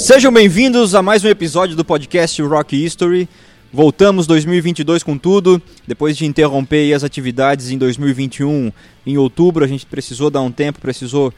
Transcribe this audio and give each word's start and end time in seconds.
Sejam 0.00 0.32
bem-vindos 0.32 0.94
a 0.94 1.02
mais 1.02 1.22
um 1.22 1.28
episódio 1.28 1.76
do 1.76 1.84
podcast 1.84 2.40
Rock 2.40 2.74
History. 2.74 3.28
Voltamos 3.70 4.26
2022 4.26 5.02
com 5.02 5.18
tudo. 5.18 5.60
Depois 5.86 6.16
de 6.16 6.24
interromper 6.24 6.90
as 6.94 7.04
atividades 7.04 7.70
em 7.70 7.76
2021, 7.76 8.72
em 9.06 9.18
outubro, 9.18 9.62
a 9.62 9.68
gente 9.68 9.84
precisou 9.84 10.30
dar 10.30 10.40
um 10.40 10.50
tempo, 10.50 10.80
precisou 10.80 11.30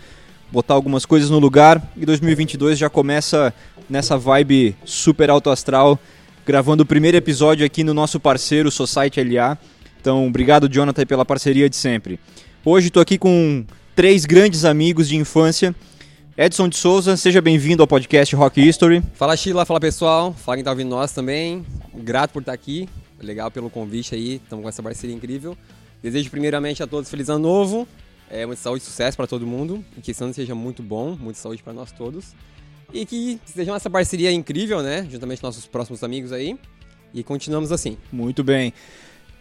botar 0.52 0.75
algumas 0.75 1.04
coisas 1.04 1.29
no 1.29 1.40
lugar. 1.40 1.82
E 1.96 2.06
2022 2.06 2.79
já 2.79 2.88
começa 2.88 3.52
nessa 3.90 4.16
vibe 4.16 4.76
super 4.84 5.29
alto 5.29 5.50
astral, 5.50 5.99
gravando 6.46 6.85
o 6.85 6.86
primeiro 6.86 7.16
episódio 7.16 7.66
aqui 7.66 7.82
no 7.82 7.93
nosso 7.93 8.21
parceiro 8.21 8.71
Society 8.71 9.24
LA. 9.24 9.58
Então, 10.00 10.24
obrigado, 10.29 10.68
Jonathan, 10.68 11.04
pela 11.04 11.24
parceria 11.24 11.68
de 11.68 11.74
sempre. 11.74 12.18
Hoje 12.64 12.86
estou 12.86 13.02
aqui 13.02 13.18
com 13.18 13.64
três 13.96 14.24
grandes 14.24 14.64
amigos 14.64 15.08
de 15.08 15.16
infância. 15.16 15.74
Edson 16.35 16.67
de 16.67 16.77
Souza, 16.79 17.14
seja 17.14 17.43
bem-vindo 17.43 17.82
ao 17.82 17.86
podcast 17.86 18.35
Rock 18.35 18.59
History. 18.67 19.03
Fala 19.13 19.36
Sheila, 19.36 19.67
fala 19.67 19.79
pessoal, 19.79 20.32
fala 20.32 20.57
quem 20.57 20.64
tá 20.64 20.71
ouvindo 20.71 20.89
nós 20.89 21.13
também. 21.13 21.63
Grato 21.95 22.31
por 22.31 22.41
estar 22.41 22.55
aqui, 22.55 22.89
legal 23.21 23.50
pelo 23.50 23.68
convite 23.68 24.14
aí, 24.14 24.36
estamos 24.36 24.63
com 24.63 24.68
essa 24.68 24.82
parceria 24.82 25.14
incrível. 25.14 25.55
Desejo 26.03 26.31
primeiramente 26.31 26.82
a 26.82 26.86
todos 26.86 27.11
feliz 27.11 27.29
ano 27.29 27.41
novo, 27.41 27.86
é, 28.31 28.46
muita 28.46 28.63
saúde 28.63 28.82
e 28.82 28.86
sucesso 28.86 29.14
para 29.14 29.27
todo 29.27 29.46
mundo, 29.46 29.85
e 29.95 30.00
que 30.00 30.13
esse 30.13 30.25
ano 30.25 30.32
seja 30.32 30.55
muito 30.55 30.82
bom, 30.82 31.14
muita 31.21 31.39
saúde 31.39 31.63
para 31.63 31.75
nós 31.75 31.93
todos. 31.93 32.34
E 32.94 33.05
que 33.05 33.39
seja 33.44 33.75
essa 33.77 33.91
parceria 33.91 34.33
incrível, 34.33 34.80
né, 34.80 35.06
juntamente 35.11 35.42
com 35.42 35.47
nossos 35.48 35.67
próximos 35.67 36.03
amigos 36.03 36.33
aí, 36.33 36.58
e 37.12 37.22
continuamos 37.22 37.70
assim. 37.70 37.98
Muito 38.11 38.42
bem. 38.42 38.72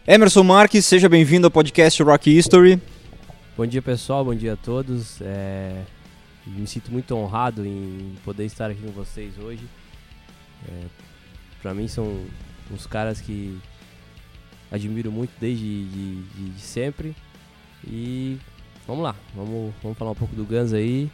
Emerson 0.05 0.43
Marques, 0.43 0.85
seja 0.85 1.07
bem-vindo 1.07 1.47
ao 1.47 1.51
podcast 1.51 2.03
Rock 2.03 2.37
History. 2.37 2.81
Bom 3.55 3.65
dia 3.65 3.81
pessoal, 3.81 4.25
bom 4.25 4.35
dia 4.35 4.53
a 4.53 4.57
todos. 4.57 5.21
É... 5.21 5.83
Me 6.45 6.65
sinto 6.65 6.91
muito 6.91 7.15
honrado 7.15 7.65
em 7.65 8.15
poder 8.25 8.45
estar 8.45 8.69
aqui 8.71 8.81
com 8.81 8.91
vocês 8.91 9.37
hoje. 9.37 9.63
É, 10.67 10.85
para 11.61 11.73
mim 11.73 11.87
são 11.87 12.25
uns 12.71 12.87
caras 12.87 13.21
que 13.21 13.59
admiro 14.71 15.11
muito 15.11 15.31
desde 15.39 15.85
de, 15.85 16.21
de, 16.23 16.49
de 16.49 16.61
sempre. 16.61 17.15
E 17.85 18.37
vamos 18.87 19.03
lá, 19.03 19.15
vamos, 19.35 19.73
vamos 19.81 19.97
falar 19.97 20.11
um 20.11 20.15
pouco 20.15 20.35
do 20.35 20.45
Guns 20.45 20.73
aí 20.73 21.09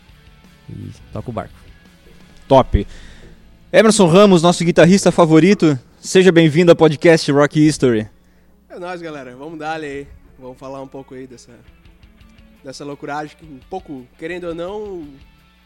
e 0.70 0.92
toca 1.12 1.30
o 1.30 1.34
barco. 1.34 1.56
Top. 2.48 2.88
Emerson 3.72 4.08
Ramos, 4.08 4.42
nosso 4.42 4.64
guitarrista 4.64 5.12
favorito, 5.12 5.78
seja 6.00 6.32
bem-vindo 6.32 6.72
ao 6.72 6.76
podcast 6.76 7.30
Rock 7.32 7.60
History. 7.60 8.08
É 8.70 8.80
nóis, 8.80 9.02
galera. 9.02 9.36
Vamos 9.36 9.60
dar 9.60 9.82
aí. 9.82 10.08
Vamos 10.40 10.58
falar 10.58 10.82
um 10.82 10.88
pouco 10.88 11.16
aí 11.16 11.28
dessa 11.28 11.52
dessa 12.68 12.84
loucuragem 12.84 13.38
que 13.38 13.46
um 13.46 13.60
pouco, 13.70 14.06
querendo 14.20 14.50
ou 14.50 14.54
não, 14.54 15.08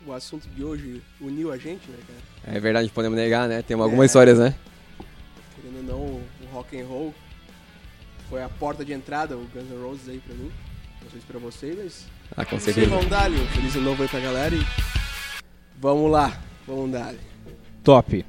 o 0.06 0.14
assunto 0.14 0.48
de 0.50 0.64
hoje 0.64 1.02
uniu 1.20 1.52
a 1.52 1.58
gente, 1.58 1.90
né, 1.90 1.98
cara? 2.08 2.56
É 2.56 2.60
verdade, 2.60 2.90
podemos 2.90 3.18
negar, 3.18 3.50
né? 3.50 3.64
Tem 3.64 3.76
algumas 3.76 4.04
é, 4.04 4.06
histórias, 4.06 4.38
né? 4.38 4.54
Querendo 5.56 5.78
ou 5.78 5.84
não, 5.84 5.98
o 5.98 6.54
rock 6.54 6.80
and 6.80 6.86
roll 6.86 7.12
foi 8.30 8.44
a 8.44 8.50
porta 8.50 8.86
de 8.86 8.94
entrada, 8.94 9.36
o 9.36 9.48
Guns 9.52 9.68
N' 9.72 9.82
Roses 9.82 10.10
aí 10.10 10.20
pra 10.20 10.36
mim. 10.36 10.52
Não 11.02 11.10
sei 11.10 11.20
se 11.20 11.26
pra 11.26 11.40
você, 11.40 11.76
mas... 11.76 12.06
Ah, 12.38 12.46
com 12.46 12.60
certeza. 12.60 12.88
Vamos 12.88 13.08
dar 13.08 13.24
ali. 13.24 13.48
Feliz 13.48 13.76
ano 13.76 13.86
novo 13.86 14.04
aí 14.04 14.08
pra 14.08 14.20
galera 14.20 14.56
e... 14.56 14.62
Vamos 15.80 16.12
lá, 16.12 16.40
vamos 16.68 16.92
dar 16.92 17.08
ali. 17.08 17.20
Top. 17.84 18.24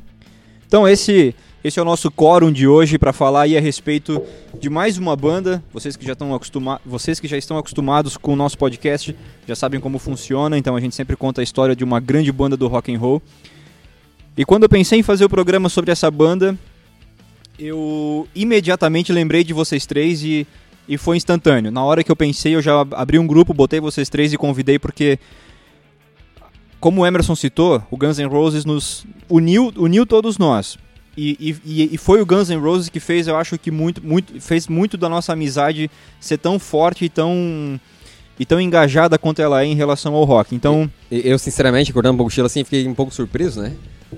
Então 0.66 0.88
esse 0.88 1.36
esse 1.64 1.78
é 1.78 1.82
o 1.82 1.84
nosso 1.84 2.10
quórum 2.10 2.50
de 2.50 2.66
hoje 2.66 2.98
para 2.98 3.12
falar 3.12 3.42
aí 3.42 3.56
a 3.56 3.60
respeito 3.60 4.20
de 4.58 4.68
mais 4.68 4.98
uma 4.98 5.14
banda. 5.14 5.62
Vocês 5.72 5.94
que 5.94 6.04
já 6.04 6.12
estão 6.12 6.34
acostumados, 6.34 6.82
vocês 6.84 7.20
que 7.20 7.28
já 7.28 7.38
estão 7.38 7.56
acostumados 7.56 8.16
com 8.16 8.32
o 8.32 8.36
nosso 8.36 8.58
podcast, 8.58 9.14
já 9.46 9.54
sabem 9.54 9.78
como 9.78 10.00
funciona, 10.00 10.58
então 10.58 10.74
a 10.74 10.80
gente 10.80 10.96
sempre 10.96 11.14
conta 11.14 11.40
a 11.40 11.44
história 11.44 11.76
de 11.76 11.84
uma 11.84 12.00
grande 12.00 12.32
banda 12.32 12.56
do 12.56 12.66
rock 12.66 12.92
and 12.92 12.98
roll. 12.98 13.22
E 14.36 14.44
quando 14.44 14.64
eu 14.64 14.68
pensei 14.68 14.98
em 14.98 15.02
fazer 15.04 15.24
o 15.24 15.28
programa 15.28 15.68
sobre 15.68 15.92
essa 15.92 16.10
banda, 16.10 16.58
eu 17.56 18.26
imediatamente 18.34 19.12
lembrei 19.12 19.44
de 19.44 19.52
vocês 19.52 19.86
três 19.86 20.24
e, 20.24 20.44
e 20.88 20.98
foi 20.98 21.16
instantâneo. 21.16 21.70
Na 21.70 21.84
hora 21.84 22.02
que 22.02 22.10
eu 22.10 22.16
pensei, 22.16 22.56
eu 22.56 22.62
já 22.62 22.80
abri 22.90 23.20
um 23.20 23.26
grupo, 23.26 23.54
botei 23.54 23.78
vocês 23.78 24.08
três 24.08 24.32
e 24.32 24.36
convidei 24.36 24.80
porque 24.80 25.16
como 26.80 27.02
o 27.02 27.06
Emerson 27.06 27.36
citou, 27.36 27.80
o 27.88 27.96
Guns 27.96 28.18
N' 28.18 28.26
Roses 28.26 28.64
nos 28.64 29.06
uniu, 29.28 29.72
uniu 29.76 30.04
todos 30.04 30.38
nós. 30.38 30.76
E, 31.16 31.56
e, 31.64 31.90
e, 31.92 31.98
foi 31.98 32.22
o 32.22 32.26
Guns 32.26 32.48
N' 32.48 32.58
Roses 32.58 32.88
que 32.88 32.98
fez, 32.98 33.28
eu 33.28 33.36
acho 33.36 33.58
que 33.58 33.70
muito, 33.70 34.02
muito, 34.02 34.40
fez 34.40 34.66
muito 34.66 34.96
da 34.96 35.10
nossa 35.10 35.34
amizade 35.34 35.90
ser 36.18 36.38
tão 36.38 36.58
forte 36.58 37.04
e 37.04 37.08
tão, 37.10 37.78
e 38.38 38.46
tão 38.46 38.58
engajada 38.58 39.18
quanto 39.18 39.42
ela 39.42 39.62
é 39.62 39.66
em 39.66 39.74
relação 39.74 40.14
ao 40.14 40.24
rock. 40.24 40.54
Então, 40.54 40.90
eu, 41.10 41.38
sinceramente, 41.38 41.90
acordando 41.90 42.14
um 42.14 42.16
pouco 42.16 42.28
o 42.28 42.32
estilo 42.32 42.46
assim, 42.46 42.64
fiquei 42.64 42.88
um 42.88 42.94
pouco 42.94 43.12
surpreso, 43.12 43.60
né? 43.60 43.74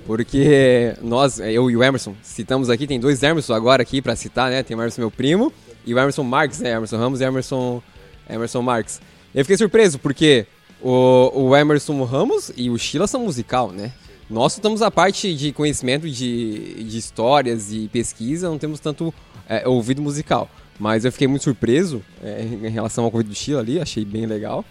Porque 0.06 0.94
nós, 1.02 1.40
eu 1.40 1.68
e 1.68 1.76
o 1.76 1.82
Emerson, 1.82 2.14
citamos 2.22 2.70
aqui, 2.70 2.86
tem 2.86 3.00
dois 3.00 3.22
Emerson 3.22 3.54
agora 3.54 3.82
aqui 3.82 4.00
para 4.00 4.14
citar, 4.14 4.50
né? 4.50 4.62
Tem 4.62 4.76
o 4.76 4.80
Emerson, 4.80 5.00
meu 5.00 5.10
primo, 5.10 5.52
e 5.84 5.92
o 5.92 5.98
Emerson 5.98 6.22
Marques, 6.22 6.60
né? 6.60 6.72
Emerson 6.72 6.96
Ramos 6.96 7.20
e 7.20 7.24
Emerson, 7.24 7.82
Emerson 8.30 8.62
Marques. 8.62 9.00
Eu 9.34 9.44
fiquei 9.44 9.56
surpreso 9.56 9.98
porque 9.98 10.46
o, 10.80 11.30
o 11.34 11.56
Emerson 11.56 12.04
Ramos 12.04 12.52
e 12.56 12.70
o 12.70 12.78
Sheila 12.78 13.08
são 13.08 13.24
musical, 13.24 13.72
né? 13.72 13.92
Nós 14.28 14.54
estamos 14.54 14.80
a 14.80 14.90
parte 14.90 15.34
de 15.34 15.52
conhecimento 15.52 16.08
de, 16.08 16.82
de 16.84 16.96
histórias 16.98 17.70
e 17.70 17.88
pesquisa, 17.88 18.48
não 18.48 18.58
temos 18.58 18.80
tanto 18.80 19.12
é, 19.46 19.68
ouvido 19.68 20.00
musical. 20.00 20.48
Mas 20.78 21.04
eu 21.04 21.12
fiquei 21.12 21.28
muito 21.28 21.44
surpreso 21.44 22.02
é, 22.22 22.42
em 22.42 22.70
relação 22.70 23.04
ao 23.04 23.10
convite 23.10 23.28
do 23.28 23.34
Sheila 23.34 23.60
ali, 23.60 23.80
achei 23.80 24.04
bem 24.04 24.26
legal. 24.26 24.64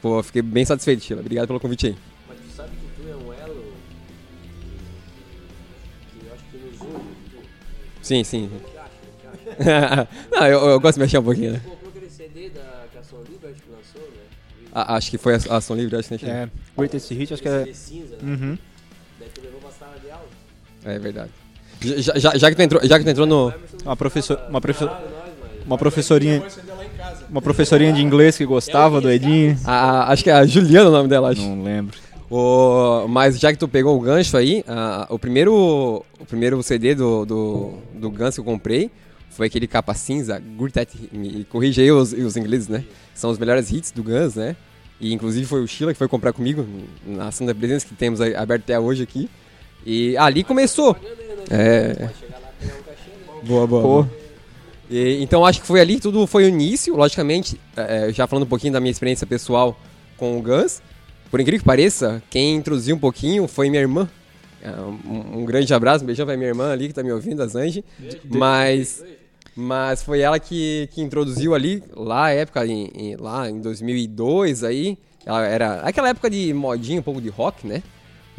Pô, 0.00 0.22
fiquei 0.22 0.40
bem 0.40 0.64
satisfeito, 0.64 1.04
Sheila. 1.04 1.20
Obrigado 1.20 1.48
pelo 1.48 1.60
convite 1.60 1.88
aí. 1.88 1.96
Mas 2.28 2.38
tu 2.38 2.56
sabe 2.56 2.70
que 2.70 3.02
tu 3.02 3.08
é 3.08 3.16
um 3.16 3.32
elo 3.32 3.72
que 6.10 6.26
eu 6.26 6.32
acho 6.32 6.44
que 6.44 6.56
nos 6.56 6.80
une. 6.80 7.44
Sim, 8.00 8.24
sim. 8.24 8.50
não, 10.30 10.46
eu, 10.46 10.70
eu, 10.70 10.80
gosto 10.80 10.94
de 10.94 11.00
mexer 11.00 11.18
um 11.18 11.24
pouquinho, 11.24 11.52
né? 11.52 11.62
comprou 11.68 11.90
aquele 11.90 12.08
CD 12.08 12.48
da 12.48 12.86
que 12.90 12.96
a 12.96 13.00
Ação 13.00 13.18
Livre, 13.28 13.48
acho 13.48 13.62
que 13.62 13.70
lançou, 13.70 14.00
né? 14.02 14.22
Ah, 14.72 14.96
acho 14.96 15.10
que 15.10 15.18
foi 15.18 15.34
a 15.34 15.56
Ação 15.56 15.76
Livre, 15.76 15.96
acho 15.96 16.16
que 16.16 16.24
né? 16.24 16.44
É, 16.44 16.50
Greatest 16.78 17.10
Hit, 17.10 17.34
acho 17.34 17.42
que 17.42 17.48
é... 17.48 17.74
Cinza, 17.74 18.16
né? 18.16 18.22
Uhum. 18.22 18.58
É 20.84 20.98
verdade. 20.98 21.30
Já, 21.80 22.18
já, 22.18 22.36
já, 22.36 22.50
que 22.50 22.56
tu 22.56 22.62
entrou, 22.62 22.84
já 22.84 22.98
que 22.98 23.04
tu 23.04 23.10
entrou 23.10 23.26
no. 23.26 23.52
Uma, 23.84 23.96
professor, 23.96 24.38
uma, 24.48 24.60
professor, 24.60 24.92
uma 25.66 25.78
professorinha. 25.78 26.42
Uma 27.30 27.40
professorinha 27.40 27.92
de 27.92 28.02
inglês 28.02 28.36
que 28.36 28.44
gostava 28.44 29.00
do 29.00 29.10
Edinho. 29.10 29.58
A, 29.64 30.12
acho 30.12 30.24
que 30.24 30.30
é 30.30 30.32
a 30.32 30.44
Juliana 30.44 30.88
o 30.88 30.92
nome 30.92 31.08
dela, 31.08 31.30
acho. 31.30 31.40
Não 31.40 31.62
lembro. 31.62 31.96
O, 32.30 33.08
mas 33.08 33.38
já 33.40 33.52
que 33.52 33.58
tu 33.58 33.66
pegou 33.66 33.96
o 33.96 34.00
gancho 34.00 34.36
aí, 34.36 34.64
a, 34.68 35.06
o, 35.08 35.18
primeiro, 35.18 36.04
o 36.18 36.26
primeiro 36.26 36.62
CD 36.62 36.94
do, 36.94 37.24
do, 37.24 37.74
do 37.94 38.10
Guns 38.10 38.34
que 38.34 38.40
eu 38.40 38.44
comprei 38.44 38.90
foi 39.30 39.46
aquele 39.46 39.66
capa 39.66 39.94
cinza, 39.94 40.40
Gritty, 40.40 41.08
me 41.12 41.44
corrige 41.44 41.80
aí 41.80 41.90
os, 41.90 42.12
os 42.12 42.36
ingleses, 42.36 42.68
né? 42.68 42.84
São 43.14 43.30
os 43.30 43.38
melhores 43.38 43.70
hits 43.70 43.90
do 43.90 44.02
Guns, 44.02 44.34
né? 44.34 44.54
E 45.00 45.14
inclusive 45.14 45.46
foi 45.46 45.62
o 45.62 45.66
Sheila 45.66 45.92
que 45.92 45.98
foi 45.98 46.08
comprar 46.08 46.32
comigo 46.32 46.66
na 47.06 47.28
ação 47.28 47.46
da 47.46 47.54
presença 47.54 47.86
que 47.86 47.94
temos 47.94 48.20
aberto 48.20 48.62
até 48.62 48.78
hoje 48.78 49.02
aqui. 49.02 49.30
E 49.84 50.16
ali 50.16 50.44
começou. 50.44 50.96
É. 51.50 52.08
Boa, 53.42 53.66
boa. 53.66 53.82
boa. 53.82 54.10
E, 54.90 55.22
então 55.22 55.46
acho 55.46 55.60
que 55.60 55.66
foi 55.66 55.80
ali 55.80 56.00
tudo 56.00 56.26
foi 56.26 56.44
o 56.44 56.48
início, 56.48 56.96
logicamente, 56.96 57.60
é, 57.76 58.12
já 58.12 58.26
falando 58.26 58.44
um 58.44 58.48
pouquinho 58.48 58.72
da 58.72 58.80
minha 58.80 58.90
experiência 58.90 59.26
pessoal 59.26 59.78
com 60.16 60.38
o 60.38 60.42
Guns. 60.42 60.82
Por 61.30 61.40
incrível 61.40 61.60
que 61.60 61.64
pareça, 61.64 62.20
quem 62.28 62.56
introduziu 62.56 62.96
um 62.96 62.98
pouquinho 62.98 63.46
foi 63.46 63.70
minha 63.70 63.80
irmã. 63.80 64.08
É, 64.62 64.70
um, 64.72 65.38
um, 65.38 65.44
grande 65.44 65.72
abraço, 65.72 66.04
um 66.04 66.06
beijão 66.06 66.26
pra 66.26 66.36
minha 66.36 66.48
irmã 66.48 66.72
ali 66.72 66.88
que 66.88 66.94
tá 66.94 67.02
me 67.02 67.12
ouvindo, 67.12 67.40
a 67.42 67.46
Zange. 67.46 67.84
Mas, 68.24 69.02
mas 69.54 70.02
foi 70.02 70.20
ela 70.20 70.38
que, 70.38 70.88
que 70.92 71.00
introduziu 71.00 71.54
ali, 71.54 71.82
lá 71.96 72.30
época, 72.30 72.66
em, 72.66 72.90
em, 72.94 73.16
lá 73.16 73.48
em 73.48 73.60
2002 73.60 74.64
aí. 74.64 74.98
Ela 75.24 75.46
era 75.46 75.80
aquela 75.82 76.08
época 76.08 76.28
de 76.28 76.52
modinha, 76.52 76.98
um 76.98 77.02
pouco 77.02 77.20
de 77.20 77.28
rock, 77.28 77.66
né? 77.66 77.82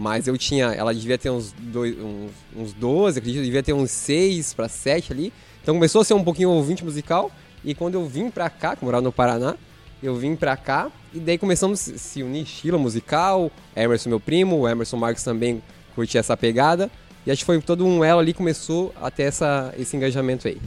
Mas 0.02 0.28
eu 0.28 0.36
tinha. 0.36 0.74
Ela 0.74 0.96
devia 0.96 1.16
ter 1.16 1.30
uns, 1.30 1.54
dois, 1.60 1.96
uns, 2.00 2.32
uns 2.56 2.74
12, 2.74 3.20
acredito, 3.20 3.44
devia 3.44 3.62
ter 3.62 3.72
uns 3.72 3.92
6 3.92 4.56
para 4.56 4.68
7 4.68 5.14
ali. 5.14 5.32
Então 5.62 5.76
começou 5.76 6.02
a 6.02 6.04
ser 6.04 6.16
um 6.16 6.24
pouquinho 6.24 6.50
ouvinte 6.50 6.84
musical. 6.84 7.32
E 7.64 7.76
quando 7.76 7.94
eu 7.94 8.08
vim 8.08 8.32
pra 8.32 8.50
cá, 8.50 8.76
que 8.76 8.84
morava 8.84 9.04
no 9.04 9.12
Paraná, 9.12 9.56
eu 10.02 10.16
vim 10.16 10.36
pra 10.36 10.58
cá 10.58 10.92
e 11.14 11.20
daí 11.20 11.38
começamos 11.38 11.88
a 11.88 11.98
se 12.00 12.24
unir 12.24 12.42
estilo 12.42 12.80
musical. 12.80 13.52
Emerson, 13.76 14.10
meu 14.10 14.20
primo, 14.20 14.62
o 14.62 14.68
Emerson 14.68 14.98
Marques 14.98 15.24
também 15.24 15.62
curtia 15.94 16.20
essa 16.20 16.36
pegada. 16.36 16.90
E 17.24 17.30
acho 17.30 17.42
que 17.42 17.46
foi 17.46 17.62
todo 17.62 17.86
um 17.86 18.04
elo 18.04 18.20
ali 18.20 18.34
que 18.34 18.38
começou 18.38 18.92
a 19.00 19.12
ter 19.12 19.24
essa, 19.24 19.72
esse 19.78 19.96
engajamento 19.96 20.48
aí. 20.48 20.60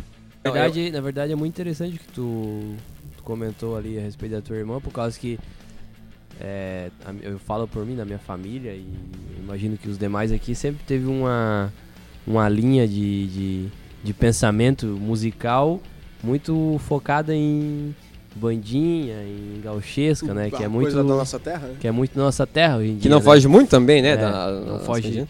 Na 0.45 0.53
verdade, 0.53 0.91
na 0.93 1.01
verdade 1.01 1.33
é 1.33 1.35
muito 1.35 1.53
interessante 1.53 1.99
que 1.99 2.07
tu, 2.07 2.77
tu 3.17 3.23
comentou 3.25 3.77
ali 3.77 3.99
a 3.99 4.01
respeito 4.01 4.31
da 4.31 4.41
tua 4.41 4.57
irmã, 4.57 4.81
por 4.81 4.93
causa 4.93 5.19
que 5.19 5.41
é, 6.41 6.91
eu 7.23 7.39
falo 7.39 7.67
por 7.69 7.85
mim, 7.85 7.95
na 7.95 8.05
minha 8.05 8.19
família, 8.19 8.73
e 8.73 8.87
imagino 9.39 9.77
que 9.77 9.89
os 9.89 9.99
demais 9.99 10.33
aqui 10.33 10.55
sempre 10.55 10.83
teve 10.87 11.07
uma, 11.07 11.73
uma 12.27 12.49
linha 12.49 12.87
de, 12.87 13.27
de, 13.29 13.67
de 14.03 14.15
pensamento 14.15 14.87
musical 14.87 15.81
muito 16.23 16.81
focada 16.87 17.35
em 17.35 17.95
bandinha, 18.35 19.23
em 19.23 19.61
gauchesca, 19.63 20.35
né? 20.35 20.51
Que 20.51 20.65
é 20.65 20.69
muito 20.69 20.95
da 20.95 21.03
nossa 21.03 21.39
terra. 21.39 21.69
Né? 21.69 21.77
Que 21.79 21.87
é 21.87 21.93
muito 21.93 22.15
da 22.17 22.23
nossa 22.23 22.47
terra 22.47 22.79
hoje 22.79 22.91
em 22.91 22.95
Que 22.95 23.03
dia, 23.03 23.11
não 23.11 23.19
né? 23.19 23.25
foge 23.25 23.47
muito 23.47 23.69
também, 23.69 24.03
né? 24.03 24.11
É, 24.11 24.17
da, 24.17 24.51
não 24.51 24.81
foge. 24.81 25.27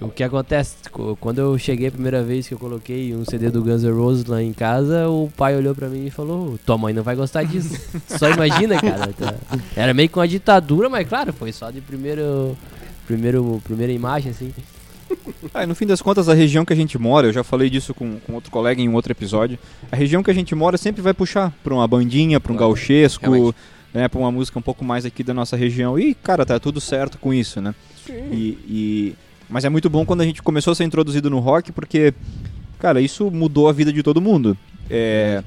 O 0.00 0.08
que 0.08 0.22
acontece, 0.22 0.76
co- 0.92 1.16
quando 1.20 1.38
eu 1.40 1.58
cheguei 1.58 1.88
a 1.88 1.90
primeira 1.90 2.22
vez 2.22 2.46
que 2.46 2.54
eu 2.54 2.58
coloquei 2.58 3.14
um 3.14 3.24
CD 3.24 3.50
do 3.50 3.62
Guns 3.62 3.82
N' 3.82 3.90
Roses 3.92 4.24
lá 4.26 4.40
em 4.42 4.52
casa, 4.52 5.08
o 5.08 5.28
pai 5.36 5.56
olhou 5.56 5.74
pra 5.74 5.88
mim 5.88 6.06
e 6.06 6.10
falou, 6.10 6.56
tua 6.64 6.78
mãe 6.78 6.94
não 6.94 7.02
vai 7.02 7.16
gostar 7.16 7.42
disso. 7.42 7.74
Só 8.06 8.30
imagina, 8.30 8.80
cara. 8.80 9.12
tá? 9.12 9.34
Era 9.74 9.92
meio 9.92 10.08
que 10.08 10.16
uma 10.18 10.28
ditadura, 10.28 10.88
mas 10.88 11.08
claro, 11.08 11.32
foi 11.32 11.50
só 11.52 11.70
de 11.70 11.80
primeiro, 11.80 12.56
primeiro, 13.06 13.60
primeira 13.64 13.92
imagem, 13.92 14.30
assim. 14.30 14.52
Ah, 15.54 15.66
no 15.66 15.74
fim 15.74 15.86
das 15.86 16.02
contas, 16.02 16.28
a 16.28 16.34
região 16.34 16.64
que 16.64 16.72
a 16.72 16.76
gente 16.76 16.98
mora, 16.98 17.26
eu 17.28 17.32
já 17.32 17.42
falei 17.42 17.68
disso 17.70 17.94
com, 17.94 18.18
com 18.20 18.34
outro 18.34 18.50
colega 18.50 18.80
em 18.80 18.88
um 18.88 18.94
outro 18.94 19.10
episódio, 19.10 19.58
a 19.90 19.96
região 19.96 20.22
que 20.22 20.30
a 20.30 20.34
gente 20.34 20.54
mora 20.54 20.76
sempre 20.76 21.00
vai 21.02 21.14
puxar 21.14 21.50
pra 21.64 21.72
uma 21.74 21.88
bandinha, 21.88 22.38
pra 22.38 22.52
um 22.52 22.56
Claro, 22.56 22.72
gauchesco, 22.72 23.28
realmente. 23.30 23.56
né, 23.94 24.06
pra 24.06 24.20
uma 24.20 24.30
música 24.30 24.58
um 24.58 24.62
pouco 24.62 24.84
mais 24.84 25.04
aqui 25.06 25.24
da 25.24 25.32
nossa 25.32 25.56
região. 25.56 25.98
E, 25.98 26.14
cara, 26.14 26.44
tá 26.44 26.60
tudo 26.60 26.80
certo 26.80 27.16
com 27.18 27.32
isso, 27.32 27.60
né? 27.60 27.74
E, 28.08 28.58
e- 28.68 29.14
Mas 29.48 29.64
é 29.64 29.68
muito 29.68 29.88
bom 29.88 30.04
quando 30.04 30.20
a 30.20 30.24
gente 30.24 30.42
começou 30.42 30.72
a 30.72 30.74
ser 30.74 30.84
introduzido 30.84 31.30
no 31.30 31.38
rock, 31.38 31.72
porque, 31.72 32.12
cara, 32.78 33.00
isso 33.00 33.30
mudou 33.30 33.68
a 33.68 33.72
vida 33.72 33.92
de 33.92 34.02
todo 34.02 34.20
mundo. 34.20 34.56
É, 34.90 35.42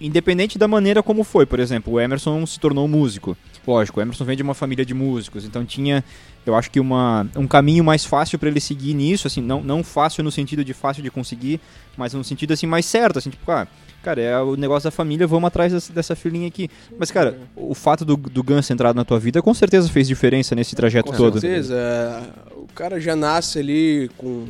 Independente 0.00 0.58
da 0.58 0.66
maneira 0.66 1.00
como 1.00 1.22
foi, 1.22 1.46
por 1.46 1.60
exemplo, 1.60 1.92
o 1.92 2.00
Emerson 2.00 2.44
se 2.44 2.58
tornou 2.58 2.88
músico. 2.88 3.36
Lógico, 3.64 4.00
o 4.00 4.02
Emerson 4.02 4.24
vem 4.24 4.36
de 4.36 4.42
uma 4.42 4.54
família 4.54 4.84
de 4.84 4.92
músicos, 4.92 5.44
então 5.44 5.64
tinha, 5.64 6.02
eu 6.44 6.56
acho 6.56 6.68
que 6.68 6.80
uma, 6.80 7.28
um 7.36 7.46
caminho 7.46 7.84
mais 7.84 8.04
fácil 8.04 8.36
para 8.36 8.48
ele 8.48 8.58
seguir 8.58 8.94
nisso, 8.94 9.28
assim, 9.28 9.40
não, 9.40 9.62
não 9.62 9.84
fácil 9.84 10.24
no 10.24 10.32
sentido 10.32 10.64
de 10.64 10.74
fácil 10.74 11.04
de 11.04 11.10
conseguir, 11.10 11.60
mas 11.96 12.14
no 12.14 12.24
sentido 12.24 12.52
assim 12.52 12.66
mais 12.66 12.84
certo, 12.84 13.20
assim, 13.20 13.30
tipo, 13.30 13.48
ah, 13.52 13.68
cara, 14.02 14.20
é 14.20 14.38
o 14.40 14.56
negócio 14.56 14.84
da 14.86 14.90
família, 14.90 15.26
vamos 15.26 15.46
atrás 15.46 15.72
dessa, 15.72 15.92
dessa 15.92 16.16
filhinha 16.16 16.48
aqui. 16.48 16.68
Mas, 16.98 17.10
cara, 17.10 17.38
o 17.56 17.74
fato 17.74 18.04
do, 18.04 18.16
do 18.16 18.42
Guns 18.42 18.66
ter 18.66 18.74
entrado 18.74 18.96
na 18.96 19.04
tua 19.04 19.18
vida 19.18 19.40
com 19.40 19.54
certeza 19.54 19.88
fez 19.88 20.06
diferença 20.08 20.54
nesse 20.54 20.74
trajeto 20.74 21.10
Com 21.12 21.16
todo. 21.16 21.40
certeza. 21.40 21.74
é, 21.76 22.22
O 22.56 22.66
cara 22.74 23.00
já 23.00 23.14
nasce 23.16 23.58
ali 23.58 24.10
com, 24.18 24.46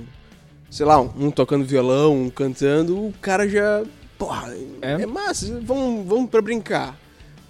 sei 0.70 0.86
lá, 0.86 1.00
um 1.00 1.30
tocando 1.30 1.64
violão, 1.64 2.22
um 2.24 2.30
cantando, 2.30 2.96
o 2.96 3.14
cara 3.20 3.48
já. 3.48 3.82
Porra, 4.18 4.54
É. 4.80 5.02
é, 5.02 5.06
massa, 5.06 5.60
vamos, 5.62 6.06
vamos 6.06 6.30
pra 6.30 6.40
brincar, 6.40 6.96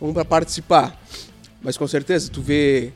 vamos 0.00 0.14
pra 0.14 0.24
participar. 0.24 0.98
Mas 1.62 1.76
com 1.76 1.86
certeza, 1.86 2.30
tu 2.30 2.40
vê. 2.42 2.92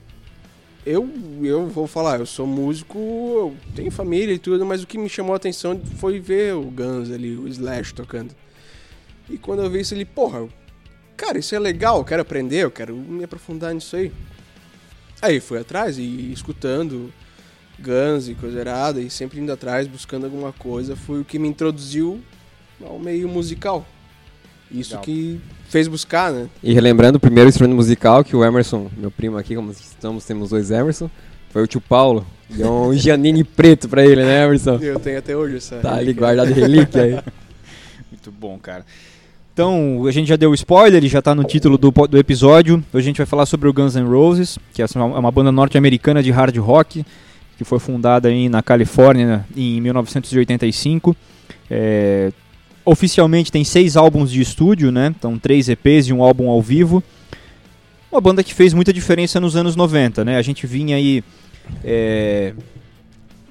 Eu, 0.85 1.09
eu 1.43 1.67
vou 1.67 1.89
falar, 1.89 2.21
eu 2.21 2.27
sou 2.27 2.47
músico, 2.47 2.97
eu 2.97 3.57
tenho 3.75 3.91
família 3.91 4.33
e 4.33 4.39
tudo, 4.39 4.65
mas 4.65 4.85
o 4.85 4.87
que 4.87 4.97
me 4.97 5.09
chamou 5.09 5.33
a 5.33 5.37
atenção 5.37 5.81
foi 5.97 6.21
ver 6.21 6.55
o 6.55 6.63
Guns 6.63 7.11
ali, 7.11 7.37
o 7.37 7.49
Slash 7.49 7.93
tocando. 7.93 8.31
E 9.29 9.37
quando 9.39 9.63
eu 9.63 9.71
vi 9.71 9.81
isso 9.81 9.95
ali, 9.95 10.05
porra, 10.05 10.47
cara, 11.17 11.39
isso 11.39 11.55
é 11.55 11.59
legal, 11.59 11.99
eu 11.99 12.05
quero 12.05 12.23
aprender, 12.23 12.65
eu 12.65 12.71
quero 12.71 12.95
me 12.95 13.25
aprofundar 13.25 13.75
nisso 13.75 13.97
aí. 13.97 14.13
Aí 15.21 15.41
fui 15.41 15.59
atrás 15.59 15.99
e 15.99 16.33
escutando 16.33 17.13
Guns 17.79 18.29
e 18.29 18.35
coisa 18.35 18.61
errada 18.61 19.01
e 19.01 19.11
sempre 19.11 19.41
indo 19.41 19.53
atrás, 19.53 19.87
buscando 19.87 20.25
alguma 20.25 20.53
coisa, 20.53 20.95
foi 20.95 21.21
o 21.21 21.25
que 21.25 21.39
me 21.39 21.49
introduziu 21.49 22.21
ao 22.85 22.99
meio 22.99 23.29
musical. 23.29 23.87
Isso 24.71 24.91
Legal. 24.91 25.05
que 25.05 25.41
fez 25.69 25.87
buscar, 25.87 26.33
né? 26.33 26.49
E 26.63 26.73
relembrando 26.73 27.19
o 27.19 27.21
primeiro 27.21 27.49
instrumento 27.49 27.77
musical 27.77 28.25
que 28.25 28.35
o 28.35 28.45
Emerson, 28.45 28.91
meu 28.97 29.11
primo 29.11 29.39
aqui, 29.39 29.55
como 29.55 29.71
estamos, 29.71 30.25
temos 30.25 30.51
dois 30.51 30.71
Emerson, 30.71 31.11
foi 31.51 31.63
o 31.63 31.67
tio 31.67 31.81
Paulo. 31.81 32.27
Deu 32.51 32.71
um 32.71 32.93
Giannini 32.95 33.45
preto 33.45 33.89
pra 33.89 34.05
ele, 34.05 34.25
né, 34.25 34.45
Emerson? 34.45 34.77
Eu 34.79 34.99
tenho 34.99 35.19
até 35.19 35.37
hoje 35.37 35.57
essa. 35.57 35.77
Tá 35.77 35.95
ali 35.95 36.13
guardado 36.13 36.53
relíquia 36.53 37.03
aí. 37.03 37.13
Muito 38.11 38.31
bom, 38.33 38.59
cara. 38.59 38.85
Então, 39.57 40.05
a 40.07 40.11
gente 40.11 40.29
já 40.29 40.37
deu 40.37 40.53
spoiler, 40.53 40.99
ele 40.99 41.09
já 41.09 41.23
tá 41.23 41.35
no 41.35 41.43
título 41.43 41.79
do, 41.79 41.91
do 41.91 42.19
episódio. 42.19 42.85
Hoje 42.93 43.07
a 43.07 43.09
gente 43.09 43.17
vai 43.17 43.25
falar 43.25 43.47
sobre 43.47 43.67
o 43.67 43.73
Guns 43.73 43.97
N' 43.97 44.07
Roses, 44.07 44.59
que 44.75 44.83
é 44.83 44.87
uma, 44.97 45.17
é 45.17 45.19
uma 45.19 45.31
banda 45.31 45.51
norte-americana 45.51 46.23
de 46.23 46.31
hard 46.31 46.55
rock, 46.59 47.07
que 47.57 47.65
foi 47.65 47.79
fundada 47.79 48.29
aí 48.29 48.51
na 48.51 48.63
Califórnia 48.63 49.47
em 49.57 49.81
1985. 49.81 51.17
É, 51.71 52.31
oficialmente 52.85 53.51
tem 53.51 53.65
seis 53.65 53.97
álbuns 53.97 54.31
de 54.31 54.43
estúdio, 54.43 54.93
né? 54.93 55.15
Então, 55.19 55.39
três 55.39 55.71
EPs 55.71 56.09
e 56.09 56.13
um 56.13 56.23
álbum 56.23 56.51
ao 56.51 56.61
vivo. 56.61 57.03
Uma 58.13 58.21
banda 58.21 58.45
que 58.45 58.53
fez 58.53 58.75
muita 58.75 58.93
diferença 58.93 59.41
nos 59.41 59.57
anos 59.57 59.75
90, 59.75 60.23
né? 60.23 60.37
A 60.37 60.43
gente 60.43 60.67
vinha 60.67 60.97
aí... 60.97 61.25
é, 61.83 62.53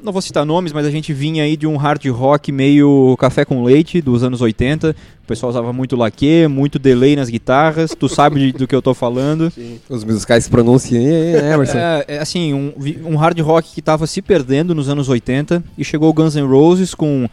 não 0.05 0.13
vou 0.13 0.21
citar 0.21 0.45
nomes, 0.45 0.71
mas 0.71 0.85
a 0.85 0.91
gente 0.91 1.11
vinha 1.13 1.43
aí 1.43 1.57
de 1.57 1.65
um 1.67 1.75
hard 1.75 2.05
rock 2.07 2.51
meio 2.51 3.15
café 3.19 3.43
com 3.43 3.63
leite 3.63 3.99
dos 4.01 4.23
anos 4.23 4.39
80. 4.41 4.95
O 5.23 5.27
pessoal 5.27 5.49
usava 5.49 5.73
muito 5.73 5.95
laque, 5.95 6.47
muito 6.47 6.77
delay 6.77 7.15
nas 7.15 7.29
guitarras. 7.29 7.95
Tu 7.99 8.07
sabe 8.07 8.39
de- 8.39 8.57
do 8.59 8.67
que 8.67 8.75
eu 8.75 8.81
tô 8.81 8.93
falando. 8.93 9.49
Sim. 9.51 9.79
Os 9.89 10.03
musicais 10.03 10.43
se 10.43 10.49
pronunciam 10.49 11.01
aí, 11.03 11.33
né, 11.41 11.53
Emerson? 11.53 11.77
É, 11.77 12.05
é, 12.07 12.19
assim, 12.19 12.53
um, 12.53 12.73
um 13.05 13.15
hard 13.15 13.39
rock 13.39 13.73
que 13.73 13.81
tava 13.81 14.05
se 14.07 14.21
perdendo 14.21 14.75
nos 14.75 14.87
anos 14.87 15.09
80 15.09 15.63
e 15.77 15.83
chegou 15.83 16.09
o 16.09 16.13
Guns 16.13 16.35
N' 16.35 16.45
Roses 16.47 16.93
com 16.93 17.27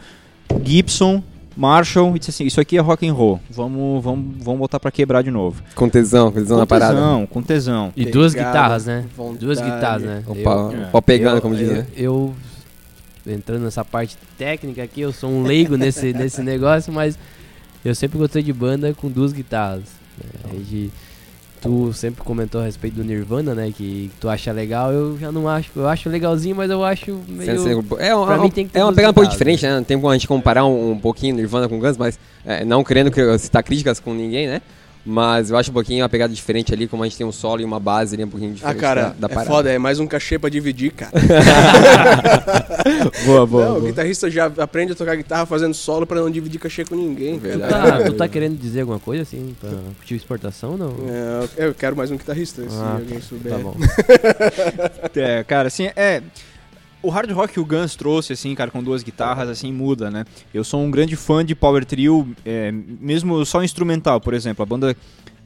Gibson, 0.64 1.22
Marshall 1.54 2.16
e 2.16 2.18
disse 2.18 2.30
assim, 2.30 2.44
isso 2.46 2.60
aqui 2.60 2.78
é 2.78 2.80
rock 2.80 3.06
and 3.06 3.12
roll. 3.12 3.38
Vamos, 3.50 4.02
vamos, 4.02 4.24
vamos 4.42 4.58
botar 4.60 4.80
pra 4.80 4.90
quebrar 4.90 5.22
de 5.22 5.30
novo. 5.30 5.62
Com 5.74 5.86
tesão, 5.88 6.30
com 6.32 6.38
tesão 6.40 6.56
na 6.56 6.62
com 6.64 6.68
parada. 6.68 6.94
tesão, 6.94 7.26
com 7.26 7.42
tesão. 7.42 7.92
E 7.94 8.06
duas 8.06 8.32
guitarras, 8.32 8.86
né? 8.86 9.04
vontade. 9.14 9.38
Duas 9.44 9.60
guitarras, 9.60 10.02
né? 10.02 10.22
O 10.26 10.34
Eu- 10.34 10.42
pau, 10.42 10.72
É. 10.94 11.00
pegando, 11.02 11.36
eu- 11.36 11.42
como 11.42 11.54
diz, 11.54 11.68
eu, 11.68 11.74
né? 11.76 11.86
eu, 11.94 12.34
entrando 13.26 13.62
nessa 13.62 13.84
parte 13.84 14.16
técnica 14.38 14.82
aqui, 14.82 15.00
eu 15.02 15.12
sou 15.12 15.30
um 15.30 15.42
leigo 15.42 15.76
nesse, 15.76 16.12
nesse 16.14 16.42
negócio, 16.42 16.92
mas 16.92 17.18
eu 17.84 17.94
sempre 17.94 18.18
gostei 18.18 18.42
de 18.42 18.52
banda 18.52 18.92
com 18.94 19.08
duas 19.08 19.32
guitarras. 19.32 19.82
né? 20.44 20.58
De- 20.68 20.90
tu 21.60 21.92
sempre 21.92 22.24
comentou 22.24 22.60
a 22.60 22.64
respeito 22.64 22.94
do 22.94 23.04
Nirvana, 23.04 23.54
né? 23.54 23.72
Que 23.72 24.10
tu 24.20 24.28
acha 24.28 24.50
legal, 24.50 24.92
eu 24.92 25.16
já 25.16 25.30
não 25.30 25.48
acho. 25.48 25.70
Eu 25.76 25.86
acho 25.88 26.08
legalzinho, 26.08 26.56
mas 26.56 26.68
eu 26.68 26.82
acho 26.84 27.20
meio. 27.28 27.84
É, 28.00 28.12
uma, 28.16 28.26
pra 28.26 28.38
mim 28.38 28.50
tem 28.50 28.66
que 28.66 28.72
ter 28.72 28.80
é 28.80 28.84
uma 28.84 28.92
pegada 28.92 29.12
um 29.12 29.14
pouco 29.14 29.28
guitarras, 29.28 29.38
diferente, 29.38 29.64
né? 29.64 29.76
Não 29.76 29.84
tem 29.84 29.96
como 29.96 30.10
a 30.10 30.14
gente 30.14 30.26
comparar 30.26 30.64
um, 30.64 30.90
um 30.90 30.98
pouquinho 30.98 31.36
Nirvana 31.36 31.68
com 31.68 31.78
Guns, 31.78 31.96
mas 31.96 32.18
é, 32.44 32.64
não 32.64 32.82
querendo 32.82 33.12
cri- 33.12 33.38
citar 33.38 33.62
críticas 33.62 34.00
com 34.00 34.12
ninguém, 34.12 34.48
né? 34.48 34.60
Mas 35.04 35.50
eu 35.50 35.56
acho 35.56 35.70
um 35.70 35.74
pouquinho 35.74 36.02
uma 36.02 36.08
pegada 36.08 36.32
diferente 36.32 36.72
ali, 36.72 36.86
como 36.86 37.02
a 37.02 37.06
gente 37.06 37.18
tem 37.18 37.26
um 37.26 37.32
solo 37.32 37.60
e 37.60 37.64
uma 37.64 37.80
base 37.80 38.14
ali 38.14 38.24
um 38.24 38.28
pouquinho 38.28 38.52
Ah, 38.52 38.54
diferente 38.54 38.78
cara, 38.80 39.02
da, 39.18 39.26
da 39.26 39.28
é 39.32 39.34
parada. 39.34 39.50
foda, 39.50 39.72
é 39.72 39.78
mais 39.78 39.98
um 39.98 40.06
cachê 40.06 40.38
pra 40.38 40.48
dividir, 40.48 40.92
cara. 40.92 41.10
boa, 43.26 43.46
boa, 43.46 43.64
não, 43.64 43.76
o 43.76 43.80
boa. 43.80 43.90
guitarrista 43.90 44.30
já 44.30 44.46
aprende 44.58 44.92
a 44.92 44.94
tocar 44.94 45.16
guitarra 45.16 45.44
fazendo 45.44 45.74
solo 45.74 46.06
pra 46.06 46.20
não 46.20 46.30
dividir 46.30 46.60
cachê 46.60 46.84
com 46.84 46.94
ninguém. 46.94 47.34
Tu 47.38 47.42
Verdade. 47.42 47.72
tá, 47.72 48.04
tu 48.04 48.12
tá 48.14 48.28
querendo 48.28 48.56
dizer 48.56 48.82
alguma 48.82 49.00
coisa 49.00 49.22
assim 49.24 49.56
pra 49.60 49.70
curtir 49.96 50.14
exportação 50.14 50.76
não? 50.76 50.94
É, 51.58 51.66
eu 51.66 51.74
quero 51.74 51.96
mais 51.96 52.10
um 52.12 52.16
guitarrista, 52.16 52.62
se 52.62 52.68
Ah, 52.76 52.92
alguém 53.00 53.20
souber. 53.20 53.52
Tá 53.52 53.58
bom. 53.58 53.74
É, 55.14 55.44
cara, 55.44 55.68
assim, 55.68 55.88
é. 55.96 56.22
O 57.02 57.08
hard 57.10 57.30
rock 57.32 57.54
que 57.54 57.60
o 57.60 57.64
Guns 57.64 57.96
trouxe, 57.96 58.32
assim, 58.32 58.54
cara, 58.54 58.70
com 58.70 58.82
duas 58.82 59.02
guitarras, 59.02 59.48
assim, 59.48 59.72
muda, 59.72 60.10
né? 60.10 60.24
Eu 60.54 60.62
sou 60.62 60.80
um 60.80 60.90
grande 60.90 61.16
fã 61.16 61.44
de 61.44 61.54
Power 61.54 61.84
Trio, 61.84 62.28
é, 62.46 62.70
mesmo 62.72 63.44
só 63.44 63.62
instrumental, 63.64 64.20
por 64.20 64.34
exemplo. 64.34 64.62
A 64.62 64.66
banda 64.66 64.96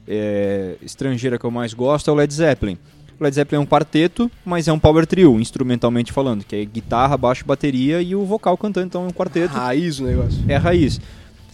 é, 0.07 0.77
estrangeira 0.83 1.39
que 1.39 1.45
eu 1.47 1.51
mais 1.51 1.73
gosto 1.73 2.11
é 2.11 2.13
o 2.13 2.17
Led 2.17 2.33
Zeppelin. 2.33 2.77
O 3.19 3.25
Led 3.25 3.35
Zeppelin 3.35 3.61
é 3.61 3.63
um 3.63 3.67
quarteto, 3.67 4.31
mas 4.45 4.69
é 4.69 4.73
um 4.73 4.79
Power 4.79 5.07
Trio, 5.07 5.41
instrumentalmente 5.41 6.13
falando, 6.13 6.45
que 6.45 6.55
é 6.57 6.65
guitarra, 6.67 7.17
baixo, 7.17 7.45
bateria 7.47 8.03
e 8.03 8.15
o 8.15 8.25
vocal 8.27 8.57
cantando, 8.59 8.87
então 8.89 9.05
é 9.05 9.09
um 9.09 9.13
quarteto 9.13 9.55
Raiz 9.55 9.99
o 9.99 10.05
negócio. 10.05 10.39
é 10.47 10.57
a 10.57 10.59
raiz. 10.59 11.01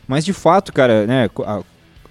Mas 0.08 0.24
de 0.24 0.32
fato, 0.32 0.72
cara, 0.72 1.06
né? 1.06 1.30
a- 1.46 1.62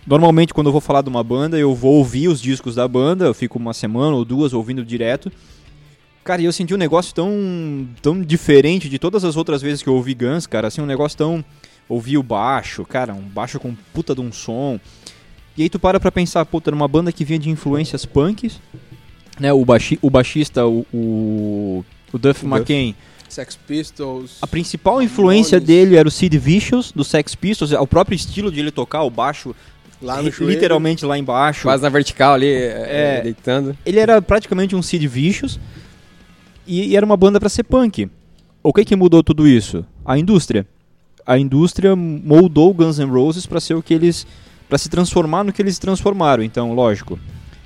Normalmente 0.08 0.54
quando 0.54 0.68
eu 0.68 0.72
vou 0.72 0.82
falar 0.82 1.02
de 1.04 1.10
uma 1.10 1.24
banda, 1.24 1.60
eu 1.60 1.76
vou 1.76 1.96
ouvir 1.96 2.28
os 2.30 2.42
discos 2.42 2.74
da 2.76 2.88
banda, 2.88 3.26
eu 3.26 3.34
fico 3.34 3.60
uma 3.60 3.74
semana 3.74 4.16
ou 4.16 4.24
duas 4.26 4.52
ouvindo 4.54 4.84
direto. 4.84 5.30
Cara, 6.24 6.42
e 6.42 6.46
eu 6.46 6.54
senti 6.54 6.74
um 6.74 6.78
negócio 6.78 7.14
tão, 7.16 7.88
tão 8.02 8.22
diferente 8.22 8.88
de 8.88 9.00
todas 9.00 9.24
as 9.26 9.36
outras 9.36 9.62
vezes 9.62 9.82
que 9.82 9.90
eu 9.90 9.96
ouvi 9.96 10.14
Guns, 10.14 10.46
cara. 10.46 10.68
Assim, 10.68 10.82
um 10.82 10.86
negócio 10.86 11.18
tão. 11.18 11.44
Ouvi 11.90 12.18
o 12.18 12.24
baixo, 12.24 12.86
cara, 12.86 13.14
um 13.14 13.22
baixo 13.22 13.60
com 13.60 13.76
puta 13.94 14.16
de 14.16 14.22
um 14.22 14.32
som. 14.32 14.80
E 15.58 15.64
aí 15.64 15.70
tu 15.70 15.78
para 15.78 16.00
pra 16.00 16.12
pensar, 16.12 16.46
puta, 16.46 16.72
numa 16.72 16.88
banda 16.88 17.12
que 17.12 17.26
vinha 17.26 17.38
de 17.40 17.50
influências 17.50 18.06
punks, 18.06 18.62
né? 19.40 19.52
O, 19.52 19.66
baixi, 19.66 20.00
o 20.02 20.10
baixista, 20.10 20.66
o, 20.66 20.86
o, 20.94 21.84
o 22.14 22.18
Duff 22.18 22.46
O 22.46 22.96
Sex 23.28 23.58
Pistols. 23.58 24.38
a 24.42 24.48
principal 24.48 25.02
influência 25.02 25.58
Ramones. 25.58 25.68
dele 25.68 25.96
era 25.98 26.08
o 26.08 26.12
Sid 26.12 26.38
Vicious, 26.38 26.92
do 26.94 27.04
Sex 27.04 27.36
Pistols, 27.36 27.72
o 27.74 27.88
próprio 27.88 28.16
estilo 28.16 28.52
de 28.52 28.60
ele 28.62 28.72
tocar 28.72 29.04
o 29.04 29.10
baixo, 29.10 29.54
Lá 30.02 30.22
no 30.22 30.32
joelho. 30.32 30.54
literalmente 30.54 31.06
lá 31.06 31.18
embaixo. 31.18 31.64
Quase 31.64 31.84
na 31.84 31.90
vertical 31.90 32.34
ali, 32.34 32.48
é, 32.48 33.18
É. 33.20 33.22
deitando. 33.22 33.78
Ele 33.86 34.00
era 34.00 34.22
praticamente 34.22 34.76
um 34.76 34.82
Sid 34.82 35.06
Vicious 35.08 35.60
e, 36.72 36.88
e 36.88 36.96
era 36.96 37.06
uma 37.06 37.18
banda 37.18 37.40
pra 37.40 37.50
ser 37.50 37.64
punk. 37.64 38.10
O 38.64 38.72
que 38.72 38.86
que 38.86 38.96
mudou 38.96 39.22
tudo 39.22 39.46
isso? 39.46 39.86
A 40.06 40.18
indústria. 40.18 40.66
A 41.26 41.38
indústria 41.38 41.96
moldou 41.96 42.74
Guns 42.74 42.98
N' 42.98 43.12
Roses 43.12 43.46
pra 43.46 43.60
ser 43.60 43.74
o 43.74 43.84
que 43.84 43.94
eles 43.94 44.26
para 44.70 44.78
se 44.78 44.88
transformar 44.88 45.44
no 45.44 45.52
que 45.52 45.62
eles 45.62 45.76
se 45.76 45.82
transformaram. 45.82 46.42
Então, 46.42 46.74
lógico, 46.74 47.20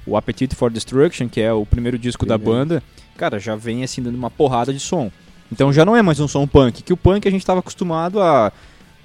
o 0.08 0.18
Appetite 0.18 0.56
for 0.56 0.72
Destruction, 0.72 1.30
que 1.30 1.40
é 1.40 1.54
o 1.54 1.64
primeiro 1.64 2.00
disco 2.00 2.26
da 2.26 2.36
banda, 2.36 2.82
cara, 3.16 3.40
já 3.40 3.56
vem 3.56 3.84
assim 3.84 4.02
dando 4.02 4.16
uma 4.16 4.32
porrada 4.32 4.74
de 4.74 4.80
som. 4.80 5.12
Então 5.52 5.72
já 5.72 5.86
não 5.86 5.96
é 5.96 6.02
mais 6.02 6.20
um 6.20 6.28
som 6.28 6.48
punk, 6.48 6.82
que 6.82 6.92
o 6.92 6.98
punk 6.98 7.28
a 7.28 7.32
gente 7.32 7.42
estava 7.42 7.60
acostumado 7.60 8.20
a, 8.20 8.52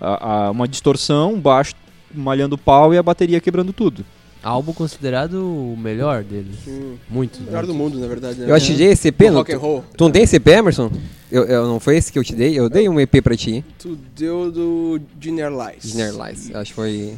a, 0.01 0.47
a 0.47 0.51
uma 0.51 0.67
distorção, 0.67 1.35
um 1.35 1.41
baixo 1.41 1.75
malhando 2.15 2.57
pau 2.57 2.95
e 2.95 2.99
a 2.99 3.03
bateria 3.03 3.41
quebrando 3.41 3.73
tudo. 3.73 4.05
Álbum 4.43 4.73
considerado 4.73 5.35
o 5.35 5.77
melhor 5.77 6.25
deles. 6.25 6.57
Sim. 6.65 6.99
Muito. 7.09 7.39
O 7.41 7.43
melhor 7.43 7.67
do 7.67 7.75
mundo, 7.75 7.99
na 7.99 8.07
verdade. 8.07 8.41
né? 8.41 8.51
Eu 8.51 8.55
acho 8.55 8.75
que 8.75 8.83
ECP, 8.83 9.27
Do 9.27 9.31
não, 9.33 9.39
rock 9.41 9.53
and 9.53 9.59
roll. 9.59 9.85
tu 9.97 10.05
não 10.05 10.11
tem 10.11 10.23
ECP, 10.23 10.51
Emerson? 10.51 10.91
Eu, 11.31 11.45
eu- 11.45 11.67
não 11.67 11.79
foi 11.79 11.97
esse 11.97 12.11
que 12.11 12.19
eu 12.19 12.25
te 12.25 12.35
dei? 12.35 12.59
Eu 12.59 12.69
dei 12.71 12.89
um 12.89 12.99
EP 12.99 13.21
pra 13.23 13.37
ti. 13.37 13.63
Tu 13.79 13.99
deu 14.17 14.51
do 14.51 15.01
Generalize. 15.21 15.89
Generalize. 15.91 16.55
Acho 16.55 16.71
que 16.71 16.75
foi. 16.75 17.15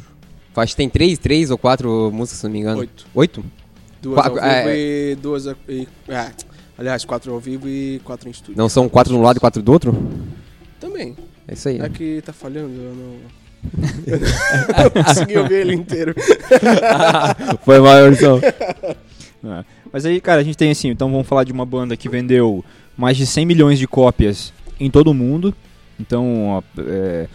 Acho 0.55 0.73
que 0.73 0.77
tem 0.77 0.89
três, 0.89 1.17
três 1.17 1.49
ou 1.49 1.57
quatro 1.57 2.11
músicas, 2.13 2.39
se 2.39 2.43
não 2.45 2.51
me 2.51 2.59
engano. 2.59 2.79
Oito. 2.79 3.07
Oito? 3.15 3.45
Duas 4.01 4.15
Qua- 4.21 4.27
ao 4.27 4.33
vivo 4.35 4.69
é. 4.69 4.77
e 5.11 5.15
duas... 5.15 5.45
E, 5.67 5.87
é, 6.09 6.31
aliás, 6.77 7.05
quatro 7.05 7.31
ao 7.33 7.39
vivo 7.39 7.67
e 7.69 7.99
quatro 8.03 8.27
em 8.27 8.31
estúdio. 8.31 8.57
Não 8.57 8.67
são 8.67 8.87
quatro 8.89 9.13
de 9.13 9.17
um 9.17 9.23
lado 9.23 9.37
e 9.37 9.39
quatro 9.39 9.61
do 9.63 9.71
outro? 9.71 9.95
Também. 10.79 11.15
É 11.47 11.53
isso 11.53 11.69
aí. 11.69 11.79
É 11.79 11.87
que 11.89 12.21
tá 12.21 12.33
falhando, 12.33 12.73
eu 12.75 12.93
não... 12.93 13.15
eu 14.05 14.91
não 14.95 15.03
consegui 15.03 15.37
ouvir 15.37 15.55
ele 15.55 15.73
inteiro. 15.73 16.13
Foi 17.63 17.77
som. 18.15 18.39
É. 18.39 19.63
Mas 19.91 20.05
aí, 20.05 20.19
cara, 20.19 20.41
a 20.41 20.43
gente 20.43 20.57
tem 20.57 20.71
assim, 20.71 20.89
então 20.89 21.11
vamos 21.11 21.27
falar 21.27 21.43
de 21.43 21.51
uma 21.51 21.65
banda 21.65 21.95
que 21.95 22.09
vendeu 22.09 22.65
mais 22.97 23.15
de 23.15 23.27
100 23.27 23.45
milhões 23.45 23.77
de 23.77 23.87
cópias 23.87 24.51
em 24.79 24.89
todo 24.89 25.11
o 25.11 25.13
mundo. 25.13 25.53
Então, 25.99 26.63
é, 26.79 27.27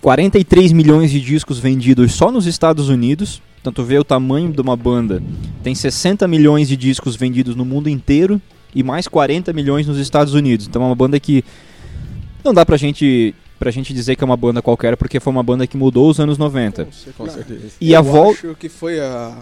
43 0.00 0.72
milhões 0.72 1.10
de 1.10 1.20
discos 1.20 1.58
vendidos 1.58 2.12
só 2.12 2.32
nos 2.32 2.46
Estados 2.46 2.88
Unidos. 2.88 3.40
Tanto 3.62 3.84
vê 3.84 3.98
o 3.98 4.04
tamanho 4.04 4.52
de 4.52 4.60
uma 4.60 4.76
banda. 4.76 5.22
Tem 5.62 5.74
60 5.74 6.26
milhões 6.28 6.68
de 6.68 6.76
discos 6.76 7.16
vendidos 7.16 7.54
no 7.54 7.64
mundo 7.64 7.88
inteiro 7.88 8.40
e 8.74 8.82
mais 8.82 9.08
40 9.08 9.52
milhões 9.52 9.86
nos 9.86 9.98
Estados 9.98 10.34
Unidos. 10.34 10.66
Então 10.66 10.82
é 10.82 10.86
uma 10.86 10.94
banda 10.94 11.18
que 11.18 11.44
não 12.44 12.54
dá 12.54 12.64
pra 12.64 12.76
gente, 12.76 13.34
pra 13.58 13.70
gente 13.70 13.92
dizer 13.94 14.16
que 14.16 14.22
é 14.22 14.26
uma 14.26 14.36
banda 14.36 14.60
qualquer, 14.62 14.96
porque 14.96 15.18
foi 15.20 15.30
uma 15.32 15.42
banda 15.42 15.66
que 15.66 15.76
mudou 15.76 16.08
os 16.10 16.20
anos 16.20 16.36
90. 16.38 16.88
Com 17.16 17.28
certeza. 17.28 17.70
E 17.80 17.94
a 17.94 17.98
eu 17.98 18.02
volta. 18.04 18.46
acho 18.48 18.54
que 18.56 18.68
foi 18.68 19.00
a... 19.00 19.38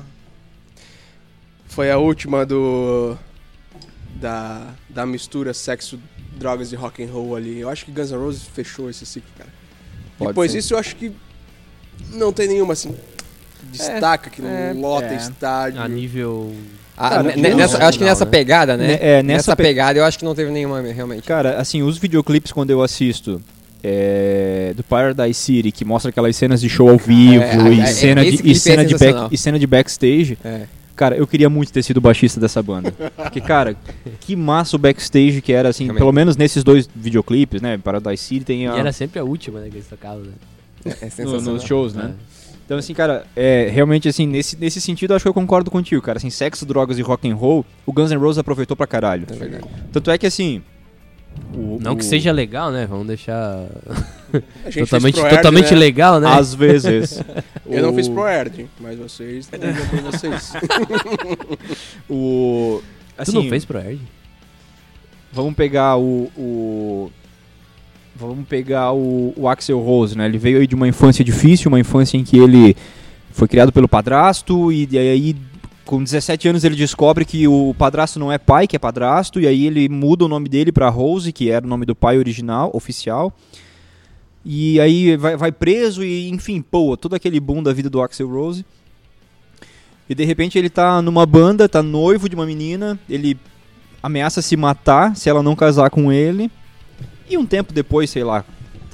Foi 1.66 1.90
a 1.90 1.99
última 1.99 2.44
do... 2.47 3.16
Da, 4.16 4.68
da 4.88 5.04
mistura 5.04 5.52
sexo, 5.52 5.99
drogas 6.37 6.73
e 6.73 6.76
rock 6.76 7.02
and 7.02 7.09
roll 7.12 7.35
ali. 7.35 7.59
Eu 7.59 7.68
acho 7.68 7.85
que 7.85 7.90
Guns 7.90 8.11
N' 8.12 8.16
Roses 8.18 8.42
fechou 8.44 8.88
esse 8.88 9.04
ciclo, 9.04 9.28
cara. 9.37 9.50
Pode 10.16 10.28
Depois 10.30 10.52
ser. 10.52 10.59
disso, 10.59 10.75
eu 10.75 10.78
acho 10.78 10.94
que 10.97 11.12
não 12.12 12.33
tem 12.33 12.47
nenhuma, 12.49 12.73
assim, 12.75 12.94
destaca 13.64 14.30
que 14.30 14.40
é, 14.40 14.73
lota 14.75 15.06
é. 15.06 15.16
estádio. 15.16 15.80
A 15.83 15.88
nível. 15.88 16.54
Ah, 16.97 17.11
Cara, 17.11 17.23
ne- 17.37 17.49
não, 17.50 17.56
nessa, 17.56 17.78
não, 17.78 17.87
acho 17.88 17.99
que 17.99 18.04
nessa 18.04 18.25
né? 18.25 18.30
pegada, 18.30 18.76
né? 18.76 18.87
Ne- 18.87 18.92
é, 18.94 19.23
nessa 19.23 19.23
nessa 19.23 19.56
pe- 19.56 19.64
pegada 19.64 19.99
eu 19.99 20.04
acho 20.04 20.16
que 20.16 20.25
não 20.25 20.35
teve 20.35 20.52
nenhuma 20.52 20.80
realmente. 20.80 21.25
Cara, 21.25 21.59
assim, 21.61 21.83
os 21.83 21.99
videoclipes 21.99 22.52
quando 22.52 22.71
eu 22.71 22.80
assisto 22.83 23.42
é, 23.87 24.73
do 24.75 24.83
Paradise 24.83 25.35
City, 25.38 25.71
que 25.71 25.85
mostra 25.85 26.09
aquelas 26.09 26.35
cenas 26.35 26.61
de 26.62 26.71
show 26.71 26.88
ao 26.88 26.97
vivo 26.97 27.43
é, 27.45 27.75
e, 27.75 27.81
é, 27.81 27.87
cena 27.87 28.25
esse 28.25 28.43
de, 28.43 28.49
e, 28.49 28.53
é 28.53 28.55
cena 28.55 28.85
de 28.85 28.97
back, 28.97 29.29
e 29.35 29.37
cena 29.37 29.59
de 29.59 29.67
backstage, 29.67 30.38
É. 30.43 30.62
cara, 30.97 31.14
eu 31.17 31.26
queria 31.26 31.50
muito 31.50 31.71
ter 31.71 31.83
sido 31.83 32.00
baixista 32.00 32.41
dessa 32.41 32.62
banda. 32.62 32.93
Porque, 33.14 33.43
cara, 33.43 33.76
que 34.21 34.35
massa 34.35 34.76
o 34.76 34.79
backstage 34.79 35.43
que 35.43 35.53
era, 35.53 35.69
assim, 35.69 35.85
Realmente. 35.85 36.00
pelo 36.00 36.12
menos 36.12 36.35
nesses 36.37 36.64
dois 36.64 36.88
videoclipes, 36.97 37.61
né? 37.61 37.76
Paradise 37.76 38.23
City 38.23 38.45
tem 38.45 38.64
E 38.64 38.67
a, 38.69 38.76
era 38.79 38.91
sempre 38.93 39.19
a 39.21 39.25
última, 39.25 39.61
né, 39.61 39.69
que 39.69 39.76
eles 39.76 39.87
tocavam, 39.87 40.23
né? 40.23 40.33
É 41.19 41.25
no- 41.25 41.41
nos 41.41 41.62
shows, 41.62 41.93
né? 41.95 42.14
Então, 42.64 42.79
assim, 42.79 42.95
cara, 42.95 43.26
é, 43.37 43.69
realmente, 43.71 44.09
assim, 44.09 44.26
nesse, 44.26 44.57
nesse 44.59 44.81
sentido, 44.81 45.12
acho 45.14 45.23
que 45.23 45.29
eu 45.29 45.35
concordo 45.35 45.71
contigo, 45.71 46.00
cara. 46.00 46.17
Assim, 46.17 46.31
sexo, 46.31 46.64
drogas 46.64 46.99
e 46.99 47.03
rock 47.03 47.31
and 47.31 47.35
roll, 47.37 47.64
o 47.85 47.93
Guns 47.93 48.11
N' 48.11 48.17
Roses 48.19 48.38
aproveitou 48.38 48.75
pra 48.75 48.87
caralho. 48.87 49.26
É 49.31 49.35
verdade. 49.35 49.64
Tanto 49.93 50.11
é 50.11 50.17
que, 50.17 50.26
assim... 50.26 50.62
o- 51.55 51.79
Não 51.81 51.95
que 51.97 52.05
o- 52.05 52.07
seja 52.09 52.33
legal, 52.33 52.71
né? 52.71 52.87
Vamos 52.87 53.07
deixar 53.07 53.67
A 54.64 54.71
gente 54.71 54.88
totalmente, 54.88 55.21
fez 55.21 55.37
totalmente 55.37 55.73
né? 55.73 55.79
legal, 55.79 56.21
né? 56.21 56.29
Às 56.29 56.55
vezes. 56.55 57.21
Eu 57.69 57.83
não 57.83 57.91
O- 57.93 57.95
fiz 57.95 58.09
pro 58.09 58.26
Erd, 58.26 58.67
mas 58.81 58.99
vocês, 58.99 59.49
por 59.49 60.00
vocês. 60.12 60.53
O. 62.09 62.81
tu 63.17 63.23
Assim, 63.23 63.33
não 63.35 63.49
fez 63.49 63.64
pro 63.64 63.79
Erd? 63.79 64.00
Vamos 65.33 65.55
pegar 65.55 65.97
o. 65.97 66.31
o- 66.37 67.11
vamos 68.17 68.47
pegar 68.47 68.93
o, 68.93 69.33
o 69.37 69.49
Axel 69.49 69.81
Rose, 69.81 70.17
né? 70.17 70.26
Ele 70.26 70.38
veio 70.38 70.61
aí 70.61 70.67
de 70.67 70.75
uma 70.75 70.87
infância 70.87 71.25
difícil, 71.25 71.69
uma 71.69 71.81
infância 71.81 72.17
em 72.17 72.23
que 72.25 72.38
ele 72.38 72.76
foi 73.33 73.49
criado 73.49 73.73
pelo 73.73 73.88
padrasto 73.88 74.71
e, 74.71 74.88
e 74.91 74.99
aí 74.99 75.37
com 75.85 76.03
17 76.03 76.49
anos 76.49 76.64
ele 76.64 76.76
descobre 76.76 77.25
que 77.25 77.47
o 77.47 77.75
padrasto 77.79 78.19
não 78.19 78.33
é 78.33 78.38
pai, 78.38 78.67
que 78.67 78.76
é 78.76 78.79
padrasto, 78.79 79.41
e 79.41 79.47
aí 79.47 79.67
ele 79.67 79.88
muda 79.88 80.25
o 80.25 80.29
nome 80.29 80.49
dele 80.49 80.73
pra 80.73 80.88
Rose, 80.88 81.33
que 81.33 81.50
era 81.50 81.64
o 81.64 81.69
nome 81.69 81.85
do 81.85 81.95
pai 81.95 82.19
original, 82.19 82.71
oficial. 82.73 83.33
E 84.45 84.79
aí 84.81 85.17
vai, 85.17 85.37
vai 85.37 85.53
preso 85.53 86.05
e, 86.05 86.29
enfim, 86.29 86.61
pô, 86.61 86.97
todo 86.97 87.14
aquele 87.14 87.41
boom 87.41 87.62
da 87.62 87.73
vida 87.73 87.88
do 87.88 88.03
Axel 88.03 88.29
Rose. 88.29 88.64
E 90.09 90.14
de 90.14 90.25
repente 90.25 90.59
ele 90.59 90.69
tá 90.69 91.00
numa 91.00 91.25
banda, 91.25 91.69
tá 91.69 91.83
noivo 91.83 92.29
de 92.29 92.35
uma 92.35 92.45
menina, 92.45 92.99
ele 93.09 93.38
ameaça 94.03 94.43
se 94.43 94.55
matar 94.57 95.17
se 95.17 95.31
ela 95.31 95.43
não 95.43 95.57
casar 95.57 95.88
com 95.88 96.12
ele. 96.12 96.50
E 97.29 97.38
um 97.38 97.47
tempo 97.47 97.73
depois, 97.73 98.11
sei 98.11 98.23
lá, 98.23 98.45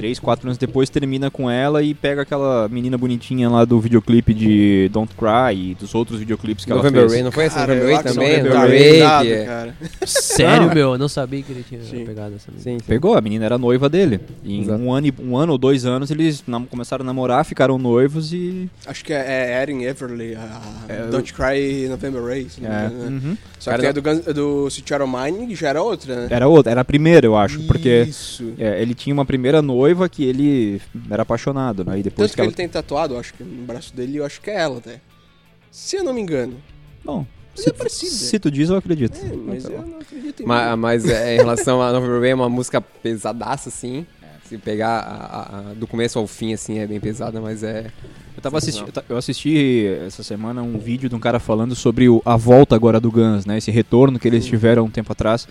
três, 0.00 0.18
quatro 0.18 0.46
anos 0.48 0.56
depois, 0.56 0.88
termina 0.88 1.30
com 1.30 1.50
ela 1.50 1.82
e 1.82 1.92
pega 1.94 2.22
aquela 2.22 2.68
menina 2.68 2.96
bonitinha 2.96 3.48
lá 3.50 3.64
do 3.64 3.78
videoclipe 3.80 4.32
de 4.32 4.88
Don't 4.92 5.12
Cry 5.14 5.72
e 5.72 5.74
dos 5.74 5.94
outros 5.94 6.18
videoclipes 6.20 6.64
que 6.64 6.70
November 6.70 7.00
ela 7.02 7.08
fez. 7.08 7.12
Rain, 7.12 7.24
não 7.24 7.32
foi 7.32 7.44
esse 7.44 7.54
Cara, 7.56 7.74
November 7.74 7.94
Rain 7.94 8.02
também? 8.02 8.36
November 8.42 8.58
Rain, 8.58 9.28
é- 9.30 9.44
cara. 9.44 9.74
Sério, 10.06 10.66
Não. 10.68 10.74
meu? 10.74 10.92
Eu 10.92 10.98
não 10.98 11.08
sabia 11.08 11.42
que 11.42 11.52
ele 11.52 11.64
tinha 11.68 11.82
Sim. 11.82 12.04
pegado 12.06 12.34
essa 12.36 12.50
música. 12.50 12.70
Sim, 12.70 12.78
sim. 12.78 12.84
Pegou, 12.86 13.14
a 13.16 13.20
menina 13.20 13.44
era 13.44 13.58
noiva 13.58 13.88
dele. 13.88 14.20
E 14.42 14.56
em 14.56 14.62
Exato. 14.62 14.82
um 14.82 14.92
ano, 14.92 15.08
um 15.22 15.36
ano 15.36 15.52
ou 15.52 15.58
dois 15.58 15.84
anos 15.84 16.10
eles 16.10 16.42
nam- 16.46 16.64
começaram 16.66 17.02
a 17.02 17.06
namorar, 17.06 17.44
ficaram 17.44 17.78
noivos 17.78 18.32
e. 18.32 18.68
Acho 18.86 19.04
que 19.04 19.12
é, 19.12 19.52
é 19.52 19.62
Erin 19.62 19.82
Everly, 19.82 20.34
a 20.34 20.60
É, 20.88 21.06
Don't 21.06 21.32
Cry 21.34 21.88
November 21.88 22.22
Rain. 22.24 22.46
É, 22.62 22.68
né? 22.68 22.90
uhum. 22.98 23.36
Só 23.58 23.70
Cara, 23.72 23.82
que 23.92 24.00
tem 24.00 24.12
a 24.12 24.14
do, 24.32 24.32
do 24.32 24.68
O' 25.04 25.06
Mine, 25.06 25.54
já 25.54 25.68
era 25.68 25.82
outra, 25.82 26.16
né? 26.16 26.28
Era 26.30 26.48
outra, 26.48 26.72
era 26.72 26.80
a 26.80 26.84
primeira, 26.84 27.26
eu 27.26 27.36
acho, 27.36 27.60
porque 27.64 28.04
Isso. 28.08 28.54
é, 28.58 28.80
ele 28.80 28.94
tinha 28.94 29.12
uma 29.12 29.24
primeira 29.26 29.60
noiva 29.60 29.89
que 30.08 30.24
ele 30.24 30.80
era 31.10 31.22
apaixonado, 31.22 31.84
né? 31.84 31.98
E 31.98 32.02
depois 32.02 32.26
Tanto 32.26 32.30
que 32.30 32.34
que 32.36 32.40
ela... 32.40 32.48
ele 32.48 32.56
tem 32.56 32.68
tatuado, 32.68 33.16
acho 33.16 33.34
que 33.34 33.42
no 33.44 33.64
braço 33.64 33.94
dele, 33.94 34.18
eu 34.18 34.24
acho 34.24 34.40
que 34.40 34.50
é 34.50 34.60
ela 34.60 34.78
até. 34.78 35.00
Se 35.70 35.96
eu 35.96 36.04
não 36.04 36.12
me 36.12 36.20
engano. 36.20 36.56
Bom, 37.04 37.26
Mas 37.54 37.64
se, 37.64 37.70
é 37.70 37.72
parecida. 37.72 38.10
se 38.12 38.38
tu 38.38 38.50
diz, 38.50 38.68
eu 38.70 38.76
acredito. 38.76 39.16
É, 39.16 39.32
mas 39.36 39.62
tá 39.64 39.70
eu 39.70 39.86
não 39.86 39.98
acredito 40.00 40.42
em 40.42 40.46
Ma- 40.46 40.64
nada. 40.64 40.76
Mas, 40.76 41.04
é, 41.04 41.34
em 41.34 41.38
relação 41.38 41.80
a 41.80 41.92
November 41.92 42.20
Rain, 42.20 42.30
é 42.30 42.34
uma 42.34 42.48
música 42.48 42.80
pesadaça, 42.80 43.68
assim. 43.68 44.06
Se 44.44 44.58
pegar 44.58 44.98
a- 44.98 45.26
a- 45.26 45.58
a- 45.70 45.74
do 45.74 45.86
começo 45.86 46.18
ao 46.18 46.26
fim, 46.26 46.52
assim, 46.52 46.80
é 46.80 46.86
bem 46.86 46.98
pesada, 46.98 47.40
mas 47.40 47.62
é... 47.62 47.86
Eu, 48.36 48.42
tava 48.42 48.58
assisti 48.58 48.82
eu 49.08 49.16
assisti 49.16 49.86
essa 50.06 50.24
semana 50.24 50.60
um 50.60 50.76
vídeo 50.76 51.08
de 51.08 51.14
um 51.14 51.20
cara 51.20 51.38
falando 51.38 51.76
sobre 51.76 52.08
o- 52.08 52.20
a 52.24 52.36
volta 52.36 52.74
agora 52.74 52.98
do 52.98 53.12
Guns, 53.12 53.46
né? 53.46 53.58
Esse 53.58 53.70
retorno 53.70 54.18
que 54.18 54.26
eles 54.26 54.44
tiveram 54.44 54.86
um 54.86 54.90
tempo 54.90 55.12
atrás. 55.12 55.46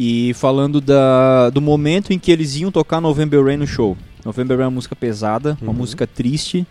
E 0.00 0.32
falando 0.34 0.80
da, 0.80 1.50
do 1.50 1.60
momento 1.60 2.12
em 2.12 2.18
que 2.20 2.30
eles 2.30 2.54
iam 2.54 2.70
tocar 2.70 3.00
November 3.00 3.44
Rain 3.44 3.56
no 3.56 3.66
show. 3.66 3.96
November 4.24 4.56
Rain 4.56 4.64
é 4.66 4.68
uma 4.68 4.74
música 4.76 4.94
pesada, 4.94 5.58
uma 5.60 5.72
Uhum. 5.72 5.76
música 5.78 6.06
triste, 6.06 6.64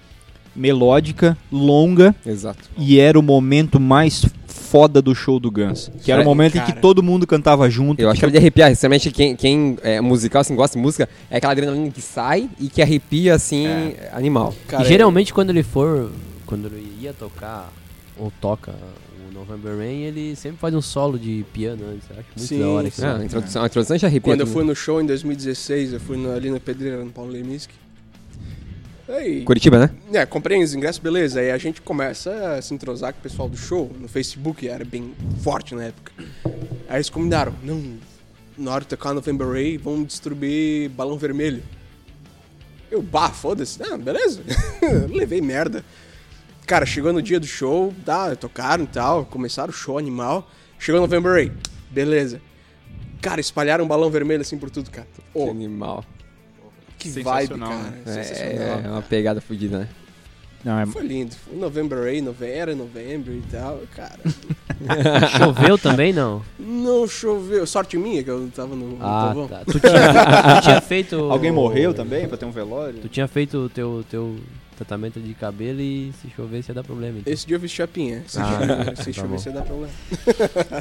melódica, 0.55 1.37
longa. 1.51 2.15
Exato. 2.25 2.59
E 2.77 2.99
era 2.99 3.19
o 3.19 3.21
momento 3.21 3.79
mais 3.81 4.25
foda 4.47 5.01
do 5.01 5.13
show 5.13 5.39
do 5.41 5.51
Guns. 5.51 5.91
Que 6.03 6.11
era 6.11 6.21
o 6.21 6.23
Cara, 6.23 6.23
momento 6.23 6.57
em 6.57 6.61
que 6.61 6.67
cara. 6.67 6.79
todo 6.81 7.03
mundo 7.03 7.27
cantava 7.27 7.69
junto. 7.69 7.99
Eu 8.01 8.09
acho 8.09 8.19
que 8.21 8.25
é 8.25 8.29
de 8.29 8.37
arrepiar. 8.37 8.69
Sinceramente, 8.69 9.11
quem, 9.11 9.35
quem 9.35 9.77
é 9.83 9.99
musical, 10.01 10.39
assim, 10.41 10.55
gosta 10.55 10.77
de 10.77 10.81
música, 10.81 11.07
é 11.29 11.37
aquela 11.37 11.51
adrenalina 11.51 11.89
que 11.91 12.01
sai 12.01 12.49
e 12.59 12.67
que 12.69 12.81
arrepia, 12.81 13.35
assim, 13.35 13.65
animal. 14.13 14.53
Cara, 14.67 14.83
e 14.83 14.87
geralmente 14.87 15.33
quando 15.33 15.49
ele 15.49 15.63
for, 15.63 16.11
quando 16.45 16.67
ele 16.67 16.91
ia 17.01 17.13
tocar 17.13 17.71
ou 18.17 18.31
toca 18.41 18.73
November 19.47 19.77
Rain, 19.77 20.01
ele 20.03 20.35
sempre 20.35 20.57
faz 20.59 20.73
um 20.75 20.81
solo 20.81 21.17
de 21.17 21.45
piano 21.53 21.83
antes. 21.85 22.09
Eu 22.09 22.17
acho 22.19 22.27
muito 22.35 22.47
Sim, 22.47 22.59
da 22.59 22.67
hora. 22.67 22.83
sim. 22.83 22.87
isso. 22.89 23.05
Ah, 23.05 23.17
a, 23.17 23.25
introdução, 23.25 23.63
a 23.63 23.65
introdução 23.67 23.97
já 23.97 24.07
arrepia. 24.07 24.33
Quando 24.33 24.41
eu 24.41 24.47
fui 24.47 24.63
no 24.63 24.75
show 24.75 25.01
em 25.01 25.05
2016, 25.05 25.93
eu 25.93 25.99
fui 25.99 26.17
no- 26.17 26.31
ali 26.31 26.49
na 26.51 26.59
Pedreira, 26.59 27.03
no 27.03 27.11
Paulo 27.11 27.31
Leminski. 27.31 27.73
Aí, 29.09 29.43
Curitiba, 29.43 29.79
né? 29.79 29.89
é, 30.19 30.25
comprei 30.25 30.61
os 30.61 30.73
ingressos, 30.73 30.99
beleza. 31.01 31.39
Aí 31.39 31.49
a 31.51 31.57
gente 31.57 31.81
começa 31.81 32.29
a 32.57 32.61
se 32.61 32.73
entrosar 32.73 33.13
com 33.13 33.19
o 33.19 33.23
pessoal 33.23 33.47
do 33.47 33.55
show 33.55 33.89
no 33.97 34.07
Facebook, 34.07 34.67
era 34.67 34.83
bem 34.83 35.13
forte 35.41 35.73
na 35.75 35.85
época. 35.85 36.11
Aí 36.89 36.97
eles 36.97 37.09
combinaram, 37.09 37.53
não, 37.63 37.81
na 38.57 38.71
hora 38.71 38.81
de 38.81 38.87
tocar 38.89 39.13
November 39.13 39.47
Ray, 39.47 39.77
vamos 39.77 40.07
distribuir 40.07 40.89
balão 40.89 41.17
vermelho. 41.17 41.63
Eu, 42.91 43.01
bah, 43.01 43.29
foda-se. 43.29 43.81
Ah, 43.81 43.97
beleza. 43.97 44.41
Levei 45.09 45.39
merda. 45.41 45.85
Cara, 46.67 46.85
chegou 46.85 47.13
no 47.13 47.21
dia 47.21 47.39
do 47.39 47.47
show, 47.47 47.93
tá, 48.05 48.35
tocaram 48.35 48.83
e 48.83 48.87
tal, 48.87 49.23
começaram 49.25 49.69
o 49.69 49.73
show 49.73 49.97
animal. 49.97 50.47
Chegou 50.77 50.99
November 51.01 51.31
Ray, 51.31 51.51
beleza. 51.89 52.41
Cara, 53.21 53.39
espalharam 53.41 53.85
um 53.85 53.87
balão 53.87 54.11
vermelho 54.11 54.41
assim 54.41 54.57
por 54.57 54.69
tudo, 54.69 54.91
cara. 54.91 55.07
Que 55.15 55.39
Ô, 55.39 55.49
animal. 55.49 56.03
que 56.99 57.09
vibe, 57.09 57.57
cara. 57.57 57.73
né? 57.73 57.93
Sensacional. 58.05 58.79
É, 58.79 58.81
é 58.85 58.89
uma 58.89 59.01
pegada 59.01 59.39
fodida, 59.39 59.79
né? 59.79 59.89
Não, 60.63 60.77
é- 60.79 60.85
Foi 60.85 61.03
lindo. 61.07 61.33
Foi 61.35 61.55
November 61.55 61.99
Ray, 62.03 62.19
nove... 62.21 62.45
era 62.45 62.75
novembro 62.75 63.31
e 63.33 63.41
tal, 63.49 63.79
cara. 63.95 64.19
Choveu 65.37 65.77
também, 65.77 66.11
não? 66.11 66.43
Não 66.59 67.07
choveu. 67.07 67.65
Sorte 67.65 67.97
minha 67.97 68.21
que 68.23 68.29
eu 68.29 68.49
tava 68.53 68.75
no, 68.75 68.97
no 68.97 68.97
Ah, 69.05 69.29
povão. 69.29 69.47
tá. 69.47 69.61
Tu 69.65 69.79
tinha, 69.79 70.55
tu 70.59 70.63
tinha 70.63 70.81
feito... 70.81 71.15
Alguém 71.31 71.51
morreu 71.51 71.93
também 71.93 72.27
pra 72.27 72.37
ter 72.37 72.45
um 72.45 72.51
velório? 72.51 72.99
Tu 72.99 73.07
tinha 73.09 73.27
feito 73.27 73.57
o 73.57 73.69
teu, 73.69 74.03
teu 74.09 74.35
tratamento 74.77 75.19
de 75.19 75.33
cabelo 75.33 75.81
e 75.81 76.11
se 76.21 76.29
chovesse 76.35 76.71
ia 76.71 76.75
dar 76.75 76.83
problema. 76.83 77.19
Então. 77.19 77.31
Esse 77.33 77.45
dia 77.45 77.55
eu 77.57 77.59
fiz 77.59 77.71
chapinha. 77.71 78.23
Se, 78.27 78.39
Ah, 78.39 78.45
chover, 78.59 78.85
tá 78.95 79.03
se 79.03 79.11
bom. 79.11 79.13
chover, 79.13 79.39
você 79.39 79.49
dá 79.51 79.61
problema. 79.61 79.91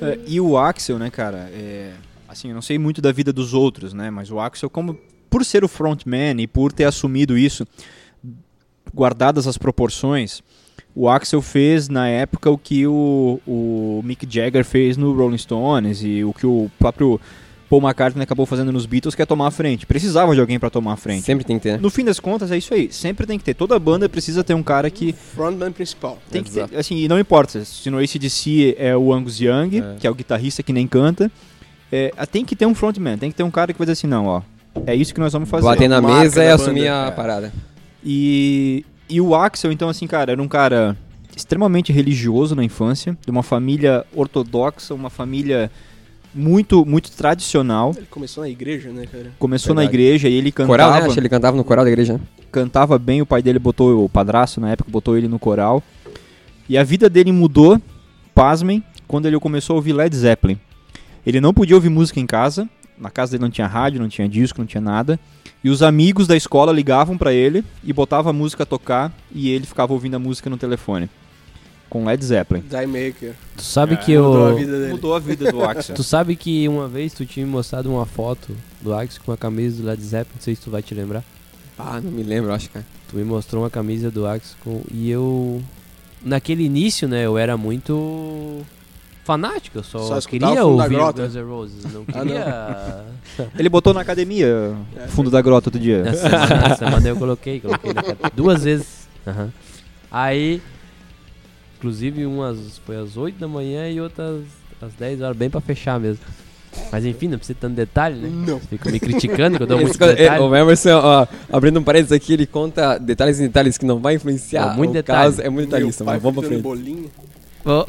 É, 0.02 0.18
e 0.26 0.40
o 0.40 0.56
Axel, 0.58 0.98
né, 0.98 1.10
cara? 1.10 1.50
é, 1.52 1.92
assim, 2.28 2.48
eu 2.48 2.54
não 2.54 2.62
sei 2.62 2.78
muito 2.78 3.00
da 3.02 3.10
vida 3.12 3.32
dos 3.32 3.54
outros, 3.54 3.92
né? 3.92 4.10
Mas 4.10 4.30
o 4.30 4.38
Axel, 4.38 4.68
como 4.70 4.98
por 5.30 5.44
ser 5.44 5.64
o 5.64 5.68
frontman 5.68 6.40
e 6.40 6.46
por 6.46 6.72
ter 6.72 6.84
assumido 6.84 7.36
isso, 7.36 7.66
guardadas 8.94 9.46
as 9.46 9.58
proporções, 9.58 10.42
o 10.94 11.08
Axel 11.08 11.42
fez 11.42 11.88
na 11.88 12.08
época 12.08 12.50
o 12.50 12.56
que 12.56 12.86
o, 12.86 13.40
o 13.46 14.00
Mick 14.04 14.26
Jagger 14.28 14.64
fez 14.64 14.96
no 14.96 15.14
Rolling 15.14 15.38
Stones 15.38 16.02
e 16.02 16.24
o 16.24 16.32
que 16.32 16.46
o 16.46 16.70
próprio 16.78 17.20
Paul 17.68 17.82
McCartney 17.82 18.22
acabou 18.22 18.46
fazendo 18.46 18.70
nos 18.72 18.86
Beatles, 18.86 19.14
que 19.14 19.22
é 19.22 19.26
tomar 19.26 19.48
a 19.48 19.50
frente. 19.50 19.86
Precisava 19.86 20.34
de 20.34 20.40
alguém 20.40 20.58
para 20.58 20.70
tomar 20.70 20.92
a 20.92 20.96
frente. 20.96 21.22
Sempre 21.24 21.44
tem 21.44 21.58
que 21.58 21.64
ter. 21.64 21.80
No 21.80 21.90
fim 21.90 22.04
das 22.04 22.20
contas, 22.20 22.52
é 22.52 22.56
isso 22.56 22.72
aí. 22.72 22.92
Sempre 22.92 23.26
tem 23.26 23.38
que 23.38 23.44
ter. 23.44 23.54
Toda 23.54 23.76
banda 23.78 24.08
precisa 24.08 24.44
ter 24.44 24.54
um 24.54 24.62
cara 24.62 24.88
que 24.88 25.12
Frontman 25.12 25.72
principal. 25.72 26.18
tem 26.30 26.42
que 26.44 26.50
ter, 26.50 26.60
Exato. 26.60 26.78
assim, 26.78 26.96
e 26.96 27.08
não 27.08 27.18
importa 27.18 27.64
se 27.64 27.90
no 27.90 27.98
ACDC 27.98 28.76
é 28.78 28.96
o 28.96 29.12
Angus 29.12 29.40
Young, 29.40 29.78
É. 29.78 29.96
que 29.98 30.06
é 30.06 30.10
o 30.10 30.14
guitarrista 30.14 30.62
que 30.62 30.72
nem 30.72 30.86
canta, 30.86 31.30
é, 31.90 32.12
tem 32.30 32.44
que 32.44 32.54
ter 32.54 32.66
um 32.66 32.74
frontman, 32.74 33.18
tem 33.18 33.30
que 33.30 33.36
ter 33.36 33.42
um 33.42 33.50
cara 33.50 33.72
que 33.72 33.78
vai 33.78 33.84
dizer 33.86 33.92
assim, 33.94 34.06
não, 34.06 34.26
ó, 34.26 34.42
é 34.86 34.94
isso 34.94 35.12
que 35.12 35.20
nós 35.20 35.32
vamos 35.32 35.48
fazer. 35.48 35.64
Bater 35.64 35.88
na 35.88 36.00
mesa 36.00 36.42
e 36.44 36.48
banda. 36.48 36.54
assumir 36.54 36.88
a 36.88 37.06
É. 37.06 37.10
parada. 37.10 37.52
E, 38.04 38.84
e 39.08 39.20
o 39.20 39.34
Axel, 39.34 39.72
então, 39.72 39.88
assim, 39.88 40.06
cara, 40.06 40.30
era 40.32 40.40
um 40.42 40.48
cara 40.48 40.96
extremamente 41.36 41.92
religioso 41.92 42.54
na 42.54 42.62
infância, 42.64 43.16
de 43.24 43.30
uma 43.30 43.42
família 43.42 44.04
ortodoxa, 44.14 44.94
uma 44.94 45.10
família 45.10 45.70
muito, 46.36 46.84
muito 46.84 47.10
tradicional. 47.10 47.92
Ele 47.96 48.06
começou 48.06 48.44
na 48.44 48.50
igreja, 48.50 48.90
né, 48.90 49.06
cara? 49.06 49.32
Começou 49.38 49.74
na 49.74 49.82
Verdade. 49.82 50.02
igreja 50.02 50.28
e 50.28 50.34
ele 50.34 50.52
Coral, 50.52 50.68
cantava, 50.68 50.98
né? 51.00 51.04
Acho 51.06 51.14
que 51.14 51.20
ele 51.20 51.28
cantava 51.28 51.56
no 51.56 51.64
coral 51.64 51.84
da 51.84 51.90
igreja, 51.90 52.14
né? 52.14 52.20
cantava 52.52 52.98
bem, 52.98 53.20
o 53.20 53.26
pai 53.26 53.42
dele 53.42 53.58
botou, 53.58 54.04
o 54.04 54.08
padrasto 54.08 54.60
na 54.60 54.70
época, 54.70 54.90
botou 54.90 55.16
ele 55.16 55.28
no 55.28 55.38
coral. 55.38 55.82
E 56.68 56.78
a 56.78 56.82
vida 56.82 57.08
dele 57.08 57.32
mudou, 57.32 57.80
pasmem, 58.34 58.82
quando 59.06 59.26
ele 59.26 59.38
começou 59.38 59.74
a 59.74 59.76
ouvir 59.76 59.92
Led 59.92 60.14
Zeppelin. 60.16 60.58
Ele 61.26 61.40
não 61.40 61.52
podia 61.52 61.76
ouvir 61.76 61.88
música 61.88 62.20
em 62.20 62.26
casa, 62.26 62.68
na 62.98 63.10
casa 63.10 63.32
dele 63.32 63.42
não 63.42 63.50
tinha 63.50 63.66
rádio, 63.66 64.00
não 64.00 64.08
tinha 64.08 64.28
disco, 64.28 64.60
não 64.60 64.66
tinha 64.66 64.80
nada. 64.80 65.18
E 65.62 65.68
os 65.68 65.82
amigos 65.82 66.26
da 66.26 66.36
escola 66.36 66.72
ligavam 66.72 67.18
pra 67.18 67.32
ele 67.32 67.64
e 67.82 67.92
botavam 67.92 68.30
a 68.30 68.32
música 68.32 68.62
a 68.62 68.66
tocar 68.66 69.12
e 69.34 69.50
ele 69.50 69.66
ficava 69.66 69.92
ouvindo 69.92 70.14
a 70.14 70.18
música 70.18 70.48
no 70.48 70.56
telefone. 70.56 71.10
Com 71.88 72.04
Led 72.04 72.24
Zeppelin. 72.24 72.62
Die 72.68 72.86
Maker. 72.86 73.34
Tu 73.56 73.62
sabe 73.62 73.94
É, 73.94 73.96
que 73.96 74.18
Mudou 74.18 74.46
a 74.46 74.50
eu. 74.50 74.56
vida 74.56 74.78
dele. 74.80 74.92
Mudou 74.92 75.14
a 75.14 75.18
vida 75.20 75.52
do 75.52 75.62
Axel. 75.64 75.94
Tu 75.94 76.02
sabe 76.02 76.34
que 76.36 76.66
uma 76.68 76.88
vez 76.88 77.12
tu 77.14 77.24
tinha 77.24 77.46
me 77.46 77.52
mostrado 77.52 77.88
uma 77.90 78.04
foto 78.04 78.56
do 78.80 78.92
Axel 78.92 79.22
com 79.24 79.32
a 79.32 79.36
camisa 79.36 79.80
do 79.82 79.88
Led 79.88 80.02
Zeppelin, 80.02 80.34
não 80.34 80.42
sei 80.42 80.54
se 80.56 80.62
tu 80.62 80.70
vai 80.70 80.82
te 80.82 80.94
lembrar. 80.94 81.22
Ah, 81.78 82.00
não 82.02 82.10
me 82.10 82.22
lembro, 82.22 82.52
acho, 82.52 82.68
cara. 82.70 82.84
Tu 83.08 83.16
me 83.16 83.22
mostrou 83.24 83.62
uma 83.62 83.70
camisa 83.70 84.10
do 84.10 84.26
Axel 84.26 84.56
com... 84.64 84.82
e 84.92 85.08
eu 85.10 85.62
naquele 86.22 86.64
início, 86.64 87.06
né, 87.06 87.24
eu 87.24 87.38
era 87.38 87.56
muito 87.56 88.62
fanático, 89.24 89.78
eu 89.78 89.82
só, 89.84 90.20
Só 90.20 90.28
queria 90.28 90.64
o 90.64 90.72
ouvir 90.72 90.88
grota. 90.90 91.22
Guns 91.22 91.34
N' 91.36 91.42
Roses, 91.44 91.84
não 91.92 92.04
Ah, 92.12 92.24
não. 92.24 92.26
queria. 92.26 93.04
Ele 93.58 93.68
botou 93.68 93.92
na 93.94 94.00
academia, 94.00 94.74
É, 94.96 95.06
fundo 95.08 95.30
da 95.30 95.40
grota 95.40 95.68
outro 95.68 95.80
dia. 95.80 96.02
Essa 96.06 96.76
semana, 96.76 97.08
eu 97.08 97.16
coloquei, 97.16 97.60
coloquei 97.60 97.92
na 97.92 98.02
duas 98.34 98.64
vezes. 98.64 99.06
Aham. 99.26 99.52
Aí, 100.10 100.62
inclusive 101.86 102.26
umas 102.26 102.78
foi 102.84 102.96
às 102.96 103.16
8 103.16 103.38
da 103.38 103.46
manhã 103.46 103.88
e 103.88 104.00
outras 104.00 104.42
às 104.82 104.92
10 104.94 105.20
horas, 105.22 105.36
bem 105.36 105.48
pra 105.48 105.60
fechar 105.60 106.00
mesmo. 106.00 106.24
Mas 106.90 107.04
enfim, 107.06 107.28
não 107.28 107.38
precisa 107.38 107.56
tanto 107.60 107.74
detalhe, 107.74 108.16
né? 108.16 108.28
Não. 108.28 108.58
Fica 108.60 108.90
me 108.90 108.98
criticando 108.98 109.56
que 109.56 109.62
eu 109.62 109.66
dou 109.66 109.78
muito 109.80 109.96
detalhe. 109.96 110.42
o 110.42 110.54
Emerson, 110.54 110.90
ó, 110.96 111.26
abrindo 111.50 111.78
um 111.78 111.82
parênteses 111.82 112.12
aqui, 112.12 112.32
ele 112.32 112.44
conta 112.44 112.98
detalhes 112.98 113.38
e 113.38 113.42
detalhes 113.42 113.78
que 113.78 113.86
não 113.86 114.00
vai 114.00 114.16
influenciar. 114.16 114.72
É, 114.72 114.76
muito 114.76 114.90
o 114.90 114.94
detalhe. 114.94 115.30
caso 115.30 115.42
é 115.42 115.48
muito 115.48 115.70
detalhista, 115.70 116.02
mas 116.04 116.20
vamos 116.20 116.40
pra 116.40 116.48
frente. 116.48 116.62
bolinho. 116.62 117.10
Ó. 117.64 117.86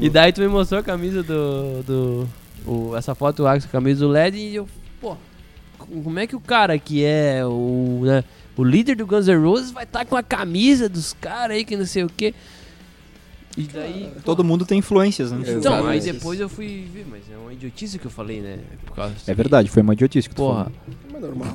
E 0.00 0.10
daí 0.10 0.32
tu 0.32 0.40
me 0.40 0.48
mostrou 0.48 0.80
a 0.80 0.82
camisa 0.82 1.22
do. 1.22 1.82
do 1.82 2.28
o, 2.66 2.96
essa 2.96 3.14
foto 3.14 3.46
a 3.46 3.58
camisa 3.60 4.00
do 4.00 4.10
LED, 4.10 4.36
e 4.36 4.56
eu, 4.56 4.68
pô, 5.00 5.16
como 5.78 6.18
é 6.18 6.26
que 6.26 6.36
o 6.36 6.40
cara 6.40 6.78
que 6.78 7.04
é 7.04 7.44
o, 7.44 8.00
né, 8.02 8.24
o 8.56 8.64
líder 8.64 8.96
do 8.96 9.06
Guns 9.06 9.26
N' 9.26 9.36
Roses 9.42 9.70
vai 9.70 9.84
estar 9.84 10.04
com 10.04 10.16
a 10.16 10.22
camisa 10.22 10.88
dos 10.88 11.12
caras 11.12 11.56
aí 11.56 11.64
que 11.64 11.76
não 11.76 11.86
sei 11.86 12.04
o 12.04 12.08
quê? 12.08 12.34
E 13.56 13.62
daí. 13.62 14.10
pô, 14.16 14.20
Todo 14.24 14.42
mundo 14.42 14.66
tem 14.66 14.78
influências, 14.80 15.30
né? 15.30 15.44
Então, 15.46 15.86
aí 15.86 16.00
depois 16.00 16.40
eu 16.40 16.48
fui 16.48 16.88
ver, 16.92 17.06
mas 17.08 17.22
é 17.32 17.36
uma 17.36 17.52
idiotice 17.52 18.00
que 18.00 18.06
eu 18.06 18.10
falei, 18.10 18.40
né? 18.40 18.58
Por 18.84 18.96
causa 18.96 19.14
É 19.28 19.32
verdade, 19.34 19.70
foi 19.70 19.80
uma 19.82 19.92
idiotice 19.92 20.28
que 20.28 20.34
tu 20.34 20.42
Porra, 20.42 20.72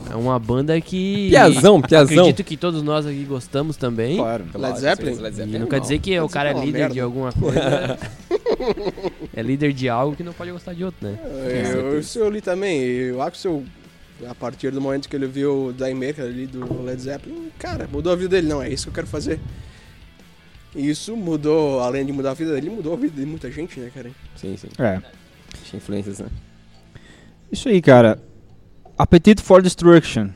é 0.09 0.15
uma 0.15 0.39
banda 0.39 0.79
que. 0.79 1.27
Piazão, 1.29 1.81
piazão. 1.81 2.19
Acredito 2.19 2.43
que 2.45 2.55
todos 2.55 2.81
nós 2.81 3.05
aqui 3.05 3.25
gostamos 3.25 3.75
também. 3.75 4.15
Claro. 4.15 4.45
Led 4.55 4.79
Zeppelin? 4.79 5.15
Led 5.15 5.33
E 5.33 5.37
Zeppelin 5.37 5.59
não 5.59 5.67
é 5.67 5.69
quer 5.69 5.79
dizer 5.81 5.99
que 5.99 6.11
Quer 6.11 6.21
o 6.21 6.25
dizer 6.27 6.33
cara 6.33 6.49
é 6.51 6.53
que 6.53 6.59
é 6.59 6.65
líder 6.65 6.77
merda. 6.79 6.93
de 6.93 7.01
alguma 7.01 7.33
coisa. 7.33 7.99
é 9.35 9.41
líder 9.41 9.73
de 9.73 9.89
algo 9.89 10.15
que 10.15 10.23
não 10.23 10.31
pode 10.33 10.51
gostar 10.51 10.73
de 10.73 10.85
outro, 10.85 11.05
né? 11.05 11.19
Eu, 11.73 11.99
isso 11.99 12.17
eu 12.17 12.29
li 12.29 12.39
também. 12.39 12.81
E 12.81 13.11
o 13.11 13.21
Axel, 13.21 13.63
a 14.27 14.35
partir 14.35 14.71
do 14.71 14.81
momento 14.81 15.07
que 15.07 15.15
ele 15.15 15.27
viu 15.27 15.67
o 15.67 15.73
Die 15.73 15.93
Maker 15.93 16.25
ali 16.25 16.47
do 16.47 16.83
Led 16.83 17.01
Zeppelin, 17.01 17.51
cara, 17.57 17.87
mudou 17.91 18.11
a 18.11 18.15
vida 18.15 18.29
dele. 18.29 18.47
Não, 18.47 18.61
é 18.61 18.69
isso 18.69 18.85
que 18.85 18.89
eu 18.89 18.93
quero 18.93 19.07
fazer. 19.07 19.39
E 20.75 20.89
isso 20.89 21.15
mudou, 21.15 21.79
além 21.79 22.05
de 22.05 22.11
mudar 22.11 22.31
a 22.31 22.33
vida 22.33 22.53
dele, 22.53 22.69
mudou 22.69 22.93
a 22.93 22.97
vida 22.97 23.19
de 23.19 23.25
muita 23.25 23.49
gente, 23.51 23.79
né, 23.79 23.91
cara? 23.93 24.11
Sim, 24.35 24.55
sim. 24.57 24.67
É. 24.77 25.01
Tinha 25.63 25.77
influências, 25.77 26.19
né? 26.19 26.27
Isso 27.51 27.69
aí, 27.69 27.81
cara. 27.81 28.21
Appetite 28.97 29.41
for 29.41 29.61
Destruction. 29.61 30.29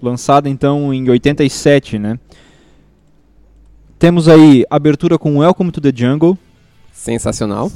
Lançado 0.00 0.48
então 0.48 0.94
em 0.94 1.08
87, 1.08 1.98
né? 1.98 2.18
Temos 3.98 4.28
aí 4.28 4.64
abertura 4.70 5.18
com 5.18 5.38
Welcome 5.38 5.72
to 5.72 5.80
the 5.80 5.92
Jungle. 5.94 6.38
Sensacional. 6.92 7.70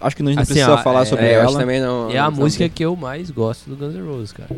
Acho 0.00 0.16
que 0.16 0.22
a 0.22 0.26
gente 0.26 0.34
não 0.36 0.42
Assim, 0.42 0.52
precisa 0.54 0.74
ó, 0.74 0.78
falar 0.82 1.02
é- 1.02 1.04
sobre 1.06 1.24
É, 1.26 1.32
ela. 1.34 1.58
também 1.58 1.80
não. 1.80 2.10
É 2.10 2.18
a 2.18 2.30
não- 2.30 2.36
música 2.38 2.68
que 2.68 2.84
eu 2.84 2.94
mais 2.96 3.30
gosto 3.30 3.70
do 3.70 3.76
Guns 3.76 3.94
N' 3.94 4.02
Roses, 4.06 4.32
cara. 4.32 4.50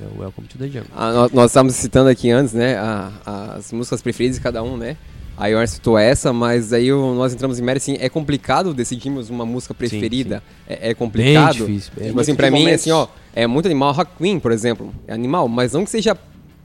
É 0.00 0.04
o 0.16 0.20
Welcome 0.20 0.48
to 0.48 0.58
the 0.58 0.66
Jungle. 0.66 0.86
Ah, 0.96 1.12
nós, 1.12 1.32
nós 1.32 1.50
estávamos 1.50 1.74
citando 1.76 2.08
aqui 2.08 2.30
antes, 2.30 2.52
né? 2.54 2.76
a- 2.76 3.10
as 3.56 3.72
músicas 3.72 4.02
preferidas 4.02 4.36
de 4.38 4.42
cada 4.42 4.62
um, 4.62 4.76
né? 4.76 4.96
A 5.36 5.46
Ior 5.48 5.66
citou 5.66 5.96
essa, 5.98 6.32
mas 6.32 6.72
aí 6.72 6.90
nós 6.90 7.32
entramos 7.32 7.58
em 7.58 7.62
mérito, 7.62 7.84
assim, 7.84 7.96
é 8.00 8.08
complicado 8.08 8.74
decidirmos 8.74 9.30
uma 9.30 9.46
música 9.46 9.72
preferida. 9.72 10.42
É, 10.68 10.74
é 10.74 10.86
Bem 10.88 10.94
complicado. 10.94 11.54
difícil. 11.56 11.92
bem 11.96 12.08
Tipo 12.08 12.20
assim, 12.20 12.34
pra 12.34 12.50
mim, 12.50 12.68
assim, 12.70 12.90
ó, 12.90 13.06
é 13.34 13.46
muito 13.46 13.66
animal. 13.66 13.92
Rock 13.92 14.10
Queen, 14.18 14.38
por 14.38 14.52
exemplo, 14.52 14.92
é 15.06 15.12
animal, 15.14 15.48
mas 15.48 15.72
não 15.72 15.84
que 15.84 15.90
seja 15.90 16.16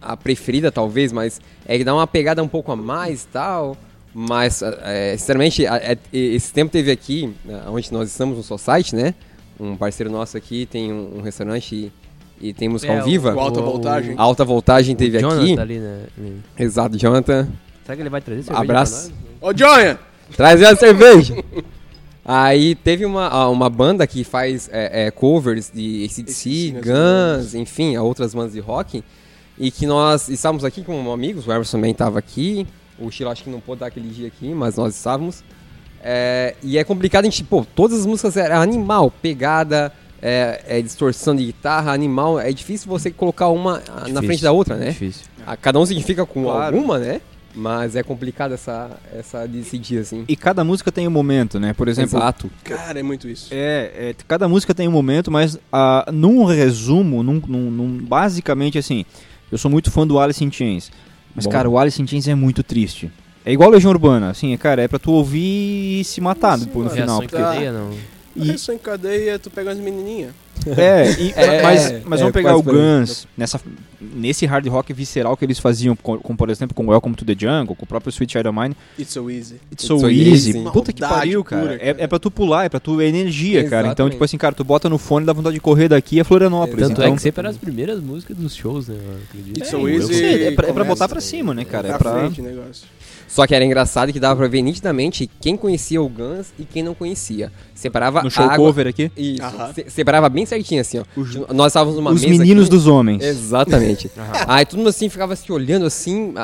a 0.01 0.17
preferida, 0.17 0.71
talvez, 0.71 1.11
mas 1.11 1.39
é 1.65 1.77
que 1.77 1.83
dá 1.83 1.93
uma 1.93 2.05
pegada 2.07 2.43
um 2.43 2.47
pouco 2.47 2.71
a 2.71 2.75
mais 2.75 3.23
e 3.23 3.27
tal. 3.27 3.77
Mas, 4.19 4.63
é, 4.63 5.15
sinceramente, 5.15 5.67
a- 5.67 5.75
é- 5.77 5.97
esse 6.11 6.51
tempo 6.51 6.71
teve 6.71 6.89
aqui, 6.89 7.31
né, 7.45 7.61
onde 7.67 7.93
nós 7.93 8.09
estamos 8.09 8.35
no 8.35 8.41
Society, 8.43 8.95
né? 8.95 9.13
Um 9.59 9.75
parceiro 9.75 10.11
nosso 10.11 10.35
aqui 10.35 10.65
tem 10.65 10.91
um, 10.91 11.17
um 11.19 11.21
restaurante 11.21 11.91
e, 12.41 12.47
e 12.49 12.51
tem 12.51 12.67
música 12.67 12.93
É, 12.93 12.97
ao 12.99 13.05
vivo. 13.05 13.29
o 13.29 13.39
Alta 13.39 13.61
Voltagem. 13.61 14.15
Alta 14.17 14.43
voltagem 14.43 14.95
teve 14.95 15.19
Jonathan 15.19 15.43
aqui. 15.43 15.55
tá 15.55 15.61
ali, 15.61 15.77
né? 15.77 15.99
Exato, 16.57 16.97
Jonathan. 16.97 17.47
Será 17.85 17.95
que 17.95 18.01
ele 18.01 18.09
vai 18.09 18.19
trazer 18.19 18.41
cerveja 18.41 18.61
Abraço. 18.63 19.13
Ô, 19.39 19.53
Jonha! 19.53 19.99
Traz 20.35 20.63
a 20.63 20.75
cerveja! 20.75 21.35
Aí 22.25 22.73
teve 22.73 23.05
uma, 23.05 23.47
uma 23.49 23.69
banda 23.69 24.05
que 24.07 24.23
faz 24.23 24.67
é, 24.73 25.05
é, 25.05 25.11
covers 25.11 25.71
de 25.71 26.05
ACDC, 26.05 26.71
né, 26.73 26.81
Guns, 26.81 27.53
enfim, 27.53 27.95
outras 27.97 28.33
bandas 28.33 28.53
de 28.53 28.59
rock. 28.59 29.03
E 29.59 29.69
que 29.69 29.85
nós 29.85 30.27
estávamos 30.27 30.65
aqui 30.65 30.83
com 30.83 31.11
amigos, 31.11 31.47
o 31.47 31.51
Everson 31.51 31.77
também 31.77 31.91
estava 31.91 32.17
aqui. 32.19 32.65
O 32.99 33.09
Chilo 33.11 33.29
acho 33.29 33.43
que 33.43 33.49
não 33.49 33.59
pôde 33.59 33.79
dar 33.81 33.87
aquele 33.87 34.09
dia 34.09 34.27
aqui, 34.27 34.53
mas 34.53 34.75
nós 34.75 34.95
estávamos. 34.95 35.43
É, 36.03 36.55
e 36.63 36.77
é 36.77 36.83
complicado, 36.83 37.23
a 37.23 37.29
gente, 37.29 37.43
pô, 37.43 37.65
todas 37.75 37.99
as 38.01 38.05
músicas 38.05 38.37
eram 38.37 38.61
animal, 38.61 39.11
pegada, 39.11 39.91
é, 40.21 40.61
é 40.67 40.81
distorção 40.81 41.35
de 41.35 41.45
guitarra, 41.45 41.91
animal. 41.91 42.39
É 42.39 42.51
difícil 42.51 42.87
você 42.89 43.11
colocar 43.11 43.49
uma 43.49 43.81
ah, 43.87 43.91
na 44.01 44.03
Difícil, 44.05 44.23
frente 44.23 44.41
da 44.43 44.51
outra, 44.51 44.75
né? 44.75 44.91
Difícil. 44.91 45.25
Cada 45.61 45.79
um 45.79 45.85
se 45.85 45.93
identifica 45.93 46.25
com 46.25 46.43
Claro. 46.43 46.75
alguma, 46.75 46.97
né? 46.99 47.21
Mas 47.55 47.95
é 47.95 48.03
complicado 48.03 48.53
essa, 48.53 48.91
essa 49.11 49.47
decidir, 49.47 49.97
assim. 49.99 50.23
E 50.27 50.35
cada 50.35 50.63
música 50.63 50.91
tem 50.91 51.07
um 51.07 51.11
momento, 51.11 51.59
né? 51.59 51.73
Por 51.73 51.87
exemplo, 51.87 52.17
Exato. 52.19 52.51
Cara, 52.63 52.99
é 52.99 53.03
muito 53.03 53.27
isso. 53.27 53.47
É, 53.51 53.91
é, 54.11 54.15
cada 54.27 54.47
música 54.47 54.75
tem 54.75 54.87
um 54.87 54.91
momento, 54.91 55.31
mas 55.31 55.57
ah, 55.73 56.07
num 56.13 56.43
resumo, 56.45 57.23
num, 57.23 57.41
num- 57.47 57.71
num- 57.71 57.97
basicamente 58.05 58.77
assim, 58.77 59.05
eu 59.51 59.57
sou 59.57 59.71
muito 59.71 59.89
fã 59.89 60.05
do 60.05 60.19
Alice 60.19 60.43
in 60.43 60.51
Chains, 60.51 60.91
mas 61.37 61.45
Bom. 61.45 61.51
cara, 61.51 61.69
o 61.69 61.77
Alice 61.79 62.01
in 62.01 62.05
Chains 62.07 62.27
é 62.27 62.35
muito 62.35 62.63
triste. 62.63 63.09
É 63.45 63.53
igual 63.53 63.69
Legião 63.69 63.91
Urbana, 63.91 64.29
assim, 64.31 64.53
é, 64.53 64.57
cara, 64.57 64.81
é 64.81 64.87
pra 64.89 64.99
tu 64.99 65.11
ouvir 65.11 66.01
e 66.01 66.03
se 66.03 66.19
matar 66.19 66.57
Sim, 66.59 66.65
depois 66.65 66.85
no 66.87 66.91
mano. 66.91 67.01
final. 67.01 67.17
Em 67.23 67.27
porque- 67.27 67.37
cadeia, 67.43 67.71
não. 67.71 67.91
E- 68.35 68.53
Isso 68.53 68.71
em 68.73 68.77
cadeia, 68.77 69.39
tu 69.39 69.49
pega 69.49 69.71
as 69.71 69.77
menininhas. 69.77 70.31
É, 70.77 71.11
e- 71.19 71.33
É, 71.35 71.61
mas, 71.61 71.85
é, 71.91 72.01
mas 72.05 72.19
é, 72.19 72.23
vamos 72.23 72.33
pegar 72.33 72.55
o. 72.57 72.63
Guns, 72.63 73.27
nessa, 73.37 73.59
nesse 74.01 74.45
hard 74.45 74.67
rock 74.67 74.91
visceral 74.93 75.35
que 75.37 75.45
eles 75.45 75.59
faziam, 75.59 75.95
com, 75.95 76.17
com, 76.17 76.35
por 76.35 76.49
exemplo, 76.49 76.75
com 76.75 76.87
Welcome 76.87 77.15
to 77.15 77.23
the 77.25 77.33
Jungle, 77.37 77.75
com 77.75 77.83
o 77.85 77.87
próprio 77.87 78.09
Sweet 78.11 78.33
Child 78.33 78.49
of 78.49 78.59
Mine, 78.59 78.75
It's 78.99 79.13
so 79.13 79.29
easy. 79.31 79.55
It's 79.71 79.85
so, 79.85 79.93
It's 79.95 80.01
so 80.01 80.09
easy. 80.09 80.49
easy. 80.57 80.71
Puta 80.71 80.91
que 80.91 80.99
pariu, 81.01 81.43
cara. 81.43 81.61
pura, 81.61 81.73
É, 81.75 81.77
cara. 81.93 82.03
é 82.03 82.07
pra 82.07 82.19
tu 82.19 82.29
pular, 82.29 82.65
é 82.65 82.69
pra 82.69 82.79
tu 82.79 82.99
é 82.99 83.05
energia, 83.07 83.61
cara. 83.63 83.79
Então, 83.87 83.87
Exatamente. 83.89 84.11
tipo 84.13 84.23
assim, 84.23 84.37
cara, 84.37 84.53
tu 84.55 84.63
bota 84.63 84.89
no 84.89 84.97
fone, 84.97 85.25
dá 85.25 85.33
vontade 85.33 85.53
de 85.55 85.61
correr 85.61 85.87
daqui 85.87 86.19
a 86.19 86.25
Florianópolis. 86.25 86.87
Tanto 86.87 87.01
então, 87.01 87.13
é 87.13 87.15
que 87.15 87.21
sempre 87.21 87.39
eram 87.41 87.49
as 87.49 87.57
primeiras 87.57 88.01
músicas 88.01 88.35
dos 88.37 88.55
shows, 88.55 88.87
né? 88.87 88.95
Eu 88.95 89.13
acredito. 89.29 89.57
It's 89.57 89.67
É, 89.67 89.71
so 89.71 89.87
easy. 89.87 90.23
é 90.25 90.51
pra- 90.51 90.67
é 90.67 90.73
pra 90.73 90.83
começa 90.83 90.85
botar 90.89 91.07
pra 91.07 91.21
cima, 91.21 91.53
né, 91.53 91.63
cara? 91.63 91.87
É 91.87 91.91
Pra 91.91 91.99
pra- 91.99 92.19
frente 92.19 92.41
o 92.41 92.43
negócio. 92.43 92.85
Só 93.27 93.45
que 93.45 93.53
era 93.53 93.63
engraçado 93.65 94.13
que 94.13 94.19
dava 94.19 94.35
pra 94.37 94.47
ver 94.47 94.61
nitidamente 94.61 95.29
quem 95.41 95.57
conhecia 95.57 96.01
o 96.01 96.07
Guns 96.07 96.47
e 96.57 96.63
quem 96.63 96.81
não 96.81 96.93
conhecia. 96.93 97.51
Separava 97.75 98.23
No 98.23 98.31
show 98.31 98.43
a 98.45 98.53
água... 98.53 98.57
cover 98.65 98.87
aqui. 98.87 99.11
Isso, 99.17 99.41
se- 99.75 99.85
separava 99.89 100.29
bem 100.29 100.45
certinho 100.45 100.79
assim, 100.81 100.99
ó. 100.99 101.53
Nós 101.53 101.67
estávamos 101.71 101.95
numa 101.97 102.11
Os 102.11 102.21
mesa 102.21 102.39
meninos 102.39 102.63
aqui- 102.67 102.75
dos 102.75 102.87
homens. 102.87 103.21
Exatamente. 103.23 104.09
Aí 104.47 104.65
todo 104.65 104.77
mundo 104.77 104.89
assim 104.89 105.09
ficava 105.09 105.35
se 105.35 105.51
olhando 105.51 105.85
assim, 105.85 106.31
a, 106.35 106.41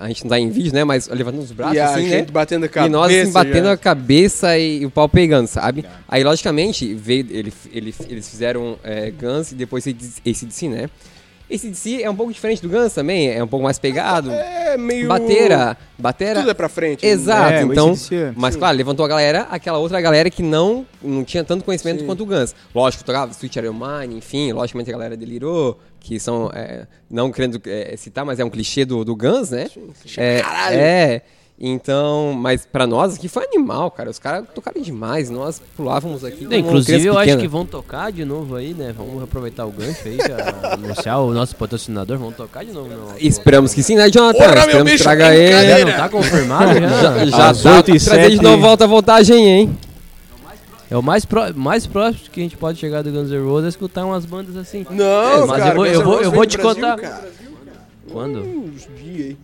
a- 0.00 0.04
a 0.04 0.08
gente 0.08 0.24
não 0.24 0.30
tá 0.30 0.38
em 0.40 0.48
vídeo, 0.50 0.72
né? 0.72 0.82
Mas 0.82 1.06
levantando 1.08 1.42
os 1.42 1.52
braços 1.52 1.76
e 1.76 1.80
a 1.80 1.90
assim, 1.90 2.02
né? 2.08 2.18
gente 2.20 2.32
batendo 2.32 2.64
a 2.64 2.68
cabeça. 2.68 2.88
E 2.88 2.90
nós 2.92 3.12
assim, 3.14 3.32
batendo 3.32 3.64
já. 3.66 3.72
a 3.72 3.76
cabeça 3.76 4.58
e, 4.58 4.86
o 4.86 4.90
pau 4.90 5.08
pegando, 5.08 5.46
sabe? 5.46 5.84
Aí, 6.08 6.24
logicamente, 6.24 6.94
veio, 6.94 7.26
ele, 7.30 7.52
ele, 7.70 7.94
eles 8.08 8.28
fizeram 8.28 8.78
é, 8.82 9.10
Guns 9.10 9.52
e 9.52 9.54
depois 9.54 9.86
esse 10.24 10.46
DC, 10.46 10.68
né? 10.68 10.88
Esse 11.50 11.68
DC 11.70 12.02
é 12.02 12.10
um 12.10 12.14
pouco 12.14 12.32
diferente 12.32 12.60
do 12.60 12.68
Guns 12.68 12.92
também, 12.92 13.30
é 13.30 13.42
um 13.42 13.48
pouco 13.48 13.64
mais 13.64 13.78
pegado. 13.78 14.30
É 14.30 14.76
meio. 14.76 15.08
Batera, 15.08 15.76
batera. 15.98 16.40
Tudo 16.40 16.50
é 16.50 16.54
pra 16.54 16.68
frente. 16.68 17.06
Exato, 17.06 17.52
É, 17.54 17.62
então. 17.62 17.94
É- 18.12 18.32
Mas 18.36 18.54
claro, 18.54 18.76
levantou 18.76 19.04
a 19.04 19.08
galera, 19.08 19.46
aquela 19.50 19.78
outra 19.78 19.98
galera 20.00 20.28
que 20.28 20.42
não, 20.42 20.86
não 21.02 21.24
tinha 21.24 21.42
tanto 21.42 21.64
conhecimento 21.64 22.00
Sim. 22.00 22.06
quanto 22.06 22.22
o 22.22 22.26
Guns. 22.26 22.54
Lógico, 22.74 23.02
tocava 23.02 23.32
Sweet 23.32 23.58
Iron 23.58 23.72
Mine, 23.72 24.18
enfim, 24.18 24.52
logicamente 24.52 24.90
a 24.90 24.92
galera 24.92 25.16
delirou, 25.16 25.78
que 25.98 26.20
são, 26.20 26.50
é, 26.54 26.86
não 27.10 27.32
querendo 27.32 27.60
é, 27.66 27.96
citar, 27.96 28.26
mas 28.26 28.38
é 28.38 28.44
um 28.44 28.50
clichê 28.50 28.84
do, 28.84 29.04
do 29.04 29.16
Guns, 29.16 29.50
né? 29.50 29.68
É, 30.18 30.42
é, 30.72 31.22
então, 31.60 32.32
mas 32.38 32.64
pra 32.64 32.86
nós 32.86 33.16
aqui 33.16 33.26
foi 33.28 33.44
animal, 33.46 33.90
cara. 33.90 34.08
Os 34.10 34.18
caras 34.18 34.44
tocaram 34.54 34.80
demais, 34.80 35.28
nós 35.28 35.60
pulávamos 35.76 36.24
aqui. 36.24 36.44
Não, 36.44 36.56
inclusive, 36.56 37.04
eu 37.06 37.18
acho 37.18 37.36
que 37.36 37.48
vão 37.48 37.66
tocar 37.66 38.12
de 38.12 38.24
novo 38.24 38.54
aí, 38.54 38.72
né? 38.74 38.94
Vamos 38.96 39.20
aproveitar 39.22 39.66
o 39.66 39.70
gancho 39.72 40.06
aí, 40.06 40.16
pra 40.18 40.74
anunciar 40.74 41.18
o 41.20 41.32
nosso 41.34 41.56
patrocinador. 41.56 42.16
Vamos 42.16 42.36
tocar 42.36 42.64
de 42.64 42.70
novo. 42.72 42.88
Não, 42.88 43.16
Esperamos 43.18 43.74
que 43.74 43.82
sim, 43.82 43.96
né, 43.96 44.08
Jonathan? 44.08 44.38
Meu 44.38 44.54
Esperamos 44.56 44.92
que 44.92 44.98
traga 45.02 45.34
ele. 45.34 45.84
não 45.90 45.96
tá 45.98 46.08
confirmado 46.08 46.74
já? 46.78 46.88
Já, 46.88 47.26
já 47.26 47.48
Às 47.50 47.62
tá, 47.62 47.78
e 47.80 47.98
trazer 48.00 48.30
de 48.30 48.40
novo 48.42 48.62
volta 48.62 48.84
à 48.84 48.86
vantagem, 48.86 49.46
hein? 49.48 49.78
É 50.90 50.96
o 50.96 51.02
mais, 51.02 51.24
pró 51.26 51.52
mais 51.54 51.86
próximo 51.86 52.30
que 52.32 52.40
a 52.40 52.42
gente 52.44 52.56
pode 52.56 52.78
chegar 52.78 53.02
do 53.02 53.10
Guns 53.10 53.30
N' 53.30 53.44
Roses 53.44 53.66
é 53.66 53.68
escutar 53.68 54.06
umas 54.06 54.24
bandas 54.24 54.56
assim. 54.56 54.86
Não, 54.88 55.46
Mas 55.46 55.58
cara, 55.58 55.70
eu 55.72 55.74
vou- 55.76 55.86
eu 55.86 56.02
vou- 56.04 56.20
eu 56.22 56.30
vou 56.30 56.46
te 56.46 56.56
Brasil, 56.56 56.74
contar. 56.80 56.96
cara. 56.98 57.28
Quando? 58.10 58.38
Uns 58.40 58.88
dias 58.96 59.26
aí. 59.26 59.36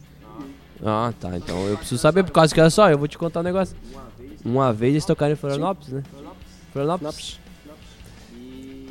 Ah, 0.82 1.12
tá. 1.20 1.36
Então 1.36 1.66
eu 1.68 1.76
preciso 1.76 2.00
saber, 2.00 2.24
por 2.24 2.32
causa 2.32 2.54
que 2.54 2.60
olha 2.60 2.70
só, 2.70 2.90
eu 2.90 2.98
vou 2.98 3.08
te 3.08 3.18
contar 3.18 3.40
um 3.40 3.44
negócio. 3.44 3.76
Uma 4.44 4.72
vez 4.72 4.92
eles 4.92 5.04
tocaram 5.04 5.32
em 5.32 5.36
Florianópolis, 5.36 5.90
né? 5.92 6.02
Florianópolis. 6.72 7.38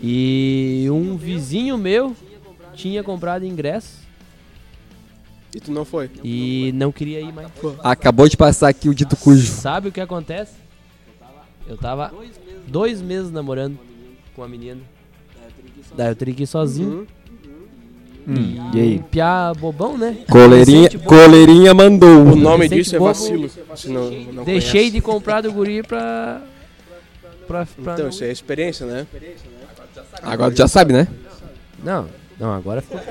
E 0.02 0.88
um 0.92 1.16
vizinho 1.16 1.78
meu 1.78 2.16
tinha 2.74 3.04
comprado 3.04 3.46
ingresso 3.46 4.00
E 5.56 5.60
tu 5.60 5.72
não 5.72 5.86
foi? 5.86 6.10
e 6.24 6.72
não 6.74 6.92
queria 6.92 7.22
ir 7.22 7.32
mais. 7.32 7.48
Acabou 7.84 8.28
de 8.28 8.36
passar 8.36 8.68
aqui 8.70 8.90
o 8.90 8.96
dito 8.96 9.16
cujo. 9.16 9.48
Sabe 9.52 9.90
o 9.90 9.92
que 9.92 10.02
acontece? 10.02 10.54
Eu 11.68 11.78
tava 11.78 12.12
dois 12.68 13.02
meses 13.02 13.32
namorando 13.32 13.80
com 14.36 14.44
a 14.44 14.48
menina. 14.48 14.82
Daí 15.96 16.10
eu 16.10 16.16
teria 16.16 16.34
que 16.34 16.44
ir 16.44 16.48
sozinho. 16.48 17.08
Hum, 18.28 18.70
e 18.74 18.80
aí? 18.80 19.04
Piá 19.12 19.52
bobão, 19.60 19.98
né? 19.98 20.16
Coleirinha, 20.30 20.90
coleirinha 21.06 21.74
mandou. 21.74 22.22
O 22.22 22.36
nome 22.36 22.64
Recente 22.64 22.76
disso 22.84 22.96
é 22.96 23.00
vacilo. 23.00 23.50
Se 23.76 23.90
não, 23.90 24.10
não 24.10 24.44
Deixei 24.44 24.72
conhece. 24.82 24.92
de 24.92 25.02
comprar 25.02 25.42
do 25.42 25.52
guri 25.52 25.84
pra. 25.84 26.42
pra, 27.48 27.66
pra 27.66 27.94
Então, 27.94 27.98
não- 28.06 28.10
isso 28.10 28.24
é 28.24 28.32
experiência, 28.32 28.86
né? 28.86 29.06
Agora 30.22 30.52
tu 30.52 30.58
já 30.58 30.68
sabe, 30.68 30.94
né? 30.94 31.08
Não, 31.84 32.08
não, 32.40 32.54
agora 32.54 32.82
ficou. 32.82 33.00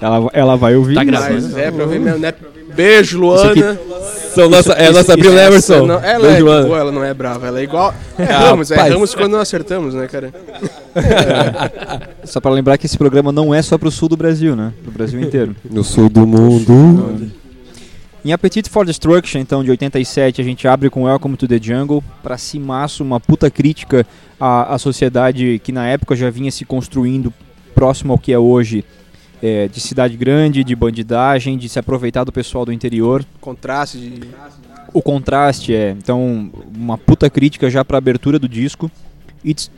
Ela, 0.00 0.30
ela 0.32 0.56
vai 0.56 0.74
ouvir. 0.76 0.94
Tá 0.94 1.04
gravando? 1.04 1.34
Mas 1.34 1.56
é 1.56 1.70
pra 1.70 1.86
ver 1.86 2.00
mesmo, 2.00 2.18
né? 2.18 2.32
Beijo, 2.76 3.18
Luana. 3.18 3.78
São 4.34 4.50
nossa, 4.50 4.72
é 4.74 4.88
a 4.88 4.92
nossa 4.92 5.14
Abril 5.14 5.32
Essa 5.38 5.46
Emerson. 5.48 5.86
não- 5.86 5.94
ela 6.04 6.26
é 6.28 6.30
Beijo, 6.32 6.48
Ana. 6.48 6.66
boa, 6.66 6.78
ela 6.78 6.92
não 6.92 7.02
é 7.02 7.14
brava. 7.14 7.46
Ela 7.46 7.60
é 7.60 7.62
igual. 7.62 7.94
Erramos, 8.18 8.68
rapaz. 8.70 8.88
erramos 8.90 9.14
quando 9.14 9.32
não 9.32 9.40
acertamos, 9.40 9.94
né, 9.94 10.06
cara? 10.06 10.30
Só 12.24 12.40
pra 12.40 12.50
lembrar 12.50 12.76
que 12.78 12.86
esse 12.86 12.98
programa 12.98 13.32
não 13.32 13.54
é 13.54 13.62
só 13.62 13.78
pro 13.78 13.90
sul 13.90 14.08
do 14.08 14.16
Brasil, 14.16 14.54
né? 14.54 14.72
Pro 14.82 14.92
Brasil 14.92 15.20
inteiro. 15.20 15.54
No 15.70 15.82
sul 15.84 16.08
do 16.08 16.26
mundo. 16.26 17.30
Em 18.24 18.32
Appetite 18.32 18.68
for 18.68 18.84
Destruction, 18.84 19.38
então, 19.38 19.62
de 19.62 19.70
87, 19.70 20.40
a 20.40 20.44
gente 20.44 20.66
abre 20.66 20.90
com 20.90 21.04
Welcome 21.04 21.36
to 21.36 21.46
the 21.46 21.58
Jungle, 21.62 22.02
pra 22.24 22.36
cimaço, 22.36 23.04
uma 23.04 23.20
puta 23.20 23.48
crítica 23.50 24.04
à, 24.40 24.74
à 24.74 24.78
sociedade 24.78 25.60
que 25.62 25.70
na 25.70 25.86
época 25.86 26.16
já 26.16 26.28
vinha 26.28 26.50
se 26.50 26.64
construindo 26.64 27.32
próximo 27.72 28.12
ao 28.12 28.18
que 28.18 28.32
é 28.32 28.38
hoje, 28.38 28.84
é, 29.42 29.68
de 29.68 29.80
cidade 29.80 30.16
grande, 30.16 30.64
de 30.64 30.74
bandidagem, 30.74 31.56
de 31.56 31.68
se 31.68 31.78
aproveitar 31.78 32.24
do 32.24 32.32
pessoal 32.32 32.64
do 32.64 32.72
interior. 32.72 33.24
Contraste 33.40 33.98
de. 33.98 34.20
O 34.92 35.02
contraste 35.02 35.74
é, 35.74 35.90
então, 35.90 36.50
uma 36.74 36.96
puta 36.96 37.28
crítica 37.28 37.68
já 37.68 37.84
pra 37.84 37.98
abertura 37.98 38.38
do 38.38 38.48
disco. 38.48 38.90
It's, 39.44 39.70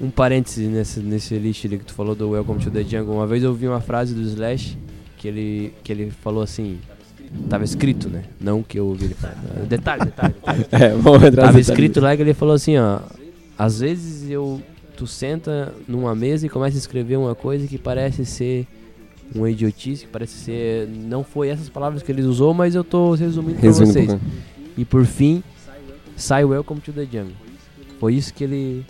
Um 0.00 0.10
parêntese 0.10 0.66
nesse, 0.66 1.00
nesse 1.00 1.34
list 1.36 1.64
ali 1.64 1.78
que 1.78 1.84
tu 1.84 1.94
falou 1.94 2.14
do 2.14 2.30
Welcome 2.30 2.62
to 2.62 2.70
the 2.70 2.82
Jungle. 2.84 3.14
Uma 3.14 3.26
vez 3.26 3.42
eu 3.42 3.50
ouvi 3.50 3.66
uma 3.66 3.80
frase 3.80 4.14
do 4.14 4.22
Slash 4.22 4.78
que 5.18 5.28
ele, 5.28 5.74
que 5.82 5.92
ele 5.92 6.10
falou 6.10 6.42
assim. 6.42 6.78
Tava 7.48 7.64
escrito, 7.64 8.08
né? 8.10 8.24
Não 8.40 8.62
que 8.62 8.78
eu 8.78 8.86
ouvi 8.86 9.06
ele 9.06 9.14
falar. 9.14 9.34
Detalhe, 9.66 10.04
detalhe, 10.04 10.34
detalhe. 10.34 10.66
É, 10.70 10.90
vamos 10.90 11.22
entrar 11.22 11.46
Tava 11.46 11.58
escrito 11.58 12.00
lá 12.00 12.14
que 12.14 12.22
ele 12.22 12.34
falou 12.34 12.54
assim, 12.54 12.76
ó. 12.76 13.00
Às 13.58 13.80
vezes 13.80 14.30
eu. 14.30 14.62
Tu 14.96 15.06
senta 15.06 15.74
numa 15.88 16.14
mesa 16.14 16.46
e 16.46 16.48
começa 16.48 16.76
a 16.76 16.78
escrever 16.78 17.16
uma 17.16 17.34
coisa 17.34 17.66
que 17.66 17.78
parece 17.78 18.26
ser 18.26 18.68
uma 19.34 19.50
idiotice, 19.50 20.04
que 20.04 20.10
parece 20.10 20.34
ser. 20.34 20.88
Não 20.88 21.24
foi 21.24 21.48
essas 21.48 21.68
palavras 21.68 22.02
que 22.02 22.10
ele 22.10 22.22
usou, 22.22 22.52
mas 22.54 22.74
eu 22.74 22.84
tô 22.84 23.14
resumindo 23.14 23.58
um 23.58 23.72
vocês. 23.72 24.16
E 24.76 24.84
por 24.84 25.04
fim, 25.04 25.42
sai 26.16 26.44
Welcome 26.44 26.80
to 26.80 26.92
the 26.92 27.04
Jungle. 27.04 27.34
Foi 27.98 28.14
isso 28.14 28.32
que 28.32 28.44
ele. 28.44 28.86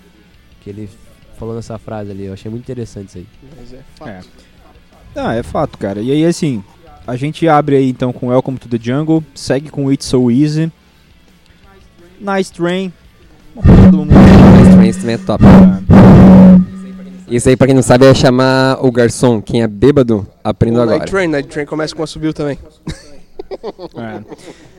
que 0.60 0.70
ele 0.70 0.88
falou 1.38 1.54
nessa 1.54 1.78
frase 1.78 2.10
ali. 2.10 2.24
Eu 2.24 2.32
achei 2.32 2.50
muito 2.50 2.64
interessante 2.64 3.08
isso 3.08 3.18
aí. 3.18 3.26
Mas 3.56 3.72
é 3.72 3.80
fato. 3.96 4.28
Ah, 5.14 5.34
é 5.34 5.42
fato, 5.42 5.76
cara. 5.76 6.00
E 6.00 6.10
aí, 6.10 6.24
assim, 6.24 6.62
a 7.06 7.16
gente 7.16 7.46
abre 7.48 7.76
aí 7.76 7.90
então 7.90 8.12
com 8.12 8.28
Welcome 8.28 8.58
to 8.58 8.68
the 8.68 8.78
Jungle, 8.80 9.24
segue 9.34 9.68
com 9.68 9.90
It's 9.92 10.06
So 10.06 10.30
Easy. 10.30 10.70
Nice 12.20 12.52
Train. 12.52 12.92
Esse 14.88 15.00
também 15.00 15.14
é 15.14 15.18
top. 15.18 15.44
Isso 17.32 17.48
aí, 17.48 17.56
pra 17.56 17.66
quem 17.66 17.74
não 17.74 17.82
sabe, 17.82 18.04
é 18.04 18.12
chamar 18.12 18.84
o 18.84 18.92
garçom. 18.92 19.40
Quem 19.40 19.62
é 19.62 19.66
bêbado, 19.66 20.26
aprenda 20.44 20.82
agora. 20.82 20.98
Night 20.98 21.10
Train, 21.10 21.28
Night 21.28 21.48
Train 21.48 21.64
começa 21.64 21.96
com 21.96 22.02
a 22.02 22.06
subiu 22.06 22.34
também. 22.34 22.58
É. 23.96 24.20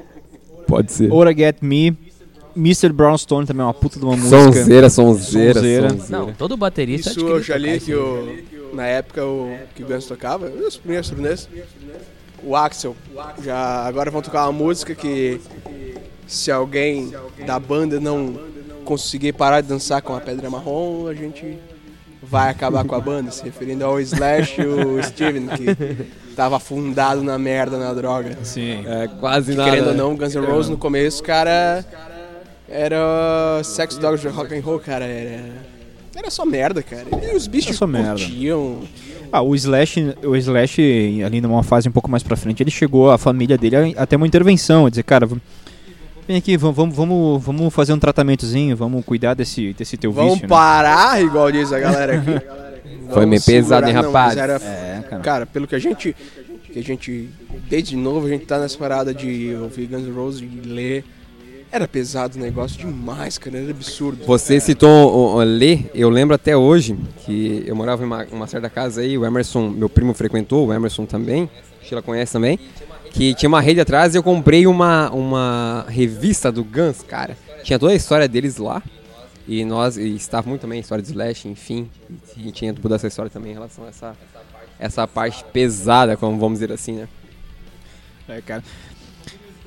Pode 0.68 0.92
ser. 0.92 1.12
Ora 1.12 1.36
Get 1.36 1.58
Me. 1.62 1.98
Mr. 2.56 2.90
Brownstone 2.94 3.48
também 3.48 3.64
é 3.64 3.66
uma 3.66 3.74
puta 3.74 3.98
de 3.98 4.06
uma 4.06 4.16
música. 4.16 4.38
Sonzeira, 4.38 4.88
sonzeira, 4.88 5.54
Sonzeira. 5.56 5.90
sonzeira. 5.90 6.26
Não, 6.26 6.34
todo 6.34 6.56
baterista 6.56 7.10
Isso 7.10 7.22
eu 7.22 7.42
já 7.42 7.58
li 7.58 7.80
que 7.80 7.96
o, 7.96 8.36
na 8.72 8.86
época 8.86 9.26
o, 9.26 9.58
que 9.74 9.84
o 9.84 9.88
Guns 9.88 10.06
tocava, 10.06 10.48
os 10.48 10.78
primeiros 10.78 11.10
turnês, 11.10 11.50
o 12.44 12.56
Axel, 12.56 12.96
já 13.44 13.58
agora 13.88 14.12
vão 14.12 14.22
tocar 14.22 14.44
uma 14.44 14.52
música 14.52 14.94
que 14.94 15.42
se 16.28 16.52
alguém 16.52 17.12
da 17.48 17.60
banda 17.60 18.00
não 18.00 18.40
conseguir 18.86 19.34
parar 19.34 19.62
de 19.62 19.68
dançar 19.68 20.04
com 20.04 20.16
a 20.16 20.22
pedra 20.22 20.48
marrom, 20.52 21.08
a 21.08 21.16
gente 21.16 21.58
vai 22.30 22.50
acabar 22.50 22.84
com 22.86 22.96
a 22.96 23.00
banda, 23.00 23.32
se 23.32 23.44
referindo 23.44 23.84
ao 23.86 24.00
Slash 24.00 24.62
e 24.62 24.66
o 24.66 25.02
Steven, 25.04 25.48
que 25.48 26.34
tava 26.36 26.58
afundado 26.58 27.22
na 27.24 27.38
merda, 27.38 27.78
na 27.78 27.94
droga. 27.94 28.38
Sim. 28.44 28.84
É, 28.88 29.08
quase 29.20 29.54
nada. 29.56 29.70
Querendo 29.70 29.90
ou 29.90 29.94
não, 29.96 30.16
Guns 30.16 30.34
N' 30.36 30.46
Roses 30.46 30.70
no 30.70 30.78
começo, 30.78 31.22
cara, 31.24 31.86
era 32.68 33.62
Sex 33.64 33.98
Dogs 33.98 34.22
de 34.22 34.28
Rock 34.30 34.56
and 34.56 34.62
Roll, 34.62 34.80
cara, 34.80 35.06
era... 35.06 35.74
Era 36.16 36.30
só 36.30 36.46
merda, 36.46 36.84
cara. 36.84 37.06
E 37.32 37.36
os 37.36 37.48
bichos 37.48 37.76
só 37.76 37.88
merda. 37.88 38.12
curtiam. 38.12 38.82
Ah, 39.32 39.42
o 39.42 39.56
Slash, 39.56 40.16
o 40.24 40.36
Slash, 40.36 41.24
ali 41.26 41.42
numa 41.42 41.64
fase 41.64 41.90
um 41.90 41.92
pouco 41.92 42.10
mais 42.10 42.22
pra 42.22 42.36
frente, 42.38 42.62
ele 42.62 42.70
chegou, 42.70 43.10
a 43.10 43.18
família 43.18 43.58
dele, 43.58 43.76
a- 43.98 44.04
até 44.04 44.16
uma 44.16 44.28
intervenção, 44.28 44.86
a 44.86 44.90
dizer, 44.92 45.02
cara, 45.04 45.28
vem 46.28 46.38
aqui, 46.38 46.58
vamos, 46.58 46.76
vamos, 46.76 46.96
vamos, 46.96 47.44
vamos 47.44 47.74
fazer 47.74 47.94
um 47.94 48.00
tratamentozinho, 48.00 48.76
vamos 48.76 49.04
cuidar 49.06 49.34
desse, 49.34 49.74
desse 49.74 49.98
teu 49.98 50.12
Vamos 50.12 50.34
vício, 50.34 50.44
né? 50.48 50.50
parar, 50.50 51.22
igual 51.22 51.52
diz 51.52 51.72
a 51.72 51.80
galera 51.80 52.18
aqui. 52.18 52.26
Foi 53.12 53.26
meio 53.26 53.42
Vamos 53.42 53.46
pesado, 53.46 53.88
hein, 53.88 53.94
segurar. 53.94 53.94
Não, 53.94 54.02
rapaz? 54.14 54.38
era- 54.38 54.56
É, 54.56 55.04
cara. 55.10 55.22
Cara, 55.22 55.46
pelo 55.46 55.68
que 55.68 55.76
a 55.76 55.80
gente. 55.80 56.16
Que 56.72 56.80
a 56.80 56.84
gente. 56.84 57.30
Desde 57.70 57.96
novo 57.96 58.26
a 58.26 58.30
gente 58.30 58.46
tá 58.46 58.58
nessa 58.60 58.78
parada 58.78 59.14
de 59.14 59.54
ouvir 59.62 59.86
Guns 59.88 60.04
N' 60.08 60.12
Roses, 60.14 60.40
de 60.42 60.68
ler. 60.70 61.04
Era 61.72 61.88
pesado 61.88 62.38
o 62.38 62.42
negócio 62.42 62.78
demais, 62.78 63.38
cara. 63.38 63.58
Era 63.58 63.72
absurdo. 63.72 64.24
Você 64.26 64.60
citou 64.60 64.90
o, 65.12 65.36
o 65.38 65.44
Lê, 65.44 65.80
eu 65.94 66.10
lembro 66.10 66.34
até 66.36 66.56
hoje 66.56 66.96
que 67.26 67.64
eu 67.66 67.76
morava 67.76 68.04
em 68.04 68.06
uma, 68.06 68.26
uma 68.32 68.48
certa 68.48 68.70
casa 68.70 69.02
aí, 69.02 69.18
o 69.18 69.26
Emerson, 69.26 69.70
meu 69.70 69.90
primo 69.90 70.14
frequentou, 70.14 70.68
o 70.68 70.74
Emerson 70.74 71.06
também, 71.06 71.50
a 71.82 71.86
Sheila 71.86 72.02
conhece 72.04 72.34
também, 72.34 72.60
que 73.14 73.36
tinha 73.36 73.48
uma 73.48 73.62
rede 73.62 73.80
atrás 73.80 74.16
e 74.16 74.18
eu 74.18 74.24
comprei 74.24 74.66
uma, 74.66 75.10
uma 75.12 75.86
revista 75.88 76.52
do 76.52 76.64
Guns, 76.64 77.04
cara. 77.04 77.38
Tinha 77.64 77.78
toda 77.78 77.94
a 77.94 77.96
história 77.96 78.28
deles 78.28 78.58
lá. 78.58 78.82
E 79.48 79.64
nós, 79.64 79.98
e 79.98 80.16
estava 80.16 80.50
muito 80.50 80.62
também 80.62 80.78
a 80.78 80.82
história 80.82 81.02
de 81.02 81.10
Slash, 81.10 81.48
enfim, 81.48 81.90
e 82.38 82.52
tinha 82.52 82.74
toda 82.74 82.96
essa 82.96 83.08
história 83.08 83.30
também 83.30 83.52
em 83.52 83.54
relação 83.54 83.86
a 83.86 83.90
essa, 83.90 84.16
essa 84.80 85.08
parte 85.08 85.44
pesada, 85.52 86.16
como 86.16 86.40
vamos 86.40 86.60
dizer 86.60 86.72
assim, 86.72 86.94
né? 86.94 87.10
É, 88.28 88.42
cara. 88.42 88.64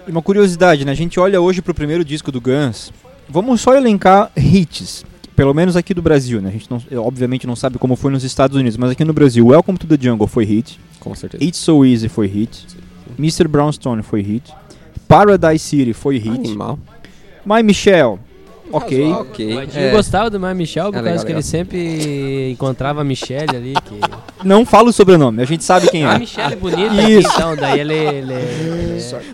E 0.09 0.11
uma 0.11 0.22
curiosidade, 0.22 0.85
né? 0.85 0.92
A 0.92 0.94
gente 0.94 1.20
olha 1.20 1.40
hoje 1.40 1.61
pro 1.61 1.74
primeiro 1.74 2.04
disco 2.04 2.32
do 2.32 2.40
Guns. 2.40 2.90
Vamos 3.28 3.61
só 3.61 3.74
elencar 3.74 4.32
hits. 4.35 5.04
Pelo 5.37 5.52
menos 5.52 5.76
aqui 5.76 5.92
do 5.92 6.00
Brasil, 6.00 6.40
né? 6.40 6.48
A 6.48 6.52
gente 6.52 6.70
não, 6.70 6.82
obviamente 7.04 7.46
não 7.46 7.54
sabe 7.54 7.78
como 7.78 7.96
foi 7.96 8.11
nos 8.11 8.24
Estados 8.24 8.56
Unidos, 8.56 8.78
mas 8.78 8.92
aqui 8.92 9.04
no 9.04 9.12
Brasil, 9.12 9.46
Welcome 9.46 9.76
to 9.76 9.87
the 9.87 9.98
Jungle 10.00 10.26
foi 10.26 10.46
hit. 10.46 10.80
Com 10.98 11.14
certeza. 11.14 11.44
It's 11.44 11.59
So 11.59 11.85
Easy 11.85 12.09
foi 12.09 12.26
hit. 12.26 12.66
Mr. 13.18 13.48
Brownstone 13.48 14.02
foi 14.02 14.22
hit. 14.22 14.52
Paradise 15.09 15.59
City 15.64 15.92
foi 15.92 16.18
hit. 16.18 16.29
Animal. 16.48 16.79
My 17.44 17.62
Michelle, 17.62 18.18
ok. 18.72 19.12
Ok. 19.12 19.55
O 19.55 19.59
Adinho 19.61 19.85
É. 19.87 19.90
gostava 19.92 20.29
do 20.29 20.40
Mar 20.40 20.52
Michel 20.52 20.87
por 20.90 20.98
É, 20.98 21.02
causa 21.02 21.11
legal, 21.11 21.24
que 21.26 21.33
ele 21.33 21.42
sempre 21.42 22.50
encontrava 22.50 23.02
a 23.02 23.05
Michelle 23.05 23.55
ali. 23.57 23.74
Que... 23.85 24.00
Não 24.44 24.66
fala 24.66 24.88
o 24.88 24.92
sobrenome, 24.92 25.40
a 25.40 25.44
gente 25.46 25.62
sabe 25.62 25.88
quem 25.88 26.05
A 26.05 26.14
é. 26.14 26.18
Michelle 26.18 26.55
é 26.55 26.57
bonita, 26.57 27.09
Isso. 27.09 27.31
então, 27.37 27.55
daí 27.55 27.79
ele. 27.81 27.94
ele... 27.94 28.35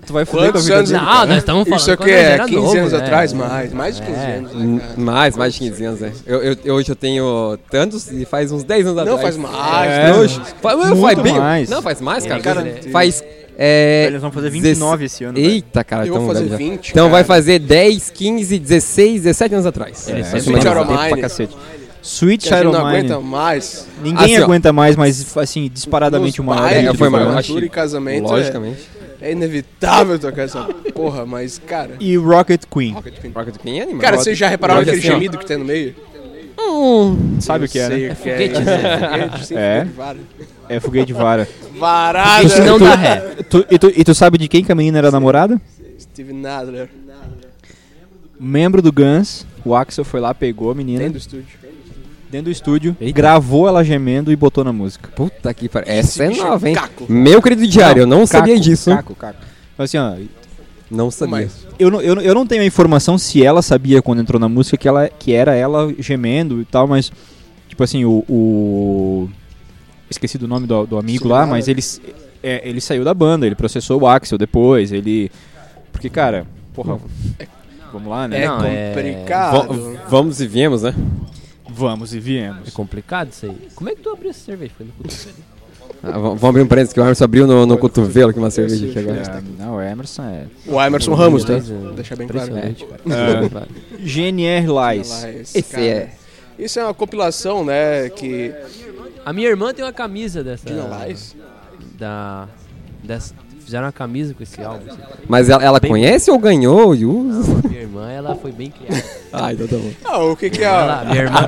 Tu 0.07 0.13
vai 0.13 0.27
foder 0.27 0.53
com 0.53 0.59
a 0.59 0.61
vida 0.61 0.75
anos 0.77 0.91
dele. 0.91 1.03
Não, 1.03 1.27
nós 1.27 1.37
estamos 1.39 1.65
falando. 1.65 1.81
Isso 1.81 1.93
aqui 1.93 2.11
é 2.11 2.23
era 2.33 2.45
15 2.45 2.57
novo, 2.57 2.77
anos 2.79 2.93
né? 2.93 2.99
atrás, 2.99 3.33
mais. 3.33 3.73
Mais 3.73 3.97
de 3.97 4.03
15 4.03 4.19
É. 4.19 4.37
anos, 4.37 4.53
né? 4.55 4.81
Mais, 4.99 5.37
mais 5.39 5.55
de 5.55 5.59
15 5.61 5.85
anos, 5.87 6.01
né? 6.01 6.13
Eu, 6.27 6.43
eu, 6.43 6.57
eu- 6.65 6.75
hoje 6.75 6.91
eu 6.91 6.97
tenho 6.97 7.59
tantos 7.71 8.11
e 8.13 8.27
faz 8.27 8.53
uns 8.53 8.63
10 8.63 8.87
anos 8.87 8.97
Não, 9.07 9.15
atrás. 9.15 9.23
faz 9.23 9.37
mais. 9.39 9.91
É? 9.91 10.15
Hoje. 10.15 10.41
Faz, 10.61 10.77
Muito 10.77 11.01
faz 11.01 11.19
bem. 11.21 11.39
mais. 11.39 11.71
Não, 11.71 11.81
faz 11.81 12.01
mais, 12.03 12.27
cara. 12.27 12.41
Cara, 12.43 12.67
faz. 12.93 13.25
É, 13.59 14.05
Eles 14.09 14.21
vão 14.21 14.33
fazer 14.33 14.51
29 14.51 15.05
esse 15.05 15.25
ano. 15.25 15.35
velho. 15.35 15.47
Eita, 15.51 15.85
cara. 15.85 16.07
Eu 16.07 16.15
vou 16.15 16.23
então, 16.23 16.35
fazer 16.35 16.49
já- 16.49 16.57
20, 16.57 16.91
Então 16.91 17.11
vai 17.11 17.23
cara. 17.23 17.35
fazer 17.37 17.59
10, 17.59 18.11
15, 18.11 18.59
16, 18.59 19.23
17 19.23 19.55
anos 19.55 19.67
atrás. 19.67 20.09
Ele 20.09 20.21
É, 20.21 20.25
sempre 20.25 20.41
Sweet 20.41 20.69
of 20.69 20.91
Mine. 20.91 21.49
Sweet 22.03 22.51
não 22.51 22.71
of 22.71 22.79
Mine. 22.79 22.89
aguenta 22.99 23.21
mais. 23.21 23.87
Ninguém 24.03 24.25
Assim, 24.25 24.39
ó. 24.41 24.45
aguenta 24.45 24.73
mais, 24.73 24.97
mas 24.97 25.37
assim, 25.37 25.71
disparadamente 25.73 26.41
o 26.41 26.45
maior. 26.45 26.73
É, 26.73 26.93
foi 26.95 27.09
maior. 27.09 27.37
Acho- 27.39 27.59
e 27.59 27.69
casamento 27.69 28.27
é, 28.27 28.31
Logicamente. 28.33 28.89
é 29.21 29.33
inevitável 29.33 30.19
tocar 30.19 30.43
essa 30.43 30.63
porra, 30.95 31.25
mas, 31.25 31.61
cara... 31.65 31.93
E 32.01 32.17
Rocket 32.17 32.63
Queen. 32.73 32.93
Rocket 32.95 33.21
Queen. 33.21 33.33
Rocket 33.33 33.57
Queen 33.59 33.79
é 33.79 33.83
animal. 33.85 34.01
Cara, 34.01 34.17
vocês 34.17 34.37
já 34.37 34.49
repararam 34.49 34.81
aquele 34.81 34.99
assim, 34.99 35.09
ó. 35.11 35.13
gemido 35.13 35.39
que 35.39 35.47
tem 35.47 35.59
no 35.59 35.65
meio? 35.65 35.95
Sabe 37.41 37.67
o 37.67 37.69
que 37.69 37.79
é, 37.79 37.89
né? 37.89 37.97
que 37.97 38.05
é. 38.07 38.15
foguete, 38.15 38.61
né? 38.61 38.81
É. 39.55 39.85
foguete 39.85 39.87
de 39.87 39.95
vara. 39.95 40.19
É 40.69 40.81
foguete 40.81 41.07
de 41.07 41.13
vara. 41.13 41.49
Varada! 41.79 42.43
Isso 42.45 42.63
não 42.63 42.79
dá 42.79 42.95
ré. 42.95 43.17
Tu- 43.49 43.67
e, 43.71 43.79
tu, 43.79 43.93
e 43.95 44.05
tu 44.05 44.15
sabe 44.15 44.39
de 44.39 44.49
quem 44.49 44.65
que 44.65 44.71
a 44.73 44.75
menina 44.75 44.99
era 44.99 45.11
namorada? 45.11 45.61
Steve 45.99 46.33
Nadler. 46.33 46.89
Membro 48.39 48.83
do 48.83 48.93
Guns. 48.93 49.47
O 49.65 49.75
Axel 49.77 50.05
foi 50.05 50.21
lá, 50.21 50.35
pegou 50.35 50.71
a 50.71 50.75
menina 50.75 51.01
Tem 51.01 51.11
do 51.11 51.19
estúdio. 51.19 51.47
dentro 52.29 52.47
do 52.47 52.51
estúdio, 52.51 52.97
Eita. 53.01 53.17
gravou 53.17 53.69
ela 53.69 53.85
gemendo 53.85 54.33
e 54.33 54.37
botou 54.37 54.65
na 54.65 54.73
música. 54.73 55.09
Puta 55.15 55.55
que 55.55 55.69
pariu. 55.69 55.89
Essa 55.93 56.25
é 56.25 56.33
é 56.33 56.37
nova, 56.37 56.69
hein? 56.69 56.75
caco. 56.75 57.07
Meu 57.09 57.41
querido 57.41 57.65
diário, 57.69 58.03
eu 58.03 58.07
não 58.07 58.27
sabia 58.27 58.55
Caco, 58.55 58.65
disso. 58.65 58.91
Caco, 58.91 59.15
caco. 59.15 59.39
Então, 59.75 59.85
assim, 59.85 59.99
ó, 59.99 60.17
Não 60.93 61.11
sabia. 61.11 61.31
Mas, 61.47 61.67
eu 61.79 61.91
não, 61.91 62.01
eu, 62.01 62.15
eu 62.21 62.35
não 62.35 62.47
tenho 62.47 62.63
a 62.63 62.67
informação 62.67 63.17
se 63.19 63.43
ela 63.45 63.63
sabia 63.63 64.03
quando 64.03 64.21
entrou 64.21 64.39
na 64.39 64.49
música 64.49 64.77
que, 64.77 64.87
ela, 64.87 65.09
que 65.09 65.33
era 65.33 65.55
ela 65.55 65.93
gemendo 65.99 66.61
e 66.61 66.65
tal, 66.65 66.87
mas, 66.87 67.11
tipo 67.69 67.83
assim, 67.83 68.05
o. 68.05 68.25
o- 68.29 69.29
esqueci 70.11 70.37
do 70.37 70.47
nome 70.47 70.67
do, 70.67 70.87
do 70.87 70.99
amigo 70.99 71.25
Sim, 71.25 71.31
lá, 71.31 71.47
mas 71.47 71.67
ele, 71.69 71.81
é, 72.43 72.69
ele 72.69 72.81
saiu 72.83 73.03
da 73.05 73.15
banda, 73.15 73.47
ele 73.47 73.55
processou 73.55 74.03
o 74.03 74.07
Axel 74.07 74.37
depois, 74.37 74.93
ele. 74.93 75.31
Porque, 75.91 76.11
cara, 76.11 76.47
porra. 76.75 76.99
Vamos 77.93 78.09
lá, 78.09 78.27
né? 78.29 78.43
é 78.43 78.47
Não, 78.47 78.65
é- 78.65 78.93
complicado. 78.95 79.73
V- 79.75 79.99
vamos 80.09 80.41
e 80.41 80.47
viemos, 80.47 80.83
né? 80.83 80.95
Vamos 81.69 82.13
e 82.13 82.19
É 82.19 82.21
viemos. 82.21 82.71
complicado 82.71 83.31
isso 83.33 83.47
aí. 83.47 83.57
Como 83.75 83.89
é 83.89 83.95
que 83.95 84.03
tu 84.03 84.11
abriu 84.11 84.31
essa 84.31 84.41
cerveja? 84.45 84.73
Foi 84.77 84.87
no? 84.87 84.93
Ah, 86.05 86.19
vamos 86.19 86.43
abrir 86.43 86.63
um 86.63 86.67
parênteses 86.67 86.93
que 86.93 86.99
o 87.01 87.03
Emerson 87.03 87.25
abriu 87.25 87.47
no, 87.47 87.65
no 87.65 87.79
cotovelo 87.79 88.31
aqui 88.31 88.39
uma 88.39 88.51
cerveja 88.51 88.87
aqui 88.89 88.99
agora. 88.99 89.19
É, 89.21 89.63
não, 89.63 89.77
o 89.77 89.81
Emerson 89.81 90.23
é. 90.25 90.47
O 90.67 90.83
Emerson 90.83 91.15
Ramos, 91.15 91.45
tá? 91.45 91.53
Coisa 91.53 91.75
Deixa 91.95 92.17
bem 92.17 92.27
claro. 92.27 92.53
É. 92.57 94.05
GNR 94.05 94.67
Lies. 94.97 95.25
Esse 95.55 95.63
cara. 95.63 95.85
é. 95.85 96.11
Isso 96.59 96.79
é 96.81 96.85
uma 96.85 96.95
compilação, 96.95 97.65
né, 97.65 98.09
que... 98.11 98.53
A 99.25 99.33
minha 99.33 99.49
irmã 99.49 99.73
tem 99.73 99.85
uma 99.85 99.93
camisa 99.93 100.43
dessa. 100.43 100.67
Dina 100.67 101.07
Lies? 101.07 101.37
Da. 101.97 102.49
Dessa, 103.05 103.33
fizeram 103.65 103.87
uma 103.87 103.93
camisa 103.93 104.35
com 104.35 104.43
esse 104.43 104.61
álbum. 104.61 104.91
assim. 104.91 104.99
Mas 105.29 105.49
ela, 105.49 105.63
ela 105.63 105.79
Bem- 105.81 105.89
conhece 105.91 106.31
ou 106.31 106.39
ganhou 106.39 106.95
e 106.95 107.05
usa? 107.07 107.61
Minha 107.69 107.81
irmã, 107.83 108.11
ela 108.11 108.35
foi 108.35 108.51
bem 108.51 108.71
criada. 108.71 109.03
Ah, 109.33 109.51
então 109.53 109.67
tá 109.67 109.77
bom. 109.77 109.91
Ah, 110.05 110.25
o 110.25 110.37
que 110.37 110.51
que 110.51 110.63
é... 110.63 110.69
Minha 111.07 111.23
irmã, 111.23 111.41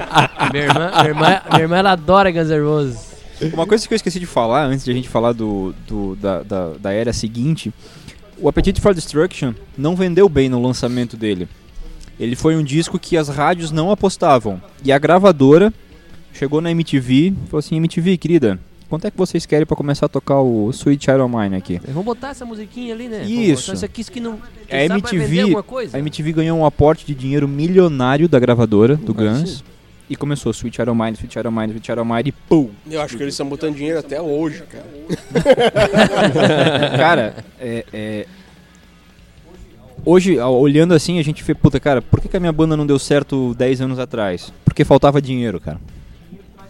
minha 0.52 0.64
irmã, 0.64 0.90
minha 0.90 1.04
irmã, 1.08 1.40
minha 1.50 1.62
irmã, 1.62 1.76
ela 1.76 1.92
adora 1.92 2.30
Guns 2.30 2.48
N' 2.48 2.62
Roses. 2.64 3.13
Uma 3.52 3.66
coisa 3.66 3.86
que 3.86 3.92
eu 3.92 3.96
esqueci 3.96 4.20
de 4.20 4.26
falar 4.26 4.64
antes 4.66 4.84
de 4.84 4.90
a 4.90 4.94
gente 4.94 5.08
falar 5.08 5.32
do, 5.32 5.74
do- 5.86 6.16
da, 6.16 6.42
da, 6.42 6.68
da 6.74 6.92
era 6.92 7.12
seguinte, 7.12 7.72
o 8.38 8.48
Appetite 8.48 8.80
for 8.80 8.94
Destruction 8.94 9.52
não 9.76 9.96
vendeu 9.96 10.28
bem 10.28 10.48
no 10.48 10.60
lançamento 10.62 11.16
dele. 11.16 11.48
Ele 12.18 12.36
foi 12.36 12.56
um 12.56 12.62
disco 12.62 12.98
que 12.98 13.16
as 13.16 13.28
rádios 13.28 13.70
não 13.72 13.90
apostavam. 13.90 14.62
E 14.84 14.92
a 14.92 14.98
gravadora 14.98 15.72
chegou 16.32 16.60
na 16.60 16.70
MTV 16.70 17.14
e 17.28 17.34
falou 17.48 17.58
assim, 17.58 17.76
MTV, 17.76 18.16
querida, 18.18 18.58
quanto 18.88 19.06
é 19.06 19.10
que 19.10 19.16
vocês 19.18 19.44
querem 19.46 19.66
pra 19.66 19.76
começar 19.76 20.06
a 20.06 20.08
tocar 20.08 20.40
o 20.40 20.70
Sweet 20.70 21.04
Child 21.04 21.28
Mine 21.36 21.56
aqui? 21.56 21.80
Vamos 21.88 22.04
botar 22.04 22.28
essa 22.28 22.44
musiquinha 22.44 22.94
ali, 22.94 23.08
né? 23.08 23.24
Isso. 23.24 23.72
Isso 23.74 23.84
aqui, 23.84 24.00
isso 24.00 24.12
que 24.12 24.20
não. 24.20 24.38
A 24.70 24.76
MTV, 24.84 25.36
a 25.92 25.98
MTV 25.98 26.32
ganhou 26.32 26.56
um 26.58 26.64
aporte 26.64 27.04
de 27.04 27.14
dinheiro 27.16 27.48
milionário 27.48 28.28
da 28.28 28.38
gravadora, 28.38 28.94
do 28.96 29.12
Guns. 29.12 29.64
E 30.08 30.16
começou 30.16 30.50
Mine, 30.52 30.58
Sweet 30.58 30.76
Child 30.76 30.90
of 31.48 31.56
Mine, 31.56 31.70
Sweet 31.72 31.86
Child 31.86 32.00
of 32.00 32.10
Mine 32.10 32.28
e 32.28 32.32
pum! 32.32 32.70
Eu 32.90 33.00
acho 33.00 33.16
que 33.16 33.22
eles 33.22 33.34
estão 33.34 33.48
botando 33.48 33.74
dinheiro 33.74 33.98
até 33.98 34.20
hoje, 34.20 34.62
cara. 34.70 34.84
cara, 36.96 37.34
é, 37.58 37.84
é- 37.92 38.26
Hoje, 40.06 40.38
olhando 40.38 40.92
assim, 40.92 41.18
a 41.18 41.22
gente 41.22 41.42
vê, 41.42 41.54
puta, 41.54 41.80
cara, 41.80 42.02
por 42.02 42.20
que, 42.20 42.28
que 42.28 42.36
a 42.36 42.40
minha 42.40 42.52
banda 42.52 42.76
não 42.76 42.86
deu 42.86 42.98
certo 42.98 43.54
10 43.54 43.80
anos 43.80 43.98
atrás? 43.98 44.52
Porque 44.62 44.84
faltava 44.84 45.20
dinheiro, 45.22 45.58
cara. 45.58 45.80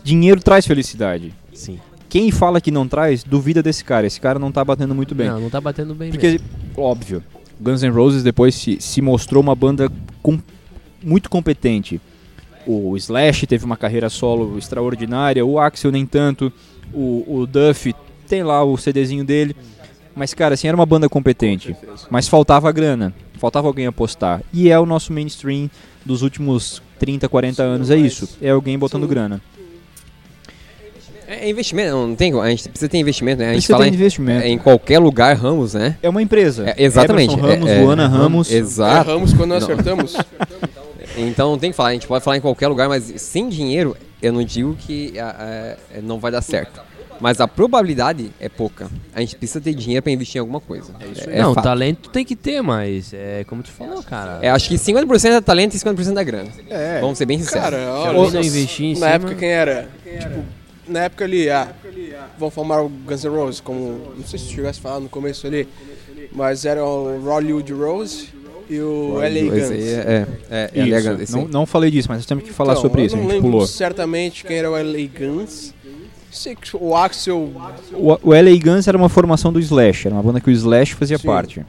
Dinheiro 0.04 0.40
traz 0.40 0.64
felicidade. 0.64 1.34
Sim. 1.52 1.80
Quem 2.08 2.30
fala 2.30 2.60
que 2.60 2.70
não 2.70 2.86
traz, 2.86 3.24
duvida 3.24 3.60
desse 3.60 3.82
cara. 3.82 4.06
Esse 4.06 4.20
cara 4.20 4.38
não 4.38 4.52
tá 4.52 4.64
batendo 4.64 4.94
muito 4.94 5.16
bem. 5.16 5.28
Não, 5.28 5.40
não 5.40 5.50
tá 5.50 5.60
batendo 5.60 5.96
bem 5.96 6.10
Porque, 6.10 6.32
mesmo. 6.32 6.46
óbvio, 6.76 7.24
Guns 7.60 7.82
N' 7.82 7.90
Roses 7.90 8.22
depois 8.22 8.54
se, 8.54 8.80
se 8.80 9.02
mostrou 9.02 9.42
uma 9.42 9.56
banda 9.56 9.90
com- 10.22 10.38
muito 11.02 11.28
competente. 11.28 12.00
O 12.66 12.96
Slash 12.96 13.46
teve 13.46 13.64
uma 13.64 13.76
carreira 13.76 14.08
solo 14.08 14.56
extraordinária, 14.58 15.44
o 15.44 15.58
Axel 15.58 15.92
nem 15.92 16.06
tanto, 16.06 16.52
o, 16.92 17.24
o 17.26 17.46
Duff 17.46 17.94
tem 18.26 18.42
lá 18.42 18.64
o 18.64 18.76
CDzinho 18.76 19.24
dele. 19.24 19.54
Mas, 20.14 20.32
cara, 20.32 20.54
assim, 20.54 20.68
era 20.68 20.76
uma 20.76 20.86
banda 20.86 21.08
competente. 21.08 21.76
Mas 22.08 22.28
faltava 22.28 22.70
grana, 22.70 23.12
faltava 23.38 23.66
alguém 23.66 23.86
apostar. 23.86 24.42
E 24.52 24.70
é 24.70 24.78
o 24.78 24.86
nosso 24.86 25.12
mainstream 25.12 25.68
dos 26.04 26.22
últimos 26.22 26.80
30, 26.98 27.28
40 27.28 27.62
anos, 27.62 27.90
é 27.90 27.96
isso. 27.96 28.28
É 28.40 28.50
alguém 28.50 28.78
botando 28.78 29.08
grana. 29.08 29.40
É 31.26 31.48
investimento, 31.48 31.92
não 31.94 32.14
tem, 32.14 32.38
a 32.38 32.50
gente 32.50 32.68
precisa 32.68 32.88
ter 32.88 32.98
investimento, 32.98 33.38
né? 33.38 33.46
A 33.46 33.48
gente 33.54 33.60
Precisa 33.60 33.78
fala 33.78 33.88
em, 33.88 33.94
investimento. 33.94 34.44
é, 34.44 34.48
em 34.48 34.58
qualquer 34.58 34.98
lugar, 34.98 35.34
Ramos, 35.34 35.72
né? 35.72 35.96
É 36.02 36.08
uma 36.08 36.20
empresa. 36.20 36.68
É, 36.68 36.84
exatamente. 36.84 37.32
Emerson 37.32 37.48
Ramos, 37.48 37.70
é, 37.70 37.78
é, 37.78 37.82
Luana 37.82 38.06
Ramos. 38.06 38.52
Exato. 38.52 39.10
Erramos 39.10 39.32
quando 39.32 39.50
nós 39.50 39.64
acertamos. 39.64 40.16
Então 41.16 41.50
não 41.50 41.58
tem 41.58 41.70
que 41.70 41.76
falar, 41.76 41.90
a 41.90 41.92
gente 41.92 42.06
pode 42.06 42.24
falar 42.24 42.36
em 42.36 42.40
qualquer 42.40 42.68
lugar, 42.68 42.88
mas 42.88 43.04
sem 43.20 43.48
dinheiro, 43.48 43.96
eu 44.20 44.32
não 44.32 44.42
digo 44.44 44.74
que 44.74 45.18
ah, 45.18 45.76
ah, 45.94 46.00
não 46.02 46.18
vai 46.18 46.32
dar 46.32 46.42
certo. 46.42 46.80
Mas 47.20 47.40
a 47.40 47.46
probabilidade 47.46 48.32
é 48.40 48.48
pouca. 48.48 48.90
A 49.14 49.20
gente 49.20 49.36
precisa 49.36 49.60
ter 49.60 49.72
dinheiro 49.72 50.02
pra 50.02 50.10
investir 50.12 50.36
em 50.36 50.40
alguma 50.40 50.60
coisa. 50.60 50.92
É 51.00 51.06
isso 51.06 51.30
não, 51.30 51.54
talento 51.54 52.10
tem 52.10 52.24
que 52.24 52.34
ter, 52.34 52.60
mas 52.60 53.12
é 53.14 53.44
como 53.44 53.62
tu 53.62 53.70
falou, 53.70 54.02
cara. 54.02 54.40
É, 54.42 54.50
acho 54.50 54.68
que 54.68 54.74
50% 54.74 55.30
é 55.30 55.40
talento 55.40 55.74
e 55.74 55.78
50% 55.78 56.18
é 56.18 56.24
grana. 56.24 56.50
É. 56.68 57.00
Vamos 57.00 57.16
ser 57.16 57.24
bem 57.26 57.38
sinceros. 57.38 57.62
Cara, 57.70 57.92
olha, 57.92 58.40
investir 58.40 58.86
em 58.86 58.90
na 58.90 58.94
cima- 58.96 59.08
época 59.10 59.34
quem 59.36 59.48
era? 59.48 59.88
Tipo, 60.04 60.44
na 60.88 61.00
época 61.04 61.24
ali, 61.24 61.48
ah, 61.48 61.72
vão 62.36 62.50
formar 62.50 62.82
o 62.82 62.88
Guns 62.88 63.24
N' 63.24 63.30
Roses, 63.30 63.60
como, 63.60 64.12
não 64.16 64.24
sei 64.26 64.38
se 64.38 64.66
a 64.66 64.72
falar 64.72 65.00
no 65.00 65.08
começo 65.08 65.46
ali, 65.46 65.68
mas 66.32 66.64
era 66.64 66.84
o 66.84 67.20
Rollywood 67.22 67.72
Rose 67.72 68.28
e 68.68 68.78
o 68.80 69.14
LA 69.18 69.28
Esse 69.28 69.42
Guns. 69.48 69.70
aí 69.70 69.88
é, 69.88 70.26
é, 70.50 70.70
é, 70.74 71.22
esse 71.22 71.32
não, 71.32 71.46
não 71.48 71.66
falei 71.66 71.90
disso, 71.90 72.08
mas 72.08 72.18
nós 72.18 72.26
temos 72.26 72.44
que 72.44 72.52
falar 72.52 72.72
Então, 72.72 72.82
sobre 72.82 73.02
eu 73.02 73.06
isso, 73.06 73.16
a 73.16 73.18
gente 73.18 73.28
lembro 73.28 73.50
pulou. 73.50 73.66
certamente 73.66 74.44
quem 74.44 74.56
era 74.58 74.70
o 74.70 74.74
LA 74.74 75.08
Guns. 75.18 75.74
Sei 76.30 76.56
que 76.56 76.76
o 76.76 76.96
Axel 76.96 77.52
O, 77.92 78.12
o 78.22 78.30
LA 78.32 78.56
Guns 78.60 78.88
era 78.88 78.96
uma 78.98 79.08
formação 79.08 79.52
do 79.52 79.60
Slash, 79.60 80.08
era 80.08 80.16
uma 80.16 80.22
banda 80.22 80.40
que 80.40 80.48
o 80.50 80.52
Slash 80.52 80.94
fazia 80.94 81.16
Sim. 81.18 81.26
parte. 81.26 81.64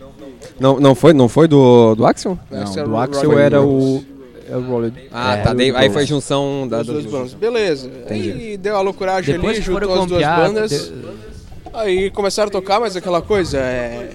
Não, 0.60 0.80
não 0.80 0.96
foi, 0.96 1.14
não 1.14 1.28
foi 1.30 1.48
do, 1.48 1.94
do 1.96 2.06
Axel? 2.06 2.40
Não, 2.50 2.62
Axel 2.64 2.74
do 2.88 2.90
era 2.90 2.90
o 2.90 2.98
Axel 2.98 3.30
Rolling 3.30 3.42
era 3.44 3.62
o. 3.62 3.80
Rose. 3.96 4.08
É 4.50 4.56
o 4.56 4.62
Roller. 4.62 4.92
Ah, 5.12 5.36
É, 5.36 5.42
tá. 5.42 5.54
daí- 5.54 5.76
aí 5.76 5.90
foi 5.90 6.04
a 6.04 6.06
junção 6.06 6.68
da, 6.68 6.78
das 6.78 6.86
duas 6.88 7.04
das 7.04 7.12
bandas. 7.12 7.34
Beleza. 7.34 7.90
Aí 8.10 8.58
deu 8.58 8.76
a 8.78 8.82
loucuragem 8.82 9.34
Depois 9.36 9.58
ali, 9.58 9.66
juntou 9.66 9.94
as 10.02 10.06
duas 10.08 10.22
bandas. 10.24 10.72
te- 10.72 10.94
Aí 11.74 12.10
começaram 12.12 12.48
a 12.50 12.52
tocar, 12.52 12.80
mas 12.80 12.96
aquela 12.96 13.22
coisa 13.22 13.58
é. 13.60 14.10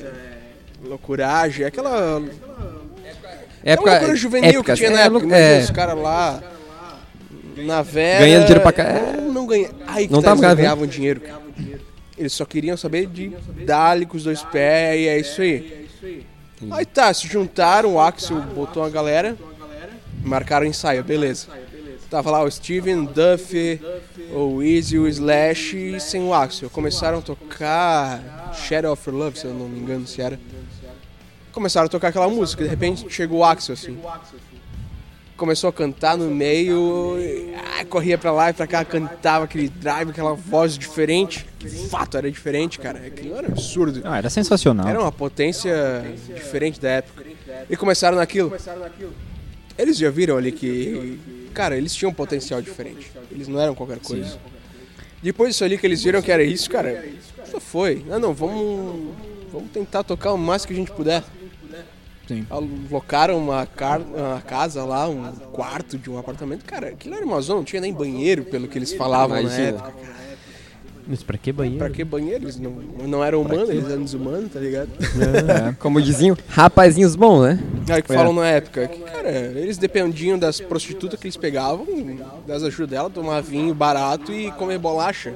Loucuragem, 0.85 1.65
aquela. 1.67 2.23
Época, 3.63 3.91
aquela 3.91 3.99
loucura 3.99 4.17
juvenil 4.17 4.65
que 4.65 4.75
tinha 4.75 4.91
na 4.91 5.01
é, 5.01 5.07
época. 5.07 5.37
é, 5.37 5.61
os 5.61 5.71
caras 5.71 5.99
lá. 5.99 6.43
Na 7.57 7.83
Vera. 7.83 8.21
Ganhando 8.21 8.43
dinheiro 8.43 8.61
pra 8.63 8.73
cá. 8.73 8.85
Não, 9.17 9.33
não 9.33 9.47
ganha. 9.47 9.71
Aí 9.87 10.07
que 10.07 10.13
Não 10.13 10.23
tá, 10.23 10.33
eles 10.33 10.55
ganhavam 10.55 10.87
dinheiro. 10.87 11.21
Eles 12.17 12.33
só 12.33 12.45
queriam 12.45 12.77
saber 12.77 13.07
de 13.07 13.33
dar 13.65 13.99
com 14.07 14.17
os 14.17 14.25
dois 14.25 14.43
pés 14.43 15.01
e 15.01 15.09
é 15.09 15.19
isso 15.19 15.41
aí. 15.41 15.89
Aí 16.71 16.85
tá, 16.85 17.13
se 17.15 17.27
juntaram, 17.27 17.95
o 17.95 18.01
Axel 18.01 18.41
botou 18.55 18.83
uma 18.83 18.91
galera, 18.91 19.37
marcaram 20.23 20.67
o 20.67 20.69
ensaio, 20.69 21.03
beleza. 21.03 21.47
Tava 22.11 22.31
lá 22.31 22.43
o 22.43 22.51
Steven, 22.51 23.05
Duffy, 23.05 23.81
o 24.35 24.63
Easy, 24.63 24.99
o 24.99 25.07
Slash 25.07 25.77
e 25.77 26.01
sem 26.01 26.23
o 26.23 26.35
Axel. 26.35 26.69
Começaram 26.69 27.19
a 27.19 27.23
tocar 27.23 28.53
Shadow 28.53 28.93
of 28.93 29.11
Love, 29.11 29.39
se 29.39 29.47
eu 29.47 29.55
não 29.55 29.69
me 29.69 29.79
engano 29.79 30.07
se 30.07 30.21
era. 30.21 30.39
Começaram 31.53 31.87
a 31.87 31.89
tocar 31.89 32.09
aquela 32.09 32.29
música, 32.29 32.63
de 32.63 32.71
repente 32.71 33.05
chegou 33.11 33.39
o 33.41 33.45
Axel 33.45 33.73
assim. 33.73 33.99
Começou 35.37 35.71
a 35.71 35.73
cantar 35.73 36.19
no 36.19 36.31
meio, 36.31 37.17
ah, 37.57 37.85
corria 37.87 38.19
pra 38.19 38.31
lá 38.31 38.51
e 38.51 38.53
pra 38.53 38.67
cá, 38.67 38.85
cantava 38.85 39.47
aquele 39.47 39.69
drive, 39.69 40.11
aquela 40.11 40.35
voz 40.35 40.77
diferente. 40.77 41.47
Que 41.59 41.69
fato 41.89 42.19
era 42.19 42.31
diferente, 42.31 42.79
cara. 42.79 42.99
Aquilo 43.07 43.37
era 43.37 43.49
absurdo. 43.49 44.03
Ah, 44.05 44.19
era 44.19 44.29
sensacional. 44.29 44.87
Era 44.87 45.01
uma 45.01 45.11
potência 45.11 46.05
diferente 46.35 46.79
da 46.79 46.91
época. 46.91 47.25
E 47.69 47.77
começaram 47.77 48.19
naquilo. 48.19 48.53
Eles 49.79 49.97
já 49.97 50.11
viram 50.11 50.37
ali 50.37 50.53
que, 50.53 51.19
cara, 51.55 51.77
eles 51.77 51.95
tinham 51.95 52.11
um 52.11 52.15
potencial 52.15 52.61
diferente. 52.61 53.11
Eles 53.31 53.49
não 53.49 53.59
eram 53.59 53.75
qualquer 53.75 53.99
coisa. 53.99 54.39
Depois 55.23 55.51
disso 55.51 55.65
ali 55.65 55.79
que 55.79 55.87
eles 55.87 56.03
viram 56.03 56.21
que 56.23 56.31
era 56.31 56.43
isso, 56.43 56.69
cara, 56.71 57.05
só 57.51 57.59
foi. 57.59 58.05
Não, 58.07 58.19
não, 58.19 58.35
vamos, 58.35 59.15
vamos 59.51 59.71
tentar 59.71 60.03
tocar 60.03 60.33
o 60.33 60.39
mais 60.39 60.65
que 60.65 60.73
a 60.73 60.77
gente 60.77 60.91
puder. 60.91 61.23
Sim. 62.31 62.47
Alocaram 62.49 63.37
uma, 63.37 63.67
car- 63.67 64.01
uma 64.01 64.41
casa 64.41 64.85
lá, 64.85 65.09
um 65.09 65.33
quarto 65.53 65.99
de 65.99 66.09
um 66.09 66.17
apartamento. 66.17 66.65
Cara, 66.65 66.91
aquilo 66.91 67.17
era 67.17 67.27
uma 67.27 67.41
zona, 67.41 67.59
não 67.59 67.65
tinha 67.65 67.81
nem 67.83 67.93
banheiro, 67.93 68.45
pelo 68.45 68.69
que 68.69 68.79
eles 68.79 68.93
falavam 68.93 69.35
na 69.35 69.43
Imagina. 69.43 69.69
época. 69.69 69.93
Mas 71.09 71.25
pra 71.25 71.37
que 71.37 71.51
banheiro? 71.51 71.79
Pra 71.79 71.91
que 71.91 72.05
banheiro? 72.05 72.45
Eles 72.45 72.57
não, 72.57 72.71
não 72.71 73.25
eram 73.25 73.41
humanos, 73.43 73.69
eles 73.69 73.85
eram 73.91 74.03
desumanos, 74.05 74.53
tá 74.53 74.61
ligado? 74.61 74.91
Como 75.81 76.01
diziam, 76.01 76.37
rapazinhos 76.49 77.17
bons, 77.17 77.43
né? 77.43 77.59
Aí 77.89 78.01
que 78.01 78.15
falam 78.15 78.33
na 78.33 78.47
época 78.47 78.87
que, 78.87 79.01
cara, 79.01 79.29
eles 79.29 79.77
dependiam 79.77 80.39
das 80.39 80.61
prostitutas 80.61 81.19
que 81.19 81.27
eles 81.27 81.37
pegavam, 81.37 81.85
das 82.47 82.63
ajudas 82.63 82.91
dela, 82.91 83.11
tomar 83.11 83.41
vinho 83.41 83.75
barato 83.75 84.33
e 84.33 84.53
comer 84.53 84.79
bolacha. 84.79 85.35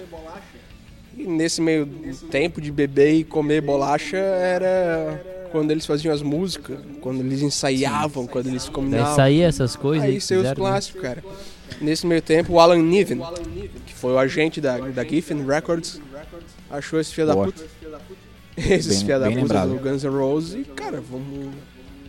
E 1.16 1.24
nesse 1.26 1.60
meio 1.60 1.86
tempo 2.30 2.60
de 2.60 2.70
beber 2.70 3.12
e 3.14 3.24
comer 3.24 3.60
bolacha 3.60 4.16
era 4.16 5.20
quando 5.54 5.70
eles 5.70 5.86
faziam 5.86 6.12
as 6.12 6.20
músicas, 6.20 6.76
quando 7.00 7.20
eles 7.20 7.40
ensaiavam, 7.40 8.26
quando 8.26 8.48
eles 8.48 8.64
Daí 8.64 8.72
combinavam. 8.72 9.14
saía 9.14 9.46
essas 9.46 9.76
coisas 9.76 10.08
Aí 10.08 10.20
saiu 10.20 10.40
os 10.40 10.48
né? 10.48 10.52
clássicos, 10.56 11.00
cara. 11.00 11.22
Nesse 11.80 12.04
meio 12.08 12.20
tempo, 12.20 12.54
o 12.54 12.58
Alan 12.58 12.82
Niven, 12.82 13.20
que 13.86 13.94
foi 13.94 14.14
o 14.14 14.18
agente 14.18 14.60
da, 14.60 14.78
da 14.78 15.04
Giffen 15.04 15.46
Records, 15.46 16.00
achou 16.68 16.98
esse 16.98 17.14
filho 17.14 17.28
da 17.28 17.36
puta. 17.36 17.62
Esses 18.58 19.02
filha 19.02 19.20
da 19.20 19.28
puta 19.28 19.40
lembrado. 19.40 19.68
do 19.68 19.78
Guns 19.78 20.02
N' 20.02 20.10
Roses 20.10 20.54
e, 20.54 20.64
cara, 20.64 21.00
vamos, 21.00 21.54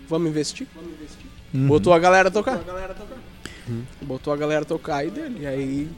vamos 0.09 0.27
investir. 0.27 0.67
Uhum. 1.53 1.67
Botou 1.67 1.93
a 1.93 1.99
galera 1.99 2.29
a 2.29 2.31
tocar. 2.31 2.59
Botou 4.01 4.33
a 4.33 4.37
galera 4.37 4.63
a 4.63 4.65
tocar 4.65 5.05
e 5.05 5.11
dele. 5.11 5.41
E 5.41 5.45
aí 5.47 5.89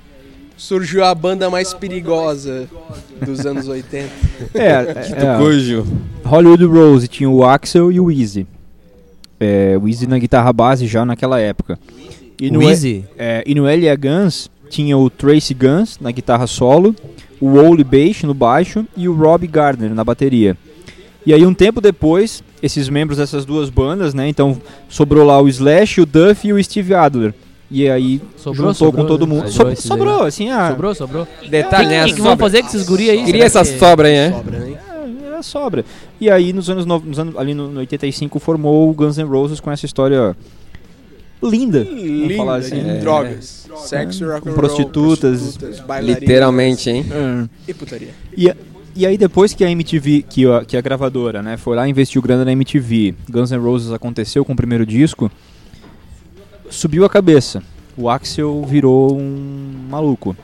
surgiu 0.57 1.05
a 1.05 1.13
banda 1.13 1.49
mais 1.49 1.73
perigosa 1.73 2.67
dos 3.23 3.45
anos 3.45 3.67
80. 3.69 4.09
É, 4.53 4.59
é, 4.65 5.35
é, 5.35 5.37
Cujo. 5.37 5.85
Hollywood 6.25 6.65
Rose 6.65 7.07
tinha 7.07 7.29
o 7.29 7.45
Axel 7.45 7.91
e 7.91 7.99
o 7.99 8.11
Easy. 8.11 8.45
É, 9.39 9.77
o 9.81 9.87
Easy 9.87 10.07
na 10.07 10.17
guitarra 10.17 10.51
base 10.51 10.87
já 10.87 11.05
naquela 11.05 11.39
época. 11.39 11.79
E 12.39 12.49
O 12.49 12.61
Easy? 12.61 13.05
É, 13.17 13.43
e 13.45 13.55
no 13.55 13.67
L.A. 13.67 13.95
Guns 13.95 14.49
tinha 14.69 14.97
o 14.97 15.09
Tracy 15.09 15.53
Guns 15.53 15.97
na 15.99 16.11
guitarra 16.11 16.45
solo, 16.45 16.95
o 17.39 17.53
Wally 17.53 17.83
Bass 17.83 18.23
no 18.23 18.33
baixo 18.33 18.85
e 18.95 19.07
o 19.07 19.13
Rob 19.13 19.45
Gardner 19.47 19.93
na 19.93 20.03
bateria. 20.03 20.57
E 21.25 21.33
aí 21.33 21.45
um 21.45 21.53
tempo 21.53 21.81
depois, 21.81 22.43
esses 22.61 22.89
membros 22.89 23.17
dessas 23.17 23.43
duas 23.45 23.69
bandas, 23.69 24.13
né, 24.13 24.27
então 24.27 24.61
sobrou 24.87 25.25
lá 25.25 25.41
o 25.41 25.47
Slash, 25.47 26.01
o 26.01 26.05
Duff 26.05 26.47
e 26.47 26.53
o 26.53 26.63
Steve 26.63 26.93
Adler. 26.93 27.33
E 27.69 27.89
aí 27.89 28.21
Sobrou, 28.37 28.55
juntou 28.67 28.73
sobrou, 28.73 29.03
com 29.03 29.07
todo 29.07 29.27
né? 29.27 29.33
mundo. 29.35 29.49
Sobrou 29.49 29.75
Sobrou, 29.75 30.23
assim, 30.23 30.49
ah, 30.49 30.69
Sobrou, 30.69 30.95
sobrou. 30.95 31.27
Detalhe, 31.49 31.89
né? 31.89 32.03
O 32.03 32.05
que, 32.07 32.13
que 32.13 32.21
vão 32.21 32.37
fazer 32.37 32.61
com 32.61 32.67
esses 32.69 32.87
guri 32.87 33.09
aí? 33.09 33.25
Queria 33.25 33.49
Será 33.49 33.61
essa 33.61 33.73
que- 33.73 33.79
sobra 33.79 34.07
aí, 34.07 34.13
né? 34.15 34.31
Sobra, 34.31 34.59
né? 34.59 34.77
era 35.27 35.43
sobra. 35.43 35.85
E 36.19 36.29
aí 36.29 36.53
nos 36.53 36.69
anos, 36.69 36.85
no- 36.85 36.99
nos 36.99 37.19
anos 37.19 37.35
ali 37.37 37.53
no, 37.53 37.67
no 37.69 37.79
85 37.79 38.39
formou 38.39 38.89
o 38.89 38.93
Guns 38.93 39.17
N' 39.17 39.25
Roses 39.27 39.59
com 39.59 39.69
essa 39.69 39.85
história 39.85 40.35
linda, 41.43 41.79
Linda 41.83 42.35
falar 42.35 42.59
de 42.59 42.65
assim. 42.67 42.89
É. 42.89 42.97
drogas. 42.97 43.67
Sexo, 43.85 44.25
rock 44.25 44.37
and 44.37 44.41
Com 44.41 44.49
roll, 44.49 44.55
prostitutas. 44.57 45.57
prostitutas, 45.57 46.03
Literalmente, 46.05 46.89
hein? 46.89 47.05
É. 47.11 47.47
E 47.69 47.73
putaria. 47.73 48.09
E, 48.35 48.51
e 48.95 49.05
aí 49.05 49.17
depois 49.17 49.53
que 49.53 49.63
a 49.63 49.69
MTV, 49.69 50.23
que 50.27 50.47
a, 50.47 50.65
que 50.65 50.75
a 50.75 50.81
gravadora, 50.81 51.43
né, 51.43 51.55
foi 51.57 51.75
lá 51.75 51.87
e 51.87 51.91
investiu 51.91 52.21
grana 52.21 52.43
na 52.43 52.51
MTV, 52.53 53.13
Guns 53.29 53.51
N' 53.51 53.57
Roses 53.59 53.91
aconteceu 53.91 54.43
com 54.43 54.53
o 54.53 54.55
primeiro 54.55 54.85
disco, 54.85 55.29
subiu 56.69 57.05
a 57.05 57.09
cabeça. 57.09 57.63
O 57.95 58.09
Axel 58.09 58.63
virou 58.63 59.17
um 59.17 59.87
maluco. 59.89 60.35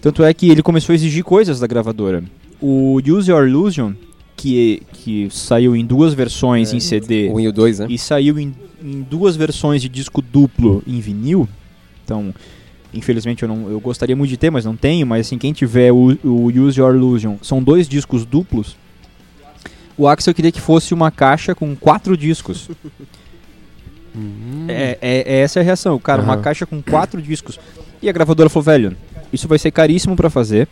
Tanto 0.00 0.24
é 0.24 0.32
que 0.32 0.48
ele 0.48 0.62
começou 0.62 0.92
a 0.92 0.96
exigir 0.96 1.22
coisas 1.22 1.60
da 1.60 1.66
gravadora. 1.66 2.24
O 2.60 2.98
Use 3.06 3.30
Your 3.30 3.46
Illusion, 3.46 3.92
que, 4.36 4.82
que 4.92 5.28
saiu 5.30 5.76
em 5.76 5.84
duas 5.84 6.14
versões 6.14 6.72
em 6.72 6.80
CD 6.80 7.30
1 7.30 7.40
e 7.40 7.48
o 7.48 7.52
2, 7.52 7.78
né? 7.80 7.86
e 7.90 7.98
saiu 7.98 8.38
em, 8.38 8.54
em 8.82 9.02
duas 9.02 9.36
versões 9.36 9.82
de 9.82 9.88
disco 9.88 10.22
duplo 10.22 10.82
em 10.86 11.00
vinil. 11.00 11.46
Então, 12.02 12.34
infelizmente 12.94 13.42
eu 13.42 13.48
não 13.48 13.68
eu 13.68 13.78
gostaria 13.78 14.16
muito 14.16 14.30
de 14.30 14.38
ter, 14.38 14.50
mas 14.50 14.64
não 14.64 14.74
tenho, 14.74 15.06
mas 15.06 15.26
assim, 15.26 15.36
quem 15.36 15.52
tiver 15.52 15.92
o, 15.92 16.16
o 16.24 16.46
Use 16.46 16.80
Your 16.80 16.94
Illusion, 16.94 17.36
são 17.42 17.62
dois 17.62 17.86
discos 17.86 18.24
duplos. 18.24 18.76
O 19.98 20.08
Axel 20.08 20.32
queria 20.32 20.50
que 20.50 20.60
fosse 20.60 20.94
uma 20.94 21.10
caixa 21.10 21.54
com 21.54 21.76
quatro 21.76 22.16
discos. 22.16 22.70
É, 24.68 24.98
é- 25.00 25.24
é 25.34 25.40
essa 25.40 25.60
a 25.60 25.62
reação, 25.62 25.98
cara, 25.98 26.22
uma 26.22 26.34
Aham. 26.34 26.42
caixa 26.42 26.66
com 26.66 26.82
quatro 26.82 27.20
discos. 27.20 27.58
E 28.02 28.08
a 28.08 28.12
gravadora 28.12 28.48
falou, 28.48 28.64
velho, 28.64 28.96
isso 29.32 29.46
vai 29.46 29.58
ser 29.58 29.70
caríssimo 29.70 30.16
pra 30.16 30.30
fazer. 30.30 30.68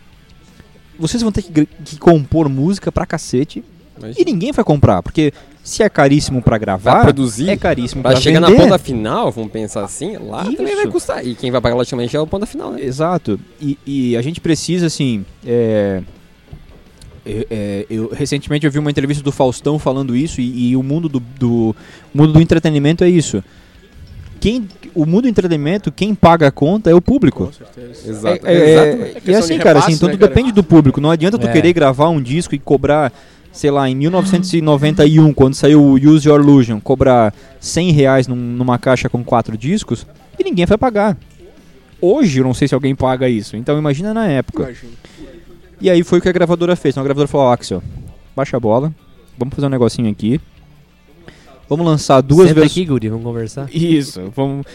Vocês 0.99 1.23
vão 1.23 1.31
ter 1.31 1.43
que, 1.43 1.67
que 1.67 1.97
compor 1.99 2.49
música 2.49 2.91
pra 2.91 3.07
cacete. 3.07 3.63
E 4.17 4.25
ninguém 4.25 4.53
vai 4.53 4.65
comprar, 4.65 5.03
porque 5.03 5.33
se 5.63 5.83
é 5.83 5.89
caríssimo 5.89 6.41
pra 6.41 6.57
gravar, 6.57 6.95
Vai 6.95 7.03
produzir, 7.05 7.51
é 7.51 7.57
caríssimo 7.57 8.01
Pra 8.01 8.13
pra 8.13 8.21
chegar 8.21 8.41
vender. 8.41 8.57
na 8.57 8.63
ponta 8.65 8.79
final, 8.79 9.31
vamos 9.33 9.51
pensar 9.51 9.85
assim, 9.85 10.17
lá 10.17 10.45
também 10.45 10.75
vai 10.77 10.85
Isso. 10.85 10.93
custar. 10.93 11.27
E 11.27 11.35
quem 11.35 11.51
vai 11.51 11.61
pagar 11.61 11.75
logicamente 11.75 12.17
é 12.17 12.21
o 12.21 12.27
ponta 12.27 12.47
final, 12.47 12.71
né? 12.73 12.81
Exato. 12.81 13.39
E, 13.61 13.77
e 13.85 14.17
a 14.17 14.23
gente 14.23 14.41
precisa, 14.41 14.87
assim. 14.87 15.25
É, 15.45 16.01
é, 17.29 17.47
é, 17.51 17.87
eu, 17.91 18.11
recentemente 18.13 18.65
eu 18.67 18.73
vi 18.73 18.79
uma 18.79 18.91
entrevista 18.91 19.23
do 19.23 19.31
Faustão 19.31 19.79
falando 19.79 20.17
isso, 20.17 20.41
e, 20.41 20.71
e 20.71 20.77
o 20.77 20.83
mundo 20.83 21.09
do, 21.09 21.21
do- 21.39 21.77
o 22.15 22.19
mundo 22.19 22.33
do 22.33 22.41
entretenimento 22.41 23.05
é 23.05 23.09
isso. 23.09 23.43
Quem, 24.41 24.69
o 24.95 25.05
mundo 25.05 25.23
do 25.23 25.29
entretenimento, 25.29 25.91
quem 25.91 26.15
paga 26.15 26.47
a 26.47 26.51
conta 26.53 26.89
é 26.91 26.95
o 26.95 27.01
público. 27.03 27.47
Com 27.47 27.53
certeza. 27.53 28.09
Exato. 28.11 28.47
É, 28.47 28.53
é, 28.55 28.71
é, 28.71 29.23
É 29.27 29.31
e 29.31 29.35
assim, 29.35 29.59
cara, 29.59 29.81
repasse, 29.81 29.91
assim, 29.93 29.99
tudo 29.99 30.13
né, 30.13 30.17
cara? 30.17 30.29
depende 30.29 30.53
do 30.53 30.63
público. 30.63 31.01
Não 31.01 31.11
adianta 31.11 31.37
tu 31.39 31.49
É. 31.49 31.53
querer 31.53 31.73
gravar 31.73 32.09
um 32.09 32.23
disco 32.23 32.55
e 32.55 32.59
cobrar, 32.59 33.13
sei 33.53 33.71
lá, 33.73 33.91
em 33.91 33.97
1991, 33.97 35.33
quando 35.35 35.55
saiu 35.55 35.83
o 35.83 35.95
Use 35.95 36.29
Your 36.29 36.41
Illusion, 36.41 36.79
cobrar 36.81 37.35
100 37.59 37.91
reais 37.91 38.29
num- 38.29 38.37
numa 38.37 38.79
caixa 38.79 39.09
com 39.09 39.25
quatro 39.25 39.59
discos 39.59 40.07
e 40.39 40.45
ninguém 40.45 40.67
vai 40.67 40.79
pagar. 40.79 41.17
Hoje 42.01 42.39
eu 42.39 42.45
não 42.45 42.55
sei 42.55 42.69
se 42.69 42.75
alguém 42.75 42.95
paga 42.95 43.29
isso, 43.29 43.57
então 43.57 43.77
imagina 43.77 44.15
na 44.15 44.29
época. 44.29 44.63
Imagina. 44.63 44.93
E 45.81 45.89
aí 45.89 46.03
foi 46.03 46.19
o 46.19 46.23
que 46.23 46.29
a 46.29 46.33
gravadora 46.33 46.75
fez. 46.77 46.93
Então 46.95 47.03
a 47.03 47.05
gravadora 47.05 47.29
falou, 47.29 47.49
Axel, 47.53 47.83
baixa 48.35 48.57
a 48.57 48.61
bola, 48.61 48.93
vamos 49.39 49.55
fazer 49.55 49.67
um 49.67 49.71
negocinho 49.71 50.11
aqui. 50.11 50.41
Vamos 51.69 51.85
lançar 51.87 52.21
duas 52.23 52.49
Senta 52.49 52.61
vezes. 52.61 52.73
aqui, 52.73 52.85
guri, 52.87 53.09
vamos 53.09 53.25
conversar. 53.25 53.69
Isso, 53.73 54.33
vamos, 54.35 54.67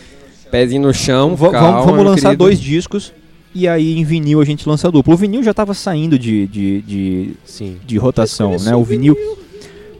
Pezinho 0.52 0.84
no 0.84 0.94
chão, 0.94 1.36
Va- 1.36 1.50
calma, 1.50 1.82
vamos, 1.82 2.06
lançar 2.06 2.30
querido. 2.30 2.44
dois 2.44 2.60
discos 2.60 3.12
e 3.56 3.68
aí 3.68 3.98
em 4.00 4.04
vinil 4.04 4.40
a 4.40 4.46
gente 4.46 4.68
lança 4.70 4.92
duplo. 4.92 5.14
O 5.14 5.18
vinil 5.18 5.42
já 5.44 5.52
estava 5.52 5.74
saindo 5.74 6.18
de, 6.20 6.46
de, 6.48 6.82
de, 6.84 7.30
Sim. 7.46 7.78
de 7.86 7.98
rotação, 7.98 8.56
né? 8.60 8.76
O 8.76 8.84
vinil. 8.84 9.18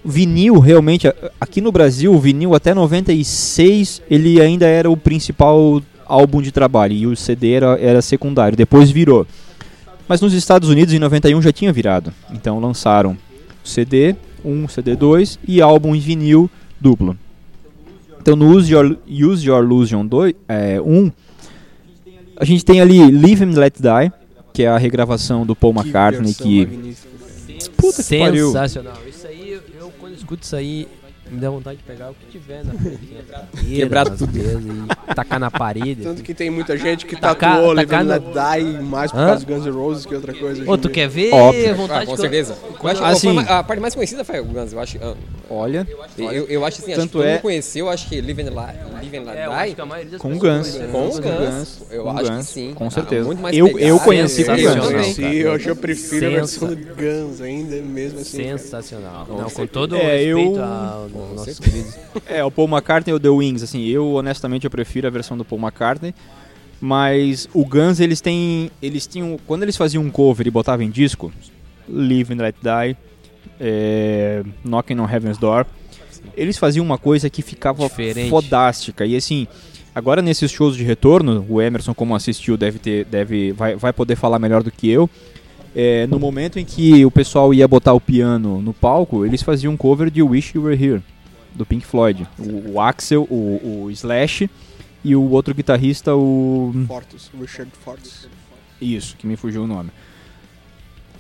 Vinil 0.06 0.60
realmente, 0.60 1.08
aqui 1.40 1.62
no 1.62 1.72
Brasil, 1.72 2.14
o 2.14 2.20
vinil 2.20 2.54
até 2.54 2.74
96 2.74 4.02
ele 4.10 4.42
ainda 4.42 4.66
era 4.68 4.92
o 4.92 4.98
principal 4.98 5.82
álbum 6.06 6.42
de 6.42 6.52
trabalho 6.52 6.94
e 6.94 7.08
o 7.08 7.16
CD 7.16 7.54
era, 7.54 7.78
era 7.80 8.02
secundário, 8.02 8.58
depois 8.58 8.92
virou. 8.92 9.26
Mas 10.08 10.22
nos 10.22 10.34
Estados 10.34 10.70
Unidos 10.70 10.94
em 10.94 11.00
91 11.00 11.42
já 11.42 11.52
tinha 11.52 11.72
virado. 11.72 12.14
Então 12.32 12.60
lançaram 12.60 13.18
CD 13.64 14.16
1, 14.44 14.68
CD 14.68 14.96
2 14.96 15.40
e 15.48 15.62
álbum 15.62 15.96
em 15.96 16.00
vinil 16.00 16.50
duplo. 16.80 17.18
Então 18.22 18.36
no 18.36 18.50
Use 18.50 18.72
Your, 18.72 18.98
Use 19.08 19.48
Your 19.48 19.64
Illusion 19.64 20.06
2, 20.06 20.34
é, 20.48 20.82
1, 20.82 21.12
a 22.38 22.46
gente 22.46 22.66
tem 22.66 22.82
ali 22.82 23.00
Live 23.12 23.44
and 23.44 23.52
Let 23.52 23.76
Die, 23.80 24.12
que 24.54 24.64
é 24.64 24.68
a 24.68 24.78
regravação 24.78 25.46
do 25.46 25.56
Paul 25.56 25.74
McCartney, 25.74 26.34
que. 26.34 26.96
Puta 27.78 28.04
que 28.04 28.20
pariu. 28.20 28.48
Sensacional. 28.48 28.98
Isso 29.08 29.28
aí, 29.28 29.60
eu 29.80 29.92
quando 30.00 30.16
escuto 30.16 30.44
isso 30.44 30.56
aí, 30.56 30.88
Me 31.34 31.40
dá 31.40 31.50
vontade 31.50 31.78
de 31.78 31.84
pegar 31.84 32.12
o 32.12 32.14
que 32.14 32.28
tiver 32.32 32.64
na 32.64 32.74
frente. 32.74 33.00
né? 33.12 33.48
Quebrar 33.76 34.06
mesas 34.10 34.22
e 34.22 35.14
tacar 35.16 35.40
na 35.40 35.50
parede. 35.50 36.04
Tanto 36.04 36.22
que 36.22 36.32
tem 36.34 36.50
muita 36.52 36.78
gente 36.78 37.08
que 37.08 37.16
Tacar- 37.16 37.56
tatuou 37.58 37.76
tacar 37.76 38.02
and 38.02 38.04
no- 38.04 38.10
Let 38.12 38.24
Die 38.24 38.84
mais 38.84 39.12
por 39.12 39.20
Hã? 39.20 39.26
causa 39.28 39.46
do 39.46 39.52
Guns 39.54 39.66
N' 39.66 39.72
Roses 39.72 40.06
que 40.06 40.14
outra 40.14 40.34
coisa. 40.34 40.70
Ô, 40.72 40.78
tu 40.78 40.90
quer 40.90 41.08
ver? 41.10 41.34
Óbvio. 41.34 41.76
Vontade 41.76 42.04
Ah, 42.04 42.06
com 42.06 42.14
que 42.14 42.20
eu- 42.20 42.22
certeza. 42.22 42.56
Eu 42.84 42.88
acho 42.90 43.02
que 43.02 43.08
Assim- 43.08 43.40
a 43.48 43.64
parte 43.64 43.80
mais 43.80 43.96
conhecida 43.96 44.24
foi 44.24 44.40
o 44.40 44.46
Guns, 44.46 44.74
eu 44.74 44.80
acho. 44.80 44.98
Olha, 45.50 45.88
Eu, 46.18 46.46
eu 46.48 46.66
acho 46.66 46.82
assim, 46.82 46.92
acho 46.94 47.02
Tanto 47.02 47.12
que 47.12 47.18
todo 47.18 47.26
é- 47.26 47.38
conheceu, 47.38 47.90
acho 47.90 48.08
que 48.08 48.22
Live 48.22 48.42
and 48.44 48.46
Let, 48.46 48.76
Live 48.94 49.18
and 49.18 49.22
Let 49.24 49.38
É, 49.38 49.46
eu 49.46 49.52
acho 49.52 49.66
Die 49.66 49.76
que 49.76 50.18
Com 50.18 50.30
Guns. 50.38 50.78
com 50.78 51.10
Guns. 51.20 51.82
Eu 51.92 52.04
Com 52.04 52.10
acho 52.12 52.32
Guns, 52.32 52.48
que 52.48 52.54
sim. 52.54 52.74
com 52.74 52.88
Ah, 52.88 52.92
certeza. 52.92 53.30
Eu- 53.52 53.78
eu 53.80 54.00
conheci 54.00 54.46
com 54.46 54.52
Eu 54.54 54.74
Guns. 54.76 54.86
Conheci, 54.86 55.22
cara. 55.22 55.52
hoje 55.54 55.68
eu 55.70 55.76
prefiro 55.76 56.26
a 56.28 56.30
versão 56.30 56.68
do 56.70 56.76
Guns 56.76 57.42
ainda, 57.42 57.76
mesmo 57.82 58.20
assim. 58.22 58.38
Sensacional. 58.38 59.26
Com 59.26 59.38
Não, 59.38 59.50
com 59.50 59.68
todo 59.68 59.94
o 59.94 59.98
É, 59.98 60.18
respeito 60.18 60.56
eu- 60.58 60.64
ao 60.64 61.10
Nosso 61.36 61.62
querido. 61.62 61.94
é, 62.28 62.44
o 62.44 62.52
Paul 62.52 62.68
McCartney 62.68 63.14
ou 63.14 63.20
The 63.20 63.30
Wings, 63.30 63.64
assim, 63.64 63.86
eu 63.86 64.14
honestamente 64.14 64.66
eu 64.66 64.72
prefiro 64.72 65.08
a 65.08 65.10
versão 65.10 65.38
do 65.38 65.46
Paul 65.46 65.62
McCartney, 65.62 66.14
mas 66.80 67.48
o 67.54 67.66
Guns 67.66 68.00
eles 68.00 68.22
têm, 68.22 68.70
eles 68.82 69.08
tinham, 69.08 69.40
quando 69.48 69.64
eles 69.64 69.78
faziam 69.78 70.04
um 70.04 70.10
cover 70.10 70.46
e 70.48 70.52
botavam 70.52 70.86
em 70.86 70.90
disco, 70.90 71.32
Live 71.88 72.34
and 72.34 72.38
Let 72.38 72.56
Die, 72.62 72.98
é, 73.60 74.44
Knocking 74.64 75.00
on 75.00 75.10
Heaven's 75.10 75.38
Door, 75.38 75.66
eles 76.36 76.58
faziam 76.58 76.86
uma 76.86 76.98
coisa 76.98 77.30
que 77.30 77.42
ficava 77.42 77.84
Diferente. 77.84 78.30
fodástica 78.30 79.06
e 79.06 79.16
assim, 79.16 79.48
agora 79.94 80.22
nesses 80.22 80.52
shows 80.52 80.76
de 80.76 80.84
retorno, 80.84 81.46
o 81.50 81.62
Emerson 81.62 81.94
como 81.94 82.16
assistiu 82.16 82.58
deve 82.58 82.80
ter, 82.80 83.06
deve, 83.06 83.52
vai, 83.52 83.76
vai 83.76 83.94
poder 83.94 84.16
falar 84.16 84.40
melhor 84.40 84.64
do 84.64 84.72
que 84.72 84.90
eu. 84.90 85.10
É, 85.76 86.06
no 86.08 86.20
momento 86.20 86.60
em 86.60 86.66
que 86.66 87.04
o 87.06 87.10
pessoal 87.10 87.54
ia 87.54 87.68
botar 87.68 87.94
o 87.94 88.02
piano 88.02 88.62
no 88.62 88.74
palco, 88.74 89.26
eles 89.26 89.42
faziam 89.42 89.74
um 89.74 89.78
cover 89.78 90.12
de 90.12 90.22
Wish 90.22 90.56
You 90.56 90.66
Were 90.66 90.84
Here, 90.84 91.02
do 91.54 91.66
Pink 91.66 91.86
Floyd. 91.86 92.28
O, 92.38 92.74
o 92.74 92.82
Axel, 92.82 93.24
o, 93.30 93.86
o 93.86 93.92
Slash 93.92 94.50
e 95.04 95.16
o 95.16 95.32
outro 95.32 95.54
guitarrista, 95.54 96.16
o. 96.16 96.72
Fortus, 96.88 97.32
Richard 97.40 97.72
Fortus. 97.84 98.28
Isso, 98.80 99.16
que 99.18 99.26
me 99.26 99.36
fugiu 99.36 99.64
o 99.64 99.68
nome. 99.68 99.90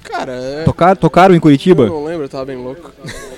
Cara, 0.03 0.33
é... 0.33 0.63
Tocar, 0.63 0.97
tocaram 0.97 1.33
em 1.33 1.37
eu 1.37 1.41
Curitiba? 1.41 1.87
não 1.87 2.03
lembro, 2.03 2.25
eu 2.25 2.29
tava 2.29 2.45
bem 2.45 2.57
louco. 2.57 2.91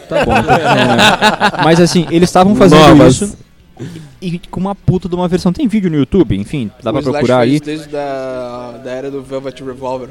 Tá 0.10 0.26
bom. 0.26 0.34
É, 0.34 1.64
mas 1.64 1.80
assim, 1.80 2.08
eles 2.12 2.30
estavam 2.30 2.56
fazendo 2.56 2.80
Novas. 2.88 3.22
isso 3.22 3.38
e, 4.22 4.36
e 4.36 4.40
com 4.40 4.60
uma 4.60 4.76
puta 4.76 5.10
de 5.10 5.16
uma 5.16 5.28
versão. 5.28 5.52
Tem 5.52 5.68
vídeo 5.68 5.90
no 5.90 5.98
YouTube, 5.98 6.38
enfim, 6.38 6.72
dá 6.82 6.92
o 6.92 6.94
pra 6.94 7.02
Slash 7.02 7.18
procurar 7.20 7.42
fez 7.42 7.54
aí. 7.54 7.60
desde 7.60 7.88
da, 7.90 8.78
da 8.84 8.92
era 8.92 9.12
do 9.12 9.22
Velvet 9.22 9.64
Revolver. 9.64 10.10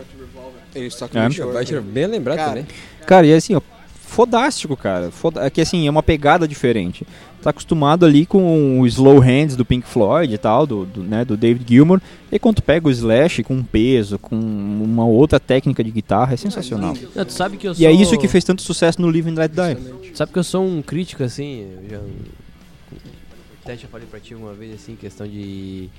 Eles 0.75 0.95
tocam 0.95 1.23
É. 1.23 1.29
no 1.29 1.35
show. 1.35 1.53
Vai 1.53 1.65
tirar 1.65 1.81
bem 1.81 2.07
lembrado 2.07 2.37
Cara, 2.37 2.49
também. 2.51 2.67
Cara, 3.07 3.27
e 3.27 3.33
assim, 3.35 3.55
ó, 3.55 3.61
fodástico, 4.01 4.77
cara. 4.77 5.11
Foda... 5.11 5.45
É 5.45 5.51
que 5.51 5.61
assim, 5.61 5.87
é 5.87 5.91
uma 5.91 6.03
pegada 6.03 6.47
diferente. 6.49 7.07
Tá 7.43 7.51
acostumado 7.51 8.07
ali 8.07 8.25
com 8.25 8.81
o 8.81 8.87
Slow 8.87 9.19
Hands 9.19 9.55
do 9.55 9.67
Pink 9.67 9.87
Floyd 9.87 10.33
e 10.33 10.39
tal, 10.39 10.67
do, 10.67 10.87
do, 10.87 11.03
né, 11.03 11.27
do 11.27 11.37
David 11.37 11.65
Gilmour. 11.69 12.01
E 12.33 12.39
quando 12.39 12.57
tu 12.57 12.63
pega 12.63 12.89
o 12.89 12.91
Slash 12.91 13.43
com 13.43 13.55
um 13.55 13.63
peso, 13.63 14.19
com 14.19 14.35
uma 14.35 15.05
outra 15.05 15.39
técnica 15.39 15.85
de 15.85 15.91
guitarra, 15.91 16.33
é 16.33 16.37
sensacional. 16.39 16.97
Não, 17.15 17.25
tu 17.25 17.33
sabe 17.33 17.59
que 17.59 17.69
eu 17.69 17.75
sou... 17.75 17.83
E 17.83 17.87
é 17.87 17.93
isso 17.93 18.17
que 18.19 18.27
fez 18.29 18.45
tanto 18.45 18.63
sucesso 18.63 19.01
no 19.03 19.11
Live 19.11 19.29
and 19.29 19.35
Let 19.35 19.53
Die. 19.53 20.11
Tu 20.11 20.17
sabe 20.17 20.33
que 20.33 20.39
eu 20.39 20.45
sou 20.45 20.65
um 20.65 20.81
crítico, 20.81 21.23
assim, 21.23 21.67
eu 21.83 21.91
já... 21.91 22.01
Até 23.63 23.77
já 23.77 23.89
falei 23.89 24.07
pra 24.11 24.21
ti 24.21 24.35
uma 24.35 24.55
vez, 24.55 24.75
assim, 24.75 24.97
questão 24.97 25.27
de... 25.27 25.91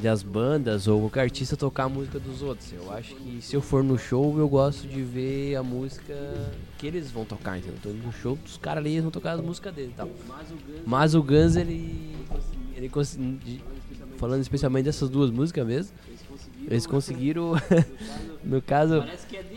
De 0.00 0.08
as 0.08 0.22
bandas 0.22 0.88
ou 0.88 1.00
qualquer 1.00 1.20
artista 1.20 1.56
tocar 1.56 1.84
a 1.84 1.88
música 1.88 2.18
dos 2.18 2.42
outros. 2.42 2.72
Eu 2.72 2.90
acho 2.92 3.14
que 3.14 3.42
se 3.42 3.54
eu 3.54 3.60
for 3.60 3.84
no 3.84 3.98
show, 3.98 4.38
eu 4.38 4.48
gosto 4.48 4.86
de 4.88 5.02
ver 5.02 5.56
a 5.56 5.62
música 5.62 6.14
que 6.78 6.86
eles 6.86 7.10
vão 7.10 7.24
tocar, 7.24 7.58
entendeu? 7.58 7.92
Indo 7.92 8.06
no 8.06 8.12
show 8.12 8.36
dos 8.36 8.56
caras 8.56 8.84
ali, 8.84 8.98
vão 9.00 9.10
tocar 9.10 9.32
as 9.32 9.40
músicas 9.40 9.74
deles 9.74 9.90
e 9.92 9.94
tal. 9.94 10.08
Mas 10.86 11.14
o 11.14 11.22
Guns, 11.22 11.56
ele... 11.56 12.16
ele 12.74 12.90
falando 14.16 14.42
especialmente 14.42 14.84
dessas 14.84 15.08
duas 15.08 15.30
músicas 15.30 15.66
mesmo, 15.66 15.92
eles 16.68 16.86
conseguiram... 16.86 17.52
no 18.42 18.60
caso, 18.62 19.04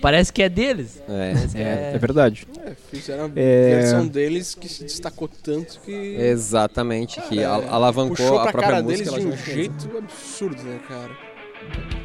parece 0.01 0.31
que 0.33 0.43
é 0.43 0.49
deles. 0.49 1.01
É. 1.07 1.33
Que 1.51 1.57
É, 1.57 1.91
é 1.95 1.97
verdade. 1.97 2.45
É, 2.65 2.73
fizeram 2.91 3.25
a 3.25 3.27
É. 3.35 3.75
versão 3.79 4.07
deles 4.07 4.53
que 4.55 4.67
se 4.67 4.83
destacou 4.83 5.27
tanto 5.27 5.79
que 5.81 5.91
Exatamente, 5.91 7.21
que 7.21 7.39
É, 7.39 7.45
al- 7.45 7.67
alavancou 7.69 8.15
puxou 8.15 8.39
a 8.39 8.43
pra 8.43 8.51
própria 8.51 8.71
cara 8.71 8.83
música. 8.83 9.11
deles 9.11 9.25
de 9.25 9.27
um 9.33 9.37
jeito 9.55 9.97
absurdo, 9.97 10.61
né, 10.63 10.79
cara? 10.87 12.02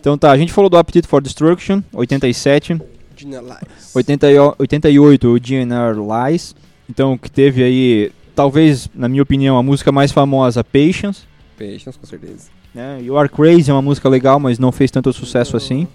Então 0.00 0.16
tá, 0.16 0.30
a 0.32 0.38
gente 0.38 0.52
falou 0.52 0.70
do 0.70 0.76
Appetite 0.78 1.06
for 1.06 1.20
Destruction, 1.22 1.82
87. 1.92 2.80
Gina 3.16 3.40
Lies. 3.40 3.94
80 3.94 4.30
e- 4.32 4.38
88, 4.58 5.28
o 5.28 5.38
GNR 5.38 5.96
Lies. 6.00 6.54
Então, 6.88 7.18
que 7.18 7.30
teve 7.30 7.62
aí, 7.62 8.10
talvez, 8.34 8.88
na 8.94 9.08
minha 9.08 9.22
opinião, 9.22 9.58
a 9.58 9.62
música 9.62 9.92
mais 9.92 10.10
famosa, 10.10 10.64
Patience. 10.64 11.22
Patience, 11.58 11.98
com 11.98 12.06
certeza. 12.06 12.48
Né? 12.74 13.00
You 13.02 13.18
Are 13.18 13.28
Crazy 13.28 13.70
é 13.70 13.74
uma 13.74 13.82
música 13.82 14.08
legal, 14.08 14.40
mas 14.40 14.58
não 14.58 14.72
fez 14.72 14.90
tanto 14.90 15.12
sucesso 15.12 15.56
assim. 15.56 15.86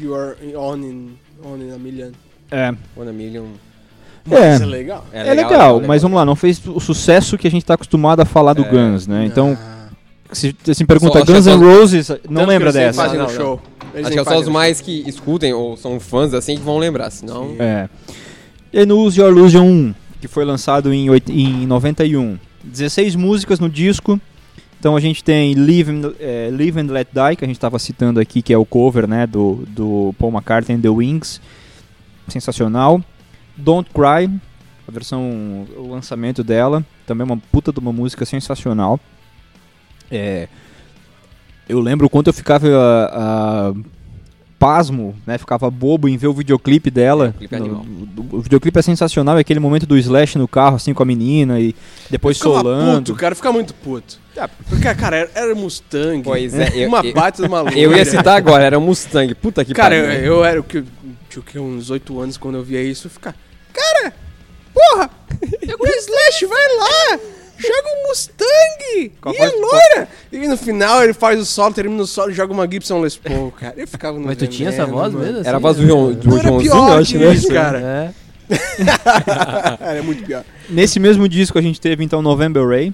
You 0.00 0.14
are 0.14 0.36
on 0.56 0.76
in, 0.78 1.10
on 1.44 1.56
in 1.56 1.72
a 1.74 1.78
million. 1.78 2.10
É, 2.50 2.68
One 2.96 3.10
a 3.10 3.12
Million. 3.12 3.44
Mas 4.24 4.60
é 4.60 4.66
legal. 4.66 5.04
é, 5.12 5.34
legal, 5.34 5.80
mas 5.80 6.02
vamos 6.02 6.16
lá, 6.16 6.24
não 6.24 6.36
fez 6.36 6.60
o 6.66 6.78
sucesso 6.78 7.38
que 7.38 7.48
a 7.48 7.50
gente 7.50 7.64
tá 7.64 7.74
acostumado 7.74 8.20
a 8.20 8.24
falar 8.24 8.52
do 8.52 8.62
É. 8.64 8.68
Guns, 8.68 9.06
né? 9.06 9.24
Então, 9.24 9.56
Ah. 9.60 9.69
Se 10.32 10.54
assim, 10.68 10.84
pergunta 10.84 11.18
Só- 11.18 11.24
Guns 11.24 11.46
é 11.46 11.56
N' 11.56 11.64
Roses, 11.64 12.10
não 12.28 12.46
lembra 12.46 12.72
dessa. 12.72 13.02
fazem 13.02 13.18
Não, 13.18 13.26
no 13.26 13.32
não, 13.32 13.38
show. 13.38 13.60
Eles 13.92 14.06
Acho 14.06 14.14
que 14.14 14.20
é 14.20 14.24
só 14.24 14.38
os 14.38 14.48
mais 14.48 14.80
que 14.80 15.02
escutem 15.08 15.52
ou 15.52 15.76
são 15.76 15.98
fãs 15.98 16.32
assim 16.32 16.56
que 16.56 16.62
vão 16.62 16.78
lembrar, 16.78 17.10
senão. 17.10 17.56
É. 17.58 17.88
E 18.72 18.86
no 18.86 18.98
Use 19.00 19.20
Your 19.20 19.30
Illusion 19.30 19.64
1, 19.64 19.94
que 20.20 20.28
foi 20.28 20.44
lançado 20.44 20.92
em, 20.92 21.08
em 21.28 21.66
91. 21.66 22.38
16 22.62 23.16
músicas 23.16 23.58
no 23.58 23.68
disco. 23.68 24.20
Então 24.78 24.96
a 24.96 25.00
gente 25.00 25.22
tem 25.22 25.54
Live 25.54 25.90
and, 25.90 26.12
eh, 26.20 26.48
Live 26.52 26.80
and 26.80 26.86
Let 26.86 27.08
Die, 27.12 27.36
que 27.36 27.44
a 27.44 27.46
gente 27.46 27.56
estava 27.56 27.78
citando 27.78 28.18
aqui, 28.20 28.40
que 28.40 28.52
é 28.52 28.56
o 28.56 28.64
cover 28.64 29.06
né, 29.06 29.26
do, 29.26 29.64
do 29.68 30.14
Paul 30.18 30.32
McCartney 30.32 30.76
and 30.78 30.80
The 30.80 30.88
Wings. 30.88 31.40
Sensacional. 32.28 33.02
Don't 33.56 33.90
Cry, 33.92 34.30
a 34.88 34.90
versão, 34.90 35.66
o 35.76 35.88
lançamento 35.90 36.42
dela. 36.44 36.84
Também 37.06 37.26
uma 37.26 37.36
puta 37.36 37.72
de 37.72 37.78
uma 37.78 37.92
música 37.92 38.24
sensacional. 38.24 38.98
É, 40.10 40.48
eu 41.68 41.80
lembro 41.80 42.06
o 42.06 42.10
quanto 42.10 42.26
eu 42.26 42.32
ficava 42.32 42.66
ah, 43.12 43.72
pasmo, 44.58 45.16
né? 45.26 45.38
Ficava 45.38 45.70
bobo 45.70 46.08
em 46.08 46.16
ver 46.16 46.26
o 46.26 46.34
videoclipe 46.34 46.90
dela. 46.90 47.34
É, 47.40 47.44
o 47.44 47.48
clipe 47.48 47.58
No- 47.58 48.28
o, 48.32 48.40
videoclipe 48.40 48.78
é 48.78 48.82
sensacional, 48.82 49.38
é 49.38 49.40
aquele 49.40 49.60
momento 49.60 49.86
do 49.86 49.96
Slash 49.96 50.36
no 50.36 50.46
carro, 50.46 50.76
assim, 50.76 50.92
com 50.92 51.02
a 51.02 51.06
menina 51.06 51.58
e 51.58 51.74
depois 52.10 52.36
Ficava 52.36 52.56
solando. 52.56 52.98
puto, 52.98 53.12
o 53.12 53.16
cara 53.16 53.34
fica 53.34 53.52
muito 53.52 53.72
puto. 53.74 54.18
Porque, 54.68 54.94
cara, 54.94 55.16
era, 55.16 55.30
era 55.34 55.54
Mustang. 55.54 56.22
Pois 56.22 56.54
é, 56.54 56.70
eu, 56.74 56.88
uma 56.88 57.00
eu, 57.00 57.12
baita 57.12 57.42
de 57.42 57.48
uma 57.48 57.60
loira. 57.62 57.76
eu 57.80 57.96
ia 57.96 58.04
citar 58.04 58.36
agora, 58.36 58.64
era 58.64 58.78
um 58.78 58.82
Mustang. 58.82 59.34
Puta 59.34 59.64
que 59.64 59.72
Cara, 59.72 59.94
eu, 59.94 60.06
pariu. 60.06 60.24
eu 60.24 60.44
era 60.44 60.60
o 60.60 60.64
que 60.64 60.84
tinha 61.30 61.62
uns 61.62 61.90
8 61.90 62.20
anos 62.20 62.36
quando 62.36 62.56
eu 62.56 62.64
via 62.64 62.82
isso, 62.82 63.06
eu 63.06 63.10
ficava, 63.10 63.36
cara, 63.72 64.12
porra, 64.74 65.10
o 65.78 65.86
Slash 65.86 66.46
vai 66.46 66.76
lá, 66.76 67.20
joga 67.60 67.88
um 67.88 68.08
Mustang 68.08 69.12
Qual 69.20 69.34
e 69.34 69.38
é 69.38 69.48
loira. 69.48 70.08
E 70.32 70.48
no 70.48 70.56
final 70.56 71.02
ele 71.02 71.12
faz 71.12 71.38
o 71.40 71.44
solo, 71.44 71.74
termina 71.74 72.02
o 72.02 72.06
solo 72.06 72.30
e 72.30 72.34
joga 72.34 72.52
uma 72.52 72.70
Gibson 72.70 73.00
Les 73.00 73.16
Paul, 73.16 73.50
cara. 73.52 73.74
Eu 73.76 73.86
ficava 73.86 74.18
no 74.18 74.26
Mas 74.26 74.36
tu 74.36 74.46
tinha 74.46 74.68
essa 74.68 74.84
veneno, 74.84 74.98
voz 74.98 75.12
mano. 75.12 75.26
mesmo? 75.26 75.40
Era 75.40 75.50
a 75.50 75.52
assim, 75.52 75.62
voz 75.62 75.76
do? 75.76 75.86
João, 75.86 76.12
do 76.12 76.30
Joãozinho, 76.30 76.60
pior 76.60 76.88
eu 76.88 76.98
acho, 76.98 77.12
que 77.12 77.18
né? 77.18 77.34
isso, 77.34 77.48
cara. 77.52 77.80
É. 77.80 78.10
Era 79.80 80.02
muito 80.02 80.24
pior. 80.24 80.44
Nesse 80.68 80.98
mesmo 80.98 81.28
disco 81.28 81.58
a 81.58 81.62
gente 81.62 81.80
teve 81.80 82.02
então 82.02 82.22
November 82.22 82.66
Ray, 82.66 82.92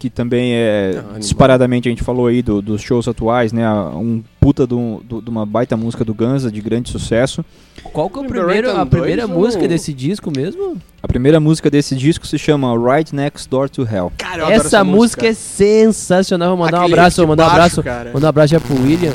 que 0.00 0.08
também 0.10 0.52
é, 0.54 0.94
animal. 0.98 1.18
disparadamente, 1.20 1.86
a 1.88 1.90
gente 1.90 2.02
falou 2.02 2.26
aí 2.26 2.40
do- 2.42 2.60
dos 2.62 2.80
shows 2.80 3.06
atuais, 3.06 3.52
né? 3.52 3.70
Um 3.94 4.22
puta 4.40 4.66
de 4.66 4.74
um- 4.74 4.98
de 5.22 5.28
uma 5.30 5.44
baita 5.44 5.76
música 5.76 6.02
do 6.04 6.14
Guns, 6.14 6.50
de 6.50 6.60
grande 6.60 6.88
sucesso. 6.90 7.44
Qual 7.92 8.08
que 8.08 8.18
é 8.18 8.22
o 8.22 8.24
primeiro, 8.24 8.76
a 8.76 8.86
primeira 8.86 9.26
música 9.28 9.62
ou- 9.62 9.68
desse 9.68 9.92
disco 9.92 10.32
mesmo? 10.34 10.76
A 11.02 11.06
primeira 11.06 11.38
música 11.38 11.70
desse 11.70 11.94
disco 11.94 12.26
se 12.26 12.38
chama 12.38 12.72
Right 12.76 13.14
Next 13.14 13.48
Door 13.48 13.68
to 13.68 13.82
Hell. 13.82 14.10
Cara, 14.16 14.38
eu 14.42 14.46
adoro 14.46 14.66
Essa, 14.66 14.82
música 14.82 15.26
é 15.28 15.34
sensacional. 15.34 16.56
Vou 16.56 16.64
mandar 16.64 16.78
um 16.78 16.80
Aquele 16.80 16.94
abraço, 16.94 17.20
riff 17.20 17.28
mandar 17.28 17.44
um 17.44 17.50
abraço, 17.50 17.82
cara. 17.82 18.10
mandar 18.14 18.26
um 18.26 18.30
abraço 18.30 18.50
já 18.52 18.60
pro 18.60 18.74
William, 18.82 19.12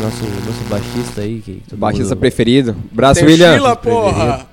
nosso, 0.00 0.24
nosso 0.46 0.64
baixista 0.68 1.20
aí. 1.22 1.40
Que 1.44 1.62
Baixista 1.74 2.10
mundo- 2.14 2.20
preferido. 2.20 2.76
Braço, 2.92 3.20
Tem 3.20 3.28
William. 3.30 3.52
Sheila, 3.52 3.76
porra! 3.76 4.46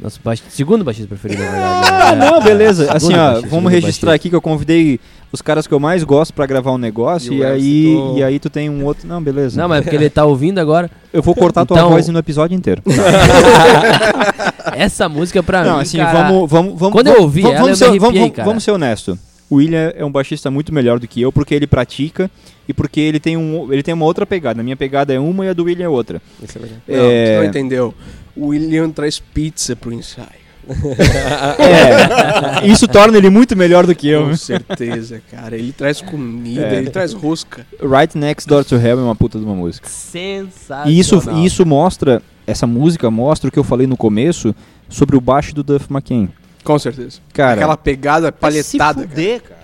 Nosso 0.00 0.20
baix... 0.22 0.42
segundo 0.48 0.84
baixista 0.84 1.08
preferido, 1.08 1.42
na 1.42 1.50
verdade. 1.50 1.90
Ah, 2.02 2.14
não, 2.14 2.42
beleza. 2.42 2.92
Assim, 2.92 3.12
ó, 3.14 3.16
baixista, 3.32 3.48
vamos 3.48 3.72
registrar 3.72 4.10
baixista. 4.10 4.14
aqui 4.14 4.30
que 4.30 4.36
eu 4.36 4.40
convidei 4.40 5.00
os 5.32 5.42
caras 5.42 5.66
que 5.66 5.74
eu 5.74 5.80
mais 5.80 6.04
gosto 6.04 6.32
pra 6.32 6.46
gravar 6.46 6.72
um 6.72 6.78
negócio 6.78 7.32
E 7.34 7.38
e, 7.38 7.44
aí, 7.44 7.96
e 8.16 8.22
aí 8.22 8.38
tu 8.38 8.48
tem 8.48 8.70
um 8.70 8.84
outro. 8.84 9.06
Não, 9.08 9.20
beleza. 9.22 9.60
Não, 9.60 9.68
mas 9.68 9.80
é 9.80 9.82
porque 9.82 9.96
ele 9.96 10.08
tá 10.08 10.24
ouvindo 10.24 10.58
agora. 10.58 10.90
Eu 11.12 11.20
vou 11.22 11.34
cortar 11.34 11.66
tua 11.66 11.76
Então- 11.78 11.90
voz 11.90 12.08
no 12.08 12.18
episódio 12.18 12.54
inteiro. 12.56 12.82
Essa 14.74 15.08
música 15.08 15.42
pra 15.42 15.64
Não, 15.64 15.76
mim, 15.76 15.82
assim, 15.82 15.98
cara, 15.98 16.28
vamos, 16.28 16.50
vamos, 16.50 16.78
vamos. 16.78 16.92
Quando 16.92 17.06
eu 17.08 17.12
vamos- 17.14 17.24
ouvi 17.26 17.42
vamos, 17.42 17.56
ela, 17.56 17.64
vamos 17.64 17.80
eu 17.80 17.86
ser, 17.86 17.92
me 17.92 17.98
vamos, 17.98 18.04
arrepiei, 18.16 18.22
vamos- 18.22 18.36
cara. 18.36 18.48
vamos 18.48 18.64
ser 18.64 18.70
honesto. 18.70 19.18
O 19.50 19.56
William 19.56 19.92
é 19.96 20.04
um 20.04 20.10
baixista 20.12 20.50
muito 20.50 20.74
melhor 20.74 20.98
do 20.98 21.08
que 21.08 21.22
eu 21.22 21.32
porque 21.32 21.54
ele 21.54 21.66
pratica 21.66 22.30
e 22.68 22.74
porque 22.74 23.00
ele 23.00 23.18
tem, 23.18 23.34
um, 23.36 23.72
ele 23.72 23.82
tem 23.82 23.94
uma 23.94 24.04
outra 24.04 24.26
pegada. 24.26 24.60
A 24.60 24.64
minha 24.64 24.76
pegada 24.76 25.12
é 25.14 25.18
uma 25.18 25.46
e 25.46 25.48
a 25.48 25.52
do 25.54 25.64
William 25.64 25.86
é 25.86 25.88
outra. 25.88 26.20
Isso 26.42 26.58
é 26.58 26.60
verdade. 26.60 26.82
Não, 26.86 26.94
É. 26.96 27.24
você 27.26 27.38
não 27.38 27.44
entendeu. 27.46 27.94
O 28.36 28.48
William 28.48 28.90
traz 28.90 29.18
pizza 29.18 29.74
pro 29.76 29.92
ensaio. 29.92 30.28
É, 31.58 32.66
isso 32.66 32.86
torna 32.88 33.16
ele 33.16 33.30
muito 33.30 33.56
melhor 33.56 33.86
do 33.86 33.94
que 33.94 34.08
eu. 34.08 34.26
Com 34.28 34.36
certeza, 34.36 35.20
cara. 35.30 35.56
Ele 35.56 35.72
traz 35.72 36.00
comida, 36.00 36.62
É. 36.66 36.76
ele 36.76 36.90
traz 36.90 37.12
rosca. 37.12 37.66
Right 37.80 38.16
Next 38.16 38.46
Door 38.48 38.64
to 38.64 38.76
Hell 38.76 38.98
é 38.98 39.02
uma 39.02 39.16
puta 39.16 39.38
de 39.38 39.44
uma 39.44 39.54
música. 39.54 39.88
Sensacional. 39.88 40.88
E 40.88 40.98
isso, 40.98 41.22
isso 41.44 41.64
mostra, 41.66 42.22
essa 42.46 42.66
música 42.66 43.10
mostra 43.10 43.48
o 43.48 43.52
que 43.52 43.58
eu 43.58 43.64
falei 43.64 43.86
no 43.86 43.96
começo 43.96 44.54
sobre 44.88 45.16
o 45.16 45.20
baixo 45.20 45.54
do 45.54 45.62
Duff 45.62 45.86
McKain. 45.90 46.28
Com 46.64 46.78
certeza. 46.78 47.18
Cara, 47.32 47.54
Aquela 47.54 47.76
pegada 47.76 48.30
palhetada, 48.32 48.94
cara. 49.02 49.08
fuder, 49.08 49.42
cara. 49.42 49.58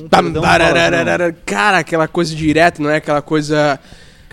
Um 0.00 0.08
Tam, 0.08 0.22
perdão 0.24 0.42
barararara. 0.42 1.36
Cara, 1.44 1.78
aquela 1.78 2.08
coisa 2.08 2.34
direta, 2.34 2.82
não 2.82 2.88
é 2.90 2.96
aquela 2.96 3.20
coisa 3.20 3.78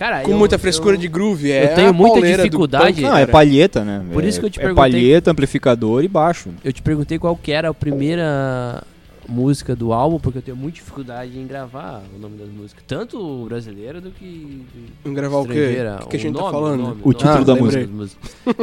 Cara, 0.00 0.22
com 0.22 0.30
eu- 0.30 0.38
muita 0.38 0.58
frescura 0.58 0.94
eu- 0.96 0.98
de 0.98 1.08
groove. 1.08 1.52
É 1.52 1.72
eu 1.72 1.74
tenho 1.74 1.88
a 1.90 1.92
muita 1.92 2.20
do 2.22 2.26
dificuldade- 2.26 3.02
Não, 3.02 3.14
é 3.18 3.26
palheta, 3.26 3.84
né? 3.84 4.02
Por 4.10 4.24
É- 4.24 4.28
isso 4.28 4.40
que 4.40 4.46
eu 4.46 4.50
te 4.50 4.58
É 4.58 4.62
perguntei- 4.62 4.90
palheta, 4.92 5.30
amplificador 5.30 6.02
e 6.02 6.08
baixo. 6.08 6.48
Eu 6.64 6.72
te 6.72 6.80
perguntei 6.80 7.18
qual 7.18 7.36
que 7.36 7.52
era 7.52 7.68
a 7.68 7.74
primeira 7.74 8.82
música 9.28 9.76
do 9.76 9.92
álbum, 9.92 10.18
porque 10.18 10.38
eu 10.38 10.42
tenho 10.42 10.56
muita 10.56 10.76
dificuldade 10.76 11.38
em 11.38 11.46
gravar 11.46 12.02
o 12.16 12.18
nome 12.18 12.38
das 12.38 12.48
músicas. 12.48 12.82
Tanto 12.86 13.44
brasileira 13.44 14.00
do 14.00 14.10
que 14.10 14.62
Vamos 15.04 15.20
gravar 15.20 15.36
o 15.36 15.46
quê? 15.46 15.76
O 16.02 16.06
que, 16.08 16.16
a 16.16 16.18
O 16.18 16.22
gente 16.22 16.34
tá 16.34 16.40
nome, 16.40 16.52
falando? 16.52 16.80
nome, 16.82 17.00
O 17.04 17.12
título 17.12 17.34
nome 17.34 17.44
da 17.44 17.54
música. 17.56 17.88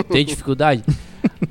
Tem 0.10 0.26
dificuldade? 0.26 0.84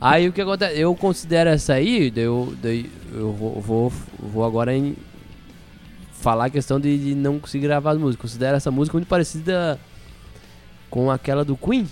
aí 0.00 0.28
o 0.28 0.32
que 0.32 0.40
acontece? 0.40 0.80
Eu 0.80 0.92
considero 0.96 1.48
essa 1.48 1.74
aí, 1.74 2.10
daí 2.10 2.24
eu, 2.24 2.52
daí 2.60 2.90
eu 3.14 3.30
vou, 3.32 3.60
vou, 3.60 3.92
vou 4.18 4.44
agora 4.44 4.74
em 4.76 4.96
falar 6.26 6.46
a 6.46 6.50
questão 6.50 6.80
de, 6.80 6.98
de 6.98 7.14
não 7.14 7.38
conseguir 7.38 7.68
gravar 7.68 7.92
as 7.92 7.98
músicas. 7.98 8.20
Considero 8.22 8.56
essa 8.56 8.68
música 8.68 8.96
muito 8.96 9.06
parecida 9.06 9.78
com 10.90 11.08
aquela 11.08 11.44
do 11.44 11.56
Queen. 11.56 11.86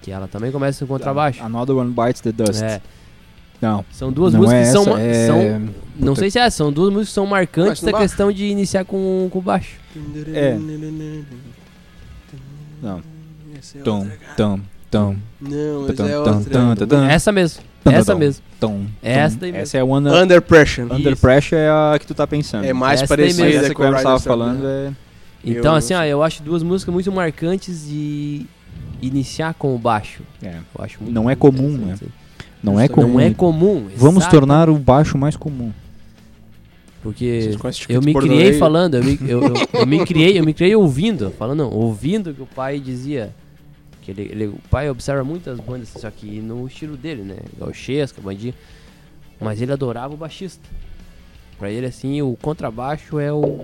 Que 0.00 0.12
ela 0.12 0.28
também 0.28 0.52
começa 0.52 0.86
com 0.86 0.92
contrabaixo. 0.94 1.42
Another 1.42 1.74
One 1.76 1.90
Bites 1.92 2.20
the 2.20 2.30
Dust. 2.30 2.62
É, 2.62 2.80
Não. 3.60 3.84
são 3.90 4.12
duas 4.12 4.32
não 4.32 4.42
músicas 4.42 4.62
é 4.62 4.66
que 4.66 4.70
são, 4.72 4.96
essa, 4.96 5.00
é- 5.00 5.26
são 5.26 5.60
não 5.96 6.12
Puta 6.14 6.20
sei 6.20 6.30
se 6.30 6.38
é, 6.38 6.48
são 6.48 6.72
duas 6.72 6.90
músicas 6.90 7.08
que 7.08 7.14
são 7.14 7.26
marcantes 7.26 7.82
da 7.82 7.90
baixo. 7.90 8.06
questão 8.06 8.30
de 8.30 8.44
iniciar 8.44 8.84
com, 8.84 9.28
com 9.32 9.40
baixo. 9.40 9.76
É. 10.32 10.56
Não. 12.80 13.02
Essa 13.58 13.78
é 13.78 13.82
Tom, 13.82 14.08
tom, 14.36 14.60
tom, 14.90 15.16
Não, 15.40 15.86
tom, 15.86 15.92
essa 15.92 16.02
é 16.08 16.18
outra. 16.18 16.34
tom, 16.34 16.74
tom, 16.76 16.86
tom, 16.86 17.02
Essa 17.04 17.32
mesmo. 17.32 17.62
Essa 17.84 18.14
mesmo. 18.14 18.42
tom, 18.60 18.84
Essa 19.02 19.36
daí 19.38 19.50
mesmo. 19.52 19.62
Essa 19.62 19.78
é 19.78 19.80
a 19.80 19.84
One 19.84 20.08
Under 20.08 20.40
Pressure. 20.42 20.86
Under 20.92 21.12
Isso. 21.12 21.20
Pressure 21.22 21.60
é 21.60 21.68
a 21.68 21.96
que 21.98 22.06
tu 22.06 22.14
tá 22.14 22.26
pensando. 22.26 22.64
É 22.64 22.72
mais 22.72 23.02
Essa 23.02 23.16
daí 23.16 23.26
Mas 23.26 23.36
mesmo. 23.36 23.40
parecida 23.42 23.64
essa 23.66 23.68
que 23.70 23.74
com 23.74 23.82
o 23.82 23.86
o 23.86 23.88
Riders 23.88 24.02
tava 24.04 24.16
of 24.16 24.24
falando 24.26 24.66
é... 24.66 24.92
Então, 25.44 25.72
Eu 25.72 25.78
assim, 25.78 25.94
ó, 25.94 26.04
eu 26.04 26.22
acho 26.22 26.42
duas 26.42 26.62
músicas 26.62 26.92
muito 26.94 27.10
marcantes 27.10 27.86
de 27.88 28.46
iniciar 29.00 29.54
com 29.54 29.74
o 29.74 29.78
baixo. 29.78 30.22
é. 30.42 30.56
Eu 30.78 30.84
acho 30.84 30.98
muito 31.02 31.12
Não 31.14 31.28
é 31.28 31.34
comum, 31.34 31.74
interessante. 31.74 32.12
Não 32.62 32.78
é 32.78 32.86
comum. 32.86 33.14
Não 33.14 33.20
é 33.20 33.30
comum. 33.34 33.88
Vamos 33.96 34.22
exato. 34.22 34.36
tornar 34.36 34.70
o 34.70 34.78
baixo 34.78 35.18
mais 35.18 35.34
comum. 35.36 35.72
Porque 37.02 37.40
Vocês 37.42 37.56
conhecem 37.56 37.86
eu 37.88 38.00
me 38.00 38.14
criei 38.14 38.52
falando, 38.52 38.94
eu 38.94 39.02
me, 39.02 39.18
eu, 39.26 39.42
eu- 39.42 39.54
eu 39.80 39.86
me 39.86 39.98
criei, 40.06 40.38
eu 40.38 40.44
me 40.44 40.54
criei 40.54 40.76
ouvindo, 40.76 41.32
falando 41.36 41.58
não, 41.64 41.70
ouvindo 41.70 42.32
que 42.32 42.40
o 42.40 42.46
pai 42.46 42.78
dizia 42.78 43.34
que 44.02 44.10
ele, 44.10 44.22
ele- 44.30 44.46
o 44.48 44.58
pai 44.70 44.90
observa 44.90 45.24
muitas 45.24 45.58
bandas, 45.60 45.88
só 45.88 46.10
que 46.10 46.26
no 46.40 46.66
estilo 46.66 46.96
dele, 46.96 47.22
né, 47.22 47.36
gauchesca, 47.58 48.20
bandinha, 48.20 48.54
mas 49.40 49.62
ele 49.62 49.72
adorava 49.72 50.12
o 50.12 50.16
baixista. 50.16 50.68
Pra 51.58 51.70
ele 51.70 51.86
assim, 51.86 52.20
o 52.20 52.36
contrabaixo 52.42 53.18
é 53.18 53.32
o 53.32 53.60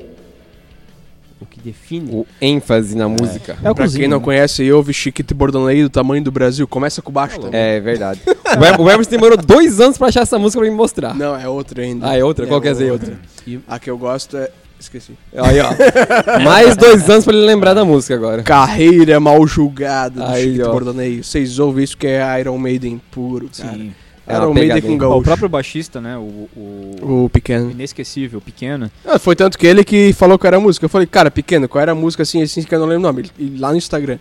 o 1.40 1.46
que 1.46 1.60
define. 1.60 2.10
O 2.12 2.26
ênfase 2.40 2.96
na 2.96 3.08
música. 3.08 3.56
É 3.62 3.70
o 3.70 3.74
Pra 3.74 3.84
cozinho, 3.84 4.00
quem 4.02 4.08
não 4.08 4.18
né? 4.18 4.24
conhece, 4.24 4.64
eu 4.64 4.76
ouvi 4.76 4.92
Chiquito 4.92 5.36
Bordelais 5.36 5.80
do 5.82 5.88
tamanho 5.88 6.20
do 6.22 6.32
Brasil. 6.32 6.66
Começa 6.66 7.00
com 7.00 7.12
baixo 7.12 7.38
também. 7.38 7.58
É 7.60 7.78
verdade. 7.78 8.20
o 8.80 8.90
Emerson 8.90 9.10
demorou 9.10 9.36
dois 9.36 9.80
anos 9.80 9.96
pra 9.96 10.08
achar 10.08 10.22
essa 10.22 10.36
música 10.36 10.60
pra 10.60 10.68
me 10.68 10.74
mostrar. 10.76 11.14
Não, 11.14 11.36
é 11.38 11.48
outra 11.48 11.82
ainda. 11.82 12.08
Ah, 12.10 12.16
é 12.18 12.24
outra? 12.24 12.44
Qual 12.44 12.60
quer 12.60 12.72
dizer 12.72 12.90
outra? 12.90 13.16
E- 13.46 13.60
A 13.68 13.78
que 13.78 13.88
eu 13.88 13.96
gosto 13.96 14.36
é... 14.36 14.50
Esqueci. 14.80 15.12
Aí, 15.36 15.58
ó. 15.60 15.70
Mais 16.44 16.76
dois 16.76 17.08
anos 17.10 17.24
pra 17.24 17.34
ele 17.34 17.44
lembrar 17.44 17.74
da 17.74 17.84
música 17.84 18.14
agora. 18.14 18.42
Carreira 18.42 19.18
mal 19.18 19.44
julgada 19.46 20.20
do 20.20 20.26
Aí, 20.26 20.52
Chiquito 20.56 20.68
ó. 20.68 21.22
Vocês 21.22 21.58
ouvem 21.58 21.84
isso 21.84 21.96
que 21.96 22.06
é 22.06 22.40
Iron 22.40 22.58
Maiden 22.58 23.00
puro, 23.10 23.50
cara. 23.56 23.72
Sim. 23.74 23.92
É 24.26 24.34
uma 24.34 24.42
Iron 24.44 24.54
Maiden 24.54 24.68
pegadinha. 24.76 24.98
com 24.98 25.04
Ó, 25.04 25.08
o 25.08 25.10
gaúcho. 25.10 25.24
próprio 25.24 25.48
baixista, 25.48 26.00
né? 26.00 26.16
O, 26.16 26.48
o, 26.54 27.24
O 27.24 27.30
pequeno. 27.30 27.70
inesquecível, 27.70 28.40
pequeno. 28.40 28.90
Ah, 29.04 29.18
foi 29.18 29.34
tanto 29.34 29.58
que 29.58 29.66
ele 29.66 29.82
que 29.82 30.12
falou 30.12 30.38
qual 30.38 30.48
era 30.48 30.58
a 30.58 30.60
música. 30.60 30.84
Eu 30.84 30.90
falei, 30.90 31.06
cara, 31.06 31.30
pequeno, 31.30 31.66
qual 31.68 31.80
era 31.82 31.92
a 31.92 31.94
música 31.94 32.22
assim, 32.22 32.42
assim, 32.42 32.62
que 32.62 32.74
eu 32.74 32.78
não 32.78 32.86
lembro 32.86 33.08
o 33.08 33.12
nome. 33.12 33.22
Ele- 33.38 33.54
E 33.56 33.58
lá 33.58 33.70
no 33.70 33.76
Instagram. 33.78 34.18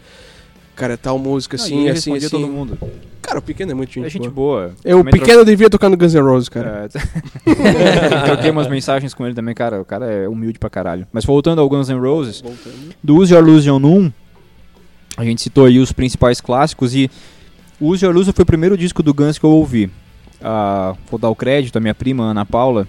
Cara, 0.77 0.95
tal 0.95 1.17
música 1.17 1.55
assim, 1.55 1.85
e 1.85 1.89
assim, 1.89 2.15
assim. 2.15 2.29
todo 2.29 2.47
mundo. 2.47 2.77
Cara, 3.19 3.39
o 3.39 3.41
pequeno 3.41 3.71
é 3.71 3.73
muito 3.73 3.91
gente, 3.91 4.05
é 4.05 4.09
gente 4.09 4.29
boa. 4.29 4.67
boa. 4.67 4.75
Eu, 4.85 4.99
o 4.99 5.03
pequeno 5.03 5.43
devia 5.43 5.71
tocar 5.71 5.89
no 5.89 5.97
Guns 5.97 6.13
N' 6.13 6.21
Roses, 6.21 6.47
cara. 6.47 6.87
É, 7.45 8.19
troquei 8.25 8.51
umas 8.51 8.67
mensagens 8.67 9.11
com 9.11 9.25
ele 9.25 9.33
também, 9.33 9.55
cara. 9.55 9.81
O 9.81 9.85
cara 9.85 10.05
é 10.05 10.29
humilde 10.29 10.59
pra 10.59 10.69
caralho. 10.69 11.07
Mas 11.11 11.25
voltando 11.25 11.59
ao 11.59 11.67
Guns 11.67 11.89
N' 11.89 11.99
Roses, 11.99 12.43
do 13.03 13.15
Use 13.17 13.33
Your 13.33 13.41
Illusion 13.41 13.79
1, 13.83 14.11
a 15.17 15.25
gente 15.25 15.41
citou 15.41 15.65
aí 15.65 15.79
os 15.79 15.91
principais 15.91 16.39
clássicos 16.39 16.93
e 16.93 17.09
o 17.81 17.87
Use 17.89 18.05
Your 18.05 18.13
Illusion 18.13 18.33
foi 18.33 18.43
o 18.43 18.45
primeiro 18.45 18.77
disco 18.77 19.01
do 19.01 19.15
Guns 19.15 19.39
que 19.39 19.45
eu 19.45 19.49
ouvi. 19.49 19.89
Ah, 20.39 20.95
vou 21.09 21.19
dar 21.19 21.29
o 21.29 21.35
crédito 21.35 21.75
à 21.75 21.79
minha 21.79 21.95
prima, 21.95 22.23
Ana 22.23 22.45
Paula. 22.45 22.87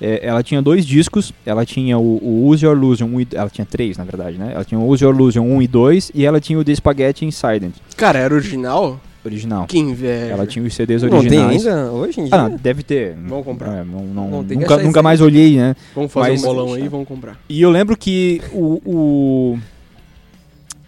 É, 0.00 0.26
ela 0.26 0.42
tinha 0.42 0.62
dois 0.62 0.86
discos, 0.86 1.32
ela 1.44 1.64
tinha 1.66 1.98
o, 1.98 2.18
o 2.22 2.46
Use 2.48 2.64
Your 2.64 2.74
Illusion 2.76 3.06
1 3.08 3.20
e, 3.20 3.28
ela 3.34 3.50
tinha 3.50 3.66
três, 3.66 3.98
na 3.98 4.04
verdade, 4.04 4.38
né? 4.38 4.52
Ela 4.54 4.64
tinha 4.64 4.78
o 4.80 4.88
Use 4.88 5.04
Your 5.04 5.14
Illusion 5.14 5.42
1 5.44 5.62
e 5.62 5.66
2 5.68 6.12
e 6.14 6.24
ela 6.24 6.40
tinha 6.40 6.58
o 6.58 6.64
The 6.64 6.74
Spaghetti 6.74 7.24
Incident, 7.26 7.74
Cara, 7.96 8.18
era 8.18 8.34
original? 8.34 8.98
original. 9.22 9.66
Que 9.66 9.78
inveja. 9.78 10.32
Ela 10.32 10.46
tinha 10.46 10.64
os 10.64 10.74
CDs 10.74 11.02
Não 11.02 11.10
tem 11.10 11.18
originais. 11.18 11.66
ainda 11.66 11.92
hoje 11.92 12.20
em 12.22 12.24
dia? 12.24 12.34
Ah, 12.34 12.48
não, 12.48 12.56
deve 12.56 12.82
ter. 12.82 13.14
Vamos 13.26 13.44
comprar. 13.44 13.76
É, 13.80 13.84
não, 13.84 14.00
não- 14.06 14.30
Não, 14.30 14.42
nunca, 14.42 14.76
nunca 14.78 15.02
mais 15.02 15.20
olhei, 15.20 15.58
né? 15.58 15.76
Vamos 15.94 16.10
fazer 16.10 16.30
Mas- 16.30 16.42
um 16.42 16.46
bolão 16.46 16.72
aí, 16.72 16.88
vamos 16.88 17.06
comprar. 17.06 17.38
E 17.46 17.60
eu 17.60 17.70
lembro 17.70 17.94
que 17.98 18.40
o. 18.54 18.80
o 18.86 19.58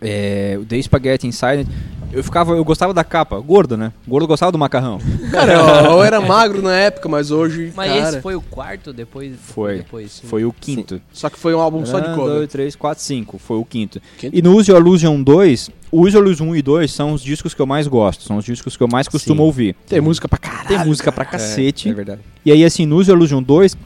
é, 0.01 0.57
o 0.61 0.65
The 0.65 0.81
Spaghetti 0.83 1.27
Incident, 1.27 1.69
eu 2.13 2.23
ficava, 2.23 2.53
eu 2.53 2.65
gostava 2.65 2.93
da 2.93 3.03
capa, 3.03 3.39
gordo, 3.41 3.77
né? 3.77 3.93
Gordo 4.07 4.27
gostava 4.27 4.53
do 4.53 4.59
macarrão. 4.59 4.99
Cara, 5.31 5.53
eu, 5.55 5.61
eu 5.97 6.03
era 6.05 6.21
magro 6.21 6.61
na 6.63 6.75
época, 6.75 7.09
mas 7.09 7.31
hoje, 7.31 7.73
Mas 7.75 7.91
cara... 7.93 8.09
esse 8.11 8.21
foi 8.21 8.35
o 8.35 8.41
quarto 8.43 8.93
depois 8.93 9.33
Foi. 9.41 9.79
depois. 9.79 10.21
Foi 10.25 10.45
o 10.45 10.53
quinto. 10.53 11.01
Só 11.13 11.31
que 11.31 11.39
foi 11.39 11.55
um 11.55 11.61
álbum 11.61 11.85
só 11.87 11.99
de 12.01 12.11
Um, 12.11 12.15
cover. 12.15 12.35
dois, 12.37 12.49
três, 12.51 12.77
quatro, 12.77 13.03
cinco. 13.03 13.39
Foi 13.39 13.57
o 13.57 13.65
quinto. 13.65 14.01
Quinto? 14.19 14.37
E 14.37 14.43
no 14.43 14.55
Use 14.57 14.71
Your 14.71 14.81
Illusion 14.81 15.23
2, 15.23 15.71
o 15.91 16.01
Use 16.03 16.17
Your 16.17 16.25
Illusion 16.27 16.49
1 16.49 16.57
e 16.57 16.63
2 16.63 16.93
são 16.93 17.13
os 17.13 17.23
discos 17.23 17.55
que 17.55 17.61
eu 17.63 17.67
mais 17.67 17.87
gosto. 17.87 18.23
São 18.25 18.37
os 18.37 18.45
discos 18.45 18.77
que 18.77 18.83
eu 18.83 18.89
mais 18.89 19.09
costumo 19.09 19.41
Sim. 19.43 19.47
ouvir. 19.47 19.77
Tem 19.89 20.01
música 20.01 20.29
pra 20.29 20.39
caralho. 20.39 20.69
Tem 20.69 20.79
música 20.85 21.11
pra 21.11 21.25
É, 21.25 21.27
cacete. 21.27 21.89
É 21.89 21.93
verdade. 21.95 22.21
E 22.45 22.53
aí, 22.53 22.65
assim, 22.65 22.85
no 22.87 22.97
Use 22.97 23.11
Your 23.11 23.19
Illusion 23.19 23.43
2, 23.43 23.77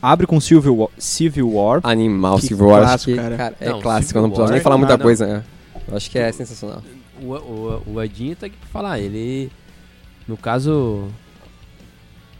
abre 0.00 0.26
com 0.26 0.40
Civil 0.40 0.76
War. 0.76 0.88
Civil 0.98 1.52
War. 1.52 1.80
Animal, 1.82 2.36
Que 2.36 2.46
Civil 2.48 2.66
War, 2.66 2.82
clássico, 2.82 3.10
que, 3.12 3.16
cara. 3.18 3.36
cara, 3.36 3.56
é 3.60 3.68
Não, 3.70 3.80
clássico, 3.80 4.08
Civil 4.08 4.20
eu 4.20 4.22
não 4.22 4.30
preciso 4.30 4.44
War, 4.44 4.52
nem 4.52 4.60
falar 4.62 4.78
muita 4.78 4.96
não. 4.96 5.04
coisa. 5.04 5.26
né? 5.26 5.44
Eu 5.88 5.96
acho 5.96 6.10
que 6.10 6.18
é 6.18 6.32
sensacional. 6.32 6.82
O, 7.22 7.32
o, 7.34 7.82
o 7.94 8.02
Edinho 8.02 8.36
tá 8.36 8.46
aqui 8.46 8.56
pra 8.56 8.68
falar, 8.68 8.98
ele. 8.98 9.50
No 10.26 10.36
caso. 10.36 11.08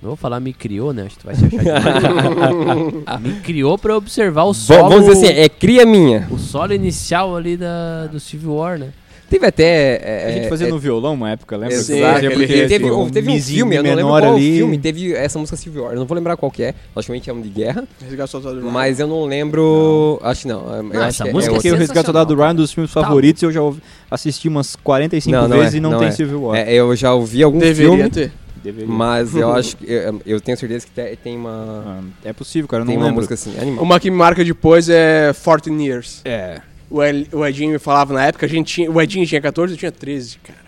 Não 0.02 0.10
vou 0.10 0.16
falar 0.16 0.40
me 0.40 0.52
criou, 0.52 0.92
né? 0.92 1.04
Acho 1.04 1.16
que 1.16 1.22
tu 1.22 1.26
vai 1.26 1.34
se 1.34 1.46
achar 1.46 3.18
me 3.20 3.40
criou 3.40 3.78
pra 3.78 3.96
observar 3.96 4.44
o 4.44 4.52
solo. 4.52 4.90
Vamos 4.90 5.06
dizer 5.06 5.30
assim, 5.30 5.40
é 5.40 5.48
cria 5.48 5.86
minha. 5.86 6.28
O 6.30 6.38
solo 6.38 6.74
inicial 6.74 7.34
ali 7.34 7.56
da, 7.56 8.06
do 8.06 8.20
Civil 8.20 8.54
War, 8.54 8.78
né? 8.78 8.92
Teve 9.28 9.44
até. 9.46 9.64
é, 10.02 10.26
A 10.28 10.30
gente 10.32 10.46
é, 10.46 10.48
fazia 10.48 10.68
é, 10.68 10.70
no 10.70 10.78
violão 10.78 11.14
uma 11.14 11.30
época, 11.30 11.56
lembra? 11.56 11.76
Sim, 11.76 11.98
Exato, 11.98 12.20
porque, 12.20 12.28
teve, 12.46 12.46
tipo, 12.46 12.88
teve, 12.96 13.10
teve 13.10 13.30
um 13.32 13.40
filme, 13.42 13.74
eu 13.76 13.82
não 13.82 13.90
lembro 13.90 14.04
menor 14.06 14.20
qual 14.22 14.34
ali. 14.34 14.56
filme, 14.56 14.78
teve 14.78 15.12
essa 15.14 15.36
música 15.38 15.56
Civil 15.56 15.82
War, 15.82 15.92
eu 15.94 15.98
não 15.98 16.06
vou 16.06 16.14
lembrar 16.16 16.36
qual 16.36 16.50
que 16.50 16.62
é, 16.62 16.74
logicamente 16.94 17.28
é 17.28 17.32
um 17.32 17.40
de 17.40 17.48
guerra, 17.48 17.84
Resgate 18.04 18.30
Soldado 18.30 18.60
Ryan. 18.60 18.70
mas 18.70 19.00
eu 19.00 19.08
não 19.08 19.24
lembro, 19.24 20.20
acho 20.22 20.42
que 20.42 20.48
não, 20.48 20.82
Não, 20.82 20.90
acho 21.00 21.08
essa 21.08 21.24
que 21.24 21.32
música 21.32 21.52
é, 21.52 21.54
é 21.54 21.56
Porque 21.56 21.68
outro. 21.68 21.76
o 21.76 21.78
Resgate 21.80 22.06
Soldado 22.06 22.34
Ryan 22.36 22.46
é 22.48 22.52
um 22.52 22.54
dos 22.54 22.72
filmes 22.72 22.92
Tá 22.92 23.02
favoritos 23.02 23.42
eu 23.42 23.50
já 23.50 23.62
ouvi- 23.62 23.82
assisti 24.10 24.46
umas 24.48 24.76
45 24.76 25.36
Não, 25.36 25.48
não 25.48 25.58
vezes 25.58 25.74
é, 25.74 25.76
e 25.76 25.80
não, 25.80 25.90
não 25.90 25.98
tem 25.98 26.08
é. 26.08 26.10
Civil 26.12 26.42
War. 26.44 26.56
É, 26.58 26.72
eu 26.72 26.94
já 26.94 27.12
ouvi 27.12 27.42
algum 27.42 27.58
Deveria 27.58 27.90
filme, 27.92 28.10
ter. 28.10 28.32
Deveria. 28.62 28.88
mas 28.88 29.34
eu 29.34 29.50
acho 29.54 29.76
que, 29.76 29.90
eu, 29.92 30.20
eu 30.24 30.40
tenho 30.40 30.56
certeza 30.56 30.86
que 30.86 30.92
te- 30.92 31.16
tem 31.16 31.36
uma, 31.36 31.84
Ah, 31.84 32.00
é 32.24 32.32
possível, 32.32 32.68
cara, 32.68 32.82
eu 32.82 32.86
tem 32.86 32.94
não 32.94 33.02
uma 33.02 33.06
lembro. 33.08 33.22
música 33.24 33.34
assim, 33.34 33.58
animal. 33.60 33.84
Uma 33.84 33.98
que 33.98 34.10
me 34.10 34.16
marca 34.16 34.44
depois 34.44 34.88
é 34.88 35.32
14 35.32 35.70
Years. 35.82 36.20
É. 36.24 36.60
O, 36.90 37.02
El- 37.02 37.26
o 37.32 37.44
Edinho 37.46 37.72
me 37.72 37.78
falava 37.78 38.14
na 38.14 38.24
época, 38.26 38.46
a 38.46 38.48
gente 38.48 38.74
tinha, 38.74 38.90
o 38.90 39.00
Edinho 39.00 39.26
tinha 39.26 39.40
14, 39.40 39.74
eu 39.74 39.78
tinha 39.78 39.92
13, 39.92 40.38
cara. 40.38 40.58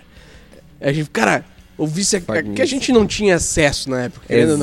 A 0.80 0.92
gente, 0.92 1.10
cara, 1.10 1.44
isso 1.96 2.16
aqui, 2.16 2.26
Fucking 2.26 2.54
que 2.54 2.62
a 2.62 2.66
gente 2.66 2.92
não 2.92 3.06
tinha 3.06 3.36
acesso 3.36 3.88
na 3.90 4.02
época, 4.04 4.26
querendo 4.26 4.58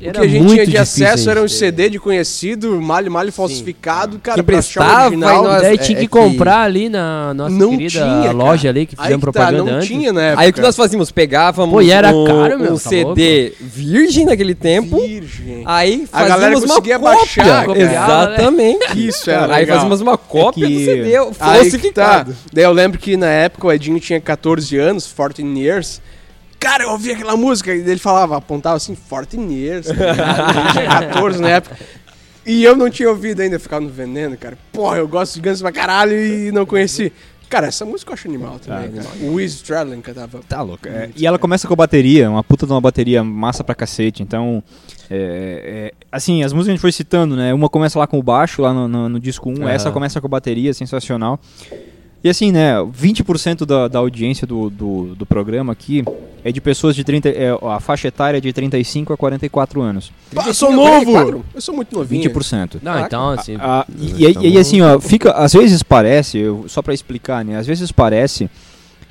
Exato. 0.00 0.06
O 0.06 0.08
Era 0.08 0.20
que 0.20 0.24
a 0.24 0.28
gente 0.28 0.42
muito 0.42 0.54
tinha 0.54 0.64
de 0.66 0.72
difícil 0.72 1.06
acesso 1.06 1.28
a 1.28 1.32
era 1.32 1.42
um. 1.42 1.48
CD 1.48 1.90
de 1.90 1.98
conhecido, 1.98 2.80
malho, 2.80 3.10
malho 3.12 3.30
falsificado, 3.30 4.18
cara, 4.18 4.36
Que 4.38 4.42
pra 4.42 4.58
achar 4.58 4.80
o 4.80 4.84
prestava 4.84 5.06
original. 5.08 5.44
e 5.44 5.46
nós- 5.46 5.62
Daí 5.62 5.74
é- 5.74 5.76
tinha 5.76 5.98
é 5.98 6.00
que 6.00 6.06
que- 6.06 6.12
comprar 6.12 6.62
ali 6.62 6.88
na 6.88 7.34
nossa 7.34 7.54
Não 7.54 7.70
querida 7.76 7.90
tinha, 7.90 8.32
loja 8.32 8.62
cara. 8.62 8.68
ali 8.70 8.86
que 8.86 8.96
fizemos 8.96 9.12
tá, 9.12 9.18
propaganda 9.20 9.64
não 9.64 9.72
antes. 9.76 9.88
tinha 9.88 10.12
na 10.12 10.22
época. 10.22 10.42
Aí 10.42 10.50
o 10.50 10.52
que 10.54 10.60
nós 10.62 10.76
fazíamos? 10.76 11.10
Pegávamos 11.10 11.74
Pô, 11.74 11.82
e 11.82 11.90
era 11.90 12.08
um, 12.16 12.24
caro, 12.24 12.58
meu, 12.58 12.72
um 12.72 12.78
tá 12.78 12.88
CD 12.88 13.52
virgem 13.60 14.24
naquele 14.24 14.54
tempo, 14.54 14.98
Virgem. 15.00 15.62
aí 15.66 16.06
A 16.12 16.24
galera 16.24 16.54
fazíamos 16.54 16.64
uma 16.64 16.68
conseguia 16.76 16.98
cópia. 16.98 17.16
baixar, 17.18 17.64
copiava, 17.66 17.74
né? 18.28 18.34
Exatamente. 18.34 19.06
Isso 19.08 19.30
era 19.30 19.54
Aí 19.54 19.60
legal. 19.60 19.76
fazíamos 19.76 20.00
uma 20.00 20.16
cópia 20.16 20.66
que- 20.66 20.72
do 20.74 20.80
CD 20.84 21.12
tá. 21.12 21.32
falsificado. 21.34 22.36
Daí 22.52 22.64
eu 22.64 22.72
lembro 22.72 22.98
que 22.98 23.16
na 23.18 23.28
época 23.28 23.66
o 23.66 23.72
Edinho 23.72 24.00
tinha 24.00 24.20
14 24.20 24.78
anos, 24.78 25.06
14 25.06 25.42
years. 25.58 26.00
Cara, 26.60 26.84
eu 26.84 26.90
ouvia 26.90 27.14
aquela 27.14 27.36
música 27.36 27.74
e 27.74 27.80
ele 27.80 27.98
falava, 27.98 28.36
apontava 28.36 28.76
assim, 28.76 28.94
14 28.94 29.36
years. 29.52 29.86
tá 29.86 29.92
ligado? 29.94 30.58
Ele 30.58 30.72
tinha 30.72 31.08
14 31.08 31.40
na 31.40 31.48
época. 31.48 31.76
E 32.46 32.62
eu 32.64 32.76
não 32.76 32.90
tinha 32.90 33.08
ouvido 33.08 33.40
ainda, 33.40 33.58
ficava 33.58 33.80
no 33.84 33.90
veneno, 33.90 34.36
cara. 34.36 34.56
Porra, 34.72 34.98
eu 34.98 35.08
gosto 35.08 35.34
de 35.34 35.40
Guns 35.48 35.60
pra 35.62 35.72
caralho 35.72 36.12
e 36.14 36.52
não 36.52 36.66
conheci. 36.66 37.12
Cara, 37.48 37.66
essa 37.66 37.84
música 37.84 38.10
eu 38.10 38.14
acho 38.14 38.28
animal 38.28 38.58
também. 38.60 38.92
cara. 38.92 39.08
O 39.22 39.32
Wiz 39.34 39.54
Stradlin 39.54 40.00
cantava. 40.00 40.40
Tá 40.48 40.62
louco. 40.62 40.86
É, 40.86 41.10
e 41.16 41.26
ela 41.26 41.38
começa 41.38 41.66
com 41.66 41.72
a 41.74 41.76
bateria, 41.76 42.30
uma 42.30 42.44
puta 42.44 42.64
de 42.66 42.72
uma 42.72 42.80
bateria 42.80 43.24
massa 43.24 43.64
pra 43.64 43.74
cacete. 43.74 44.22
Então, 44.22 44.62
é, 45.10 45.90
é, 45.90 45.94
assim, 46.12 46.44
as 46.44 46.52
músicas 46.52 46.66
que 46.66 46.70
a 46.70 46.74
gente 46.74 46.80
foi 46.80 46.92
citando, 46.92 47.34
né? 47.34 47.52
Uma 47.52 47.68
começa 47.68 47.98
lá 47.98 48.06
com 48.06 48.18
o 48.18 48.22
baixo, 48.22 48.62
lá 48.62 48.72
no, 48.72 48.86
no- 48.86 49.08
no 49.08 49.18
disco 49.20 49.50
1, 49.50 49.62
Aham. 49.62 49.70
essa 49.70 49.90
começa 49.90 50.20
com 50.20 50.26
a 50.28 50.30
bateria, 50.30 50.72
sensacional. 50.72 51.40
E 52.22 52.28
assim, 52.28 52.52
né, 52.52 52.74
20% 52.76 53.64
da, 53.64 53.88
da 53.88 53.98
audiência 53.98 54.46
do, 54.46 54.68
do, 54.68 55.14
do 55.14 55.24
programa 55.24 55.72
aqui 55.72 56.04
é 56.44 56.52
de 56.52 56.60
pessoas 56.60 56.94
de 56.94 57.02
30. 57.02 57.30
É, 57.30 57.48
a 57.62 57.80
faixa 57.80 58.08
etária 58.08 58.36
é 58.36 58.40
de 58.40 58.52
35 58.52 59.12
a 59.14 59.16
44 59.16 59.80
anos. 59.80 60.12
Pá, 60.34 60.44
eu 60.46 60.52
sou 60.52 60.68
34? 60.68 61.32
novo! 61.32 61.44
Eu 61.54 61.60
sou 61.62 61.74
muito 61.74 61.96
novinho. 61.96 62.30
20%. 62.30 62.74
Não, 62.82 62.92
Caraca. 62.92 63.06
então 63.06 63.30
assim. 63.30 63.56
Ah, 63.58 63.86
e, 63.98 64.22
e 64.22 64.26
aí- 64.26 64.36
e 64.38 64.46
aí, 64.48 64.58
assim, 64.58 64.82
ó, 64.82 65.00
fica, 65.00 65.32
às 65.32 65.54
vezes 65.54 65.82
parece, 65.82 66.36
eu- 66.38 66.66
só 66.68 66.82
pra 66.82 66.92
explicar, 66.92 67.42
né? 67.42 67.56
Às 67.56 67.66
vezes 67.66 67.90
parece, 67.90 68.50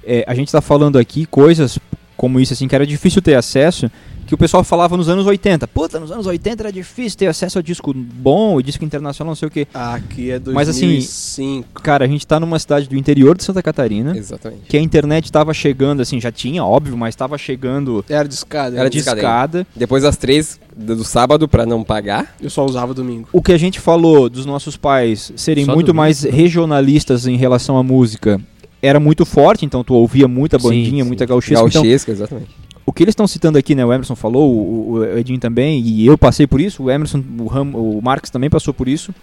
é, 0.06 0.24
a 0.28 0.36
gente 0.36 0.52
tá 0.52 0.62
falando 0.62 1.00
aqui 1.00 1.26
coisas 1.26 1.80
como 2.16 2.40
isso, 2.40 2.54
assim, 2.54 2.68
que 2.68 2.76
era 2.76 2.86
difícil 2.86 3.22
ter 3.24 3.34
acesso, 3.36 3.90
que 4.30 4.36
o 4.36 4.38
pessoal 4.38 4.64
falava 4.64 4.96
nos 4.96 5.10
anos 5.10 5.26
80. 5.26 5.68
Puta, 5.68 6.00
nos 6.00 6.12
anos 6.12 6.28
80 6.28 6.62
era 6.62 6.72
difícil 6.72 7.18
ter 7.18 7.26
acesso 7.26 7.58
a 7.58 7.64
disco 7.64 7.92
bom, 7.92 8.62
disco 8.62 8.86
internacional, 8.86 9.32
não 9.32 9.36
sei 9.36 9.48
o 9.48 9.52
quê. 9.52 9.68
Aqui 9.74 10.30
é 10.30 10.38
2005. 10.38 10.54
Mas, 10.54 10.70
assim, 10.70 11.66
Cara, 11.82 12.06
a 12.06 12.08
gente 12.08 12.28
tá 12.28 12.40
numa 12.40 12.60
cidade 12.60 12.88
do 12.88 12.96
interior 12.96 13.36
de 13.36 13.44
Santa 13.44 13.64
Catarina, 13.64 14.16
Exatamente. 14.16 14.66
que 14.70 14.78
a 14.78 14.80
internet 14.80 15.32
tava 15.32 15.52
chegando, 15.52 16.04
assim, 16.04 16.22
já 16.22 16.32
tinha, 16.32 16.64
óbvio, 16.64 16.96
mas 16.96 17.16
tava 17.16 17.40
chegando 17.40 18.06
Era 18.08 18.28
de 18.30 18.36
escada. 18.36 18.76
Era 18.76 18.84
né? 18.84 18.90
de 18.92 19.00
escada. 19.00 19.66
Depois 19.76 20.04
das 20.04 20.16
três 20.16 20.60
do 20.78 20.96
do 20.96 21.04
sábado 21.04 21.48
pra 21.48 21.66
não 21.66 21.84
pagar. 21.84 22.36
Eu 22.40 22.52
só 22.52 22.64
usava 22.64 22.94
domingo. 22.94 23.28
O 23.34 23.42
que 23.42 23.52
a 23.52 23.58
gente 23.58 23.80
falou 23.80 24.30
dos 24.30 24.46
nossos 24.46 24.78
pais 24.78 25.34
serem 25.36 25.66
Só 25.66 25.74
muito 25.74 25.88
domingo. 25.88 26.02
mais 26.04 26.22
regionalistas 26.24 27.26
em 27.26 27.36
relação 27.36 27.78
à 27.78 27.82
música 27.84 28.40
era 28.82 29.00
muito 29.00 29.26
forte, 29.26 29.66
então 29.66 29.84
tu 29.84 29.94
ouvia 29.96 30.28
muita 30.28 30.60
Sim, 30.60 30.68
bandinha, 30.68 31.04
sim. 31.04 31.08
muita 31.08 31.26
gauchesca. 31.26 31.66
Então, 31.68 31.82
Gauchesca, 31.82 32.12
exatamente. 32.12 32.69
O 32.90 32.94
que 32.94 33.04
eles 33.04 33.14
estão 33.14 33.28
citando 33.28 33.58
aqui, 33.58 33.76
né? 33.76 33.86
O 33.86 33.94
Emerson 33.94 34.16
falou, 34.16 34.52
o, 34.52 34.92
o 34.94 35.18
Edinho 35.18 35.40
também, 35.40 35.80
e 35.80 36.06
eu 36.08 36.18
passei 36.18 36.48
por 36.48 36.60
isso, 36.60 36.84
o 36.84 36.92
Emerson, 36.92 37.24
o, 37.40 37.46
Ram, 37.46 37.70
o 37.74 38.02
Marx 38.02 38.30
também 38.30 38.50
passou 38.50 38.74
por 38.74 38.88
isso. 38.88 39.14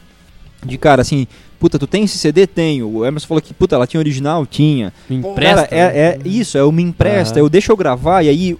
De 0.64 0.78
cara, 0.78 1.02
assim, 1.02 1.26
puta, 1.58 1.78
tu 1.78 1.86
tem 1.86 2.04
esse 2.04 2.16
CD? 2.16 2.46
Tenho. 2.46 2.88
O 2.88 3.04
Emerson 3.04 3.26
falou 3.26 3.42
que, 3.42 3.52
puta, 3.52 3.74
ela 3.74 3.86
tinha 3.86 4.00
original? 4.00 4.46
Tinha. 4.46 4.92
Me 5.10 5.20
Cara, 5.20 5.32
empresta. 5.32 5.74
é, 5.74 5.80
é 5.80 6.18
isso, 6.24 6.56
é 6.56 6.62
o 6.64 6.72
me 6.72 6.82
empresta, 6.82 7.38
Aham. 7.38 7.44
eu 7.44 7.50
deixa 7.50 7.72
eu 7.72 7.76
gravar, 7.76 8.22
e 8.22 8.28
aí 8.28 8.56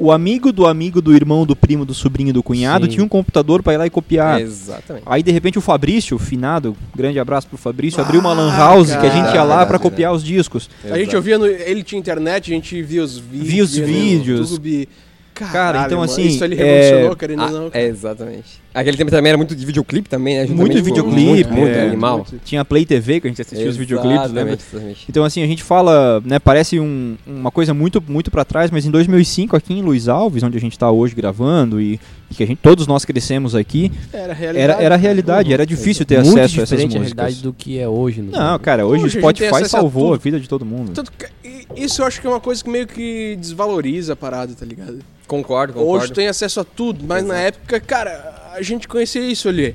o 0.00 0.12
amigo 0.12 0.52
do 0.52 0.66
amigo 0.66 1.00
do 1.02 1.14
irmão, 1.14 1.44
do 1.46 1.54
primo, 1.56 1.84
do 1.84 1.94
sobrinho, 1.94 2.32
do 2.32 2.42
cunhado 2.42 2.86
Sim. 2.86 2.92
tinha 2.92 3.04
um 3.04 3.08
computador 3.08 3.62
pra 3.62 3.74
ir 3.74 3.76
lá 3.78 3.86
e 3.86 3.90
copiar. 3.90 4.40
Exatamente. 4.40 5.04
Aí 5.06 5.22
de 5.22 5.30
repente 5.30 5.58
o 5.58 5.60
Fabrício, 5.60 6.16
o 6.16 6.18
finado, 6.18 6.76
grande 6.94 7.18
abraço 7.18 7.46
pro 7.46 7.56
Fabrício, 7.56 8.00
Ah, 8.00 8.04
abriu 8.04 8.20
uma 8.20 8.32
lan 8.32 8.50
house 8.56 8.90
que 8.90 9.06
a 9.06 9.10
gente 9.10 9.34
ia 9.34 9.42
lá 9.42 9.58
verdade. 9.58 9.82
copiar 9.82 10.12
os 10.12 10.22
discos. 10.24 10.68
A 10.90 10.98
gente 10.98 11.14
ouvia 11.16 11.38
no. 11.38 11.46
Ele 11.46 11.82
tinha 11.82 11.98
internet, 11.98 12.50
a 12.50 12.54
gente 12.54 12.82
via 12.82 13.02
os 13.02 13.18
vídeos. 13.18 13.48
Via 13.48 13.64
os 13.64 13.74
via 13.74 13.86
no 13.86 13.92
vídeos. 13.92 14.50
YouTube. 14.50 14.88
Cara, 15.34 15.50
Caralho, 15.52 15.86
então, 15.86 15.98
mano, 15.98 16.12
assim, 16.12 16.26
Isso 16.28 16.44
ele 16.44 16.54
é- 16.54 16.58
revolucionou, 16.82 17.16
querendo 17.16 17.40
ou 17.42 17.46
Ah, 17.46 17.50
não. 17.50 17.70
é, 17.72 17.86
exatamente. 17.86 18.62
Aquele 18.74 18.96
tempo 18.96 19.08
também 19.10 19.28
era 19.30 19.38
muito 19.38 19.54
de 19.54 19.64
videoclipe 19.64 20.08
também, 20.08 20.36
né? 20.36 20.46
Muito 20.52 20.82
videoclipe, 20.82 21.22
Muito, 21.22 21.52
muito 21.52 21.76
é. 21.76 21.86
animal. 21.86 22.16
Muito. 22.28 22.40
Tinha 22.44 22.64
Play 22.64 22.84
TV 22.84 23.20
que 23.20 23.28
a 23.28 23.30
gente 23.30 23.40
assistia 23.40 23.68
os 23.68 23.76
videoclipes, 23.76 24.32
lembra? 24.32 24.54
Exatamente. 24.54 25.04
Então 25.08 25.22
assim, 25.24 25.42
a 25.44 25.46
gente 25.46 25.62
fala, 25.62 26.20
né, 26.24 26.40
parece 26.40 26.80
um- 26.80 27.16
uma 27.24 27.52
coisa 27.52 27.72
muito 27.72 28.02
muito 28.08 28.32
para 28.32 28.44
trás, 28.44 28.72
mas 28.72 28.84
em 28.84 28.90
2005 28.90 29.54
aqui 29.54 29.74
em 29.74 29.80
Luiz 29.82 30.08
Alves, 30.08 30.42
onde 30.42 30.58
a 30.58 30.60
gente 30.60 30.76
tá 30.76 30.90
hoje 30.90 31.14
gravando 31.14 31.80
e, 31.80 32.00
e 32.28 32.34
que 32.34 32.42
a 32.42 32.46
gente 32.46 32.58
todos 32.60 32.88
nós 32.88 33.04
crescemos 33.04 33.54
aqui, 33.54 33.92
Era 34.12 34.32
a 34.32 34.34
realidade. 34.34 34.72
era 34.72 34.82
era 34.82 34.94
a 34.96 34.98
realidade, 34.98 35.52
era 35.52 35.64
difícil 35.64 36.04
ter 36.04 36.16
muito 36.24 36.30
acesso 36.40 36.58
a 36.60 36.62
essas 36.64 36.68
diferente 36.70 36.96
a 36.96 37.00
músicas. 37.00 37.16
realidade 37.22 37.42
do 37.44 37.52
que 37.52 37.78
é 37.78 37.88
hoje. 37.88 38.22
No 38.22 38.32
Não, 38.32 38.58
cara, 38.58 38.84
hoje, 38.84 39.04
Hoje 39.04 39.16
o 39.18 39.20
a 39.20 39.22
Spotify 39.22 39.62
a 39.62 39.68
salvou 39.68 40.08
a, 40.08 40.16
tudo. 40.16 40.22
vida 40.24 40.40
de 40.40 40.48
todo 40.48 40.64
mundo. 40.66 40.90
Tanto 40.92 41.12
que- 41.12 41.28
isso 41.76 42.02
eu 42.02 42.06
acho 42.06 42.20
que 42.20 42.26
é 42.26 42.30
uma 42.30 42.40
coisa 42.40 42.62
que 42.64 42.68
meio 42.70 42.88
que 42.88 43.36
desvaloriza 43.40 44.14
a 44.14 44.16
parada, 44.16 44.52
tá 44.52 44.66
ligado? 44.66 44.98
Concordo, 45.28 45.72
concordo. 45.74 46.04
Hoje 46.04 46.12
tem 46.12 46.26
acesso 46.26 46.60
a 46.60 46.64
tudo, 46.64 47.04
mas 47.06 47.24
na 47.24 47.38
época, 47.38 47.80
cara, 47.80 48.42
a 48.56 48.62
gente 48.62 48.86
conhecia 48.88 49.20
isso 49.24 49.48
ali. 49.48 49.74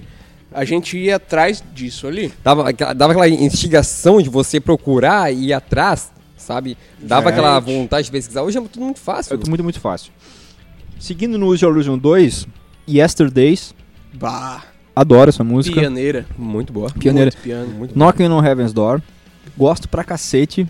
A 0.52 0.66
gente 0.66 0.98
ia 0.98 1.18
atrás 1.18 1.64
disso 1.76 2.08
ali. 2.08 2.34
Dava, 2.44 2.70
aquela- 2.70 2.94
dava 2.94 3.12
aquela 3.14 3.30
instigação 3.30 4.22
de 4.22 4.30
você 4.30 4.60
procurar 4.60 5.32
e 5.32 5.48
ir 5.48 5.54
atrás, 5.54 6.12
sabe? 6.38 6.76
Dava 7.00 7.30
Gente. 7.30 7.34
aquela 7.34 7.60
vontade 7.60 8.06
de 8.06 8.12
pesquisar. 8.12 8.42
Hoje 8.42 8.58
é 8.58 8.62
tudo 8.62 8.84
muito 8.84 9.00
fácil. 9.00 9.36
É 9.36 9.48
muito 9.50 9.64
muito 9.64 9.80
fácil. 9.80 10.12
Seguindo 11.00 11.38
no 11.38 11.48
Use 11.48 11.64
Your 11.64 11.74
Illusion 11.74 11.98
2, 11.98 12.48
Yesterdays, 12.88 13.74
Bah, 14.14 14.64
adoro 14.96 15.30
essa 15.30 15.44
música. 15.44 15.80
pianeira. 15.80 16.26
Muito 16.38 16.74
boa. 16.74 16.90
Pioneira. 16.92 17.32
Muito 17.32 17.44
piano. 17.44 17.68
Muito 17.70 17.94
boa. 17.96 18.06
Knocking 18.08 18.28
on 18.30 18.44
Heaven's 18.44 18.74
Door. 18.74 19.02
Gosto 19.56 19.88
pra 19.88 20.04
cacete. 20.04 20.68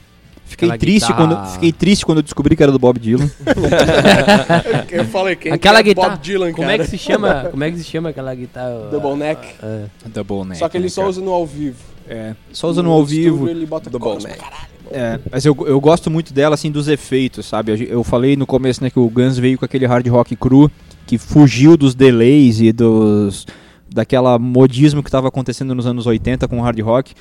Fiquei 0.49 0.67
Aquela 0.67 0.77
triste, 0.79 1.07
guitarra- 1.07 1.35
quando, 1.35 1.51
fiquei 1.53 1.71
triste 1.71 2.05
quando 2.05 2.17
eu 2.17 2.21
descobri 2.23 2.55
que 2.55 2.63
era 2.63 2.71
do 2.71 2.79
Bob 2.79 2.99
Dylan. 2.99 3.29
Eu 4.91 5.05
falei 5.05 5.35
quem 5.35 5.51
Aquela 5.51 5.83
que 5.83 5.89
é 5.89 5.93
guitarra. 5.93 6.15
Bob 6.15 6.21
Dylan, 6.21 6.51
como 6.51 6.67
cara. 6.67 6.73
é 6.73 6.85
que 6.85 6.89
se 6.89 6.97
chama? 6.97 7.45
Como 7.51 7.63
é 7.63 7.71
que 7.71 7.77
se 7.77 7.83
chama 7.83 8.09
aquela 8.09 8.33
guitarra? 8.33 8.89
Double 8.91 9.15
neck. 9.15 9.47
É. 9.61 9.85
Double 10.09 10.45
Neck. 10.45 10.57
Só 10.59 10.67
que 10.69 10.77
ele 10.77 10.89
só 10.89 11.07
usa 11.07 11.21
no 11.21 11.31
ao 11.31 11.45
vivo. 11.45 11.77
É, 12.07 12.33
só 12.51 12.67
usa 12.69 12.81
no 12.81 12.91
ao 12.91 13.03
estúdio, 13.03 13.33
vivo. 13.35 13.49
Ele 13.49 13.65
bota 13.65 13.89
Double 13.89 14.17
pra 14.19 14.29
neck. 14.29 14.39
caralho. 14.39 14.69
É, 14.91 15.19
mas 15.31 15.45
eu, 15.45 15.55
eu 15.67 15.79
gosto 15.79 16.09
muito 16.09 16.33
dela, 16.33 16.55
assim, 16.55 16.71
dos 16.71 16.87
efeitos, 16.87 17.45
sabe? 17.45 17.87
Eu 17.89 18.03
falei 18.03 18.35
no 18.35 18.47
começo, 18.47 18.83
né, 18.83 18.89
que 18.89 18.99
o 18.99 19.07
Guns 19.07 19.37
veio 19.37 19.57
com 19.57 19.63
aquele 19.65 19.85
hard 19.85 20.07
rock 20.07 20.35
cru, 20.35 20.69
que 21.05 21.19
fugiu 21.19 21.77
dos 21.77 21.93
delays 21.93 22.59
e 22.59 22.71
dos... 22.71 23.45
daquela 23.87 24.39
modismo 24.39 25.03
que 25.03 25.09
estava 25.09 25.27
acontecendo 25.27 25.75
nos 25.75 25.85
anos 25.85 26.07
80 26.07 26.47
com 26.47 26.57
o 26.59 26.61
hard 26.63 26.79
rock. 26.81 27.13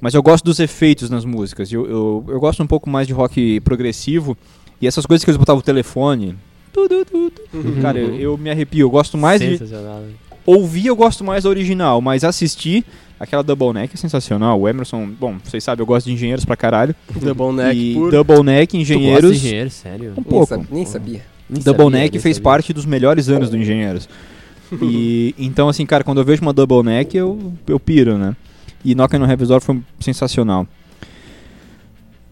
Mas 0.00 0.14
eu 0.14 0.22
gosto 0.22 0.44
dos 0.44 0.60
efeitos 0.60 1.08
nas 1.08 1.24
músicas. 1.24 1.72
Eu, 1.72 1.86
eu, 1.88 2.24
eu 2.28 2.40
gosto 2.40 2.62
um 2.62 2.66
pouco 2.66 2.88
mais 2.88 3.06
de 3.06 3.12
rock 3.12 3.60
progressivo. 3.60 4.36
E 4.80 4.86
essas 4.86 5.06
coisas 5.06 5.24
que 5.24 5.30
eles 5.30 5.38
botavam 5.38 5.60
o 5.60 5.62
telefone... 5.62 6.34
tu, 6.72 6.86
tu, 6.88 7.04
tu, 7.04 7.30
tu. 7.30 7.80
Cara, 7.80 7.98
eu, 7.98 8.14
eu 8.14 8.36
me 8.36 8.50
arrepio. 8.50 8.80
Eu 8.84 8.90
gosto 8.90 9.16
mais 9.16 9.40
de... 9.40 9.58
Né? 9.64 10.02
Ouvir 10.44 10.86
eu 10.86 10.94
gosto 10.96 11.24
mais 11.24 11.44
da 11.44 11.50
original, 11.50 12.00
mas 12.00 12.24
assistir... 12.24 12.84
Aquela 13.18 13.42
Double 13.42 13.72
Neck 13.72 13.94
é 13.94 13.96
sensacional. 13.96 14.60
O 14.60 14.68
Emerson... 14.68 15.08
Bom, 15.18 15.36
vocês 15.42 15.64
sabem, 15.64 15.80
eu 15.80 15.86
gosto 15.86 16.04
de 16.06 16.12
engenheiros 16.12 16.44
pra 16.44 16.54
caralho. 16.54 16.94
Double 17.14 17.50
neck 17.50 17.78
e 17.78 17.94
puro. 17.94 18.10
Double 18.10 18.42
Neck, 18.42 18.72
Tu 18.72 18.76
gosta 18.78 18.92
Engenheiros... 18.92 19.30
de 19.32 19.46
engenheiro, 19.46 19.70
sério? 19.70 20.10
Um 20.10 20.14
Nem, 20.16 20.24
pouco. 20.24 20.46
sab- 20.46 20.66
nem 20.70 20.84
sabia. 20.84 21.22
Nem 21.48 21.62
Double 21.62 21.84
sabia, 21.86 21.98
Neck 22.00 22.12
nem 22.12 22.20
fez 22.20 22.36
sabia. 22.36 22.44
parte 22.44 22.72
dos 22.74 22.84
melhores 22.84 23.30
anos 23.30 23.48
do 23.48 23.56
Engenheiros. 23.56 24.06
e 24.82 25.34
então, 25.38 25.66
assim, 25.70 25.86
cara, 25.86 26.04
quando 26.04 26.18
eu 26.18 26.24
vejo 26.26 26.42
uma 26.42 26.52
Double 26.52 26.82
Neck, 26.82 27.16
eu, 27.16 27.54
eu 27.66 27.80
piro, 27.80 28.18
né? 28.18 28.36
E 28.84 28.94
Knockin' 28.94 29.22
on 29.22 29.28
Heaven's 29.28 29.48
Door 29.48 29.60
foi 29.60 29.82
sensacional. 30.00 30.66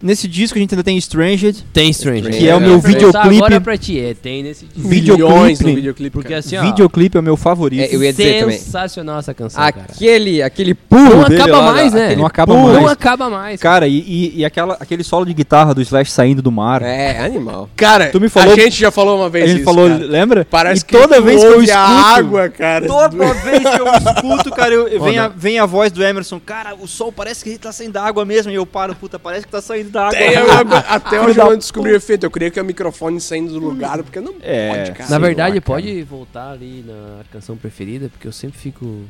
Nesse 0.05 0.29
disco 0.29 0.59
a 0.59 0.61
gente 0.61 0.75
ainda 0.75 0.85
tem 0.85 0.99
Stranged, 0.99 1.65
Tem 1.73 1.89
Strange. 1.89 2.29
Que 2.31 2.47
é 2.47 2.55
o 2.55 2.61
meu 2.61 2.73
Eu 2.73 2.79
vou 2.79 2.83
perguntar 2.93 3.23
videoclipe- 3.23 3.45
Agora 3.47 3.61
pra 3.63 3.79
ti, 3.79 3.99
é, 3.99 4.13
tem 4.13 4.43
nesse 4.43 4.67
disco. 4.67 4.87
Videoclipe. 4.87 5.65
Videoclipe. 5.75 6.11
Porque 6.11 6.35
assim, 6.35 6.57
ó, 6.59 6.63
videoclipe 6.63 7.17
é 7.17 7.21
o 7.21 7.23
meu 7.23 7.37
favorito. 7.39 7.81
É, 7.81 7.95
eu 7.95 8.03
ia 8.05 8.13
dizer 8.13 8.41
também. 8.41 8.59
sensacional 8.59 9.19
essa 9.19 9.33
canção, 9.33 9.63
cara. 9.63 9.87
Aquele, 9.91 10.43
aquele 10.43 10.75
pulo 10.75 11.03
Não 11.09 11.23
acaba 11.23 11.59
lá, 11.61 11.73
mais, 11.73 11.93
né? 11.95 12.05
aquele 12.05 12.17
Não 12.21 12.27
acaba 12.27 12.53
pulo. 12.55 12.67
mais. 12.69 12.81
Não 12.83 12.89
acaba 12.89 13.31
mais. 13.31 13.61
Cara, 13.61 13.89
e, 13.89 13.99
e, 14.01 14.41
e 14.41 14.45
aquela, 14.45 14.75
aquele 14.79 15.03
solo 15.03 15.25
de 15.25 15.33
guitarra 15.33 15.75
do 15.75 15.81
Slash 15.81 16.11
saindo 16.11 16.43
do 16.43 16.53
mar. 16.53 16.83
É, 16.83 17.21
animal. 17.25 17.71
Cara, 17.75 18.09
Tu 18.11 18.21
me 18.21 18.29
falou- 18.29 18.53
a 18.53 18.57
gente 18.57 18.79
já 18.79 18.91
falou 18.91 19.19
uma 19.19 19.31
vez 19.31 19.45
a 19.45 19.49
gente 19.49 19.57
isso, 19.63 19.65
falou, 19.65 19.89
cara. 19.89 20.05
lembra? 20.05 20.47
Parece 20.51 20.83
e 20.83 20.85
que 20.85 20.93
toda 20.99 21.19
vez 21.21 21.41
que 21.41 21.47
eu 21.47 21.63
escuto, 21.63 21.79
a 21.79 22.15
água, 22.17 22.49
cara. 22.51 22.87
Toda 22.87 23.33
vez 23.43 23.59
que 23.63 23.81
eu 23.81 23.87
escuto, 24.13 24.51
cara, 24.51 24.75
eu, 24.75 25.03
vem, 25.03 25.19
a, 25.19 25.29
vem 25.29 25.59
a 25.59 25.65
voz 25.65 25.91
do 25.91 26.05
Emerson. 26.05 26.39
Cara, 26.45 26.75
o 26.79 26.87
sol 26.87 27.11
parece 27.11 27.43
que 27.43 27.49
ele 27.49 27.59
tá 27.59 27.73
saindo 27.73 27.93
da 27.93 28.03
água 28.05 28.23
mesmo. 28.27 28.53
E 28.53 28.55
eu 28.55 28.67
paro, 28.67 28.95
puta, 28.95 29.19
parece 29.19 29.47
que 29.47 29.51
tá 29.53 29.63
saindo 29.63 29.94
da 29.95 30.09
água. 30.09 30.19
Até, 30.19 30.37
eu- 30.41 30.77
até 30.89 31.09
Filho 31.11 31.23
hoje 31.25 31.41
eu 31.41 31.45
não 31.51 31.57
descobri 31.57 31.93
o 31.93 31.97
efeito. 31.97 32.25
Eu 32.27 32.31
queria 32.31 32.51
que 32.51 32.61
o 32.61 32.65
microfone 32.65 33.21
saindo 33.21 33.53
do 33.53 33.59
lugar, 33.59 34.03
porque 34.03 34.21
não 34.21 34.35
É, 34.43 34.75
pode, 34.85 34.93
cara. 34.99 35.11
Na 35.11 35.19
verdade, 35.19 35.61
pode 35.61 36.03
voltar 36.03 36.51
ali 36.51 36.85
na 36.87 37.23
canção 37.33 37.57
preferida, 37.57 38.09
porque 38.11 38.29
eu 38.29 38.33
sempre 38.33 38.59
fico. 38.59 39.03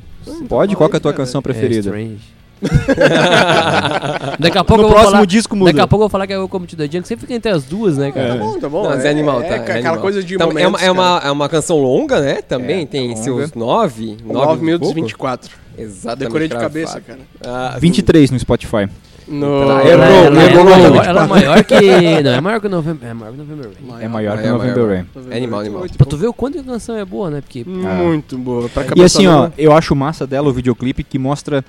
Pode? 0.47 0.75
Qual 0.75 0.89
que 0.89 0.95
é 0.95 0.97
a 0.97 1.01
tua 1.01 1.11
Cara, 1.11 1.25
canção 1.25 1.39
É, 1.39 1.41
preferida? 1.41 1.89
Strange. 1.89 2.35
daqui 4.39 4.57
a 4.57 4.63
pouco 4.63 4.81
no 4.81 4.87
eu 4.87 4.91
vou 4.91 4.91
próximo 4.91 5.11
falar. 5.11 5.25
disco 5.25 5.55
muda. 5.55 5.71
Daqui 5.71 5.81
a 5.81 5.87
pouco 5.87 6.03
eu 6.03 6.07
vou 6.07 6.09
falar 6.09 6.27
que 6.27 6.33
é 6.33 6.39
o 6.39 6.47
Como 6.47 6.65
Te 6.65 6.75
Doidinho, 6.75 7.01
que 7.03 7.07
sempre 7.07 7.21
fica 7.25 7.33
entre 7.33 7.51
as 7.51 7.63
duas, 7.65 7.97
né, 7.97 8.11
cara? 8.11 8.29
Tá 8.33 8.35
bom, 8.37 8.59
tá 8.59 8.69
bom. 8.69 8.83
Não, 8.83 8.89
mas 8.91 9.05
é 9.05 9.09
animal, 9.09 9.41
tá? 9.41 9.47
É, 9.47 9.51
é 9.51 9.55
aquela 9.55 9.77
animal. 9.79 9.97
coisa 9.99 10.23
de 10.23 10.35
Então, 10.35 10.47
é, 10.47 10.53
momentos, 10.53 10.71
uma, 10.81 10.81
é, 10.87 10.91
uma, 10.91 11.21
é 11.25 11.31
uma 11.31 11.49
canção 11.49 11.77
longa, 11.77 12.19
né? 12.21 12.41
Também 12.41 12.83
É, 12.83 12.85
tem 12.85 13.05
é 13.05 13.09
longa. 13.09 13.23
seus 13.23 13.53
nove. 13.53 14.17
9 14.25 14.63
minutos 14.63 14.89
e 14.89 14.93
pouco? 14.93 15.01
24. 15.07 15.51
Exatamente. 15.77 16.19
Decorei 16.19 16.47
de 16.47 16.55
cabeça, 16.55 17.01
cara. 17.01 17.19
Ah, 17.43 17.75
23 17.79 18.31
no 18.31 18.39
Spotify. 18.39 18.87
No... 19.27 19.65
Tá, 19.67 19.81
Ela, 19.81 19.89
errou, 19.89 20.05
ela, 20.05 20.43
errou, 20.43 20.69
ela, 20.69 20.79
errou. 20.79 20.95
ela, 20.97 21.05
ela 21.05 21.23
é 21.23 21.27
maior 21.27 21.63
que. 21.63 21.73
Não, 22.23 22.31
é 22.31 22.41
maior 22.41 22.61
que 22.61 22.67
o 22.67 22.69
November. 22.69 23.09
É 23.09 23.13
maior 23.13 23.33
que 23.33 23.41
o 23.41 23.43
November 23.45 23.69
Rain. 23.89 24.03
É 24.03 24.07
maior 24.07 24.37
que 24.41 24.47
November. 24.47 24.87
Rain. 24.87 25.05
É 25.31 25.37
animal, 25.37 25.59
animal. 25.61 25.85
Pra 25.97 26.05
tu 26.05 26.15
ver 26.17 26.27
o 26.27 26.33
quanto 26.33 26.59
a 26.59 26.63
canção 26.63 26.95
é 26.95 27.03
boa, 27.03 27.29
né? 27.31 27.41
Porque. 27.41 27.63
Muito 27.65 28.37
boa. 28.37 28.69
Pra 28.69 28.85
E 28.95 29.03
assim, 29.03 29.25
ó, 29.27 29.49
eu 29.57 29.71
acho 29.73 29.95
massa 29.95 30.27
dela 30.27 30.49
o 30.49 30.53
videoclipe 30.53 31.03
que 31.03 31.17
mostra 31.17 31.65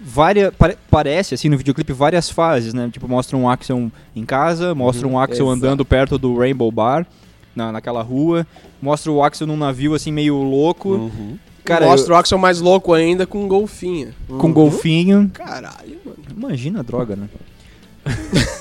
várias. 0.00 0.52
pare- 0.54 0.76
parece, 0.90 1.34
assim, 1.34 1.48
no 1.48 1.56
videoclipe 1.56 1.92
várias 1.92 2.28
fases, 2.28 2.74
né? 2.74 2.88
Tipo, 2.92 3.08
mostra 3.08 3.36
um 3.36 3.48
Axel 3.48 3.90
em 4.14 4.24
casa, 4.24 4.74
mostra 4.74 5.06
um 5.06 5.18
Axel 5.18 5.46
exato. 5.46 5.52
andando 5.66 5.84
perto 5.84 6.18
do 6.18 6.36
Rainbow 6.38 6.70
Bar, 6.72 7.06
na, 7.54 7.70
naquela 7.72 8.02
rua, 8.02 8.46
mostra 8.82 9.10
o 9.12 9.22
Axel 9.22 9.46
num 9.46 9.56
navio, 9.56 9.94
assim, 9.94 10.10
meio 10.12 10.36
louco. 10.42 10.88
Uhum. 10.90 11.38
Cara, 11.66 11.86
Mostra 11.86 12.14
o 12.14 12.16
Axel 12.16 12.38
mais 12.38 12.60
louco 12.60 12.92
ainda 12.94 13.26
com 13.26 13.46
golfinho. 13.48 14.14
eu- 14.28 14.38
com 14.38 14.52
golfinho. 14.52 15.30
Caralho, 15.34 15.98
mano. 16.04 16.16
Imagina 16.36 16.80
a 16.80 16.82
droga, 16.82 17.16
né? 17.16 17.28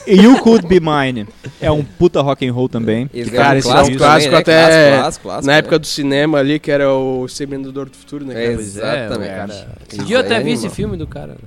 e 0.07 0.15
You 0.21 0.39
Could 0.39 0.65
Be 0.67 0.79
Mine 0.79 1.27
é 1.61 1.69
um 1.71 1.83
puta 1.83 2.19
rock 2.21 2.47
and 2.47 2.51
roll 2.51 2.67
também. 2.67 3.07
Esse 3.13 3.29
Cara, 3.29 3.53
é 3.53 3.55
um 3.55 3.59
esse 3.59 3.67
é 3.67 3.71
um 3.71 3.73
clássico, 3.75 3.97
clássico 3.97 4.31
também, 4.31 4.31
né? 4.31 4.37
até 4.39 4.61
Clássico, 4.65 5.01
clássico, 5.01 5.23
clássico, 5.23 5.45
Na 5.47 5.53
né? 5.53 5.59
época 5.59 5.79
do 5.79 5.85
cinema 5.87 6.37
ali, 6.39 6.59
que 6.59 6.71
era 6.71 6.91
o 6.91 7.25
Exterminador 7.25 7.89
do 7.89 7.95
Futuro, 7.95 8.25
né, 8.25 8.33
cara? 8.33 8.45
É, 8.45 8.51
Exatamente. 8.53 9.29
cara- 9.35 9.67
Esse 9.91 10.03
dia 10.03 10.15
eu 10.17 10.19
até 10.21 10.35
é 10.37 10.39
vi 10.39 10.51
esse 10.53 10.67
filme 10.69 10.97
do 10.97 11.05
cara. 11.05 11.37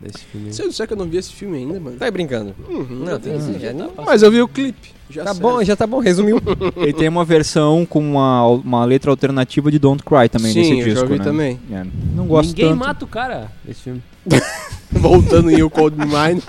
Desse 0.00 0.24
filme. 0.24 0.52
Se 0.52 0.62
eu 0.62 0.68
disser 0.68 0.86
que 0.86 0.92
eu 0.92 0.96
não 0.96 1.06
vi 1.06 1.16
esse 1.16 1.32
filme 1.32 1.56
ainda, 1.58 1.78
mano. 1.80 1.96
Tá 1.96 2.04
aí 2.06 2.10
brincando. 2.10 2.54
Uhum. 2.68 2.86
Não, 2.90 3.18
tem 3.20 3.36
Esse 3.36 3.52
que 3.52 3.58
dia 3.58 3.70
ser. 3.70 3.76
tá 3.78 3.84
né? 3.84 3.88
passando. 3.94 4.06
Mas 4.06 4.22
eu 4.22 4.30
vi 4.30 4.42
o 4.42 4.48
clipe. 4.48 4.93
Já 5.10 5.22
Tá 5.24 5.34
serve. 5.34 5.40
bom, 5.42 5.62
já 5.64 5.76
tá 5.76 5.86
bom, 5.86 5.98
resumiu. 6.00 6.40
Ele 6.76 6.92
tem 6.92 7.08
uma 7.08 7.24
versão 7.24 7.84
com 7.84 8.00
uma, 8.00 8.46
uma 8.46 8.84
letra 8.84 9.10
alternativa 9.10 9.70
de 9.70 9.78
Don't 9.78 10.02
Cry 10.02 10.28
também 10.28 10.52
Sim, 10.52 10.58
nesse 10.60 10.72
eu 10.72 10.78
já 10.78 10.84
disco, 10.86 11.02
ouvi 11.04 11.18
né? 11.18 11.24
também. 11.24 11.60
É, 11.70 11.84
Não 12.14 12.26
gosto 12.26 12.48
Ninguém 12.48 12.68
tanto. 12.70 12.78
mata 12.78 13.04
o 13.04 13.08
cara 13.08 13.52
nesse 13.64 13.80
filme. 13.82 14.02
Voltando 14.90 15.50
em 15.50 15.58
You 15.58 15.68
Cold 15.70 15.96
Mine. 15.98 16.40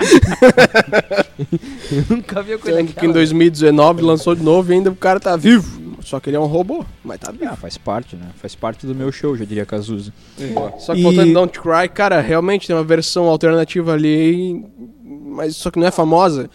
Eu 1.92 2.04
nunca 2.10 2.42
vi 2.42 2.54
a 2.54 2.58
coisa 2.60 2.78
Tanto 2.78 2.94
que 2.94 3.06
em 3.06 3.12
2019 3.12 4.02
lançou 4.02 4.36
de 4.36 4.44
novo 4.44 4.72
e 4.72 4.76
ainda 4.76 4.90
o 4.90 4.96
cara 4.96 5.20
tá 5.20 5.36
vivo. 5.36 5.84
Só 6.02 6.20
que 6.20 6.30
ele 6.30 6.38
é 6.38 6.40
um 6.40 6.46
robô, 6.46 6.86
mas 7.04 7.20
tá 7.20 7.32
vivo. 7.32 7.46
Ah, 7.52 7.56
faz 7.56 7.78
parte, 7.78 8.16
né? 8.16 8.28
Faz 8.40 8.54
parte 8.54 8.86
do 8.86 8.94
meu 8.94 9.12
show, 9.12 9.36
já 9.36 9.44
diria 9.44 9.66
Cazuza. 9.66 10.14
Só 10.78 10.94
que 10.94 11.00
E- 11.00 11.04
voltando 11.04 11.28
em 11.30 11.34
Don't 11.34 11.60
Cry, 11.60 11.90
cara, 11.92 12.22
realmente 12.22 12.68
tem 12.68 12.76
uma 12.76 12.84
versão 12.84 13.26
alternativa 13.26 13.94
ali, 13.94 14.64
mas 15.36 15.56
só 15.56 15.70
que 15.70 15.80
não 15.80 15.86
é 15.88 15.92
famosa. 15.92 16.50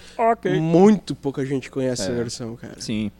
Muito 0.60 1.14
pouca 1.14 1.44
gente 1.44 1.70
conhece 1.70 2.02
essa 2.02 2.10
É. 2.12 2.14
versão, 2.14 2.56
cara. 2.56 2.74
Sim. 2.80 3.10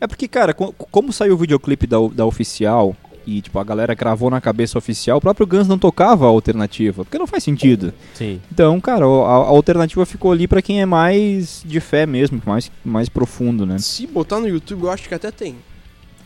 É 0.00 0.06
porque, 0.06 0.28
cara, 0.28 0.54
co- 0.54 0.72
como 0.90 1.12
saiu 1.12 1.34
o 1.34 1.36
videoclipe 1.36 1.86
da, 1.86 1.96
da 2.12 2.24
oficial 2.24 2.96
e, 3.26 3.42
tipo, 3.42 3.58
a 3.58 3.64
galera 3.64 3.94
gravou 3.94 4.30
na 4.30 4.40
cabeça 4.40 4.78
oficial, 4.78 5.18
o 5.18 5.20
próprio 5.20 5.46
Guns 5.46 5.68
não 5.68 5.78
tocava 5.78 6.24
a 6.24 6.28
alternativa, 6.28 7.04
porque 7.04 7.18
não 7.18 7.26
faz 7.26 7.44
sentido. 7.44 7.92
Sim. 8.14 8.40
Então, 8.50 8.80
cara, 8.80 9.04
a, 9.04 9.08
a 9.08 9.34
alternativa 9.48 10.06
ficou 10.06 10.32
ali 10.32 10.48
pra 10.48 10.62
quem 10.62 10.80
é 10.80 10.86
mais 10.86 11.62
de 11.66 11.80
fé 11.80 12.06
mesmo, 12.06 12.40
mais, 12.46 12.70
mais 12.84 13.08
profundo, 13.10 13.66
né? 13.66 13.78
Se 13.78 14.06
botar 14.06 14.40
no 14.40 14.48
YouTube, 14.48 14.84
eu 14.84 14.90
acho 14.90 15.06
que 15.08 15.14
até 15.14 15.30
tem. 15.30 15.56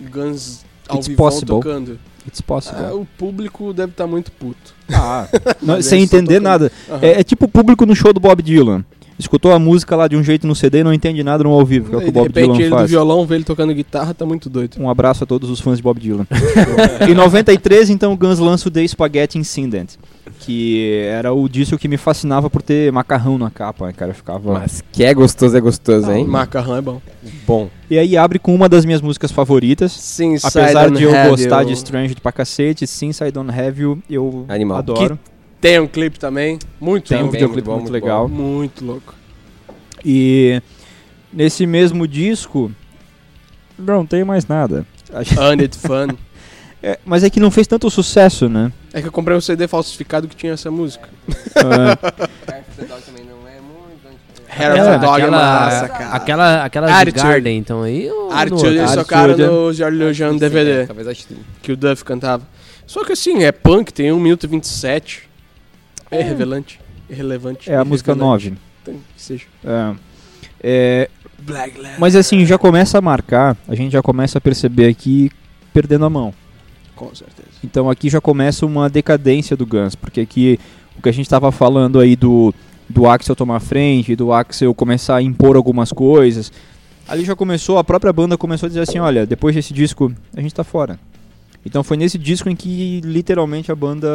Guns 0.00 0.64
It's 0.92 1.08
possible. 1.08 1.56
tocando. 1.60 1.98
It's 2.26 2.40
possible. 2.40 2.84
Ah, 2.84 2.94
o 2.94 3.04
público 3.18 3.72
deve 3.72 3.92
estar 3.92 4.06
muito 4.06 4.32
puto. 4.32 4.74
Ah, 4.90 5.26
não- 5.62 5.80
sem 5.82 6.02
entender 6.02 6.34
tocando. 6.40 6.42
nada. 6.42 6.72
Aham. 6.88 6.98
É, 7.02 7.20
é 7.20 7.24
tipo 7.24 7.44
o 7.44 7.48
público 7.48 7.84
no 7.86 7.94
show 7.94 8.12
do 8.12 8.20
Bob 8.20 8.42
Dylan. 8.42 8.84
Escutou 9.18 9.52
a 9.52 9.58
música 9.58 9.94
lá 9.94 10.08
de 10.08 10.16
um 10.16 10.24
jeito 10.24 10.46
no 10.46 10.54
CD 10.54 10.80
e 10.80 10.84
não 10.84 10.92
entende 10.92 11.22
nada 11.22 11.44
no 11.44 11.50
ao 11.50 11.64
vivo, 11.64 11.88
que 11.88 11.94
é 11.94 11.98
o 11.98 12.00
que 12.00 12.08
o 12.08 12.12
Bob 12.12 12.26
repente 12.26 12.44
Dylan 12.46 12.60
ele 12.60 12.70
do 12.70 12.76
faz. 12.76 12.90
violão 12.90 13.26
vê 13.26 13.36
ele 13.36 13.44
tocando 13.44 13.72
guitarra, 13.72 14.12
tá 14.12 14.26
muito 14.26 14.50
doido. 14.50 14.76
Um 14.80 14.90
abraço 14.90 15.22
a 15.22 15.26
todos 15.26 15.48
os 15.48 15.60
fãs 15.60 15.76
de 15.76 15.82
Bob 15.82 16.00
Dylan. 16.00 16.26
em 17.08 17.14
93, 17.14 17.90
então, 17.90 18.12
o 18.12 18.16
Guns 18.16 18.38
lança 18.40 18.68
o 18.68 18.70
The 18.70 18.86
Spaghetti 18.86 19.38
Incident, 19.38 19.92
que 20.40 21.00
era 21.08 21.32
o 21.32 21.48
disco 21.48 21.78
que 21.78 21.86
me 21.86 21.96
fascinava 21.96 22.50
por 22.50 22.60
ter 22.60 22.90
macarrão 22.90 23.38
na 23.38 23.50
capa, 23.50 23.92
cara, 23.92 24.10
eu 24.10 24.14
ficava... 24.16 24.52
Mas 24.52 24.82
que 24.90 25.04
é 25.04 25.14
gostoso, 25.14 25.56
é 25.56 25.60
gostoso, 25.60 26.10
hein? 26.10 26.26
Macarrão 26.26 26.76
é 26.76 26.80
bom. 26.80 27.00
Bom. 27.46 27.68
E 27.88 27.98
aí 27.98 28.16
abre 28.16 28.40
com 28.40 28.52
uma 28.54 28.68
das 28.68 28.84
minhas 28.84 29.00
músicas 29.00 29.30
favoritas, 29.30 29.92
Sim, 29.92 30.36
apesar 30.42 30.90
de 30.90 31.04
eu 31.04 31.12
gostar 31.28 31.64
de 31.64 31.72
Strange 31.74 32.16
pra 32.16 32.32
cacete, 32.32 32.86
Since 32.86 33.22
I 33.22 33.30
Don't 33.30 33.50
Have 33.50 33.80
You, 33.80 34.02
eu 34.10 34.44
Animal. 34.48 34.78
adoro. 34.78 35.18
Tem 35.64 35.80
um 35.80 35.86
clipe 35.86 36.18
também, 36.18 36.58
muito 36.78 37.08
Tem 37.08 37.22
um 37.22 37.30
videoclipe 37.30 37.40
muito 37.40 37.54
muito, 37.54 37.64
bom, 37.64 37.76
muito 37.78 37.90
legal. 37.90 38.28
Muito 38.28 38.84
louco. 38.84 39.14
E 40.04 40.60
nesse 41.32 41.66
mesmo 41.66 42.06
disco, 42.06 42.70
não 43.78 44.04
tem 44.04 44.24
mais 44.24 44.46
nada. 44.46 44.86
Unit 45.52 45.78
Fun. 45.78 46.08
É, 46.82 46.98
mas 47.02 47.24
é 47.24 47.30
que 47.30 47.40
não 47.40 47.50
fez 47.50 47.66
tanto 47.66 47.88
sucesso, 47.88 48.46
né? 48.46 48.70
É 48.92 49.00
que 49.00 49.08
eu 49.08 49.12
comprei 49.12 49.34
um 49.34 49.40
CD 49.40 49.66
falsificado 49.66 50.28
que 50.28 50.36
tinha 50.36 50.52
essa 50.52 50.70
música. 50.70 51.08
Ah, 51.56 53.00
também 53.06 53.24
não 53.24 53.48
é 53.48 53.58
muito. 53.58 54.20
Hair 54.50 54.72
of 54.72 54.90
the 54.90 54.98
Dog 54.98 55.22
é 55.22 55.30
massa, 55.30 55.88
cara. 55.88 56.10
Aquela, 56.10 56.64
aquela 56.64 56.86
de 56.88 56.92
Attitude. 56.92 57.22
Garden, 57.22 57.58
então 57.58 57.82
aí. 57.82 58.10
Attitude, 58.30 58.76
eles 58.76 58.92
tocaram 58.92 59.34
no 59.34 59.72
Jorge 59.72 59.96
Lejeune 59.96 60.38
DVD, 60.38 60.86
Talvez 60.86 61.08
atitude. 61.08 61.40
que 61.62 61.72
o 61.72 61.76
Duff 61.76 62.04
cantava. 62.04 62.46
Só 62.86 63.02
que 63.02 63.12
assim, 63.12 63.44
é 63.44 63.52
punk, 63.52 63.94
tem 63.94 64.12
1 64.12 64.20
minuto 64.20 64.44
e 64.44 64.46
27. 64.46 65.33
É 66.14 66.20
irrelevante. 66.20 66.80
Irrelevante. 67.08 67.70
é 67.70 67.76
a 67.76 67.84
música 67.84 68.12
irrelevante. 68.12 68.50
9. 68.50 68.60
Tem 68.84 68.94
que 69.14 69.22
seja. 69.22 69.46
É. 69.64 69.94
É, 70.66 71.10
mas 71.98 72.16
assim, 72.16 72.46
já 72.46 72.56
começa 72.56 72.96
a 72.96 73.00
marcar, 73.00 73.56
a 73.68 73.74
gente 73.74 73.92
já 73.92 74.02
começa 74.02 74.38
a 74.38 74.40
perceber 74.40 74.88
aqui 74.88 75.30
perdendo 75.72 76.04
a 76.04 76.10
mão. 76.10 76.32
Com 76.96 77.14
certeza. 77.14 77.48
Então 77.62 77.90
aqui 77.90 78.08
já 78.08 78.20
começa 78.20 78.64
uma 78.64 78.88
decadência 78.88 79.56
do 79.56 79.66
Guns, 79.66 79.94
porque 79.94 80.20
aqui 80.20 80.58
o 80.96 81.02
que 81.02 81.08
a 81.08 81.12
gente 81.12 81.26
estava 81.26 81.50
falando 81.52 81.98
aí 81.98 82.16
do, 82.16 82.54
do 82.88 83.06
Axel 83.06 83.34
tomar 83.34 83.60
frente, 83.60 84.14
do 84.16 84.32
Axel 84.32 84.72
começar 84.74 85.16
a 85.16 85.22
impor 85.22 85.56
algumas 85.56 85.92
coisas, 85.92 86.52
ali 87.06 87.24
já 87.24 87.34
começou, 87.34 87.78
a 87.78 87.84
própria 87.84 88.12
banda 88.12 88.38
começou 88.38 88.66
a 88.66 88.70
dizer 88.70 88.80
assim, 88.80 88.98
olha, 88.98 89.26
depois 89.26 89.54
desse 89.54 89.74
disco 89.74 90.12
a 90.34 90.40
gente 90.40 90.54
tá 90.54 90.64
fora. 90.64 90.98
Então 91.66 91.82
foi 91.82 91.96
nesse 91.96 92.18
disco 92.18 92.48
em 92.48 92.56
que 92.56 93.00
literalmente 93.04 93.72
a 93.72 93.74
banda, 93.74 94.08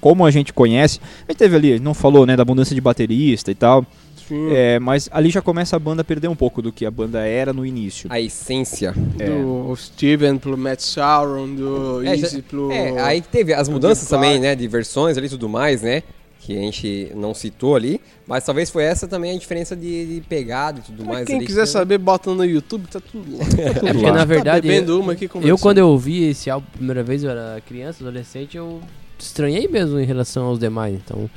como 0.00 0.24
a 0.26 0.30
gente 0.30 0.52
conhece, 0.52 1.00
a 1.28 1.32
gente 1.32 1.38
teve 1.38 1.56
ali, 1.56 1.78
não 1.80 1.94
falou 1.94 2.26
né, 2.26 2.36
da 2.36 2.42
abundância 2.42 2.74
de 2.74 2.80
baterista 2.80 3.50
e 3.50 3.54
tal, 3.54 3.86
Sim. 4.28 4.48
é, 4.52 4.78
mas 4.78 5.08
ali 5.12 5.30
já 5.30 5.40
começa 5.40 5.76
a 5.76 5.78
banda 5.78 6.02
a 6.02 6.04
perder 6.04 6.28
um 6.28 6.34
pouco 6.36 6.60
do 6.62 6.70
que 6.72 6.84
a 6.86 6.90
banda 6.90 7.20
era 7.26 7.52
no 7.52 7.64
início. 7.64 8.08
A 8.12 8.20
essência. 8.20 8.92
Do 8.92 9.74
Steven 9.76 10.36
pro 10.38 10.56
Matt 10.58 10.80
Sauron, 10.80 11.54
do 11.54 12.02
É, 12.02 12.16
já- 12.16 12.26
Easy 12.26 12.42
pro... 12.42 12.70
É, 12.70 13.00
aí 13.00 13.20
teve 13.20 13.52
as 13.54 13.68
mudanças 13.68 14.08
também, 14.08 14.38
né? 14.38 14.54
De 14.54 14.66
versões 14.68 15.16
ali 15.16 15.26
e 15.26 15.30
tudo 15.30 15.48
mais, 15.48 15.82
né? 15.82 16.02
Que 16.42 16.56
a 16.56 16.60
gente 16.62 17.12
não 17.14 17.34
citou 17.34 17.76
ali. 17.76 18.00
Mas 18.26 18.44
talvez 18.44 18.70
foi 18.70 18.82
essa 18.84 19.06
também 19.06 19.32
a 19.36 19.38
diferença 19.38 19.76
de, 19.76 20.14
de 20.14 20.20
pegada 20.22 20.78
e 20.80 20.82
tudo 20.82 21.04
Pra 21.04 21.12
mais. 21.12 21.26
quem 21.26 21.36
ali, 21.36 21.46
quiser 21.46 21.60
que- 21.62 21.66
saber, 21.68 21.98
bota 21.98 22.32
no 22.34 22.44
YouTube, 22.44 22.86
tá 22.88 22.98
tudo 22.98 23.36
lá. 23.36 23.44
Tá 23.44 23.50
tudo 23.78 23.86
É 23.88 23.92
porque 23.92 24.06
lá. 24.06 24.12
na 24.12 24.24
verdade. 24.24 24.66
tá 24.66 24.72
bebendo 24.74 24.98
uma 24.98 25.12
aqui 25.12 25.28
Eu, 25.42 25.58
quando 25.58 25.78
eu 25.78 25.88
ouvi 25.88 26.24
esse 26.24 26.48
álbum 26.48 26.66
a 26.72 26.76
primeira 26.78 27.02
vez, 27.02 27.22
eu 27.22 27.30
era 27.30 27.60
criança, 27.66 28.02
adolescente, 28.02 28.56
eu 28.56 28.80
estranhei 29.18 29.68
mesmo 29.68 30.00
em 30.00 30.04
relação 30.06 30.46
aos 30.46 30.58
demais. 30.58 30.94
Então, 30.94 31.28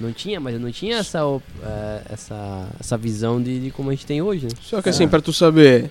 não 0.00 0.12
tinha, 0.12 0.40
mas 0.40 0.54
eu 0.54 0.60
não 0.60 0.72
tinha 0.72 0.96
essa, 0.96 1.20
eh, 1.62 2.02
essa, 2.10 2.68
essa 2.80 2.98
visão 2.98 3.40
de, 3.40 3.60
de 3.60 3.70
como 3.70 3.90
a 3.90 3.92
gente 3.92 4.04
tem 4.06 4.20
hoje, 4.20 4.46
né? 4.46 4.50
Só 4.62 4.82
que 4.82 4.88
assim, 4.88 5.06
pra 5.06 5.20
tu 5.20 5.32
saber, 5.32 5.90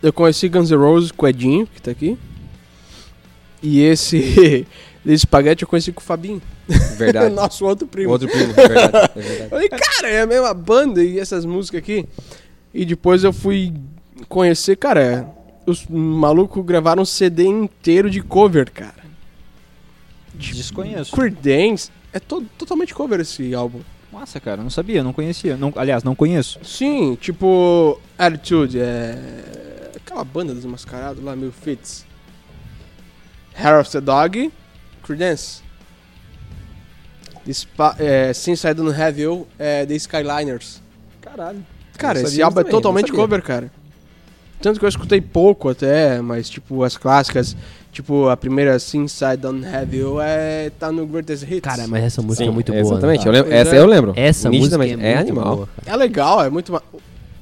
eu 0.00 0.12
conheci 0.12 0.48
Guns 0.48 0.70
N' 0.70 0.76
Roses 0.76 1.10
com 1.10 1.26
o 1.26 1.28
Edinho, 1.28 1.66
que 1.66 1.82
tá 1.82 1.90
aqui. 1.90 2.16
E 3.62 3.80
esse, 3.80 4.16
esse 5.04 5.14
espaguete 5.14 5.62
eu 5.64 5.68
conheci 5.68 5.90
com 5.90 6.00
o 6.00 6.04
Fabinho. 6.04 6.40
Verdade. 6.96 7.34
Nosso 7.34 7.64
outro 7.64 7.86
primo. 7.86 8.10
Outro 8.10 8.28
primo, 8.28 8.52
é 8.56 8.68
verdade. 8.68 9.10
É 9.14 9.20
verdade. 9.20 9.42
Eu 9.44 9.50
falei, 9.50 9.68
cara, 9.68 10.08
é 10.08 10.20
a 10.22 10.26
mesma 10.26 10.52
banda 10.52 11.02
e 11.02 11.18
essas 11.18 11.44
músicas 11.44 11.78
aqui. 11.78 12.06
E 12.74 12.84
depois 12.84 13.24
eu 13.24 13.32
fui 13.32 13.72
conhecer, 14.28 14.76
cara, 14.76 15.26
os 15.66 15.86
malucos 15.86 16.64
gravaram 16.64 17.02
um 17.02 17.06
CD 17.06 17.44
inteiro 17.44 18.10
de 18.10 18.20
cover, 18.20 18.70
cara. 18.70 19.06
Desconheço. 20.34 21.14
Creedence. 21.14 21.90
É 22.12 22.20
to 22.20 22.44
totalmente 22.58 22.94
cover 22.94 23.20
esse 23.20 23.54
álbum. 23.54 23.80
Massa, 24.12 24.38
cara, 24.40 24.62
não 24.62 24.70
sabia, 24.70 25.02
não 25.02 25.12
conhecia. 25.12 25.56
Não, 25.56 25.72
aliás, 25.76 26.02
não 26.04 26.14
conheço. 26.14 26.58
Sim, 26.62 27.16
tipo, 27.20 28.00
Attitude, 28.16 28.78
é. 28.78 29.90
Aquela 29.96 30.24
banda 30.24 30.54
dos 30.54 30.64
mascarados 30.64 31.22
lá, 31.22 31.34
meio 31.34 31.52
Fits. 31.52 32.06
Hair 33.54 33.80
of 33.80 33.90
the 33.90 34.00
Dog, 34.00 34.52
Creedence. 35.02 35.62
Spa 37.52 37.94
é, 37.98 38.32
Since 38.32 38.66
I 38.66 38.74
Don't 38.74 39.00
Have 39.00 39.20
You, 39.20 39.46
é, 39.58 39.86
The 39.86 39.94
Skyliners. 39.94 40.80
Caralho. 41.20 41.64
Cara, 41.96 42.20
esse 42.20 42.42
álbum 42.42 42.60
é 42.60 42.62
também, 42.62 42.72
totalmente 42.72 43.12
cover, 43.12 43.42
cara. 43.42 43.70
Tanto 44.60 44.78
que 44.78 44.84
eu 44.84 44.88
escutei 44.88 45.20
pouco 45.20 45.68
até, 45.68 46.20
mas 46.20 46.48
tipo, 46.48 46.82
as 46.82 46.96
clássicas, 46.96 47.56
tipo, 47.92 48.28
a 48.28 48.36
primeira 48.36 48.78
Since 48.78 49.24
I 49.24 49.36
Don't 49.36 49.66
Have 49.66 49.96
You 49.96 50.20
é, 50.20 50.70
tá 50.78 50.90
no 50.90 51.06
Greatest 51.06 51.44
Hits. 51.44 51.60
Cara, 51.60 51.86
mas 51.86 52.04
essa 52.04 52.22
música 52.22 52.44
Sim, 52.44 52.50
é 52.50 52.52
muito 52.52 52.72
boa. 52.72 52.80
Exatamente. 52.82 53.24
né? 53.24 53.28
eu 53.28 53.32
lembro- 53.32 53.52
essa 53.52 53.76
é. 53.76 53.78
eu 53.78 53.86
lembro. 53.86 54.12
Essa 54.16 54.50
música 54.50 54.84
é, 54.84 54.96
muito 54.96 55.18
animal. 55.18 55.56
boa. 55.56 55.68
É 55.84 55.96
legal, 55.96 56.44
é 56.44 56.50
muito... 56.50 56.72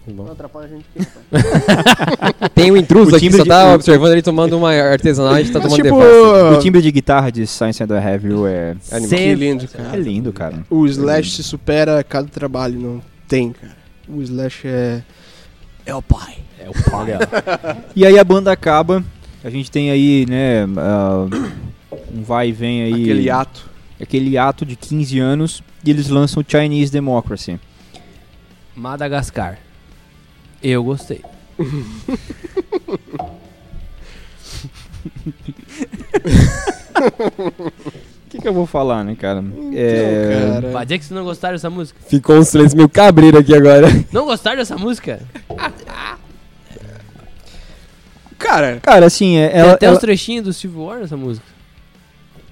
Bom. 0.07 0.25
Não 0.25 0.33
atrapalha 0.33 0.67
a 0.67 0.69
gente 0.69 0.85
aqui. 0.95 2.51
Tem 2.55 2.71
um 2.71 2.77
intruso 2.77 3.13
O 3.13 3.17
aqui 3.17 3.29
que 3.31 3.37
só 3.37 3.43
de- 3.43 3.49
tá 3.49 3.71
o- 3.71 3.75
observando 3.75 4.13
ele 4.13 4.23
tomando 4.23 4.57
uma 4.59 4.71
artesanal 4.71 5.33
e 5.33 5.37
a 5.37 5.43
gente 5.43 5.53
tá 5.53 5.61
Mas, 5.61 5.73
tomando 5.73 5.83
tipo, 5.83 5.99
devassa. 5.99 6.59
O 6.59 6.61
timbre 6.61 6.83
de 6.83 6.93
guitarra 6.93 7.33
de 7.33 7.47
Science 7.47 7.83
and 7.83 7.87
the 7.87 8.21
You 8.23 8.47
é, 8.47 8.77
Animal. 8.93 9.09
que 9.19 9.35
lindo, 9.35 9.65
é 9.65 9.69
cara. 9.69 9.97
lindo, 9.97 10.33
cara. 10.33 10.67
O 10.69 10.87
Slash 10.87 11.31
se 11.31 11.43
supera 11.43 11.99
a 12.01 12.05
cada 12.05 12.29
trabalho, 12.29 12.79
não 12.79 13.03
tem, 13.27 13.53
cara. 13.53 13.73
O 14.07 14.21
Slash 14.21 14.69
é... 14.69 15.03
É 15.87 15.95
o 15.95 16.03
pai. 16.03 16.37
É 16.59 16.69
o 16.69 16.73
pai. 16.91 17.07
e 17.97 18.05
aí 18.07 18.19
a 18.19 18.25
banda 18.25 18.53
acaba, 18.53 19.03
a 19.43 19.49
gente 19.51 19.71
tem 19.71 19.91
aí, 19.91 20.27
né, 20.29 20.67
ah, 20.77 21.27
um 22.15 22.23
vai 22.23 22.49
e 22.49 22.53
vem 22.53 22.83
aí. 22.83 23.03
Aquele 23.05 23.31
ato. 23.31 23.71
Aquele 24.01 24.37
ato 24.37 24.67
de 24.67 24.77
15 24.77 25.19
anos 25.19 25.63
e 25.85 25.91
eles 25.91 26.09
lançam 26.09 26.45
Chinese 26.47 26.93
Democracy. 26.93 27.59
Madagascar. 28.77 29.59
Eu 30.65 30.83
gostei. 30.83 31.21
O 31.59 31.65
que, 38.31 38.41
que 38.41 38.49
eu 38.49 38.53
vou 38.55 38.67
falar, 38.67 39.05
né, 39.05 39.15
cara? 39.15 39.45
É, 39.75 40.39
Então, 40.41 40.53
cara. 40.63 40.73
Vai 40.73 40.85
dizer 40.87 40.99
que 40.99 41.05
vocês 41.05 41.17
não 41.17 41.25
gostaram 41.25 41.55
dessa 41.55 41.71
música. 41.71 41.99
Ficou 42.09 42.37
um 42.37 42.45
silêncio 42.45 42.77
meio 42.77 42.89
cabreiro 42.89 43.39
aqui 43.39 43.55
agora. 43.55 43.87
Não 44.13 44.25
gostaram 44.25 44.57
dessa 44.57 44.77
música? 44.77 45.21
Cara, 48.39 48.79
Cara, 48.83 49.07
assim, 49.07 49.37
é, 49.37 49.49
Tem 49.49 49.61
ela, 49.61 49.73
até 49.75 49.87
ela- 49.87 49.95
os 49.95 50.01
trechinhos 50.01 50.45
do 50.45 50.53
Steve 50.53 50.77
War 50.77 50.99
nessa 50.99 51.17
música. 51.17 51.47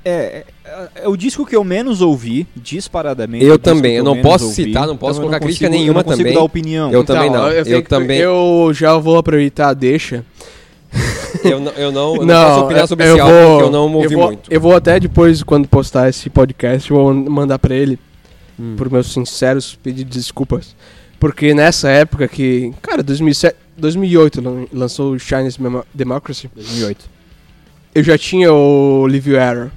É, 0.04 0.44
é, 0.64 0.88
é 1.04 1.08
o 1.08 1.16
disco 1.16 1.44
que 1.46 1.54
eu 1.54 1.62
menos 1.64 2.00
ouvi, 2.00 2.46
disparadamente. 2.56 3.44
Eu 3.44 3.56
disco 3.58 3.62
também, 3.74 3.96
eu 3.96 4.04
não 4.04 4.20
posso 4.20 4.46
ouvi, 4.46 4.64
citar, 4.64 4.86
não 4.86 4.96
posso 4.96 5.12
então 5.12 5.24
eu 5.24 5.28
colocar 5.30 5.40
crítica 5.44 5.66
consigo- 5.66 5.80
nenhuma 5.82 6.00
eu 6.00 6.02
não 6.02 6.10
consigo 6.10 6.22
também. 6.24 6.34
dar 6.34 6.42
opinião. 6.44 6.90
Eu 6.92 7.04
também 7.04 7.30
não, 7.30 7.48
eu 7.48 7.64
tenho 7.64 7.82
que- 7.82 7.88
também- 7.88 8.18
Eu 8.18 8.70
já 8.74 8.96
vou 8.98 9.16
aproveitar 9.18 9.68
a 9.68 9.74
deixa. 9.74 10.24
Eu 11.44 11.58
não, 11.58 11.72
eu 11.72 11.90
não, 11.90 12.16
eu 12.16 12.26
não 12.26 12.34
posso 12.44 12.60
opinar 12.64 12.86
sobre 12.86 13.06
eu 13.08 13.12
esse 13.12 13.20
álbum 13.20 13.34
vou- 13.34 13.48
porque 13.52 13.64
eu 13.64 13.70
não 13.70 13.94
ouvi 13.94 14.12
eu 14.14 14.18
vou, 14.18 14.26
muito. 14.28 14.52
Eu 14.52 14.60
vou 14.60 14.76
até 14.76 15.00
depois, 15.00 15.42
quando 15.42 15.66
postar 15.66 16.08
esse 16.10 16.28
podcast, 16.28 16.90
eu 16.90 16.96
vou 16.98 17.14
mandar 17.14 17.58
pra 17.58 17.74
ele, 17.74 17.98
Hum. 18.60 18.74
por 18.76 18.90
meus 18.90 19.10
sinceros 19.12 19.74
pedidos 19.74 20.12
de 20.12 20.18
desculpas. 20.20 20.76
Porque 21.18 21.54
nessa 21.54 21.88
época 21.88 22.28
que, 22.28 22.72
cara, 22.82 23.02
2007, 23.02 23.56
2008 23.78 24.42
lan- 24.42 24.66
lançou 24.72 25.12
o 25.12 25.18
Chinese 25.18 25.56
Democracy, 25.94 26.50
2008. 26.54 27.08
eu 27.94 28.02
já 28.04 28.18
tinha 28.18 28.52
o 28.52 29.06
Live 29.06 29.32
Error. 29.34 29.70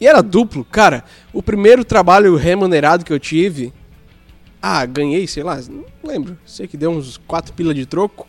E 0.00 0.06
era 0.06 0.22
duplo, 0.22 0.64
cara. 0.64 1.04
O 1.32 1.42
primeiro 1.42 1.84
trabalho 1.84 2.36
remunerado 2.36 3.04
que 3.04 3.12
eu 3.12 3.18
tive, 3.18 3.72
ah, 4.62 4.84
ganhei, 4.86 5.26
sei 5.26 5.42
lá, 5.42 5.60
não 5.68 5.84
lembro. 6.04 6.38
Sei 6.46 6.66
que 6.66 6.76
deu 6.76 6.90
uns 6.90 7.16
4 7.26 7.52
pila 7.52 7.74
de 7.74 7.86
troco. 7.86 8.26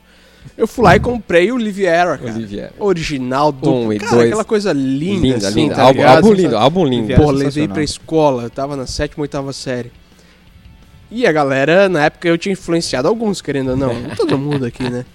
Eu 0.58 0.68
fui 0.68 0.84
lá 0.84 0.96
e 0.96 1.00
comprei 1.00 1.52
o 1.52 1.58
Live 1.58 1.84
Error, 1.84 2.18
cara. 2.18 2.34
Olivier. 2.34 2.72
Original, 2.80 3.52
duplo. 3.52 3.88
Um 3.88 3.94
e 3.94 4.00
cara, 4.00 4.16
dois. 4.16 4.28
aquela 4.28 4.44
coisa 4.46 4.72
linda, 4.72 5.28
Linda, 5.28 5.48
assim, 5.48 5.62
linda. 5.64 5.76
tá 5.76 5.84
Álbum, 5.84 6.04
álbum 6.08 6.34
lindo, 6.34 6.58
álbum 6.58 6.86
lindo. 6.86 7.16
Pô, 7.16 7.30
É 7.32 7.34
levei 7.34 7.68
pra 7.68 7.84
escola, 7.84 8.44
eu 8.44 8.50
tava 8.50 8.76
na 8.76 8.88
sétima, 8.88 9.22
oitava 9.22 9.52
série. 9.54 9.92
E 11.12 11.26
a 11.26 11.32
galera, 11.32 11.90
na 11.90 12.06
época, 12.06 12.28
eu 12.28 12.38
tinha 12.38 12.54
influenciado 12.54 13.08
alguns, 13.08 13.42
querendo 13.42 13.72
ou 13.72 13.78
não. 13.78 13.94
Todo 14.16 14.38
mundo 14.38 14.66
aqui, 14.66 14.84
né? 14.90 15.06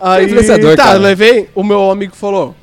Aí, 0.00 0.26
influenciador, 0.26 0.76
tá, 0.76 0.84
cara. 0.84 0.98
eu 0.98 1.02
levei, 1.02 1.48
o 1.54 1.62
meu 1.62 1.90
amigo 1.90 2.14
falou. 2.14 2.54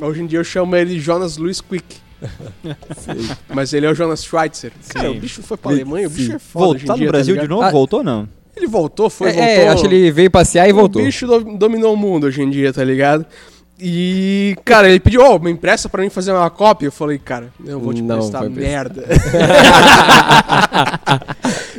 Hoje 0.00 0.22
em 0.22 0.26
dia 0.26 0.38
eu 0.38 0.44
chamo 0.44 0.76
ele 0.76 0.94
de 0.94 1.00
Jonas 1.00 1.36
Luiz 1.36 1.60
Quick. 1.60 1.96
Mas 3.54 3.72
ele 3.72 3.86
é 3.86 3.90
o 3.90 3.94
Jonas 3.94 4.24
Schweitzer. 4.24 4.72
Cara, 4.88 5.08
Sim. 5.10 5.16
o 5.16 5.20
bicho 5.20 5.42
foi 5.42 5.56
pra 5.56 5.70
Alemanha, 5.72 6.06
o 6.06 6.10
bicho 6.10 6.32
é 6.32 6.38
foda. 6.38 6.64
Voltou 6.66 6.74
hoje 6.76 6.84
em 6.84 6.86
tá 6.86 6.92
no 6.94 6.98
dia, 6.98 7.08
Brasil 7.08 7.34
ligado? 7.34 7.44
de 7.44 7.50
novo? 7.50 7.62
Ah, 7.62 7.70
Voltou 7.70 8.02
não? 8.04 8.28
Ele 8.56 8.66
voltou, 8.66 9.10
foi, 9.10 9.28
É, 9.28 9.32
voltou. 9.32 9.48
é, 9.52 9.68
acho 9.68 9.82
que 9.82 9.94
ele 9.94 10.10
veio 10.10 10.30
passear 10.30 10.68
e 10.68 10.72
voltou. 10.72 11.02
O 11.02 11.04
bicho 11.04 11.26
do- 11.26 11.56
dominou 11.58 11.92
o 11.92 11.96
mundo 11.96 12.24
hoje 12.26 12.40
em 12.42 12.48
dia, 12.48 12.72
tá 12.72 12.82
ligado? 12.82 13.26
E, 13.78 14.56
cara, 14.64 14.88
ele 14.88 14.98
pediu, 14.98 15.20
ó, 15.20 15.38
me 15.38 15.50
empresta 15.50 15.86
pra 15.86 16.02
mim 16.02 16.08
fazer 16.08 16.32
uma 16.32 16.48
cópia. 16.48 16.86
Eu 16.86 16.92
falei, 16.92 17.18
cara, 17.18 17.52
eu 17.66 17.78
vou 17.78 17.92
te 17.92 18.00
Não 18.00 18.16
prestar 18.16 18.48
merda. 18.48 19.04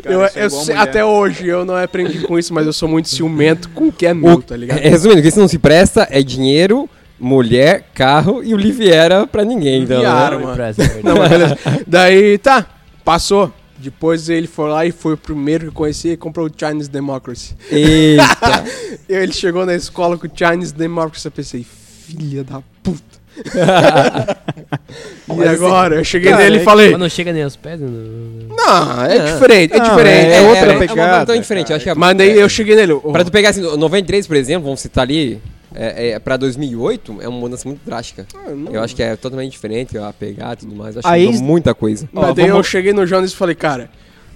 Cara, 0.04 0.14
eu, 0.16 0.24
é 0.24 0.32
eu 0.36 0.50
sei- 0.50 0.76
até 0.76 1.04
hoje 1.04 1.48
eu 1.48 1.66
não 1.66 1.76
aprendi 1.76 2.20
com 2.20 2.38
isso, 2.38 2.54
mas 2.54 2.66
eu 2.68 2.74
sou 2.74 2.88
muito 2.88 3.10
ciumento 3.10 3.70
com 3.70 3.88
o 3.88 3.92
que 3.92 4.06
é 4.06 4.14
meu, 4.14 4.34
O- 4.36 4.42
tá 4.44 4.56
ligado? 4.56 4.78
é, 4.78 4.88
resumindo, 4.90 5.20
o 5.20 5.22
que 5.24 5.30
isso 5.30 5.40
não 5.40 5.48
se 5.48 5.58
presta 5.58 6.08
é 6.12 6.22
dinheiro, 6.22 6.90
mulher, 7.20 7.86
carro 7.94 8.44
e 8.44 8.54
o 8.54 8.58
Liviera 8.58 9.26
pra 9.28 9.44
ninguém. 9.44 9.84
Então, 9.84 10.00
Viara, 10.00 10.38
né? 10.38 10.44
é 10.44 10.48
verdade. 10.56 10.78
Não, 11.04 11.16
mas 11.18 11.30
beleza. 11.30 11.58
Daí, 11.86 12.38
tá, 12.38 12.66
passou. 13.04 13.52
Depois 13.80 14.28
ele 14.28 14.48
foi 14.48 14.70
lá 14.70 14.86
e 14.88 14.92
foi 14.92 15.14
o 15.14 15.18
primeiro 15.18 15.66
que 15.66 15.70
eu 15.70 15.74
conheci 15.74 16.10
e 16.10 16.18
comprou 16.18 16.48
o 16.48 16.52
Chinese 16.56 16.90
Democracy. 16.90 17.56
Eita. 17.72 18.64
E 19.08 19.14
ele 19.14 19.32
chegou 19.32 19.66
na 19.68 19.76
escola 19.76 20.18
com 20.18 20.26
o 20.26 20.32
Chinese 20.34 20.74
Democracy, 20.74 21.28
eu 21.28 21.32
pensei, 21.32 21.64
filha 22.08 22.44
da 22.44 22.60
puta. 22.82 23.18
e 23.46 25.34
Mas, 25.36 25.40
assim, 25.48 25.56
agora? 25.66 25.96
Eu 25.98 26.04
cheguei 26.04 26.32
cara, 26.32 26.44
nele 26.44 26.58
é 26.58 26.62
e 26.62 26.64
falei, 26.64 26.90
Mas 26.92 27.00
não 27.00 27.08
chega 27.10 27.32
nem 27.32 27.44
aos 27.44 27.56
pés. 27.56 27.80
né? 27.80 27.88
Não, 27.88 28.56
não, 28.96 29.04
é 29.06 29.18
Não. 29.20 29.26
diferente, 29.34 29.74
é 29.74 29.78
Não, 29.78 29.86
diferente. 29.90 30.32
é 30.32 30.42
outra 30.42 30.74
é, 30.74 30.78
pegada, 30.80 31.26
tão 31.28 31.40
diferente. 31.40 31.68
cara. 31.68 31.74
Eu 31.74 31.78
acho 31.78 31.84
que 31.86 31.90
é- 31.92 31.96
Mas 31.96 32.18
daí 32.18 32.30
é- 32.32 32.42
eu 32.42 32.50
cheguei 32.50 32.76
nele. 32.76 32.94
oh, 32.94 33.12
Pra 33.12 33.24
tu 33.24 33.32
pegar 33.32 33.50
assim, 33.50 33.64
o 33.64 33.78
93, 33.78 34.26
por 34.26 34.36
exemplo, 34.36 34.64
vamos 34.64 34.80
citar 34.80 35.04
ali, 35.04 35.40
é, 35.80 36.10
é, 36.10 36.20
pra 36.20 36.38
2008, 36.38 37.18
é 37.22 37.28
uma 37.28 37.40
mudança 37.40 37.68
muito 37.68 37.82
drástica. 37.86 38.26
ah, 38.36 38.50
não. 38.50 38.72
Eu 38.74 38.82
acho 38.84 38.96
que 38.96 39.04
é 39.04 39.16
totalmente 39.16 39.52
diferente, 39.52 39.98
a 39.98 40.12
pegar 40.12 40.54
e 40.54 40.58
tudo 40.58 40.76
mais. 40.76 40.96
Eu 40.96 41.00
acho 41.00 41.08
A 41.08 41.16
que 41.18 41.26
mudou 41.26 41.42
muita 41.44 41.74
coisa. 41.76 42.10
Ó, 42.16 42.34
daí 42.34 42.46
eu 42.48 42.54
vamos- 42.54 42.68
cheguei 42.68 42.94
no 42.94 43.06
Jonas 43.06 43.32
e 43.32 43.36
falei, 43.36 43.56
cara, 43.56 43.90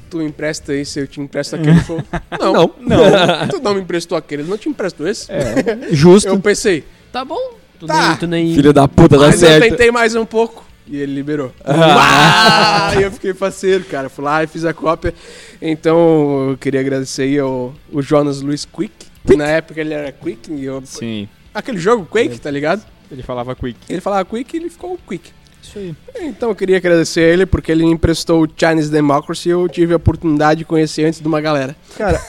tu 0.09 0.21
empresta 0.21 0.73
esse, 0.73 0.99
eu 0.99 1.07
te 1.07 1.19
empresto 1.19 1.55
aquele. 1.55 1.71
Ele 1.71 1.79
falou, 1.79 2.03
não, 2.39 2.53
Não. 2.53 2.71
não, 2.79 3.47
tu 3.49 3.59
não 3.61 3.73
me 3.75 3.81
emprestou 3.81 4.17
aquele, 4.17 4.43
eu 4.43 4.47
não 4.47 4.57
te 4.57 4.69
empresto 4.69 5.07
esse. 5.07 5.31
É, 5.31 5.87
justo. 5.91 6.27
Eu 6.27 6.39
pensei, 6.39 6.83
Tá 7.11 7.25
bom. 7.25 7.55
Tu 7.79 7.87
Tá. 7.87 8.09
nem. 8.09 8.17
Tu 8.17 8.27
nem... 8.27 8.53
Filho 8.55 8.71
da 8.71 8.87
puta, 8.87 9.17
dá 9.17 9.25
mas 9.27 9.41
eu 9.41 9.49
certo. 9.49 9.63
tentei 9.63 9.89
mais 9.91 10.15
um 10.15 10.25
pouco. 10.25 10.63
E 10.87 10.97
ele 10.97 11.13
liberou. 11.13 11.51
Ah, 11.63 12.91
e 12.99 13.03
eu 13.03 13.11
fiquei 13.11 13.33
parceiro, 13.33 13.83
cara. 13.85 14.09
Fui 14.09 14.23
lá 14.23 14.43
e 14.43 14.47
fiz 14.47 14.65
a 14.65 14.73
cópia. 14.73 15.13
Então, 15.61 16.49
eu 16.51 16.57
queria 16.57 16.79
agradecer 16.79 17.23
aí 17.23 17.39
ao, 17.39 17.73
o 17.91 18.01
Jonas 18.01 18.41
Luiz 18.41 18.65
Quick. 18.65 18.93
Que 19.25 19.35
na 19.35 19.45
época 19.47 19.79
ele 19.81 19.93
era 19.93 20.11
Quick. 20.11 20.51
E 20.51 20.65
eu, 20.65 20.81
Sim. 20.85 21.27
aquele 21.53 21.77
jogo, 21.77 22.05
Quake, 22.05 22.39
tá 22.39 22.49
ligado? 22.51 22.83
Ele 23.11 23.21
falava 23.23 23.53
quick. 23.55 23.77
Ele 23.89 23.99
falava 23.99 24.23
Quick 24.23 24.55
e 24.55 24.59
ele 24.59 24.69
ficou 24.69 24.97
Quick. 25.07 25.31
Isso 25.61 25.77
aí. 25.77 25.93
Então 26.21 26.49
eu 26.49 26.55
queria 26.55 26.77
agradecer 26.77 27.21
ele 27.21 27.45
porque 27.45 27.71
ele 27.71 27.83
me 27.85 27.91
emprestou 27.91 28.43
o 28.43 28.49
Chinese 28.57 28.89
Democracy 28.89 29.49
e 29.49 29.51
eu 29.51 29.67
tive 29.69 29.93
a 29.93 29.97
oportunidade 29.97 30.59
de 30.59 30.65
conhecer 30.65 31.05
antes 31.05 31.19
de 31.19 31.27
uma 31.27 31.39
galera. 31.41 31.75
Cara, 31.97 32.19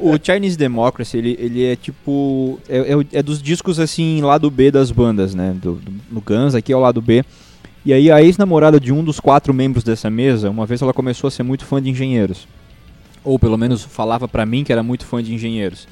o, 0.00 0.14
o 0.14 0.18
Chinese 0.22 0.56
Democracy, 0.56 1.18
ele, 1.18 1.36
ele 1.38 1.64
é 1.66 1.76
tipo. 1.76 2.58
É, 2.68 2.78
é 2.78 3.18
é 3.18 3.22
dos 3.22 3.42
discos 3.42 3.78
assim, 3.80 4.22
lado 4.22 4.50
B 4.50 4.70
das 4.70 4.90
bandas, 4.90 5.34
né? 5.34 5.54
Do, 5.60 5.74
do- 5.74 5.92
no 6.10 6.20
Guns, 6.22 6.54
aqui 6.54 6.72
é 6.72 6.76
o 6.76 6.80
lado 6.80 7.02
B. 7.02 7.22
E 7.84 7.92
aí 7.92 8.10
a 8.10 8.22
ex-namorada 8.22 8.78
de 8.80 8.92
um 8.92 9.02
dos 9.04 9.18
quatro 9.20 9.52
membros 9.52 9.82
dessa 9.84 10.08
mesa, 10.08 10.48
uma 10.48 10.64
vez 10.66 10.80
ela 10.80 10.94
começou 10.94 11.28
a 11.28 11.30
ser 11.30 11.42
muito 11.42 11.64
fã 11.66 11.82
de 11.82 11.90
engenheiros. 11.90 12.46
Ou 13.24 13.38
pelo 13.38 13.58
menos 13.58 13.82
falava 13.82 14.26
pra 14.26 14.46
mim 14.46 14.64
que 14.64 14.72
era 14.72 14.82
muito 14.82 15.04
fã 15.04 15.22
de 15.22 15.34
engenheiros. 15.34 15.86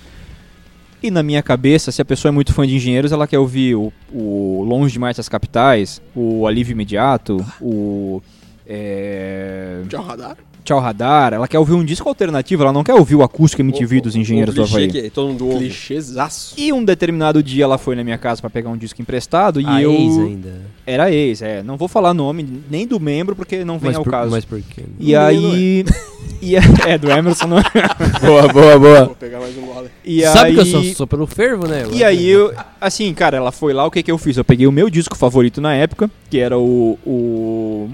E 1.07 1.11
na 1.11 1.23
minha 1.23 1.41
cabeça, 1.41 1.93
se 1.93 2.03
a 2.03 2.05
pessoa 2.05 2.31
é 2.31 2.33
muito 2.33 2.53
fã 2.53 2.67
de 2.67 2.75
engenheiros, 2.75 3.13
ela 3.13 3.29
quer 3.29 3.39
ouvir 3.39 3.77
o, 3.77 3.93
o 4.13 4.65
Longe 4.65 4.95
Demais 4.95 5.17
das 5.17 5.29
Capitais, 5.29 6.03
o 6.17 6.49
Alívio 6.49 6.73
Imediato, 6.73 7.37
o. 7.61 8.21
É, 8.67 9.83
John 9.87 10.03
Radar? 10.03 10.37
Tchau 10.67 10.81
Radar, 10.81 11.33
ela 11.33 11.47
quer 11.47 11.59
ouvir 11.61 11.75
um 11.75 11.85
disco 11.85 12.09
alternativo, 12.09 12.63
ela 12.65 12.73
não 12.73 12.83
quer 12.83 12.95
ouvir 12.95 13.15
o 13.15 13.23
acústico 13.23 13.63
MTV 13.63 14.01
dos 14.01 14.17
Engenheiros 14.17 14.53
o 14.55 14.59
do 14.59 14.63
clichê 14.65 14.85
Havaí. 14.85 15.03
que 15.05 15.11
todo 15.11 15.29
mundo 15.29 15.47
ouve. 15.47 15.59
Clichêzaço. 15.59 16.55
E 16.59 16.73
um 16.73 16.85
determinado 16.85 17.43
dia 17.43 17.65
ela 17.65 17.79
foi 17.79 17.95
na 17.95 18.03
minha 18.03 18.19
casa 18.19 18.41
pra 18.41 18.51
pegar 18.51 18.69
um 18.71 18.77
disco 18.77 19.01
emprestado 19.01 19.61
e 19.61 19.67
A 19.67 19.81
eu 19.81 19.93
ex 19.93 20.19
ainda. 20.19 20.61
era 20.85 21.11
ex, 21.13 21.41
é, 21.41 21.63
não 21.63 21.77
vou 21.77 21.87
falar 21.87 22.13
nome 22.13 22.63
nem 22.69 22.87
do 22.87 22.99
membro 22.99 23.37
porque 23.37 23.65
não 23.65 23.79
vem 23.79 23.89
Mas 23.91 23.97
ao 23.97 24.03
por, 24.05 24.11
caso. 24.11 24.31
mas 24.33 24.45
por 24.45 24.61
quê? 24.61 24.83
E 24.99 25.13
Não, 25.13 25.21
aí 25.23 25.85
e 26.43 26.57
a- 26.57 26.63
é 26.87 26.99
do 26.99 27.11
Emerson, 27.11 27.47
não. 27.47 27.57
Boa, 28.21 28.49
boa, 28.49 28.79
boa. 28.79 29.05
Vou 29.07 29.15
pegar 29.15 29.39
mais 29.39 29.57
um 29.57 29.61
gole. 29.67 29.89
E 30.05 30.23
Sabe 30.23 30.49
aí, 30.49 30.55
que 30.55 30.61
eu 30.61 30.67
sou, 30.67 30.83
sou 30.95 31.07
pelo 31.07 31.27
fervo, 31.29 31.67
né? 31.69 31.85
E 31.93 32.03
aí, 32.03 32.27
eu, 32.29 32.53
assim, 32.81 33.15
cara, 33.15 33.37
ela 33.37 33.53
foi 33.53 33.73
lá, 33.73 33.87
o 33.87 33.91
que 33.91 34.03
que 34.03 34.11
eu 34.11 34.19
fiz? 34.19 34.37
Eu 34.37 34.45
peguei 34.45 34.67
o 34.67 34.73
meu 34.73 34.91
disco 34.91 35.17
favorito 35.17 35.61
na 35.61 35.75
época, 35.75 36.11
que 36.29 36.39
era 36.39 36.59
o, 36.59 36.99
o 37.07 37.89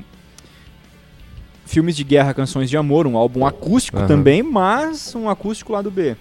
Filmes 1.72 1.96
de 1.96 2.04
Guerra, 2.04 2.34
Canções 2.34 2.68
de 2.68 2.76
Amor, 2.76 3.06
um 3.06 3.16
álbum 3.16 3.46
acústico 3.46 3.96
Aham. 3.96 4.06
também, 4.06 4.42
mas 4.42 5.14
um 5.14 5.26
acústico 5.26 5.72
lá 5.72 5.80
do 5.80 5.90
B. 5.90 6.14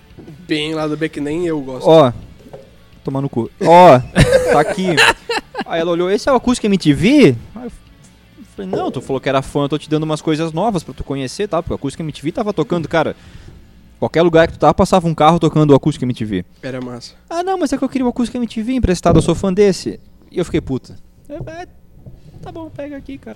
Bem 0.47 0.73
lá 0.73 0.87
do 0.87 0.95
B 0.95 1.09
que 1.09 1.19
nem 1.19 1.45
eu 1.45 1.59
gosto. 1.59 1.89
Ó, 1.89 2.13
tomar 3.03 3.19
no 3.19 3.27
cu. 3.27 3.51
Ó, 3.59 3.99
tá 4.53 4.61
aqui. 4.61 4.95
Aí 5.65 5.81
ela 5.81 5.91
olhou, 5.91 6.09
esse 6.09 6.29
é 6.29 6.31
o 6.31 6.35
acústico 6.37 6.67
MTV? 6.67 7.35
Aí 7.53 7.65
eu 7.65 7.71
falei, 8.55 8.71
não, 8.71 8.89
tu 8.89 9.01
falou 9.01 9.19
que 9.19 9.27
era 9.27 9.41
fã, 9.41 9.63
eu 9.63 9.69
tô 9.69 9.77
te 9.77 9.89
dando 9.89 10.03
umas 10.03 10.21
coisas 10.21 10.53
novas 10.53 10.83
pra 10.83 10.93
tu 10.93 11.03
conhecer, 11.03 11.49
tá? 11.49 11.61
Porque 11.61 11.73
o 11.73 11.75
acústico 11.75 12.01
MTV 12.01 12.31
tava 12.31 12.53
tocando, 12.53 12.87
cara, 12.87 13.13
qualquer 13.99 14.21
lugar 14.21 14.47
que 14.47 14.53
tu 14.53 14.59
tava, 14.59 14.73
passava 14.73 15.05
um 15.05 15.13
carro 15.13 15.37
tocando 15.37 15.71
o 15.71 15.75
acústico 15.75 16.05
MTV. 16.05 16.45
Era 16.63 16.79
massa. 16.79 17.15
Ah, 17.29 17.43
não, 17.43 17.57
mas 17.57 17.73
é 17.73 17.77
que 17.77 17.83
eu 17.83 17.89
queria 17.89 18.05
o 18.05 18.09
acústico 18.09 18.37
MTV 18.37 18.71
emprestado, 18.71 19.17
eu 19.17 19.21
sou 19.21 19.35
fã 19.35 19.53
desse. 19.53 19.99
E 20.31 20.39
eu 20.39 20.45
fiquei 20.45 20.61
puta. 20.61 20.95
É, 21.27 21.33
é, 21.63 21.67
tá 22.41 22.53
bom, 22.53 22.69
pega 22.69 22.95
aqui, 22.95 23.17
cara. 23.17 23.35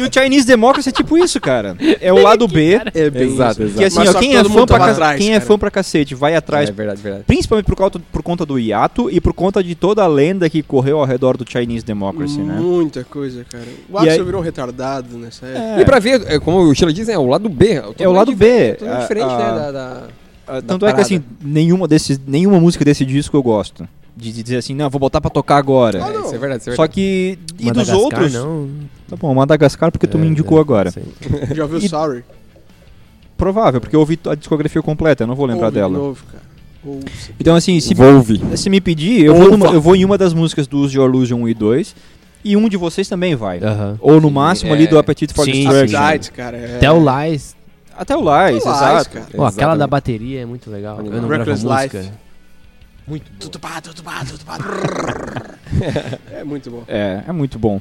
E 0.00 0.04
o 0.04 0.10
Chinese 0.12 0.46
Democracy 0.46 0.88
é 0.88 0.92
tipo 0.92 1.18
isso, 1.18 1.40
cara. 1.40 1.76
É 2.00 2.12
o 2.12 2.22
lado 2.22 2.46
B. 2.48 2.80
É 2.94 3.10
bem 3.10 3.24
Exato, 3.24 3.62
isso. 3.62 3.62
exato. 3.62 3.78
Que 3.78 3.84
assim, 3.84 3.98
Mas 3.98 4.08
ó, 4.08 4.12
só 4.12 4.18
quem, 4.18 4.30
que 4.30 4.36
é 4.36 4.44
fã, 4.44 4.66
pra, 4.66 4.78
ca- 4.78 4.90
atrás, 4.90 5.18
quem 5.18 5.34
é 5.34 5.40
fã 5.40 5.58
pra 5.58 5.70
cacete 5.70 6.14
vai 6.14 6.34
atrás 6.34 6.68
É 6.68 6.72
verdade, 6.72 7.00
verdade. 7.02 7.24
Principalmente 7.26 7.66
por 7.66 7.76
conta, 7.76 8.00
por 8.12 8.22
conta 8.22 8.46
do 8.46 8.58
hiato 8.58 9.10
e 9.10 9.20
por 9.20 9.32
conta 9.32 9.62
de 9.62 9.74
toda 9.74 10.02
a 10.02 10.06
lenda 10.06 10.48
que 10.48 10.62
correu 10.62 10.98
ao 10.98 11.04
redor 11.04 11.36
do 11.36 11.44
Chinese 11.48 11.84
Democracy, 11.84 12.38
né? 12.40 12.58
Muita 12.58 13.04
coisa, 13.04 13.44
cara. 13.50 13.64
O 13.90 13.98
Axel 13.98 14.12
aí- 14.12 14.22
virou 14.22 14.40
um 14.40 14.44
retardado 14.44 15.16
nessa 15.18 15.46
época. 15.46 15.62
É. 15.78 15.80
E 15.80 15.84
pra 15.84 15.98
ver, 15.98 16.22
é, 16.26 16.38
como 16.38 16.58
o 16.60 16.74
Sheila 16.74 16.92
diz, 16.92 17.08
é 17.08 17.18
o 17.18 17.26
lado 17.26 17.48
B. 17.48 17.82
É 17.98 18.08
o 18.08 18.12
lado 18.12 18.34
B. 18.34 18.76
A- 18.80 19.00
diferente, 19.00 19.24
a- 19.30 19.36
né? 19.38 19.44
Da, 19.44 19.70
da- 19.72 20.02
da 20.46 20.62
Tanto 20.62 20.86
é 20.86 20.92
que 20.92 21.00
assim, 21.00 21.22
nenhuma, 21.42 21.88
desses, 21.88 22.20
nenhuma 22.26 22.60
música 22.60 22.84
desse 22.84 23.04
disco 23.04 23.36
eu 23.36 23.42
gosto. 23.42 23.86
De, 24.16 24.32
dizer 24.32 24.56
assim, 24.56 24.74
não, 24.74 24.88
vou 24.88 24.98
botar 24.98 25.20
pra 25.20 25.28
tocar 25.28 25.56
agora. 25.58 26.02
Ah, 26.02 26.08
É, 26.10 26.20
isso 26.24 26.34
é 26.34 26.38
verdade, 26.38 26.60
isso 26.62 26.70
é 26.70 26.74
Só 26.76 26.82
verdade. 26.84 26.92
que. 26.94 27.38
E 27.58 27.64
dos 27.64 27.66
Madagascar, 27.66 27.96
outros. 27.98 28.32
Não. 28.32 28.68
Tá 29.08 29.16
bom, 29.16 29.32
Madagascar 29.34 29.90
porque 29.92 30.06
tu 30.06 30.18
me 30.18 30.26
É, 30.26 30.30
indicou 30.30 30.58
é, 30.58 30.60
agora. 30.60 30.90
sim. 30.90 31.02
Já 31.54 31.62
ouviu 31.64 31.78
E- 31.78 31.88
Sorry? 31.88 32.24
Provável, 33.36 33.80
porque 33.80 33.94
eu 33.94 34.00
ouvi 34.00 34.18
a 34.28 34.34
discografia 34.34 34.80
completa, 34.82 35.24
eu 35.24 35.26
não 35.26 35.34
vou 35.34 35.46
lembrar 35.46 35.66
Ouve 35.66 35.74
de 35.74 35.80
dela. 35.80 35.98
novo, 35.98 36.24
cara. 36.32 36.44
Ouça. 36.84 37.30
Então, 37.38 37.54
assim, 37.56 37.78
se, 37.80 37.92
Volve. 37.94 38.40
se 38.56 38.70
me 38.70 38.80
pedir, 38.80 39.24
eu 39.24 39.34
vou, 39.34 39.50
numa- 39.50 39.66
eu 39.72 39.80
vou 39.80 39.96
em 39.96 40.04
uma 40.04 40.16
das 40.16 40.32
músicas 40.32 40.66
do 40.66 40.78
Use 40.78 40.96
Your 40.96 41.08
Illusion 41.08 41.40
1 41.42 41.48
e 41.48 41.54
2. 41.54 41.94
E 42.44 42.56
um 42.56 42.68
de 42.68 42.76
vocês 42.76 43.08
também 43.08 43.34
vai. 43.34 43.58
Aham. 43.58 43.98
Ou 44.00 44.20
no 44.20 44.28
Sim, 44.28 44.34
máximo 44.34 44.72
é. 44.72 44.76
ali 44.76 44.86
do 44.86 44.96
Appetite 44.98 45.34
for 45.34 45.44
Sim, 45.44 45.52
Destruction. 45.64 45.98
Appetite, 45.98 46.32
cara. 46.32 46.56
É... 46.56 46.76
Até 46.76 46.92
o 46.92 46.98
Lies. 47.24 47.56
Até 47.98 48.16
o 48.16 48.20
Lies, 48.20 48.64
Lies, 48.64 48.76
exato. 48.76 49.10
cara. 49.10 49.26
Ó, 49.36 49.46
aquela 49.46 49.76
da 49.76 49.86
bateria 49.86 50.42
é 50.42 50.46
muito 50.46 50.70
legal. 50.70 50.98
Eu 50.98 51.04
não 51.04 51.10
gravo 51.28 51.44
Reckless 51.44 51.64
música. 51.66 51.98
Life. 51.98 52.10
Muito 53.08 53.58
pá. 53.60 53.82
É 56.32 56.44
muito 56.44 56.70
bom. 56.70 56.82
É, 56.88 57.22
é 57.26 57.32
muito 57.32 57.58
bom. 57.58 57.80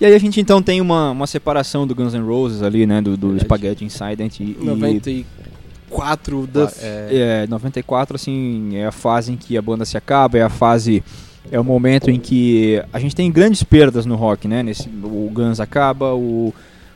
E 0.00 0.06
aí 0.06 0.14
a 0.14 0.18
gente 0.18 0.40
então 0.40 0.62
tem 0.62 0.80
uma, 0.80 1.10
uma 1.10 1.26
separação 1.26 1.86
do 1.86 1.94
Guns 1.94 2.14
N' 2.14 2.24
Roses 2.24 2.62
ali, 2.62 2.86
né? 2.86 3.00
Do, 3.00 3.16
do. 3.16 3.38
Spaghetti 3.40 3.84
Incident 3.84 4.40
e, 4.40 4.56
e 4.60 4.64
94 4.64 6.46
Duff. 6.46 6.78
É, 6.80 7.08
É, 7.44 7.46
94, 7.48 8.14
assim, 8.14 8.76
é 8.76 8.86
a 8.86 8.92
fase 8.92 9.32
em 9.32 9.36
que 9.36 9.56
a 9.56 9.62
banda 9.62 9.84
se 9.84 9.96
acaba, 9.96 10.38
é 10.38 10.42
a 10.42 10.48
fase, 10.48 11.02
é 11.50 11.58
o 11.58 11.64
momento 11.64 12.10
em 12.10 12.20
que 12.20 12.82
a 12.92 13.00
gente 13.00 13.16
tem 13.16 13.30
grandes 13.30 13.64
perdas 13.64 14.06
no 14.06 14.14
rock, 14.14 14.46
né? 14.46 14.62
Nesse, 14.62 14.88
o 14.88 15.30
Guns 15.32 15.58
acaba, 15.58 16.14
o, 16.14 16.54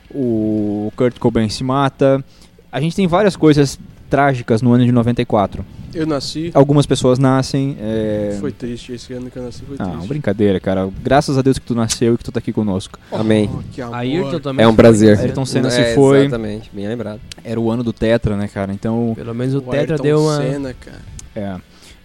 o 0.09 0.91
Kurt 0.95 1.19
Cobain 1.19 1.49
se 1.49 1.63
mata, 1.63 2.23
a 2.71 2.79
gente 2.79 2.95
tem 2.95 3.05
várias 3.05 3.35
coisas 3.35 3.77
trágicas 4.09 4.61
no 4.61 4.71
ano 4.71 4.85
de 4.85 4.91
94. 4.91 5.65
Eu 5.93 6.05
nasci. 6.07 6.51
Algumas 6.53 6.85
pessoas 6.85 7.19
nascem, 7.19 7.77
é... 7.79 8.37
Foi 8.39 8.51
triste. 8.51 8.93
Esse 8.93 9.13
ano 9.13 9.29
que 9.29 9.37
eu 9.37 9.43
nasci 9.43 9.63
foi 9.63 9.75
Ah, 9.79 9.85
triste. 9.89 10.07
brincadeira, 10.07 10.59
cara. 10.59 10.89
Graças 11.03 11.37
a 11.37 11.41
Deus 11.41 11.57
que 11.59 11.65
tu 11.65 11.75
nasceu 11.75 12.13
e 12.15 12.17
que 12.17 12.23
tu 12.23 12.31
tá 12.31 12.39
aqui 12.39 12.51
conosco. 12.51 12.97
Amém. 13.11 13.49
Oh, 13.53 13.59
que 13.71 13.81
amor. 13.81 13.95
Ayrton 13.95 14.39
também. 14.39 14.63
É 14.65 14.67
um 14.67 14.75
prazer. 14.75 15.19
Ayrton 15.19 15.45
Senna 15.45 15.69
se 15.69 15.81
É, 15.81 15.93
foi. 15.95 16.25
Exatamente, 16.25 16.69
bem 16.73 16.87
lembrado. 16.87 17.19
Era 17.43 17.59
o 17.59 17.69
ano 17.69 17.83
do 17.83 17.93
Tetra, 17.93 18.35
né, 18.35 18.47
cara? 18.47 18.73
Então, 18.73 19.13
Pelo 19.15 19.33
menos 19.35 19.53
o, 19.53 19.57
O 19.59 19.61
Tetra 19.61 19.93
Ayrton 19.93 20.03
deu 20.03 20.21
uma. 20.21 20.37
Senna, 20.37 20.73
cara. 20.73 21.01
É. 21.35 21.55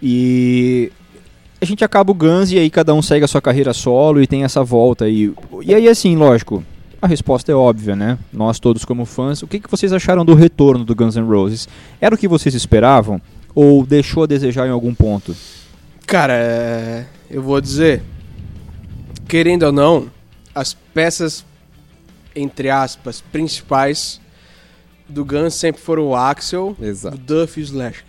E 0.03 0.93
a 1.61 1.64
gente 1.64 1.84
acaba 1.84 2.11
o 2.11 2.14
Guns 2.14 2.53
e 2.53 2.59
aí 2.59 2.70
cada 2.70 2.95
um 2.95 3.03
segue 3.03 3.24
a 3.24 3.28
sua 3.28 3.41
carreira 3.43 3.72
solo 3.72 4.22
e 4.22 4.26
tem 4.26 4.45
essa 4.45 4.62
volta. 4.62 5.09
E, 5.09 5.32
e 5.62 5.74
aí, 5.74 5.89
assim, 5.89 6.14
lógico, 6.16 6.62
a 7.03 7.07
resposta 7.07 7.51
é 7.51 7.55
óbvia, 7.55 7.97
né? 7.97 8.16
Nós 8.32 8.61
todos 8.61 8.84
como 8.84 9.05
fãs, 9.05 9.43
o 9.43 9.47
que, 9.47 9.59
que 9.59 9.70
vocês 9.70 9.93
acharam 9.93 10.24
do 10.24 10.34
retorno 10.34 10.84
do 10.84 10.95
Guns 10.95 11.16
N' 11.16 11.26
Roses? 11.26 11.68
Era 12.01 12.14
o 12.14 12.18
que 12.18 12.28
vocês 12.28 12.55
esperavam? 12.55 13.20
Ou 13.61 13.84
deixou 13.84 14.22
a 14.22 14.26
desejar 14.28 14.68
em 14.68 14.70
algum 14.70 14.94
ponto? 14.94 15.34
Cara, 16.06 16.32
é, 16.32 17.06
eu 17.28 17.42
vou 17.42 17.61
dizer, 17.61 18.04
querendo 19.26 19.64
ou 19.64 19.72
não, 19.72 20.09
as 20.54 20.74
peças, 20.74 21.44
entre 22.36 22.70
aspas, 22.70 23.20
principais 23.20 24.20
do 25.09 25.24
Guns 25.24 25.54
sempre 25.54 25.82
foram 25.82 26.06
o 26.06 26.14
Axel, 26.14 26.76
Exato. 26.80 27.16
o 27.16 27.18
Duff 27.18 27.59
e 27.59 27.62
o 27.62 27.64
Slash. 27.64 28.04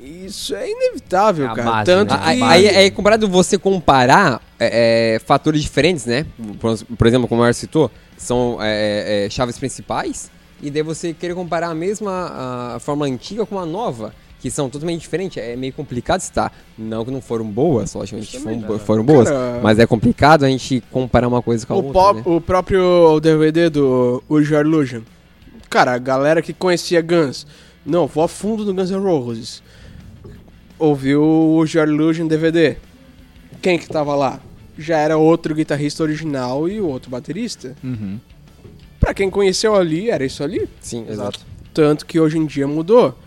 Isso 0.00 0.54
é 0.54 0.70
inevitável, 0.70 1.44
É 1.44 1.48
a 1.48 1.54
cara. 1.54 1.70
base, 1.70 1.84
Tanto 1.84 2.14
né? 2.14 2.20
que... 2.20 2.26
Aí, 2.26 2.42
aí, 2.42 2.68
aí, 2.68 2.90
comparado 2.90 3.28
você 3.28 3.58
comparar 3.58 4.40
é, 4.58 5.16
é, 5.16 5.18
fatores 5.18 5.60
diferentes, 5.60 6.06
né? 6.06 6.24
Por, 6.58 6.82
por 6.82 7.06
exemplo, 7.06 7.28
como 7.28 7.42
o 7.42 7.44
Mar 7.44 7.52
citou, 7.52 7.90
são 8.16 8.56
é, 8.62 9.26
é, 9.26 9.28
chaves 9.28 9.58
principais, 9.58 10.30
e 10.62 10.70
daí 10.70 10.82
você 10.82 11.12
querer 11.12 11.34
comparar 11.34 11.68
a 11.68 11.74
mesma 11.74 12.74
a 12.76 12.78
fórmula 12.80 13.08
antiga 13.08 13.44
com 13.44 13.58
a 13.58 13.66
nova, 13.66 14.14
que 14.40 14.50
são 14.50 14.68
totalmente 14.70 15.00
diferentes, 15.02 15.42
é 15.42 15.54
meio 15.56 15.72
complicado 15.72 16.20
citar. 16.20 16.52
Não 16.78 17.04
que 17.04 17.10
não 17.10 17.20
foram 17.20 17.44
boas, 17.44 17.92
logicamente 17.94 18.38
foram, 18.40 18.78
foram 18.78 19.04
boas, 19.04 19.28
Cara, 19.28 19.60
mas 19.62 19.78
é 19.78 19.86
complicado 19.86 20.44
a 20.44 20.48
gente 20.48 20.82
comparar 20.90 21.28
uma 21.28 21.42
coisa 21.42 21.66
com 21.66 21.74
a 21.74 21.76
o, 21.76 21.84
outra. 21.86 21.92
pop- 21.92 22.16
né? 22.16 22.22
o 22.26 22.40
próprio 22.40 23.20
DVD 23.20 23.68
do 23.70 24.22
Your 24.30 24.64
Illusion. 24.64 25.02
Cara, 25.70 25.92
a 25.94 25.98
galera 25.98 26.42
que 26.42 26.52
conhecia 26.52 27.00
Guns, 27.00 27.46
não, 27.84 28.06
vou 28.06 28.22
a 28.24 28.28
fundo 28.28 28.64
no 28.64 28.74
Guns 28.74 28.90
N' 28.90 28.98
Roses. 28.98 29.62
Ouviu 30.78 31.22
o 31.22 31.64
Your 31.64 31.86
Illusion 31.88 32.26
DVD. 32.26 32.76
Quem 33.60 33.78
que 33.78 33.88
tava 33.88 34.14
lá? 34.16 34.40
Já 34.76 34.98
era 34.98 35.16
outro 35.16 35.54
guitarrista 35.54 36.02
original 36.02 36.68
e 36.68 36.80
o 36.80 36.86
outro 36.88 37.10
baterista. 37.10 37.76
Uhum. 37.84 38.18
Pra 39.02 39.12
quem 39.12 39.28
conheceu 39.28 39.74
ali, 39.74 40.10
era 40.10 40.24
isso 40.24 40.44
ali. 40.44 40.68
Sim, 40.80 41.04
exato. 41.10 41.40
Tanto 41.74 42.06
que 42.06 42.20
hoje 42.20 42.38
em 42.38 42.46
dia 42.46 42.68
mudou. 42.68 43.18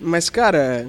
Mas, 0.00 0.30
cara, 0.30 0.86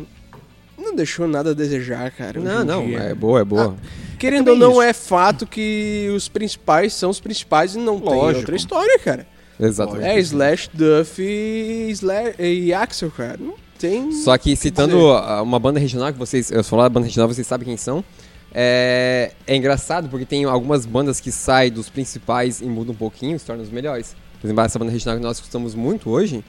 não 0.78 0.96
deixou 0.96 1.28
nada 1.28 1.50
a 1.52 1.54
desejar, 1.54 2.10
cara. 2.12 2.40
Não, 2.40 2.64
não, 2.64 2.86
dia. 2.86 3.00
é 3.00 3.14
boa, 3.14 3.42
é 3.42 3.44
boa. 3.44 3.76
Querendo 4.18 4.48
É 4.48 4.54
ou 4.54 4.58
não, 4.58 4.72
isso. 4.72 4.82
é 4.84 4.94
fato 4.94 5.46
que 5.46 6.10
os 6.16 6.30
principais 6.30 6.94
são 6.94 7.10
os 7.10 7.20
principais 7.20 7.76
e 7.76 7.78
não 7.78 8.00
tem 8.00 8.16
Lógico. 8.16 8.40
outra 8.40 8.56
história, 8.56 8.98
cara. 9.00 9.28
Exatamente. 9.60 10.06
É 10.08 10.18
Slash, 10.22 10.70
Duff 10.74 11.22
e, 11.22 11.90
Slash, 11.92 12.36
e 12.40 12.74
Axel, 12.74 13.12
cara. 13.12 13.36
Não 13.38 13.56
tem. 13.78 14.14
Só 14.14 14.38
que 14.38 14.56
citando 14.56 14.98
uma 15.44 15.60
banda 15.60 15.78
regional 15.78 16.14
que 16.14 16.18
vocês. 16.18 16.50
Eu 16.52 16.64
falar 16.64 16.84
da 16.84 16.90
banda 16.90 17.06
regional, 17.06 17.28
vocês 17.28 17.46
sabem 17.46 17.68
quem 17.68 17.76
são. 17.76 18.02
É, 18.54 19.32
é 19.48 19.56
engraçado 19.56 20.08
porque 20.10 20.26
tem 20.26 20.44
algumas 20.46 20.86
bandas 20.86 21.20
que 21.20 21.32
saem 21.32 21.72
dos 21.72 21.90
principais 21.90 22.62
e 22.62 22.66
mudam 22.66 22.94
um 22.94 22.98
pouquinho, 22.98 23.38
se 23.40 23.46
tornam 23.46 23.64
os 23.64 23.72
melhores. 23.72 24.16
Por 24.40 24.48
exemplo, 24.48 24.64
essa 24.64 24.78
banda 24.78 24.92
regional 24.92 25.18
que 25.18 25.24
nós 25.26 25.38
escutamos 25.38 25.74
muito 25.74 26.10
hoje, 26.10 26.44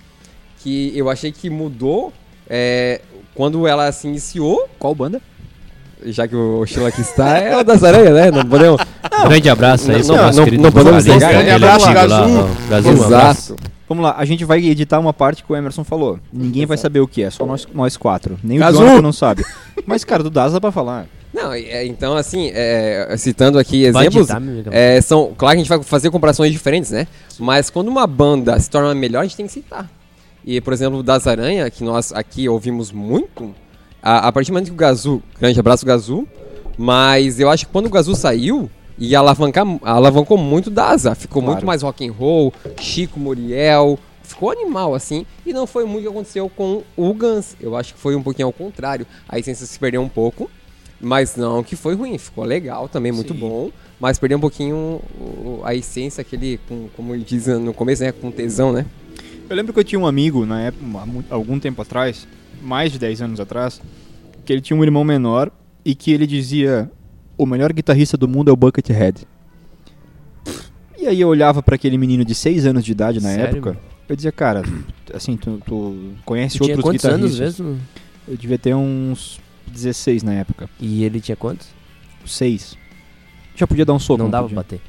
que 0.59 0.93
eu 0.95 1.09
achei 1.09 1.33
que 1.33 1.49
mudou 1.49 2.13
é, 2.49 3.01
quando 3.35 3.67
ela 3.67 3.91
se 3.93 4.07
iniciou, 4.07 4.69
Qual 4.79 4.95
banda? 4.95 5.21
já 6.07 6.29
que 6.29 6.37
o 6.37 6.67
Sheila 6.67 6.89
aqui 6.91 7.01
está, 7.01 7.39
é 7.39 7.57
o 7.57 7.65
das 7.65 7.83
aranhas, 7.83 8.13
né? 8.13 8.31
Não 8.31 8.45
podemos. 8.45 8.79
Grande 9.27 9.49
abraço 9.49 9.91
aí 9.91 10.03
Não, 10.03 10.09
não, 10.17 10.23
nosso 10.25 10.39
não- 10.39 10.45
querido 10.45 10.63
não 10.63 10.73
podemos 10.73 11.05
negar. 11.07 11.33
Grande 11.33 11.51
abraço, 11.51 11.87
antigo 11.87 11.95
lá, 11.95 12.07
Gazu. 12.07 12.39
ó. 12.39 12.69
Gazu, 12.69 12.89
um 12.89 13.05
abraço. 13.05 13.53
Exato. 13.55 13.71
Vamos 13.89 14.05
lá, 14.05 14.15
a 14.19 14.25
gente 14.27 14.45
vai 14.45 14.59
editar 14.67 14.99
uma 14.99 15.13
parte 15.15 15.43
que 15.45 15.51
o 15.53 15.57
Emerson 15.57 15.85
falou. 15.85 16.19
Ninguém 16.33 16.67
vai 16.67 16.77
saber 16.77 17.01
o 17.01 17.09
que 17.09 17.23
é, 17.23 17.31
só 17.31 17.47
nós, 17.47 17.67
nós 17.73 17.97
quatro. 17.97 18.39
Nem 18.45 18.59
Gazu! 18.59 18.79
o 18.79 18.81
Jonathan 18.83 19.01
não 19.03 19.13
sabe. 19.13 19.45
Mas, 19.87 20.05
cara, 20.05 20.23
do 20.23 20.29
Das 20.31 20.53
dá 20.53 20.61
pra 20.61 20.73
falar. 20.73 21.07
Não, 21.35 21.53
é, 21.53 21.85
então, 21.85 22.17
assim, 22.17 22.51
é, 22.55 23.15
citando 23.19 23.59
aqui 23.59 23.85
exemplos. 23.85 24.31
amigo. 24.31 24.71
É, 24.73 25.01
são, 25.01 25.35
claro 25.37 25.57
que 25.57 25.61
a 25.61 25.65
gente 25.65 25.69
vai 25.69 25.83
fazer 25.83 26.11
comparações 26.11 26.53
diferentes, 26.53 26.93
né? 26.93 27.09
Mas 27.39 27.69
quando 27.69 27.89
uma 27.89 28.07
banda 28.07 28.59
se 28.61 28.71
torna 28.71 28.95
melhor, 28.95 29.21
a 29.21 29.23
gente 29.25 29.37
tem 29.37 29.47
que 29.47 29.53
citar. 29.53 29.91
E, 30.45 30.61
por 30.61 30.73
exemplo, 30.73 31.03
das 31.03 31.27
Aranha, 31.27 31.69
que 31.71 31.83
nós 31.83 32.13
aqui 32.13 32.49
ouvimos 32.49 32.93
muito, 32.93 33.53
a, 34.01 34.29
a 34.29 34.33
partir 34.33 34.51
do 34.51 34.55
momento 34.55 34.67
que 34.67 34.73
o 34.73 34.77
Gazu, 34.77 35.23
grande 35.41 35.59
abraço 35.59 35.85
Gazu, 35.85 36.29
mas 36.79 37.41
eu 37.41 37.51
acho 37.51 37.67
que 37.67 37.73
quando 37.73 37.87
o 37.87 37.91
Gazu 37.91 38.15
saiu, 38.15 38.71
e 38.97 39.17
alavancar, 39.17 39.67
alavancou 39.83 40.37
muito 40.37 40.71
da 40.71 40.91
asa. 40.91 41.15
Ficou 41.17 41.43
Claro. 41.43 41.55
muito 41.57 41.67
mais 41.67 41.83
rock 41.83 42.07
and 42.07 42.13
roll, 42.13 42.53
Chico 42.81 43.19
Muriel, 43.19 43.99
ficou 44.23 44.51
animal 44.53 44.95
assim. 44.95 45.27
E 45.45 45.53
não 45.53 45.67
foi 45.67 45.85
muito 45.85 45.99
o 45.99 46.03
que 46.03 46.15
aconteceu 46.17 46.49
com 46.49 46.83
o 46.97 47.13
Guns. 47.13 47.57
Eu 47.61 47.77
acho 47.77 47.95
que 47.95 48.01
foi 48.01 48.15
um 48.15 48.23
pouquinho 48.23 48.47
ao 48.47 48.53
contrário. 48.53 49.07
A 49.29 49.39
essência 49.39 49.67
se 49.67 49.77
perdeu 49.79 50.01
um 50.01 50.09
pouco, 50.09 50.49
mas 51.05 51.37
não 51.37 51.63
que 51.63 51.77
foi 51.77 51.95
ruim, 51.95 52.17
ficou 52.19 52.45
legal 52.45 52.89
também, 52.89 53.13
muito 53.13 53.33
Sim. 53.35 53.41
bom. 53.41 53.71
Mas 54.01 54.19
perdeu 54.19 54.39
um 54.39 54.41
pouquinho 54.41 55.01
a 55.63 55.75
essência, 55.75 56.21
aquele, 56.23 56.59
com, 56.69 56.89
como 56.97 57.15
ele 57.15 57.25
diz 57.25 57.47
no 57.47 57.73
começo, 57.73 58.03
né, 58.03 58.13
com 58.13 58.31
tesão, 58.31 58.73
né? 58.73 58.85
Eu 59.49 59.55
lembro 59.55 59.73
que 59.73 59.79
eu 59.79 59.85
tinha 59.85 59.99
um 59.99 60.07
amigo, 60.07 60.45
na 60.45 60.63
época, 60.63 60.85
algum 61.31 61.59
tempo 61.61 61.81
atrás, 61.81 62.27
mais 62.63 62.91
de 62.91 62.99
10 62.99 63.23
anos 63.23 63.41
atrás, 63.41 63.81
que 64.45 64.53
ele 64.53 64.61
tinha 64.61 64.77
um 64.77 64.83
irmão 64.83 65.05
menor 65.05 65.51
e 65.85 65.95
que 65.95 66.11
ele 66.13 66.27
dizia: 66.27 66.91
O 67.39 67.47
melhor 67.47 67.73
guitarrista 67.73 68.17
do 68.17 68.27
mundo 68.27 68.51
é 68.51 68.53
o 68.53 68.57
Buckethead. 68.57 69.27
E 70.99 71.07
aí 71.07 71.21
eu 71.21 71.29
olhava 71.29 71.63
pra 71.63 71.75
aquele 71.75 71.99
menino 71.99 72.25
de 72.25 72.35
6 72.35 72.67
anos 72.67 72.85
de 72.85 72.93
idade 72.93 73.21
na 73.23 73.29
Sério, 73.29 73.57
época, 73.59 73.79
eu 74.09 74.17
dizia: 74.17 74.33
Cara, 74.33 74.63
assim, 75.13 75.37
tu, 75.37 75.61
tu 75.65 75.95
conhece 76.25 76.59
Tu 76.59 76.65
tinha 76.65 76.77
outros 76.77 76.91
quantos 76.93 77.05
anos 77.05 77.33
guitarristas? 77.33 77.61
mesmo? 77.67 77.81
Eu 78.27 78.37
devia 78.37 78.59
ter 78.59 78.75
uns 78.75 79.39
16 79.71 80.23
na 80.23 80.35
época. 80.35 80.69
E 80.81 81.05
ele 81.05 81.21
tinha 81.21 81.37
quantos? 81.37 81.69
6. 82.27 82.77
Já 83.57 83.67
podia 83.67 83.85
dar 83.85 83.93
um 83.95 83.99
soco. 83.99 84.23
não 84.23 84.31
dava 84.31 84.47
pra 84.49 84.57
bater. 84.57 84.81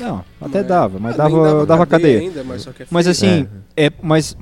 Não, 0.00 0.24
até 0.40 0.58
Mas- 0.58 0.66
dava, 0.68 0.98
mas 0.98 1.20
Ah, 1.20 1.28
nem 1.28 1.36
dava, 1.42 1.66
dava 1.66 1.86
cadeia. 1.86 2.18
ainda, 2.20 2.42
mas 2.42 2.62
só 2.62 2.72
que 2.72 2.82
é 2.82 2.86
Mas 2.90 3.06
assim, 3.06 3.46
é. 3.76 3.92
mas 4.02 4.36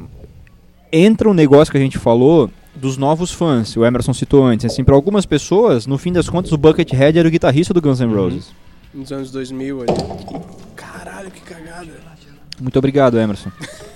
entra 0.91 1.29
um 1.29 1.35
negócio 1.35 1.71
que 1.71 1.77
a 1.77 1.81
gente 1.81 1.99
falou 1.99 2.51
dos 2.75 2.97
novos 2.97 3.31
fãs, 3.33 3.77
o 3.77 3.85
Emerson 3.85 4.15
citou 4.15 4.45
antes, 4.45 4.65
assim, 4.65 4.83
para 4.83 4.95
algumas 4.95 5.27
pessoas, 5.27 5.87
no 5.87 5.99
fim 5.99 6.11
das 6.11 6.27
contas, 6.29 6.53
o 6.53 6.57
Buckethead 6.57 7.19
era 7.19 7.29
o 7.29 7.31
guitarrista 7.31 7.75
do 7.75 7.83
Guns 7.83 8.01
N' 8.01 8.15
Roses. 8.15 8.51
nos 8.95 9.13
anos 9.13 9.31
2000 9.31 9.83
ali. 9.83 9.93
Caralho, 10.75 11.31
que 11.31 11.41
cagada. 11.43 11.89
Muito 12.61 12.79
obrigado, 12.79 13.19
Emerson. 13.19 13.51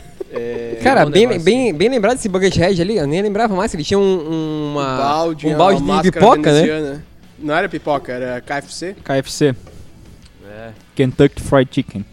Cara, 0.82 1.04
bom 1.04 1.10
bem, 1.12 1.22
negócio. 1.26 1.44
bem, 1.44 1.72
bem 1.74 1.88
lembrado 1.88 2.16
desse 2.16 2.28
Buckethead 2.28 2.80
ali, 2.82 2.96
eu 2.96 3.06
nem 3.06 3.22
lembrava 3.22 3.54
mais, 3.54 3.72
ele 3.72 3.84
tinha 3.84 3.98
um, 3.98 4.72
uma, 4.72 4.94
um 4.94 4.96
balde, 4.98 5.46
um 5.46 5.56
balde 5.56 5.82
uma 5.82 6.02
de 6.02 6.10
pipoca, 6.12 6.36
né? 6.52 6.62
veneziana. 6.62 7.04
Não 7.38 7.54
era 7.54 7.68
pipoca, 7.68 8.12
era 8.12 8.40
KFC. 8.40 8.96
KFC, 9.04 9.54
É. 10.48 10.70
Kentucky 10.94 11.40
Fried 11.42 11.68
Chicken. 11.72 12.04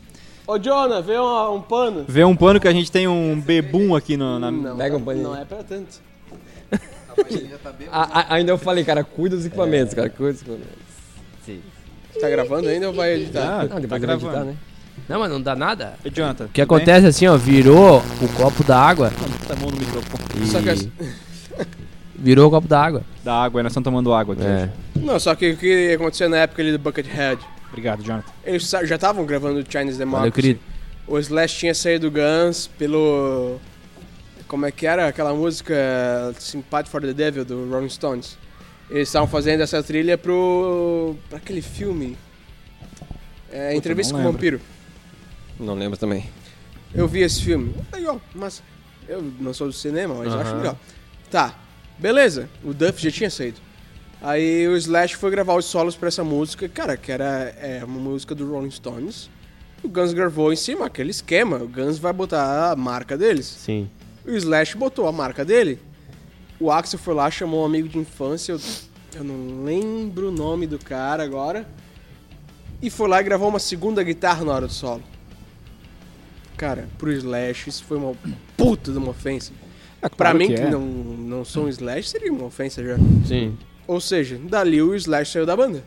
Ô, 0.45 0.57
Jonah, 0.59 1.01
vê 1.01 1.17
um, 1.17 1.55
um 1.55 1.61
pano. 1.61 2.03
Vê 2.07 2.23
um 2.25 2.35
pano 2.35 2.59
que 2.59 2.67
a 2.67 2.73
gente 2.73 2.91
tem 2.91 3.07
um 3.07 3.39
bebum 3.39 3.95
aqui 3.95 4.17
no, 4.17 4.37
na... 4.39 4.51
Não, 4.51 4.75
Pega 4.77 4.97
um 4.97 5.01
paninho. 5.01 5.23
Não 5.29 5.35
é 5.41 5.45
pra 5.45 5.63
tanto. 5.63 6.01
A- 7.91 8.19
a- 8.21 8.33
ainda 8.35 8.51
eu 8.51 8.57
falei, 8.57 8.83
cara, 8.83 9.03
cuida 9.03 9.35
dos 9.35 9.45
equipamentos, 9.45 9.93
cara, 9.93 10.09
cuida 10.09 10.33
dos 10.33 10.41
equipamentos. 10.41 10.73
Você 11.45 12.19
tá 12.19 12.29
gravando 12.29 12.67
ainda 12.67 12.87
ou 12.87 12.93
vai 12.93 13.13
editar? 13.13 13.41
Ah, 13.43 13.61
Não, 13.63 13.67
tá 13.69 13.79
depois 13.79 14.01
eu 14.01 14.07
vou 14.07 14.15
editar, 14.17 14.31
gravando. 14.31 14.51
né? 14.51 14.57
Não, 15.09 15.19
mas 15.19 15.29
não 15.29 15.41
dá 15.41 15.55
nada. 15.55 15.93
Jonathan, 16.13 16.45
O 16.45 16.49
que 16.49 16.61
acontece 16.61 17.05
assim, 17.07 17.27
ó, 17.27 17.35
virou 17.37 17.97
o 18.21 18.27
copo 18.37 18.63
da 18.63 18.79
água 18.79 19.11
Tá 19.47 19.55
mão 19.55 19.69
no 19.69 19.77
microfone. 19.77 20.23
e... 20.43 20.47
Só 20.47 20.61
que 20.61 20.69
assim- 20.69 20.91
Virou 22.15 22.47
o 22.47 22.51
copo 22.51 22.67
da 22.67 22.81
água. 22.81 23.03
Da 23.23 23.33
água, 23.43 23.61
nós 23.63 23.71
estamos 23.71 23.83
tomando 23.85 24.13
água 24.13 24.33
aqui 24.33 24.43
É. 24.45 24.69
Não, 24.95 25.19
só 25.19 25.35
que 25.35 25.51
o 25.51 25.57
que 25.57 25.91
aconteceu 25.93 26.29
na 26.29 26.37
época 26.37 26.61
ali 26.61 26.71
do 26.71 26.79
Buckethead? 26.79 27.41
Obrigado, 27.69 28.01
Jonathan. 28.03 28.31
Eles 28.45 28.69
já 28.69 28.95
estavam 28.95 29.25
gravando 29.25 29.59
o 29.59 29.63
Chinese 29.69 29.97
Valeu, 29.97 30.11
Democracy. 30.21 30.31
querido. 30.31 30.59
O 31.05 31.17
Slash 31.19 31.57
tinha 31.57 31.73
saído 31.75 32.09
do 32.09 32.17
Guns 32.17 32.67
pelo. 32.77 33.59
Como 34.47 34.65
é 34.65 34.71
que 34.71 34.85
era 34.87 35.07
aquela 35.07 35.33
música 35.33 35.75
Sympathy 36.39 36.89
for 36.89 37.01
the 37.01 37.11
Devil 37.13 37.43
do 37.43 37.67
Rolling 37.69 37.89
Stones? 37.89 38.37
Eles 38.89 39.09
estavam 39.09 39.27
fazendo 39.27 39.61
essa 39.61 39.81
trilha 39.83 40.17
pro. 40.17 41.15
pra 41.29 41.39
aquele 41.39 41.61
filme. 41.61 42.15
É, 43.51 43.75
Entrevista 43.75 44.13
não 44.13 44.21
com 44.23 44.29
o. 44.29 44.31
Vampiro. 44.31 44.61
Não 45.63 45.73
lembro 45.75 45.97
também. 45.97 46.29
Eu 46.93 47.07
vi 47.07 47.21
esse 47.21 47.41
filme. 47.41 47.73
Legal, 47.91 48.21
mas. 48.35 48.61
Eu 49.07 49.21
não 49.39 49.53
sou 49.53 49.67
do 49.67 49.73
cinema, 49.73 50.13
mas 50.13 50.31
eu 50.31 50.39
acho 50.39 50.49
Aham. 50.51 50.57
legal. 50.57 50.79
Tá, 51.29 51.55
beleza. 51.97 52.49
O 52.63 52.73
Duff 52.73 53.01
já 53.01 53.11
tinha 53.11 53.29
saído. 53.29 53.59
Aí 54.21 54.67
o 54.67 54.77
Slash 54.77 55.15
foi 55.15 55.31
gravar 55.31 55.55
os 55.55 55.65
solos 55.65 55.95
pra 55.95 56.07
essa 56.07 56.23
música, 56.23 56.69
cara, 56.69 56.95
que 56.95 57.11
era 57.11 57.53
é, 57.59 57.83
uma 57.83 57.99
música 57.99 58.33
do 58.33 58.49
Rolling 58.49 58.71
Stones. 58.71 59.29
O 59.83 59.89
Guns 59.89 60.13
gravou 60.13 60.53
em 60.53 60.55
cima, 60.55 60.85
aquele 60.85 61.11
esquema. 61.11 61.57
O 61.57 61.67
Guns 61.67 61.97
vai 61.97 62.13
botar 62.13 62.71
a 62.71 62.75
marca 62.75 63.17
deles. 63.17 63.45
Sim. 63.45 63.89
O 64.25 64.31
Slash 64.31 64.77
botou 64.77 65.07
a 65.07 65.11
marca 65.11 65.43
dele. 65.43 65.77
O 66.57 66.71
Axel 66.71 66.97
foi 66.97 67.13
lá, 67.13 67.29
chamou 67.29 67.63
um 67.63 67.65
amigo 67.65 67.89
de 67.89 67.97
infância, 67.97 68.53
eu, 68.53 68.59
eu 69.15 69.23
não 69.25 69.65
lembro 69.65 70.29
o 70.29 70.31
nome 70.31 70.65
do 70.65 70.79
cara 70.79 71.21
agora. 71.21 71.67
E 72.81 72.89
foi 72.89 73.09
lá 73.09 73.19
e 73.19 73.23
gravou 73.23 73.49
uma 73.49 73.59
segunda 73.59 74.01
guitarra 74.03 74.45
na 74.45 74.53
hora 74.53 74.67
do 74.67 74.73
solo. 74.73 75.03
Cara, 76.63 76.87
pro 76.97 77.11
Slash 77.11 77.69
isso 77.69 77.83
foi 77.83 77.97
uma 77.97 78.15
puta 78.55 78.89
de 78.89 78.97
uma 78.97 79.09
ofensa. 79.09 79.51
É, 80.01 80.07
Pra 80.07 80.29
claro 80.31 80.37
mim, 80.37 80.47
que 80.47 80.53
que, 80.53 80.61
é. 80.61 80.69
não, 80.69 80.79
não 80.79 81.43
sou 81.43 81.65
um 81.65 81.67
Slash, 81.67 82.07
seria 82.07 82.31
uma 82.31 82.45
ofensa 82.45 82.81
já. 82.81 82.95
Sim. 83.27 83.57
Ou 83.85 83.99
seja, 83.99 84.39
dali 84.41 84.81
o 84.81 84.95
Slash 84.95 85.33
saiu 85.33 85.45
da 85.45 85.57
banda. 85.57 85.83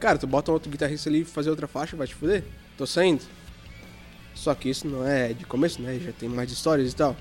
Cara, 0.00 0.18
tu 0.18 0.26
bota 0.26 0.50
um 0.50 0.54
outro 0.54 0.68
guitarrista 0.68 1.08
ali 1.08 1.20
e 1.20 1.24
fazer 1.24 1.48
outra 1.48 1.68
faixa, 1.68 1.96
vai 1.96 2.08
te 2.08 2.14
fuder. 2.16 2.42
Tô 2.76 2.84
saindo. 2.84 3.22
Só 4.34 4.52
que 4.52 4.68
isso 4.68 4.88
não 4.88 5.06
é 5.06 5.32
de 5.32 5.44
começo, 5.44 5.80
né? 5.80 5.96
Já 6.04 6.10
tem 6.10 6.28
mais 6.28 6.50
histórias 6.50 6.90
e 6.90 6.96
tal. 6.96 7.16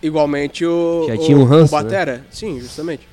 Igualmente 0.00 0.64
o. 0.64 1.06
Já 1.08 1.14
o, 1.16 1.18
tinha 1.18 1.36
um 1.36 1.42
ranço, 1.42 1.74
O 1.74 1.82
Batera. 1.82 2.24
Sim, 2.30 2.60
justamente. 2.60 3.08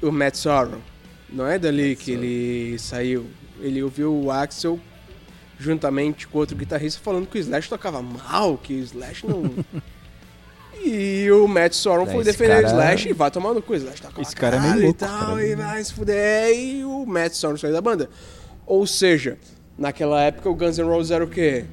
O 0.00 0.12
Matt 0.12 0.36
Sorrow. 0.36 0.80
Não 1.28 1.48
é 1.48 1.58
dali 1.58 1.96
que 1.96 2.12
ele 2.12 2.78
saiu. 2.78 3.26
Ele 3.60 3.82
ouviu 3.82 4.14
o 4.14 4.30
Axel 4.30 4.78
juntamente 5.58 6.26
com 6.28 6.38
outro 6.38 6.56
guitarrista 6.56 7.00
falando 7.02 7.26
que 7.26 7.38
o 7.38 7.40
Slash 7.40 7.68
tocava 7.68 8.02
mal, 8.02 8.56
que 8.58 8.74
o 8.74 8.78
Slash 8.80 9.26
não. 9.26 9.50
e 10.84 11.30
o 11.30 11.48
Matt 11.48 11.72
Sorrow 11.72 12.06
foi 12.06 12.16
Esse 12.20 12.32
defender 12.32 12.62
cara- 12.62 12.66
o 12.66 12.70
Slash 12.70 13.08
e 13.08 13.12
vai 13.12 13.30
tomar 13.30 13.54
no 13.54 13.62
cu. 13.62 13.72
O 13.72 13.76
Slash 13.76 14.02
toca 14.02 14.20
Esse 14.22 14.32
pra 14.34 14.40
cara 14.50 14.56
é 14.56 14.60
meio 14.60 14.74
louco, 14.74 14.88
e 14.90 14.94
tal, 14.94 15.26
cara. 15.26 15.46
e 15.46 15.54
vai 15.56 15.82
se 15.84 15.92
fuder. 15.94 16.54
E 16.54 16.84
o 16.84 17.04
Matt 17.06 17.32
Sorrow 17.34 17.56
saiu 17.58 17.72
da 17.72 17.80
banda. 17.80 18.08
Ou 18.66 18.86
seja, 18.86 19.38
naquela 19.78 20.20
época 20.22 20.48
o 20.50 20.54
Guns 20.54 20.78
N' 20.78 20.84
Roses 20.86 21.10
era 21.10 21.24
o 21.24 21.28
quê? 21.28 21.64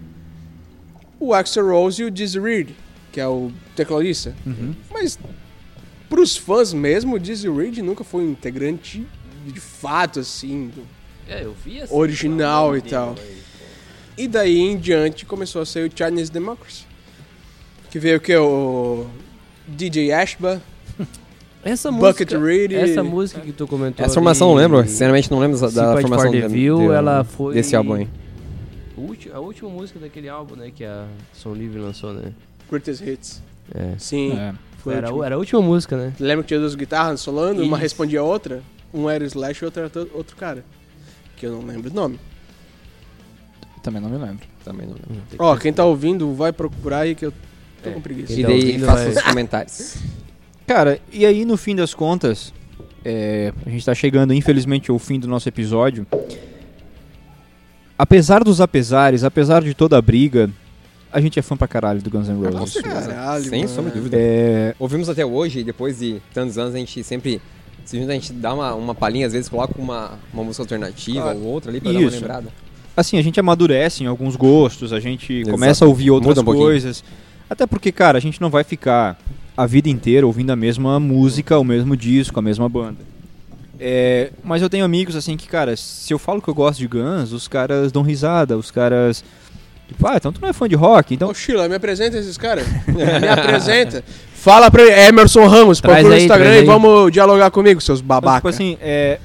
O 1.20 1.34
Axel 1.34 1.68
Rose 1.68 2.02
e 2.02 2.06
o 2.06 2.12
Dizzy 2.12 2.40
Reed, 2.40 2.72
que 3.12 3.20
é 3.20 3.28
o 3.28 3.52
tecladista. 3.76 4.36
Uhum. 4.46 4.76
Mas 4.92 5.18
pros 6.10 6.36
fãs 6.36 6.74
mesmo, 6.74 7.16
o 7.16 7.20
Dizzy 7.20 7.50
Reed 7.50 7.78
nunca 7.80 8.04
foi 8.04 8.24
um 8.24 8.32
integrante 8.32 9.06
de 9.46 9.60
fato, 9.60 10.20
assim, 10.20 10.68
do- 10.74 10.86
É, 11.28 11.44
eu 11.44 11.54
vi 11.66 11.82
assim. 11.82 11.94
Original 11.96 12.76
e 12.78 12.82
tal. 12.82 13.16
E 14.18 14.28
daí 14.28 14.60
em 14.60 14.78
diante 14.78 15.26
começou 15.26 15.62
a 15.62 15.66
sair 15.66 15.90
o 15.90 15.92
Chinese 15.96 16.32
Democracy. 16.32 16.86
Que 17.90 18.00
veio 18.00 18.18
o 18.18 18.20
que? 18.22 18.36
O 18.36 19.08
DJ 19.68 20.12
Ashba, 20.12 20.62
Essa 21.64 21.92
Bucket 21.92 22.34
música, 22.34 22.46
Reed. 22.46 22.72
essa 22.74 23.04
música 23.04 23.40
que 23.40 23.54
tu 23.54 23.66
comentou 23.66 24.06
Essa 24.06 24.16
formação 24.16 24.50
eu 24.50 24.56
não 24.56 24.62
lembro, 24.62 24.84
sinceramente 24.90 25.32
não 25.32 25.40
lembro 25.40 25.58
da, 25.72 25.98
formação 26.02 26.30
de- 26.32 26.48
View, 26.48 26.78
de- 26.80 26.86
ela 26.94 27.24
foi- 27.24 27.54
desse 27.54 27.76
álbum 27.76 27.94
aí. 27.94 28.08
A 29.34 29.40
última 29.40 29.70
música 29.70 29.98
daquele 30.00 30.30
álbum, 30.30 30.56
né, 30.56 30.72
que 30.76 30.84
a 30.84 31.08
Som 31.34 31.54
Livre 31.54 31.80
lançou, 31.80 32.14
né? 32.14 32.32
Greatest 32.70 33.02
Hits. 33.02 33.42
É. 33.74 33.94
Sim. 33.98 34.34
É. 34.38 34.54
Foi 34.80 34.94
a 34.94 34.98
Era, 34.98 35.08
era 35.26 35.36
a 35.36 35.38
última 35.38 35.62
música, 35.62 35.96
né? 35.98 36.14
Lembra 36.20 36.44
que 36.44 36.50
tinha 36.50 36.60
duas 36.60 36.76
guitarras 36.76 37.22
solando? 37.22 37.62
Uma 37.64 37.78
Isso. 37.78 37.82
respondia 37.84 38.20
a 38.20 38.24
outra? 38.24 38.62
Um 38.94 39.10
era 39.10 39.24
o 39.24 39.28
Slash 39.28 39.64
e 39.64 39.66
outro 39.66 39.82
era 39.84 39.92
outro 40.14 40.36
cara. 40.36 40.64
Que 41.38 41.46
eu 41.48 41.52
não 41.54 41.66
lembro 41.66 41.90
o 41.90 41.94
nome. 41.94 42.20
Também 43.84 44.02
não 44.02 44.10
me 44.10 44.18
lembro. 44.18 44.48
Também 44.66 44.88
não 44.88 44.96
lembro. 44.96 45.22
Ó, 45.38 45.56
quem 45.58 45.72
tá 45.72 45.86
ouvindo, 45.86 46.34
vai 46.34 46.52
procurar 46.52 47.00
aí 47.02 47.14
que 47.14 47.26
eu 47.26 47.34
tô 47.84 47.90
É. 47.90 47.94
com 47.94 48.02
preguiça. 48.02 48.34
E 48.34 48.42
tá 48.42 48.48
daí 48.48 48.80
faça 48.80 49.10
os 49.10 49.22
comentários. 49.22 49.96
Cara, 50.66 51.00
e 51.12 51.26
aí 51.26 51.44
no 51.46 51.58
fim 51.58 51.76
das 51.76 51.94
contas, 51.94 52.54
é, 53.04 53.52
a 53.66 53.70
gente 53.70 53.86
tá 53.86 53.94
chegando 53.94 54.34
infelizmente 54.34 54.90
ao 54.90 54.98
fim 54.98 55.20
do 55.20 55.28
nosso 55.28 55.48
episódio. 55.50 56.08
Apesar 57.98 58.44
dos 58.44 58.60
apesares, 58.60 59.24
apesar 59.24 59.62
de 59.62 59.74
toda 59.74 59.98
a 59.98 60.02
briga, 60.02 60.50
a 61.12 61.22
gente 61.22 61.38
é 61.38 61.42
fã 61.42 61.56
pra 61.56 61.68
caralho 61.68 62.02
do 62.02 62.10
Guns 62.10 62.28
N' 62.28 62.36
Com 62.42 62.58
Roses. 62.58 62.74
certeza. 62.74 63.10
Caralho, 63.14 63.44
Sem 63.44 63.68
sombra 63.68 63.92
de 63.92 63.98
dúvida. 63.98 64.18
É, 64.20 64.76
Ouvimos 64.80 65.10
até 65.10 65.26
hoje 65.26 65.60
e 65.60 65.64
depois 65.64 66.00
de 66.00 66.22
tantos 66.34 66.58
anos 66.58 66.74
a 66.74 66.78
gente 66.78 67.04
sempre 67.04 67.42
se 67.86 68.00
junta, 68.00 68.12
a 68.12 68.16
gente 68.16 68.32
dá 68.34 68.54
uma, 68.54 68.74
uma 68.74 68.96
palhinha, 68.96 69.28
às 69.28 69.34
vezes 69.34 69.50
coloca 69.50 69.80
uma, 69.80 70.18
uma 70.34 70.44
música 70.44 70.64
alternativa 70.64 71.22
Claro. 71.22 71.40
ou 71.40 71.46
outra 71.48 71.70
ali 71.70 71.80
pra 71.82 71.92
dar 71.92 72.00
uma 72.00 72.08
Isso. 72.08 72.16
lembrada. 72.22 72.48
Assim, 72.96 73.18
a 73.18 73.22
gente 73.22 73.40
amadurece 73.40 74.04
em 74.04 74.08
alguns 74.08 74.36
gostos, 74.36 74.92
a 74.94 75.00
gente 75.00 75.34
Exato. 75.34 75.52
começa 75.52 75.86
a 75.86 75.88
ouvir 75.88 76.12
outras 76.12 76.38
um 76.38 76.44
pouquinho. 76.44 76.66
coisas. 76.66 77.04
Até 77.50 77.66
porque, 77.68 77.92
cara, 77.92 78.18
a 78.18 78.22
gente 78.22 78.42
não 78.42 78.50
vai 78.50 78.64
ficar 78.64 79.18
a 79.56 79.66
vida 79.66 79.90
inteira 79.90 80.26
ouvindo 80.26 80.52
a 80.52 80.56
mesma 80.56 81.00
música, 81.00 81.58
o 81.60 81.64
mesmo 81.64 81.96
disco, 81.96 82.40
a 82.40 82.42
mesma 82.42 82.68
banda. 82.68 82.98
É, 83.80 84.32
mas 84.44 84.62
eu 84.62 84.70
tenho 84.70 84.86
amigos 84.86 85.16
assim 85.16 85.36
que, 85.36 85.48
cara, 85.48 85.76
se 85.76 86.14
eu 86.14 86.18
falo 86.20 86.42
que 86.42 86.48
eu 86.48 86.54
gosto 86.54 86.80
de 86.80 86.88
Guns, 86.88 87.32
os 87.32 87.48
caras 87.48 87.92
dão 87.92 88.02
risada, 88.02 88.58
os 88.58 88.72
caras. 88.72 89.24
Tipo, 89.88 90.08
ah, 90.08 90.16
então 90.16 90.32
tu 90.32 90.40
não 90.42 90.48
é 90.48 90.54
fã 90.54 90.68
de 90.70 90.76
rock, 90.76 91.14
então. 91.14 91.30
Ô, 91.30 91.34
Sheila, 91.34 91.68
me 91.68 91.76
apresenta 91.76 92.18
esses 92.18 92.38
caras. 92.38 92.66
me 92.88 93.28
apresenta. 93.28 94.04
Fala 94.34 94.72
pra 94.72 94.84
ele, 94.84 94.92
Emerson 94.92 95.48
Ramos, 95.48 95.80
Traz 95.82 95.98
procura 96.00 96.10
no 96.16 96.20
aí, 96.20 96.24
Instagram 96.24 96.56
e 96.56 96.60
aí. 96.60 96.66
vamos 96.66 97.12
dialogar 97.12 97.52
comigo, 97.52 97.82
seus 97.82 98.00
Então, 98.00 98.08
babacas. 98.08 98.38
tipo 98.38 98.48
assim, 98.50 98.78
é, 98.82 99.20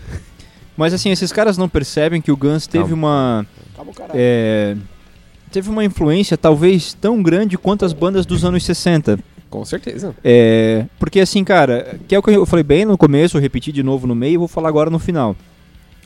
Mas 0.77 0.93
assim, 0.95 1.11
esses 1.11 1.33
caras 1.33 1.57
não 1.57 1.69
percebem 1.69 2.21
que 2.21 2.31
o 2.33 2.37
Guns 2.37 2.67
teve 2.67 2.89
Calma. 2.89 2.97
uma. 2.97 3.47
Acabou, 3.79 3.95
caralho. 3.95 4.19
é, 4.21 4.77
teve 5.53 5.71
uma 5.71 5.85
influência 5.85 6.37
talvez 6.37 6.95
tão 6.95 7.23
grande 7.23 7.57
quanto 7.57 7.85
as 7.85 7.93
bandas 7.93 8.27
dos 8.27 8.45
anos 8.45 8.65
60. 8.65 9.21
Com 9.49 9.65
certeza. 9.65 10.17
É, 10.25 10.87
porque 10.99 11.21
assim, 11.21 11.45
cara, 11.45 11.97
que 12.09 12.15
é 12.15 12.19
o 12.19 12.23
que 12.23 12.31
eu 12.31 12.45
falei 12.45 12.65
bem 12.65 12.85
no 12.85 12.99
começo, 12.99 13.39
repeti 13.39 13.71
de 13.71 13.85
novo 13.85 14.05
no 14.05 14.17
meio 14.17 14.35
e 14.35 14.37
vou 14.37 14.49
falar 14.49 14.69
agora 14.69 14.91
no 14.91 14.99
final. 14.99 15.37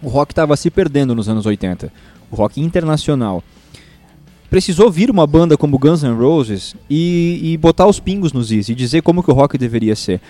O 0.03 0.09
rock 0.09 0.33
estava 0.33 0.55
se 0.55 0.71
perdendo 0.71 1.15
nos 1.15 1.31
anos 1.31 1.47
80. 1.47 1.91
O 2.31 2.37
rock 2.37 2.61
internacional. 2.61 3.43
Precisou 4.51 4.91
vir 4.91 5.11
uma 5.11 5.27
banda 5.27 5.57
como 5.57 5.79
Guns 5.79 6.03
N' 6.03 6.15
Roses 6.15 6.77
e, 6.91 7.41
e 7.43 7.57
botar 7.57 7.87
os 7.87 7.99
pingos 7.99 8.35
nos 8.35 8.53
is 8.53 8.69
e 8.69 8.75
dizer 8.75 9.01
como 9.01 9.23
que 9.23 9.31
o 9.31 9.35
rock 9.35 9.57
deveria 9.57 9.97
ser. 9.97 10.21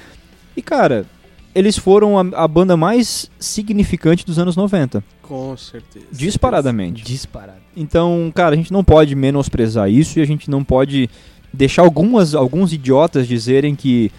E 0.56 0.62
cara, 0.62 1.06
eles 1.54 1.76
foram 1.76 2.18
a, 2.18 2.44
a 2.44 2.48
banda 2.48 2.76
mais 2.76 3.30
significante 3.38 4.24
dos 4.24 4.38
anos 4.38 4.56
90. 4.56 5.02
Com 5.22 5.56
certeza. 5.56 6.06
Disparadamente. 6.12 7.02
Disparado. 7.02 7.58
Então, 7.76 8.30
cara, 8.34 8.54
a 8.54 8.56
gente 8.56 8.72
não 8.72 8.82
pode 8.84 9.14
menosprezar 9.14 9.90
isso 9.90 10.18
e 10.18 10.22
a 10.22 10.26
gente 10.26 10.50
não 10.50 10.62
pode 10.64 11.08
deixar 11.52 11.82
algumas, 11.82 12.34
alguns 12.34 12.72
idiotas 12.72 13.26
dizerem 13.28 13.74
que 13.74 14.10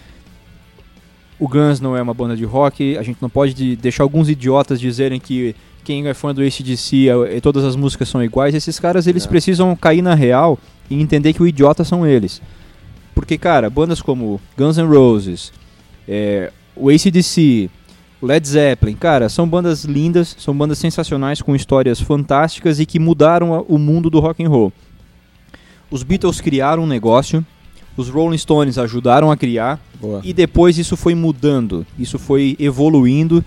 o 1.38 1.48
Guns 1.48 1.80
não 1.80 1.96
é 1.96 2.02
uma 2.02 2.14
banda 2.14 2.36
de 2.36 2.44
rock. 2.44 2.96
A 2.96 3.02
gente 3.02 3.18
não 3.20 3.28
pode 3.28 3.52
de- 3.54 3.76
deixar 3.76 4.02
alguns 4.04 4.28
idiotas 4.28 4.80
dizerem 4.80 5.18
que 5.20 5.54
quem 5.82 6.06
é 6.06 6.14
fã 6.14 6.32
do 6.34 6.40
ACDC, 6.42 7.08
é- 7.08 7.36
é- 7.36 7.40
todas 7.40 7.64
as 7.64 7.76
músicas 7.76 8.08
são 8.08 8.22
iguais. 8.22 8.54
Esses 8.54 8.78
caras, 8.78 9.06
eles 9.06 9.24
Não. 9.24 9.30
precisam 9.30 9.76
cair 9.76 10.02
na 10.02 10.14
real 10.14 10.58
e 10.88 11.00
entender 11.00 11.32
que 11.32 11.42
o 11.42 11.46
idiota 11.46 11.84
são 11.84 12.06
eles. 12.06 12.40
Porque, 13.14 13.36
cara, 13.36 13.68
bandas 13.68 14.00
como 14.00 14.40
Guns 14.56 14.76
N' 14.78 14.86
Roses, 14.86 15.52
é, 16.08 16.50
o 16.76 16.88
ACDC, 16.90 17.70
Led 18.22 18.46
Zeppelin, 18.48 18.94
cara, 18.94 19.28
são 19.28 19.46
bandas 19.48 19.84
lindas, 19.84 20.34
são 20.38 20.56
bandas 20.56 20.78
sensacionais 20.78 21.42
com 21.42 21.54
histórias 21.54 22.00
fantásticas 22.00 22.80
e 22.80 22.86
que 22.86 22.98
mudaram 22.98 23.64
o 23.68 23.78
mundo 23.78 24.08
do 24.08 24.18
rock 24.20 24.42
and 24.44 24.48
roll. 24.48 24.72
Os 25.90 26.02
Beatles 26.02 26.40
criaram 26.40 26.84
um 26.84 26.86
negócio, 26.86 27.44
os 27.96 28.08
Rolling 28.08 28.38
Stones 28.38 28.78
ajudaram 28.78 29.30
a 29.30 29.36
criar 29.36 29.78
Boa. 30.00 30.20
e 30.24 30.32
depois 30.32 30.78
isso 30.78 30.96
foi 30.96 31.14
mudando, 31.14 31.86
isso 31.98 32.18
foi 32.18 32.56
evoluindo. 32.58 33.44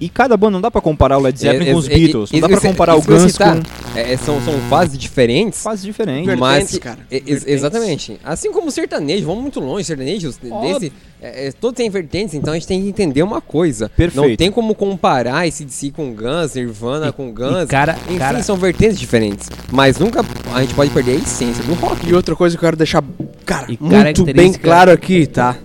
E 0.00 0.08
cada 0.10 0.36
banda 0.36 0.52
não 0.52 0.60
dá 0.60 0.70
pra 0.70 0.80
comparar 0.80 1.16
o 1.16 1.22
Led 1.22 1.38
Zeppelin 1.38 1.68
É, 1.68 1.72
com 1.72 1.78
os 1.78 1.88
é, 1.88 1.92
é, 1.92 1.96
Beatles, 1.96 2.30
não 2.32 2.38
isso 2.38 2.40
dá 2.40 2.48
pra 2.48 2.60
que 2.60 2.66
eu- 2.66 2.70
comparar 2.70 2.96
o 2.96 3.02
Guns 3.02 3.32
citar. 3.32 3.56
com 3.56 3.62
É, 3.96 4.16
são, 4.16 4.40
são 4.42 4.54
fases 4.68 4.98
diferentes. 4.98 5.62
fases 5.62 5.84
diferentes. 5.84 6.26
Mas 6.38 6.38
Vertentes, 6.38 6.74
que- 6.74 6.80
cara. 6.80 6.98
é, 7.10 7.22
ex- 7.26 7.46
exatamente. 7.46 8.18
Assim 8.24 8.52
como 8.52 8.68
o 8.68 8.70
sertanejo, 8.70 9.24
vamos 9.26 9.42
muito 9.42 9.58
longe, 9.60 9.84
sertanejos 9.84 10.36
desse, 10.36 10.92
é, 11.20 11.46
é, 11.48 11.52
todos 11.52 11.76
têm 11.76 11.88
vertentes, 11.88 12.34
então 12.34 12.52
a 12.52 12.56
gente 12.56 12.66
tem 12.66 12.82
que 12.82 12.88
entender 12.88 13.22
uma 13.22 13.40
coisa. 13.40 13.88
Perfeito. 13.88 14.28
Não 14.28 14.36
tem 14.36 14.50
como 14.50 14.74
comparar 14.74 15.46
esse 15.46 15.64
DC 15.64 15.90
com 15.92 16.12
Guns, 16.14 16.54
Nirvana 16.54 17.08
E- 17.08 17.12
com 17.12 17.32
Guns. 17.32 17.64
e 17.64 17.66
cara- 17.66 17.96
Enfim, 18.06 18.18
cara- 18.18 18.42
são 18.42 18.56
vertentes 18.56 18.98
diferentes. 19.00 19.48
Mas 19.72 19.98
nunca 19.98 20.24
a 20.54 20.60
gente 20.60 20.74
pode 20.74 20.90
perder 20.90 21.12
a 21.12 21.14
essência 21.16 21.64
do 21.64 21.74
rock. 21.74 22.08
E 22.08 22.14
outra 22.14 22.36
coisa 22.36 22.54
que 22.56 22.58
eu 22.64 22.66
quero 22.66 22.76
deixar, 22.76 23.02
cara, 23.44 23.64
E 23.64 23.78
muito 23.80 23.82
bem 23.88 23.90
característica- 24.02 24.64
claro 24.68 24.90
aqui, 24.92 25.26
tá? 25.26 25.56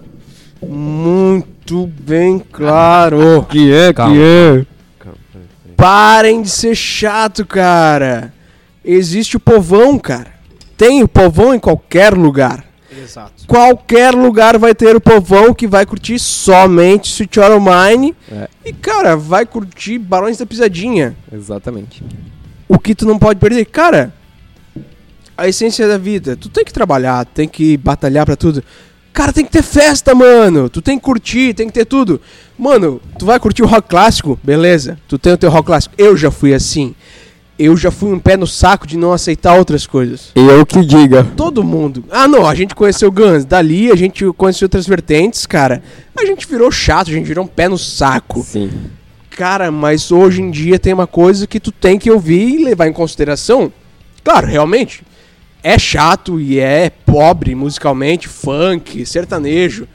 Muito 0.62 1.88
bem 2.00 2.40
claro. 2.40 3.46
Que 3.50 3.74
é, 3.74 3.92
Calma. 3.94 4.16
é. 4.18 4.66
Parem 5.82 6.44
de 6.44 6.50
ser 6.52 6.76
chato, 6.76 7.44
cara. 7.44 8.32
Existe 8.86 9.36
o 9.36 9.40
povão, 9.40 9.98
cara. 9.98 10.28
Tem 10.78 11.02
o 11.02 11.08
povão 11.08 11.56
em 11.56 11.60
qualquer 11.60 12.14
lugar. 12.14 12.64
Exato. 12.96 13.48
Qualquer 13.48 14.14
lugar 14.14 14.60
vai 14.60 14.76
ter 14.76 14.96
o 14.96 15.02
povão 15.02 15.56
que 15.56 15.66
vai 15.66 15.84
curtir 15.84 16.20
somente 16.20 17.10
Sweet 17.10 17.34
Child 17.34 17.60
Mine. 17.60 18.16
É. 18.32 18.48
E, 18.64 18.72
cara, 18.72 19.16
vai 19.16 19.44
curtir 19.44 19.98
Barões 19.98 20.38
da 20.38 20.46
Pisadinha. 20.46 21.16
Exatamente. 21.34 22.04
O 22.68 22.78
que 22.78 22.94
tu 22.94 23.08
não 23.08 23.18
pode 23.18 23.40
perder, 23.40 23.66
cara, 23.66 24.14
a 25.36 25.48
essência 25.48 25.88
da 25.88 25.98
vida. 25.98 26.36
Tu 26.36 26.48
tem 26.48 26.64
que 26.64 26.72
trabalhar, 26.72 27.26
tem 27.26 27.48
que 27.48 27.76
batalhar 27.76 28.28
pra 28.28 28.36
tudo. 28.36 28.64
Cara, 29.14 29.34
tem 29.34 29.44
que 29.44 29.52
ter 29.52 29.62
festa, 29.62 30.16
mano. 30.16 30.70
Tu 30.70 30.82
tem 30.82 30.98
que 30.98 31.04
curtir, 31.04 31.54
tem 31.54 31.68
que 31.68 31.74
ter 31.74 31.86
tudo. 31.86 32.22
Mano, 32.58 33.02
tu 33.20 33.26
vai 33.26 33.40
curtir 33.40 33.62
o 33.62 33.68
rock 33.68 33.90
clássico? 33.90 34.40
Beleza. 34.42 34.98
Tu 35.08 35.18
tem 35.18 35.34
o 35.34 35.38
teu 35.38 35.50
rock 35.50 35.66
clássico. 35.66 35.94
Eu 35.98 36.16
já 36.16 36.32
fui 36.32 36.54
assim. 36.54 36.96
Eu 37.60 37.76
já 37.78 37.92
fui 37.92 38.12
um 38.12 38.18
pé 38.18 38.38
no 38.38 38.48
saco 38.48 38.88
de 38.88 38.98
não 38.98 39.14
aceitar 39.14 39.54
outras 39.56 39.86
coisas. 39.86 40.32
Eu 40.34 40.66
que 40.66 40.84
diga. 40.84 41.24
Todo 41.36 41.64
mundo. 41.64 42.04
Ah, 42.10 42.28
não, 42.28 42.48
a 42.48 42.56
gente 42.56 42.74
conheceu 42.74 43.12
Guns. 43.12 43.46
Dali 43.46 43.92
a 43.92 43.96
gente 43.96 44.26
conheceu 44.34 44.66
outras 44.66 44.88
vertentes, 44.88 45.46
cara. 45.46 45.84
A 46.18 46.26
gente 46.26 46.48
virou 46.48 46.72
chato, 46.72 47.10
a 47.10 47.14
gente 47.14 47.26
virou 47.26 47.44
um 47.44 47.48
pé 47.48 47.68
no 47.68 47.78
saco. 47.78 48.42
Sim. 48.44 48.72
Cara, 49.32 49.72
mas 49.72 50.12
hoje 50.12 50.42
em 50.42 50.50
dia 50.50 50.80
tem 50.80 50.94
uma 50.94 51.06
coisa 51.06 51.46
que 51.46 51.60
tu 51.60 51.72
tem 51.72 52.00
que 52.00 52.10
ouvir 52.10 52.62
e 52.62 52.64
levar 52.64 52.88
em 52.88 52.94
consideração. 52.94 53.72
Claro, 54.24 54.48
realmente. 54.48 55.04
É 55.64 55.78
chato 55.78 56.40
e 56.40 56.60
é 56.60 56.90
pobre 56.90 57.54
musicalmente, 57.54 58.28
funk, 58.28 59.06
sertanejo. 59.06 59.88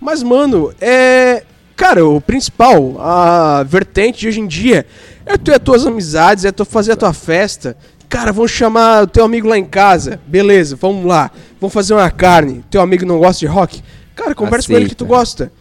Mas, 0.00 0.22
mano, 0.22 0.72
é. 0.80 1.44
Cara, 1.76 2.04
o 2.04 2.20
principal, 2.20 3.00
a 3.00 3.62
vertente 3.62 4.20
de 4.20 4.28
hoje 4.28 4.40
em 4.40 4.48
dia 4.48 4.84
é 5.24 5.36
tu 5.36 5.52
e 5.52 5.54
as 5.54 5.60
tuas 5.60 5.86
amizades, 5.86 6.44
é 6.44 6.50
tu 6.50 6.64
fazer 6.64 6.92
a 6.92 6.96
tua 6.96 7.12
festa. 7.12 7.76
Cara, 8.08 8.32
vamos 8.32 8.50
chamar 8.50 9.04
o 9.04 9.06
teu 9.06 9.24
amigo 9.24 9.46
lá 9.46 9.56
em 9.56 9.64
casa. 9.64 10.18
Beleza, 10.26 10.74
vamos 10.74 11.04
lá. 11.04 11.30
Vamos 11.60 11.72
fazer 11.72 11.94
uma 11.94 12.10
carne. 12.10 12.64
Teu 12.70 12.80
amigo 12.80 13.04
não 13.04 13.18
gosta 13.18 13.40
de 13.40 13.46
rock? 13.46 13.82
Cara, 14.16 14.34
conversa 14.34 14.66
com 14.66 14.74
ele 14.74 14.88
que 14.88 14.96
tu 14.96 15.04
Aceita. 15.04 15.18
gosta. 15.18 15.52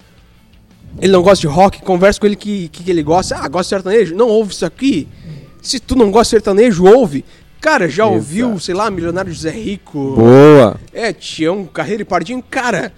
Ele 1.00 1.12
não 1.12 1.22
gosta 1.22 1.42
de 1.42 1.48
rock, 1.48 1.82
conversa 1.82 2.20
com 2.20 2.26
ele 2.26 2.36
que, 2.36 2.70
que, 2.70 2.84
que 2.84 2.90
ele 2.90 3.04
gosta. 3.04 3.36
Ah, 3.36 3.48
gosta 3.48 3.76
de 3.76 3.84
sertanejo? 3.84 4.16
Não 4.16 4.30
ouve 4.30 4.54
isso 4.54 4.66
aqui. 4.66 5.08
Se 5.62 5.80
tu 5.80 5.96
não 5.96 6.10
gosta 6.10 6.38
de 6.38 6.42
sertanejo, 6.42 6.86
ouve. 6.86 7.24
Cara, 7.60 7.88
já 7.88 8.04
Exato. 8.04 8.16
ouviu, 8.16 8.60
sei 8.60 8.76
lá, 8.76 8.90
Milionário 8.90 9.32
José 9.34 9.50
Rico? 9.50 10.16
Boa. 10.16 10.80
É, 10.94 11.12
Tião, 11.12 11.66
Carreira 11.66 12.02
e 12.04 12.06
Pardinho. 12.06 12.44
Cara, 12.50 12.94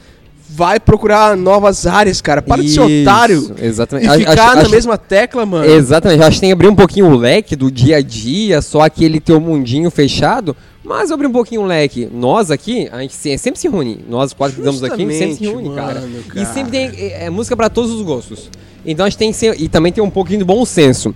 vai 0.52 0.80
procurar 0.80 1.38
novas 1.38 1.86
áreas, 1.86 2.22
cara. 2.22 2.42
Para 2.42 2.62
de 2.64 2.70
ser 2.70 2.82
Isso, 2.90 3.02
otário. 3.04 3.56
Exatamente. 3.62 4.08
E 4.10 4.20
ficar 4.20 4.32
acho- 4.34 4.56
na 4.56 4.62
acho- 4.62 4.72
mesma 4.72 4.98
tecla, 4.98 5.46
mano. 5.46 5.66
Exatamente, 5.70 6.20
eu 6.22 6.28
acho 6.28 6.36
que 6.38 6.42
tem 6.42 6.50
que 6.50 6.54
abrir 6.54 6.68
um 6.68 6.76
pouquinho 6.76 7.08
o 7.08 7.16
leque 7.16 7.56
do 7.56 7.72
dia 7.72 7.98
a 7.98 8.02
dia, 8.02 8.62
só 8.62 8.82
aquele 8.82 9.20
teu 9.20 9.40
mundinho 9.40 9.90
fechado, 9.92 10.56
mas 10.84 11.12
abrir 11.12 11.28
um 11.28 11.32
pouquinho 11.32 11.62
o 11.62 11.66
leque. 11.66 12.10
Nós 12.12 12.50
aqui, 12.50 12.90
a 12.92 13.00
gente 13.02 13.14
se- 13.14 13.38
sempre 13.38 13.60
se 13.60 13.68
reúne. 13.70 14.00
Nós 14.10 14.34
quatro 14.34 14.56
que 14.56 14.62
estamos 14.62 14.84
aqui, 14.84 15.04
a 15.04 15.06
gente 15.06 15.18
sempre 15.18 15.36
se 15.36 15.42
reúne, 15.44 15.68
Justamente, 15.68 15.88
cara. 15.94 16.02
mano, 16.02 16.20
E 16.20 16.30
cara. 16.32 16.46
sempre 16.54 16.72
tem 16.72 16.86
é, 16.98 17.26
é 17.26 17.30
música 17.30 17.56
pra 17.56 17.70
todos 17.70 17.92
os 17.92 18.02
gostos. 18.02 18.50
Então 18.86 19.06
a 19.06 19.10
gente 19.10 19.20
tem 19.20 19.32
que 19.32 19.38
ser. 19.38 19.60
E 19.62 19.68
também 19.70 19.92
tem 19.92 20.04
um 20.04 20.10
pouquinho 20.10 20.40
de 20.40 20.46
bom 20.46 20.66
senso. 20.66 21.14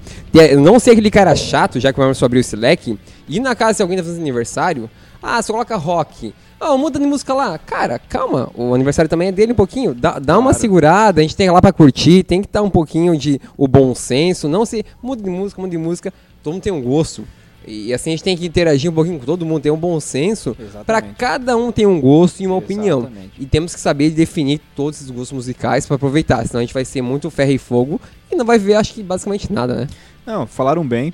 Não 0.62 0.80
ser 0.80 0.92
aquele 0.92 1.10
cara 1.10 1.34
chato, 1.36 1.80
já 1.80 1.92
que 1.92 2.00
o 2.00 2.04
Emerson 2.04 2.26
abriu 2.26 2.42
esse 2.42 2.56
leque, 2.56 2.98
ir 3.28 3.40
na 3.40 3.56
casa 3.56 3.76
se 3.78 3.82
alguém 3.82 3.98
tá 3.98 4.04
fazendo 4.04 4.20
aniversário, 4.22 4.90
ah, 5.24 5.42
você 5.42 5.54
coloca 5.54 5.78
rock. 5.78 6.34
Ah, 6.60 6.78
muda 6.78 7.00
de 7.00 7.06
música 7.06 7.34
lá. 7.34 7.58
Cara, 7.58 7.98
calma, 7.98 8.52
o 8.54 8.74
aniversário 8.74 9.10
também 9.10 9.30
é 9.30 9.32
dele 9.32 9.54
um 9.54 9.56
pouquinho. 9.56 9.94
Dá, 9.94 10.20
dá 10.20 10.38
uma 10.38 10.54
segurada, 10.54 11.22
a 11.22 11.24
gente 11.24 11.36
tem 11.36 11.50
lá 11.50 11.62
pra 11.62 11.72
curtir, 11.72 12.24
tem 12.24 12.42
que 12.42 12.48
estar 12.48 12.62
um 12.62 12.70
pouquinho 12.70 13.18
de 13.18 13.40
o 13.58 13.68
bom 13.68 13.96
senso, 13.96 14.50
não 14.50 14.66
se 14.66 14.86
muda 15.02 15.24
de 15.24 15.30
música, 15.30 15.62
muda 15.62 15.72
de 15.72 15.78
música, 15.78 16.14
todo 16.44 16.54
mundo 16.54 16.64
tem 16.64 16.74
um 16.74 16.82
gosto. 16.82 17.26
E 17.66 17.94
assim 17.94 18.10
a 18.10 18.12
gente 18.12 18.24
tem 18.24 18.36
que 18.36 18.46
interagir 18.46 18.92
um 18.92 18.94
pouquinho 18.94 19.18
com 19.20 19.26
todo 19.26 19.46
mundo, 19.46 19.62
ter 19.62 19.72
um 19.72 19.78
bom 19.78 19.98
senso, 20.00 20.54
pra 20.54 20.66
Exatamente. 20.66 21.16
cada 21.18 21.56
um 21.56 21.72
ter 21.72 21.86
um 21.86 22.00
gosto 22.02 22.42
e 22.42 22.48
uma 22.48 22.58
opinião. 22.58 23.00
Exatamente. 23.00 23.32
E 23.40 23.46
temos 23.46 23.74
que 23.74 23.80
saber 23.80 24.10
definir 24.10 24.60
todos 24.76 25.00
esses 25.00 25.10
gostos 25.10 25.32
musicais 25.32 25.86
pra 25.86 25.96
aproveitar, 25.96 26.46
senão 26.46 26.60
a 26.60 26.64
gente 26.64 26.74
vai 26.74 26.84
ser 26.84 27.02
muito 27.02 27.32
ferro 27.32 27.52
e 27.52 27.58
fogo 27.58 28.02
e 28.30 28.36
não 28.36 28.44
vai 28.46 28.60
ver, 28.60 28.76
acho 28.76 28.94
que 28.94 29.02
basicamente 29.02 29.52
nada, 29.52 29.76
né? 29.76 29.88
Não, 30.26 30.46
falaram 30.46 30.86
bem. 30.86 31.14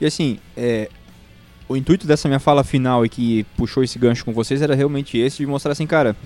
E 0.00 0.06
assim, 0.06 0.38
é, 0.56 0.88
o 1.70 1.76
intuito 1.76 2.04
dessa 2.06 2.26
minha 2.26 2.40
fala 2.40 2.64
final 2.64 3.06
e 3.06 3.08
que 3.08 3.44
puxou 3.56 3.84
esse 3.84 3.96
gancho 3.96 4.24
com 4.24 4.32
vocês 4.32 4.60
era 4.60 4.74
realmente 4.74 5.16
esse, 5.16 5.38
de 5.38 5.46
mostrar 5.46 5.70
assim, 5.70 5.86
cara, 5.86 6.16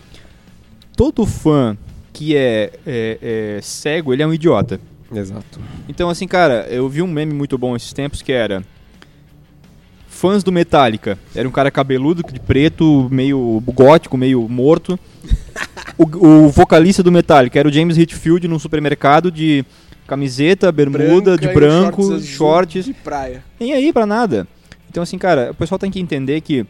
todo 0.96 1.26
fã 1.26 1.76
que 2.14 2.34
é, 2.34 2.72
é- 2.86 3.56
é 3.56 3.60
cego, 3.60 4.12
ele 4.14 4.22
é 4.22 4.26
um 4.26 4.32
idiota. 4.32 4.80
Exato. 5.14 5.60
Então, 5.88 6.08
assim, 6.08 6.26
cara, 6.26 6.66
eu 6.70 6.88
vi 6.88 7.02
um 7.02 7.06
meme 7.06 7.34
muito 7.34 7.58
bom 7.58 7.76
esses 7.76 7.92
tempos 7.92 8.22
que 8.22 8.32
era. 8.32 8.64
Fãs 10.08 10.42
do 10.42 10.50
Metallica. 10.50 11.18
Era 11.34 11.46
um 11.46 11.52
cara 11.52 11.70
cabeludo, 11.70 12.22
de 12.32 12.40
preto, 12.40 13.08
meio 13.10 13.62
gótico, 13.66 14.16
meio 14.16 14.48
morto. 14.48 14.98
O, 15.96 16.26
o 16.26 16.48
vocalista 16.48 17.04
do 17.04 17.12
Metallica 17.12 17.56
era 17.56 17.68
o 17.68 17.72
James 17.72 17.96
Hetfield 17.96 18.48
num 18.48 18.58
supermercado 18.58 19.30
de 19.30 19.64
camiseta, 20.08 20.72
bermuda, 20.72 21.36
de 21.38 21.46
e 21.46 21.52
branco, 21.54 22.02
shorts 22.02 22.26
shorts. 22.26 22.84
De 22.86 22.92
praia. 22.92 23.44
Nem 23.60 23.72
aí 23.74 23.92
pra 23.92 24.04
nada. 24.04 24.48
Então, 24.94 25.02
assim, 25.02 25.18
cara, 25.18 25.50
o 25.50 25.54
pessoal 25.56 25.76
tem 25.76 25.90
que 25.90 25.98
entender 25.98 26.40
que 26.40 26.64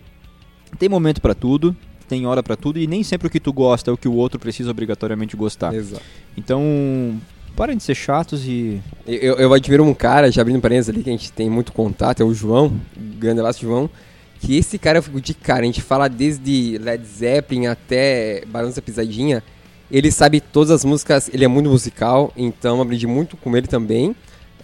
tem 0.79 0.89
momento 0.89 1.21
pra 1.21 1.35
tudo, 1.35 1.77
tem 2.09 2.25
hora 2.25 2.43
pra 2.43 2.57
tudo, 2.57 2.79
e 2.79 2.87
nem 2.87 3.03
sempre 3.03 3.27
o 3.27 3.31
que 3.31 3.39
tu 3.39 3.53
gosta 3.53 3.91
é 3.91 3.93
o 3.93 3.99
que 3.99 4.09
o 4.09 4.15
outro 4.15 4.41
precisa 4.41 4.71
obrigatoriamente 4.71 5.37
gostar. 5.37 5.75
Exato. 5.75 6.03
Então, 6.35 7.21
parem 7.55 7.77
de 7.77 7.83
ser 7.83 7.95
chatos 7.95 8.47
e. 8.47 8.81
Eu, 9.07 9.35
eu 9.35 9.53
admiro 9.53 9.85
um 9.85 9.93
cara, 9.93 10.33
já 10.33 10.41
abrindo 10.41 10.59
parênteses 10.59 10.89
ali, 10.89 11.03
que 11.03 11.11
a 11.11 11.13
gente 11.13 11.31
tem 11.33 11.51
muito 11.51 11.71
contato, 11.71 12.23
é 12.23 12.25
o 12.25 12.33
João, 12.33 12.81
grande 12.97 13.41
abraço 13.41 13.61
João, 13.61 13.91
que 14.41 14.57
esse 14.57 14.79
cara 14.79 14.97
eu 14.97 15.03
fico 15.03 15.21
de 15.21 15.35
cara, 15.35 15.61
a 15.61 15.67
gente 15.67 15.83
fala 15.83 16.09
desde 16.09 16.79
Led 16.79 17.05
Zeppelin 17.05 17.67
até 17.67 18.43
da 18.47 18.81
Pisadinha, 18.83 19.45
ele 19.91 20.11
sabe 20.11 20.41
todas 20.41 20.71
as 20.71 20.83
músicas, 20.83 21.29
ele 21.31 21.45
é 21.45 21.49
muito 21.49 21.69
musical, 21.69 22.33
então 22.35 22.81
aprendi 22.81 23.07
muito 23.07 23.37
com 23.37 23.55
ele 23.55 23.67
também. 23.67 24.17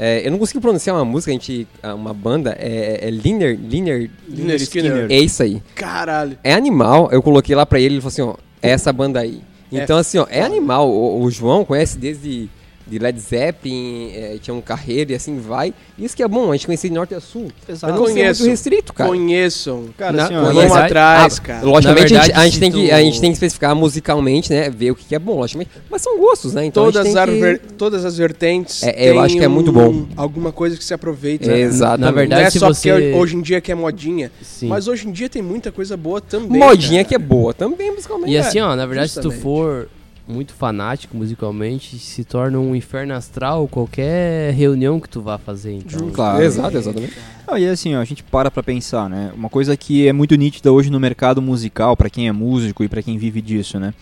É, 0.02 0.26
eu 0.26 0.30
não 0.30 0.38
consigo 0.38 0.62
pronunciar 0.62 0.96
uma 0.96 1.04
música, 1.04 1.30
a 1.30 1.34
gente, 1.34 1.68
uma 1.94 2.14
banda, 2.14 2.56
é, 2.58 3.06
é 3.06 3.10
Linear, 3.10 3.54
Linear, 3.54 4.08
Lynyrd 4.26 4.62
Skinner. 4.62 5.06
é 5.10 5.18
isso 5.18 5.42
aí. 5.42 5.62
Caralho. 5.74 6.38
É 6.42 6.54
animal, 6.54 7.10
eu 7.12 7.22
coloquei 7.22 7.54
lá 7.54 7.66
pra 7.66 7.78
ele, 7.78 7.96
ele 7.96 8.00
falou 8.00 8.08
assim, 8.08 8.22
ó, 8.22 8.34
é 8.62 8.70
essa 8.70 8.90
banda 8.94 9.20
aí. 9.20 9.42
É 9.70 9.82
Então 9.82 9.98
assim, 9.98 10.16
ó, 10.16 10.26
é 10.30 10.40
animal, 10.40 10.88
o, 10.88 11.22
o 11.22 11.30
João 11.30 11.66
conhece 11.66 11.98
desde 11.98 12.48
de 12.90 12.98
Led 12.98 13.18
Zeppelin, 13.20 14.10
é, 14.14 14.36
tinha 14.42 14.52
um 14.52 14.60
carreiro 14.60 15.12
e 15.12 15.14
assim 15.14 15.38
vai. 15.38 15.72
Isso 15.98 16.16
que 16.16 16.22
é 16.22 16.28
bom, 16.28 16.50
a 16.50 16.56
gente 16.56 16.66
conhecer 16.66 16.88
de 16.88 16.94
norte 16.94 17.14
a 17.14 17.20
sul. 17.20 17.48
Exato. 17.68 17.92
Pra 17.92 18.00
não 18.00 18.06
Conheço. 18.12 18.40
muito 18.42 18.50
restrito, 18.50 18.92
cara. 18.92 19.08
Conheçam. 19.08 19.84
Cara, 19.96 20.12
Na- 20.12 20.24
assim, 20.24 20.34
ó, 20.36 20.52
verdade- 20.52 20.84
atrás, 20.86 21.38
Ah, 21.38 21.42
cara. 21.42 21.66
Logicamente, 21.66 22.12
Na 22.12 22.20
a 22.20 22.22
gente- 22.24 22.32
a, 22.32 22.34
verdade, 22.40 22.50
gente 22.50 22.60
tem 22.60 22.72
que, 22.72 22.90
a 22.90 23.00
gente 23.02 23.20
tem 23.20 23.30
que 23.30 23.34
especificar 23.36 23.76
musicalmente, 23.76 24.52
né? 24.52 24.68
Ver 24.68 24.90
o 24.90 24.94
que 24.96 25.14
é 25.14 25.18
bom, 25.18 25.36
logicamente. 25.38 25.70
Mas 25.88 26.02
são 26.02 26.18
gostos, 26.18 26.52
né? 26.54 26.64
Então 26.64 26.82
a 26.82 26.86
Todas, 26.92 27.06
gente 27.06 27.18
as 27.18 27.30
tem 27.30 27.40
que... 27.58 27.72
todas 27.74 28.04
as 28.04 28.16
vertentes. 28.18 28.82
É, 28.82 29.10
eu 29.10 29.20
acho 29.20 29.36
que 29.36 29.44
é 29.44 29.48
muito 29.48 29.70
bom. 29.72 30.06
Alguma 30.16 30.50
coisa 30.52 30.76
que 30.76 30.84
se 30.84 30.92
aproveita. 30.92 31.50
É, 31.50 31.60
Exatamente. 31.60 32.00
Na 32.00 32.10
verdade, 32.10 32.40
Não 32.42 32.48
é 32.48 32.50
se 32.50 32.58
só 32.58 32.68
você... 32.68 32.90
porque 32.92 33.12
hoje 33.14 33.36
em 33.36 33.42
dia 33.42 33.60
que 33.60 33.70
é 33.70 33.74
modinha. 33.74 34.32
Sim. 34.42 34.66
Mas 34.68 34.88
hoje 34.88 35.06
em 35.06 35.12
dia 35.12 35.28
tem 35.28 35.42
muita 35.42 35.70
coisa 35.70 35.96
boa 35.96 36.20
também. 36.20 36.58
Modinha 36.58 37.04
cara. 37.04 37.08
que 37.08 37.14
é 37.14 37.18
boa 37.18 37.54
também, 37.54 37.92
musicalmente. 37.92 38.32
E 38.32 38.36
assim, 38.38 38.58
ó, 38.60 38.74
na 38.74 38.86
verdade, 38.86 39.10
se 39.10 39.20
tu 39.20 39.30
justamente. 39.30 39.42
for 39.42 39.88
muito 40.30 40.52
fanático 40.54 41.16
musicalmente, 41.16 41.98
se 41.98 42.24
torna 42.24 42.58
um 42.58 42.74
inferno 42.74 43.12
astral 43.14 43.66
qualquer 43.68 44.54
reunião 44.54 44.98
que 45.00 45.08
tu 45.08 45.20
vá 45.20 45.36
fazer. 45.38 45.72
Então, 45.74 46.10
Claro. 46.10 46.42
Exato, 46.42 46.76
exatamente. 46.76 47.14
Ah, 47.46 47.58
e 47.58 47.68
assim, 47.68 47.94
ó, 47.94 48.00
a 48.00 48.04
gente 48.04 48.22
para 48.22 48.50
pra 48.50 48.62
pensar, 48.62 49.10
né? 49.10 49.32
Uma 49.34 49.48
coisa 49.48 49.76
que 49.76 50.06
é 50.06 50.12
muito 50.12 50.34
nítida 50.36 50.72
hoje 50.72 50.90
no 50.90 51.00
mercado 51.00 51.42
musical, 51.42 51.96
pra 51.96 52.08
quem 52.08 52.28
é 52.28 52.32
músico 52.32 52.82
e 52.84 52.88
pra 52.88 53.02
quem 53.02 53.18
vive 53.18 53.42
disso, 53.42 53.78
né? 53.80 53.92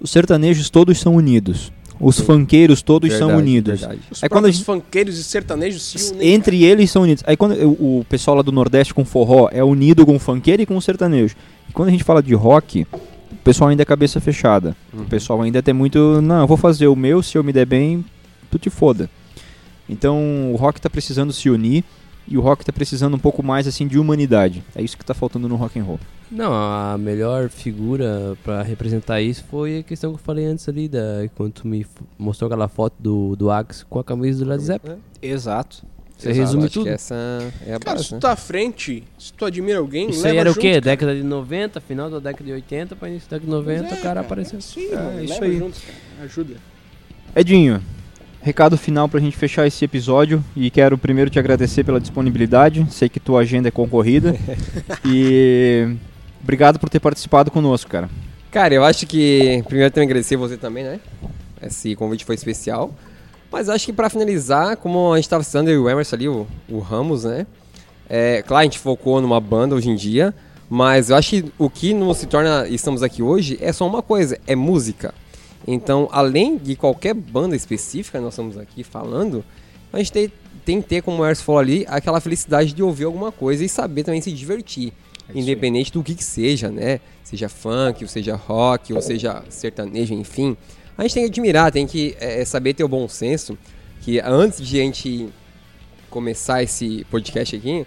Os 0.00 0.10
sertanejos 0.10 0.70
todos 0.70 0.98
são 1.00 1.14
unidos. 1.16 1.72
Os 2.00 2.18
funkeiros 2.18 2.82
todos 2.82 3.08
são 3.12 3.28
Verdade, 3.28 3.42
unidos. 3.42 3.80
verdade. 3.80 4.00
Os 4.10 4.22
Aí 4.22 4.28
quando 4.28 4.46
a 4.46 4.50
gente- 4.50 4.64
funkeiros 4.64 5.16
e 5.16 5.22
sertanejos 5.24 5.80
se 5.82 6.12
unem. 6.12 6.28
Entre 6.34 6.64
eles 6.64 6.90
são 6.90 7.02
unidos. 7.02 7.22
Aí 7.26 7.36
quando 7.36 7.52
o, 7.54 8.00
o 8.00 8.04
pessoal 8.08 8.36
lá 8.36 8.42
do 8.42 8.50
Nordeste 8.50 8.92
com 8.92 9.04
forró 9.04 9.48
é 9.52 9.62
unido 9.62 10.04
com 10.04 10.16
o 10.16 10.18
funkeiro 10.18 10.60
e 10.62 10.66
com 10.66 10.76
o 10.76 10.82
sertanejo. 10.82 11.36
E 11.68 11.72
quando 11.72 11.88
a 11.88 11.92
gente 11.92 12.02
fala 12.02 12.20
de 12.22 12.34
rock, 12.34 12.84
o 13.44 13.52
pessoal 13.52 13.68
ainda 13.68 13.82
é 13.82 13.84
cabeça 13.84 14.22
fechada. 14.22 14.74
Uhum. 14.90 15.02
O 15.02 15.04
pessoal 15.04 15.42
ainda 15.42 15.62
tem 15.62 15.74
muito. 15.74 16.22
Não, 16.22 16.40
eu 16.40 16.46
vou 16.46 16.56
fazer 16.56 16.86
o 16.86 16.96
meu, 16.96 17.22
se 17.22 17.36
eu 17.36 17.44
me 17.44 17.52
der 17.52 17.66
bem, 17.66 18.02
tu 18.50 18.58
te 18.58 18.70
foda. 18.70 19.10
Então 19.86 20.50
o 20.50 20.56
rock 20.56 20.80
tá 20.80 20.88
precisando 20.88 21.30
se 21.30 21.50
unir 21.50 21.84
e 22.26 22.38
o 22.38 22.40
rock 22.40 22.64
tá 22.64 22.72
precisando 22.72 23.12
um 23.12 23.18
pouco 23.18 23.42
mais 23.42 23.68
assim 23.68 23.86
de 23.86 23.98
humanidade. 23.98 24.64
É 24.74 24.80
isso 24.80 24.96
que 24.96 25.04
tá 25.04 25.12
faltando 25.12 25.46
no 25.46 25.56
rock 25.56 25.78
and 25.78 25.84
roll. 25.84 26.00
Não, 26.30 26.54
a 26.54 26.96
melhor 26.98 27.50
figura 27.50 28.34
pra 28.42 28.62
representar 28.62 29.20
isso 29.20 29.44
foi 29.44 29.80
a 29.80 29.82
questão 29.82 30.14
que 30.14 30.18
eu 30.18 30.24
falei 30.24 30.46
antes 30.46 30.66
ali, 30.66 30.88
da, 30.88 31.28
quando 31.34 31.52
tu 31.52 31.68
me 31.68 31.86
mostrou 32.18 32.46
aquela 32.46 32.66
foto 32.66 32.94
do, 32.98 33.36
do 33.36 33.50
Axe 33.50 33.84
com 33.84 33.98
a 33.98 34.04
camisa 34.04 34.42
do 34.42 34.48
Led 34.48 34.64
Zeppelin. 34.64 34.96
Exato. 35.20 35.84
Você 36.24 36.30
Exato, 36.30 36.46
resume 36.46 36.70
tudo. 36.70 36.88
essa 36.88 37.14
é 37.66 37.74
a 37.74 37.78
Cara, 37.78 37.96
base, 37.96 38.04
se 38.04 38.08
tu 38.10 38.14
né? 38.14 38.20
tá 38.20 38.32
à 38.32 38.36
frente, 38.36 39.04
se 39.18 39.32
tu 39.32 39.44
admira 39.44 39.78
alguém, 39.78 40.08
Isso 40.08 40.22
leva 40.22 40.32
aí 40.32 40.38
era 40.38 40.50
o 40.50 40.52
junto, 40.54 40.62
quê? 40.62 40.68
cara. 40.70 40.80
Década 40.80 41.14
de 41.14 41.22
90, 41.22 41.80
final 41.80 42.08
da 42.10 42.18
década 42.18 42.44
de 42.44 42.52
80 42.52 42.96
pra 42.96 43.08
início 43.08 43.28
da 43.30 43.36
década 43.36 43.46
de 43.50 43.56
90, 43.56 43.82
Pois 43.82 43.92
é, 43.92 44.00
o 44.00 44.02
cara 44.02 44.20
apareceu. 44.20 44.56
é 44.56 44.58
isso 44.60 44.78
aí, 44.78 44.86
É, 44.90 44.96
mano, 44.96 45.24
isso 45.24 45.32
leva 45.34 45.44
aí. 45.44 45.58
junto, 45.58 45.80
cara. 45.80 46.24
Ajuda. 46.24 46.54
Edinho, 47.36 47.82
recado 48.42 48.76
final 48.78 49.08
pra 49.08 49.20
gente 49.20 49.36
fechar 49.36 49.66
esse 49.66 49.84
episódio 49.84 50.42
e 50.56 50.70
quero 50.70 50.96
primeiro 50.96 51.28
te 51.30 51.38
agradecer 51.38 51.84
pela 51.84 52.00
disponibilidade. 52.00 52.86
Sei 52.90 53.08
que 53.08 53.20
tua 53.20 53.40
agenda 53.40 53.68
é 53.68 53.70
concorrida. 53.70 54.34
e 55.04 55.94
obrigado 56.42 56.78
por 56.78 56.88
ter 56.88 57.00
participado 57.00 57.50
conosco, 57.50 57.90
cara. 57.90 58.08
Cara, 58.50 58.72
eu 58.72 58.84
acho 58.84 59.06
que 59.06 59.62
primeiro 59.66 59.90
tenho 59.92 60.06
que 60.06 60.12
agradecer 60.12 60.36
você 60.36 60.56
também, 60.56 60.84
né? 60.84 61.00
Esse 61.60 61.94
convite 61.96 62.24
foi 62.24 62.34
especial. 62.34 62.94
Mas 63.54 63.68
acho 63.68 63.86
que 63.86 63.92
pra 63.92 64.10
finalizar, 64.10 64.76
como 64.76 65.12
a 65.12 65.16
gente 65.16 65.28
tava 65.28 65.44
citando 65.44 65.70
o 65.70 65.88
Emerson 65.88 66.16
ali, 66.16 66.28
o, 66.28 66.44
o 66.68 66.80
Ramos, 66.80 67.22
né? 67.22 67.46
É, 68.10 68.42
claro, 68.42 68.62
a 68.62 68.64
gente 68.64 68.80
focou 68.80 69.20
numa 69.20 69.40
banda 69.40 69.76
hoje 69.76 69.88
em 69.88 69.94
dia, 69.94 70.34
mas 70.68 71.08
eu 71.08 71.14
acho 71.14 71.30
que 71.30 71.52
o 71.56 71.70
que 71.70 71.94
nos 71.94 72.16
se 72.18 72.26
torna 72.26 72.66
estamos 72.66 73.00
aqui 73.00 73.22
hoje 73.22 73.56
é 73.60 73.72
só 73.72 73.86
uma 73.86 74.02
coisa, 74.02 74.36
é 74.44 74.56
música. 74.56 75.14
Então, 75.68 76.08
além 76.10 76.58
de 76.58 76.74
qualquer 76.74 77.14
banda 77.14 77.54
específica, 77.54 78.20
nós 78.20 78.32
estamos 78.32 78.58
aqui 78.58 78.82
falando, 78.82 79.44
a 79.92 79.98
gente 79.98 80.10
tem, 80.10 80.32
tem 80.64 80.82
que 80.82 80.88
ter, 80.88 81.02
como 81.02 81.22
o 81.22 81.24
Emerson 81.24 81.44
falou 81.44 81.60
ali, 81.60 81.86
aquela 81.88 82.20
felicidade 82.20 82.72
de 82.72 82.82
ouvir 82.82 83.04
alguma 83.04 83.30
coisa 83.30 83.64
e 83.64 83.68
saber 83.68 84.02
também 84.02 84.20
se 84.20 84.32
divertir. 84.32 84.92
aí. 85.28 85.40
independente 85.40 85.92
do 85.92 86.02
que, 86.02 86.16
que 86.16 86.24
seja, 86.24 86.72
né? 86.72 86.98
Seja 87.22 87.48
funk, 87.48 88.02
ou 88.02 88.08
seja 88.08 88.34
rock, 88.34 88.92
ou 88.92 89.00
seja 89.00 89.44
sertanejo, 89.48 90.12
enfim. 90.12 90.56
A 90.96 91.02
gente 91.02 91.14
tem 91.14 91.24
que 91.24 91.30
admirar, 91.30 91.72
tem 91.72 91.86
que 91.86 92.16
é, 92.20 92.44
saber 92.44 92.74
ter 92.74 92.84
o 92.84 92.88
bom 92.88 93.08
senso, 93.08 93.58
que 94.00 94.20
antes 94.20 94.64
de 94.64 94.78
a 94.78 94.82
gente 94.82 95.28
começar 96.08 96.62
esse 96.62 97.04
podcast 97.10 97.56
aqui, 97.56 97.84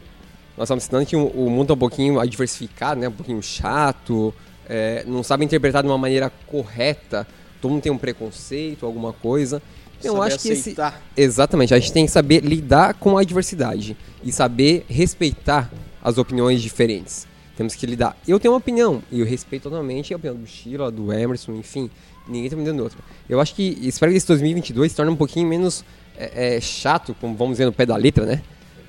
nós 0.57 0.65
estamos 0.65 0.83
citando 0.83 1.05
que 1.05 1.15
o, 1.15 1.27
o 1.27 1.49
mundo 1.49 1.71
é 1.71 1.75
um 1.75 1.77
pouquinho 1.77 2.27
diversificado, 2.27 2.99
né? 2.99 3.07
Um 3.07 3.13
pouquinho 3.13 3.41
chato, 3.41 4.33
é, 4.67 5.05
não 5.07 5.23
sabe 5.23 5.45
interpretar 5.45 5.83
de 5.83 5.89
uma 5.89 5.97
maneira 5.97 6.29
correta, 6.47 7.25
todo 7.61 7.71
mundo 7.71 7.81
tem 7.81 7.91
um 7.91 7.97
preconceito, 7.97 8.85
alguma 8.85 9.13
coisa. 9.13 9.61
Então, 9.99 10.15
eu 10.15 10.21
acho 10.21 10.39
que 10.39 10.49
esse, 10.49 10.61
aceitar. 10.61 11.01
Exatamente, 11.15 11.73
a 11.73 11.79
gente 11.79 11.93
tem 11.93 12.05
que 12.05 12.11
saber 12.11 12.43
lidar 12.43 12.93
com 12.95 13.17
a 13.17 13.23
diversidade 13.23 13.95
e 14.23 14.31
saber 14.31 14.85
respeitar 14.89 15.71
as 16.03 16.17
opiniões 16.17 16.61
diferentes. 16.61 17.25
Temos 17.55 17.73
que 17.73 17.85
lidar. 17.87 18.15
Eu 18.27 18.39
tenho 18.39 18.53
uma 18.53 18.59
opinião 18.59 19.01
e 19.11 19.21
eu 19.21 19.25
respeito 19.25 19.63
totalmente 19.63 20.13
a 20.13 20.17
opinião 20.17 20.35
do 20.35 20.45
Sheila, 20.45 20.91
do 20.91 21.11
Emerson, 21.11 21.53
enfim, 21.53 21.89
ninguém 22.27 22.49
tá 22.49 22.55
me 22.55 22.63
dando 22.65 22.81
outra. 22.83 22.97
Eu 23.29 23.39
acho 23.41 23.53
que, 23.55 23.77
espero 23.81 24.11
que 24.11 24.17
esse 24.17 24.27
2022 24.27 24.91
se 24.91 24.95
torne 24.95 25.11
um 25.11 25.15
pouquinho 25.15 25.47
menos 25.47 25.83
é, 26.17 26.55
é, 26.57 26.61
chato, 26.61 27.15
como 27.21 27.35
vamos 27.35 27.53
dizer 27.53 27.65
no 27.65 27.73
pé 27.73 27.85
da 27.85 27.95
letra, 27.95 28.25
né? 28.25 28.41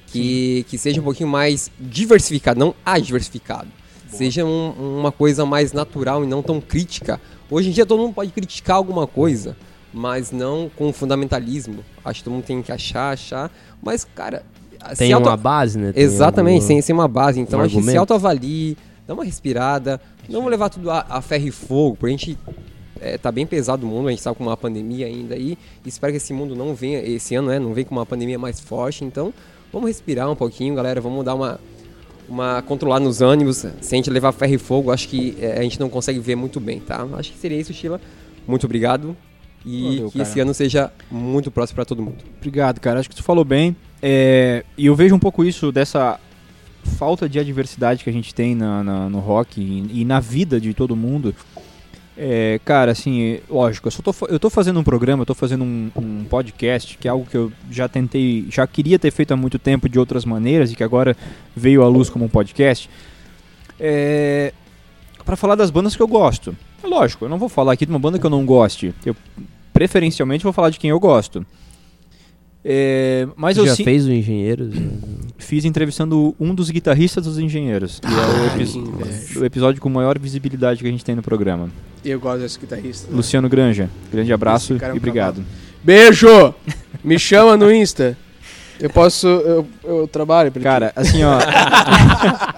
Que, 0.07 0.65
que 0.69 0.79
seja 0.79 1.01
um 1.01 1.05
pouquinho 1.05 1.29
mais 1.29 1.71
diversificado, 1.79 2.59
não 2.59 2.75
adiversificado. 2.85 3.69
Seja 4.09 4.43
um- 4.45 4.99
uma 5.01 5.13
coisa 5.13 5.45
mais 5.45 5.73
natural 5.75 6.25
e 6.25 6.27
não 6.27 6.43
tão 6.43 6.61
crítica. 6.63 7.21
Hoje 7.51 7.69
em 7.69 7.73
dia 7.73 7.85
todo 7.85 8.01
mundo 8.01 8.15
pode 8.15 8.31
criticar 8.31 8.77
alguma 8.77 9.07
coisa, 9.07 9.55
mas 9.93 10.33
não 10.33 10.71
com 10.75 10.91
fundamentalismo. 10.95 11.85
Acho 12.03 12.21
que 12.21 12.25
todo 12.25 12.33
mundo 12.35 12.45
tem 12.45 12.63
que 12.63 12.73
achar, 12.73 13.13
achar. 13.13 13.51
Mas, 13.83 14.05
cara, 14.15 14.43
Tem 14.97 15.13
auto- 15.13 15.29
uma 15.29 15.37
base, 15.37 15.77
né? 15.79 15.93
Tem 15.93 16.03
Exatamente, 16.05 16.55
alguma- 16.55 16.67
sem, 16.69 16.81
sem 16.81 16.95
uma 16.95 17.09
base. 17.09 17.39
Então 17.41 17.59
um 17.61 17.63
a 17.63 17.69
gente 17.69 17.85
se 17.85 17.97
autoavalie, 17.97 18.79
dá 19.07 19.13
uma 19.13 19.25
respirada. 19.25 20.01
Não 20.27 20.37
vamos 20.37 20.51
levar 20.51 20.71
tudo 20.71 20.91
a, 20.91 21.05
a 21.09 21.21
ferro 21.21 21.49
e 21.49 21.51
fogo, 21.51 21.97
porque 21.97 22.07
a 22.15 22.17
gente 22.17 22.39
é, 23.01 23.19
tá 23.19 23.31
bem 23.33 23.47
pesado 23.47 23.87
o 23.87 23.89
mundo, 23.89 24.09
a 24.09 24.11
gente 24.11 24.23
sabe 24.23 24.37
com 24.37 24.45
uma 24.45 24.57
pandemia 24.57 25.07
ainda 25.07 25.35
aí. 25.35 25.57
E 25.85 25.89
espero 25.89 26.13
que 26.13 26.17
esse 26.19 26.33
mundo 26.33 26.55
não 26.57 26.75
venha, 26.75 26.99
esse 27.01 27.35
ano, 27.35 27.49
né, 27.49 27.59
não 27.59 27.73
venha 27.75 27.85
com 27.87 27.95
uma 27.95 28.07
pandemia 28.07 28.39
mais 28.39 28.61
forte. 28.61 29.05
Então, 29.05 29.33
vamos 29.73 29.89
respirar 29.89 30.31
um 30.31 30.37
pouquinho, 30.37 30.75
galera. 30.75 31.01
Vamos 31.01 31.25
dar 31.25 31.35
uma, 31.35 31.61
uma 32.29 32.63
controlar 32.63 33.01
nos 33.01 33.21
ânimos. 33.23 33.57
Se 33.59 33.95
a 33.95 33.97
gente 33.97 34.11
levar 34.11 34.33
ferro 34.33 34.55
e 34.55 34.59
fogo, 34.59 34.91
acho 34.91 35.09
que 35.09 35.37
é, 35.41 35.59
a 35.59 35.63
gente 35.63 35.79
não 35.81 35.89
consegue 35.89 36.19
ver 36.19 36.35
muito 36.37 36.59
bem, 36.61 36.81
tá? 36.81 37.07
Acho 37.15 37.33
que 37.33 37.39
seria 37.39 37.59
isso, 37.61 37.73
Sheila. 37.73 38.01
Muito 38.47 38.65
obrigado. 38.65 39.17
E 39.67 39.83
Valeu, 39.97 40.11
que 40.11 40.19
cara. 40.19 40.29
esse 40.31 40.41
ano 40.41 40.55
seja 40.55 40.93
muito 41.11 41.51
próximo 41.51 41.75
para 41.77 41.85
todo 41.85 42.01
mundo. 42.03 42.19
Obrigado, 42.39 42.81
cara. 42.81 43.01
Acho 43.01 43.09
que 43.11 43.17
tu 43.17 43.23
falou 43.23 43.45
bem. 43.45 43.77
É, 44.01 44.65
e 44.77 44.87
eu 44.87 44.95
vejo 44.95 45.15
um 45.15 45.19
pouco 45.19 45.45
isso 45.45 45.73
dessa 45.73 46.19
falta 46.97 47.29
de 47.29 47.39
adversidade 47.39 48.03
que 48.05 48.09
a 48.09 48.13
gente 48.13 48.35
tem 48.35 48.55
na, 48.55 48.83
na- 48.85 49.09
no 49.11 49.19
rock 49.19 49.61
e, 49.61 50.01
e 50.01 50.05
na 50.05 50.21
vida 50.21 50.61
de 50.61 50.73
todo 50.73 50.95
mundo. 50.97 51.35
É, 52.21 52.59
cara, 52.65 52.91
assim, 52.91 53.39
lógico, 53.49 53.87
eu, 53.87 53.93
só 53.93 54.03
tô, 54.03 54.13
eu 54.27 54.41
tô 54.41 54.51
fazendo 54.51 54.81
um 54.81 54.83
programa, 54.83 55.23
eu 55.23 55.27
tô 55.27 55.35
fazendo 55.35 55.63
um, 55.63 55.89
um 55.95 56.25
podcast, 56.25 56.99
que 56.99 57.07
é 57.07 57.11
algo 57.13 57.25
que 57.25 57.37
eu 57.37 57.53
já 57.71 57.89
tentei, 57.89 58.45
já 58.51 58.67
queria 58.67 58.99
ter 58.99 59.13
feito 59.13 59.33
há 59.33 59.37
muito 59.37 59.57
tempo 59.57 59.89
de 59.89 60.01
outras 60.01 60.25
maneiras 60.25 60.73
e 60.73 60.75
que 60.75 60.83
agora 60.83 61.17
veio 61.55 61.81
à 61.81 61.87
luz 61.87 62.11
como 62.11 62.25
um 62.25 62.29
podcast. 62.29 62.91
É, 63.79 64.53
para 65.25 65.37
falar 65.37 65.55
das 65.55 65.71
bandas 65.71 65.95
que 65.95 66.03
eu 66.03 66.09
gosto. 66.09 66.57
É 66.83 66.89
lógico, 66.89 67.25
eu 67.25 67.29
não 67.29 67.39
vou 67.39 67.49
falar 67.49 67.75
aqui 67.75 67.87
de 67.87 67.93
uma 67.93 68.01
banda 68.01 68.19
que 68.19 68.27
eu 68.27 68.31
não 68.31 68.45
goste. 68.45 68.93
Eu 69.07 69.15
preferencialmente 69.73 70.43
vou 70.43 70.53
falar 70.53 70.71
de 70.71 70.79
quem 70.81 70.91
eu 70.91 70.99
gosto. 70.99 71.47
É, 72.71 73.27
mas 73.35 73.57
eu 73.57 73.67
já 73.67 73.75
sim- 73.75 73.85
fez 73.85 74.05
o 74.07 74.13
Engenheiros? 74.13 74.75
fiz 75.39 75.65
entrevistando 75.65 76.35
um 76.39 76.55
dos 76.55 76.69
guitarristas 76.69 77.25
dos 77.25 77.39
Engenheiros. 77.39 77.99
E 78.05 78.07
é 78.07 78.11
o, 78.11 78.47
epi- 78.47 78.71
que 78.71 78.79
inveja. 78.79 79.41
o 79.41 79.45
episódio 79.47 79.81
com 79.81 79.89
maior 79.89 80.19
visibilidade 80.19 80.81
que 80.83 80.87
a 80.87 80.91
gente 80.91 81.03
tem 81.05 81.15
no 81.15 81.23
programa. 81.23 81.71
Eu 82.05 82.21
gosto 82.21 82.41
desse 82.41 82.59
guitarrista. 82.59 83.09
Luciano 83.11 83.49
Granja, 83.49 83.89
grande 84.13 84.31
abraço 84.35 84.77
é 84.79 84.93
um 84.93 84.95
e 84.95 84.99
obrigado. 84.99 85.43
Beijo! 85.83 86.55
Me 87.03 87.19
chama 87.19 87.57
no 87.57 87.73
Insta. 87.73 88.19
Eu 88.79 88.91
posso. 88.91 89.27
Eu, 89.27 89.67
eu 89.83 90.07
trabalho 90.07 90.53
pra 90.53 90.61
ti. 90.61 90.65
Cara, 90.65 90.93
assim, 90.95 91.23
ó. 91.25 91.39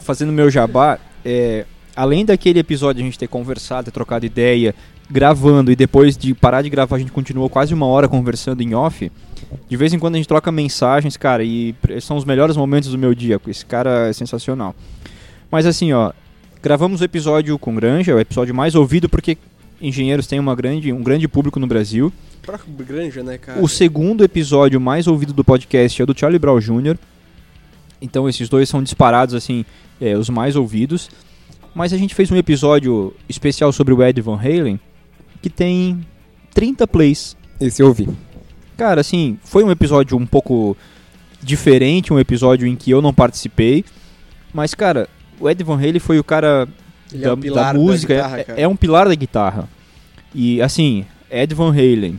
fazendo 0.00 0.32
meu 0.32 0.50
jabá, 0.50 0.98
é, 1.24 1.64
além 1.94 2.24
daquele 2.24 2.58
episódio 2.60 3.02
a 3.02 3.04
gente 3.04 3.18
ter 3.18 3.28
conversado, 3.28 3.86
ter 3.86 3.90
trocado 3.90 4.24
ideia, 4.24 4.74
gravando 5.10 5.72
e 5.72 5.76
depois 5.76 6.16
de 6.16 6.34
parar 6.34 6.62
de 6.62 6.68
gravar 6.68 6.96
a 6.96 6.98
gente 6.98 7.12
continuou 7.12 7.48
quase 7.48 7.72
uma 7.72 7.86
hora 7.86 8.08
conversando 8.08 8.62
em 8.62 8.74
off. 8.74 9.10
De 9.68 9.76
vez 9.76 9.92
em 9.92 9.98
quando 9.98 10.14
a 10.14 10.18
gente 10.18 10.28
troca 10.28 10.52
mensagens, 10.52 11.16
cara, 11.16 11.42
e 11.42 11.74
são 12.00 12.16
os 12.16 12.24
melhores 12.24 12.56
momentos 12.56 12.90
do 12.90 12.98
meu 12.98 13.14
dia. 13.14 13.40
Esse 13.46 13.64
cara 13.64 14.08
é 14.08 14.12
sensacional. 14.12 14.74
Mas 15.50 15.64
assim, 15.64 15.92
ó, 15.92 16.12
gravamos 16.62 17.00
o 17.00 17.04
episódio 17.04 17.58
com 17.58 17.74
Granja, 17.74 18.14
o 18.14 18.20
episódio 18.20 18.54
mais 18.54 18.74
ouvido 18.74 19.08
porque 19.08 19.38
Engenheiros 19.80 20.26
tem 20.26 20.40
uma 20.40 20.54
grande, 20.56 20.92
um 20.92 21.02
grande 21.02 21.28
público 21.28 21.60
no 21.60 21.66
Brasil. 21.66 22.12
Granja, 22.84 23.22
né, 23.22 23.38
cara? 23.38 23.62
O 23.62 23.68
segundo 23.68 24.24
episódio 24.24 24.80
mais 24.80 25.06
ouvido 25.06 25.32
do 25.32 25.44
podcast 25.44 26.00
é 26.00 26.02
o 26.02 26.06
do 26.06 26.18
Charlie 26.18 26.38
Brown 26.38 26.58
Jr. 26.58 26.98
Então 28.02 28.28
esses 28.28 28.48
dois 28.48 28.68
são 28.68 28.82
disparados 28.82 29.34
assim, 29.34 29.64
é, 30.00 30.16
os 30.16 30.28
mais 30.28 30.56
ouvidos. 30.56 31.08
Mas 31.74 31.92
a 31.92 31.96
gente 31.96 32.14
fez 32.14 32.30
um 32.30 32.36
episódio 32.36 33.14
especial 33.28 33.72
sobre 33.72 33.94
o 33.94 34.02
Ed 34.02 34.20
Van 34.20 34.36
Halen 34.36 34.80
que 35.42 35.50
tem 35.50 36.04
30 36.54 36.86
plays. 36.86 37.36
Esse 37.60 37.82
eu 37.82 37.88
ouvi. 37.88 38.08
Cara, 38.76 39.00
assim, 39.00 39.38
foi 39.42 39.64
um 39.64 39.70
episódio 39.70 40.16
um 40.16 40.26
pouco 40.26 40.76
diferente, 41.42 42.12
um 42.12 42.18
episódio 42.18 42.66
em 42.66 42.76
que 42.76 42.90
eu 42.90 43.02
não 43.02 43.12
participei. 43.12 43.84
Mas, 44.52 44.74
cara, 44.74 45.08
o 45.40 45.48
Ed 45.48 45.62
Van 45.64 45.76
Halen 45.76 45.98
foi 45.98 46.18
o 46.18 46.24
cara 46.24 46.68
Ele 47.12 47.22
da, 47.22 47.30
é 47.30 47.32
um 47.32 47.36
pilar 47.40 47.74
da 47.74 47.78
música, 47.80 48.14
guitarra, 48.14 48.38
é- 48.40 48.62
é, 48.62 48.68
um 48.68 48.76
pilar 48.76 49.08
da 49.08 49.14
guitarra. 49.14 49.68
E 50.34 50.60
assim, 50.62 51.04
Ed 51.30 51.54
Van 51.54 51.70
Halen, 51.70 52.18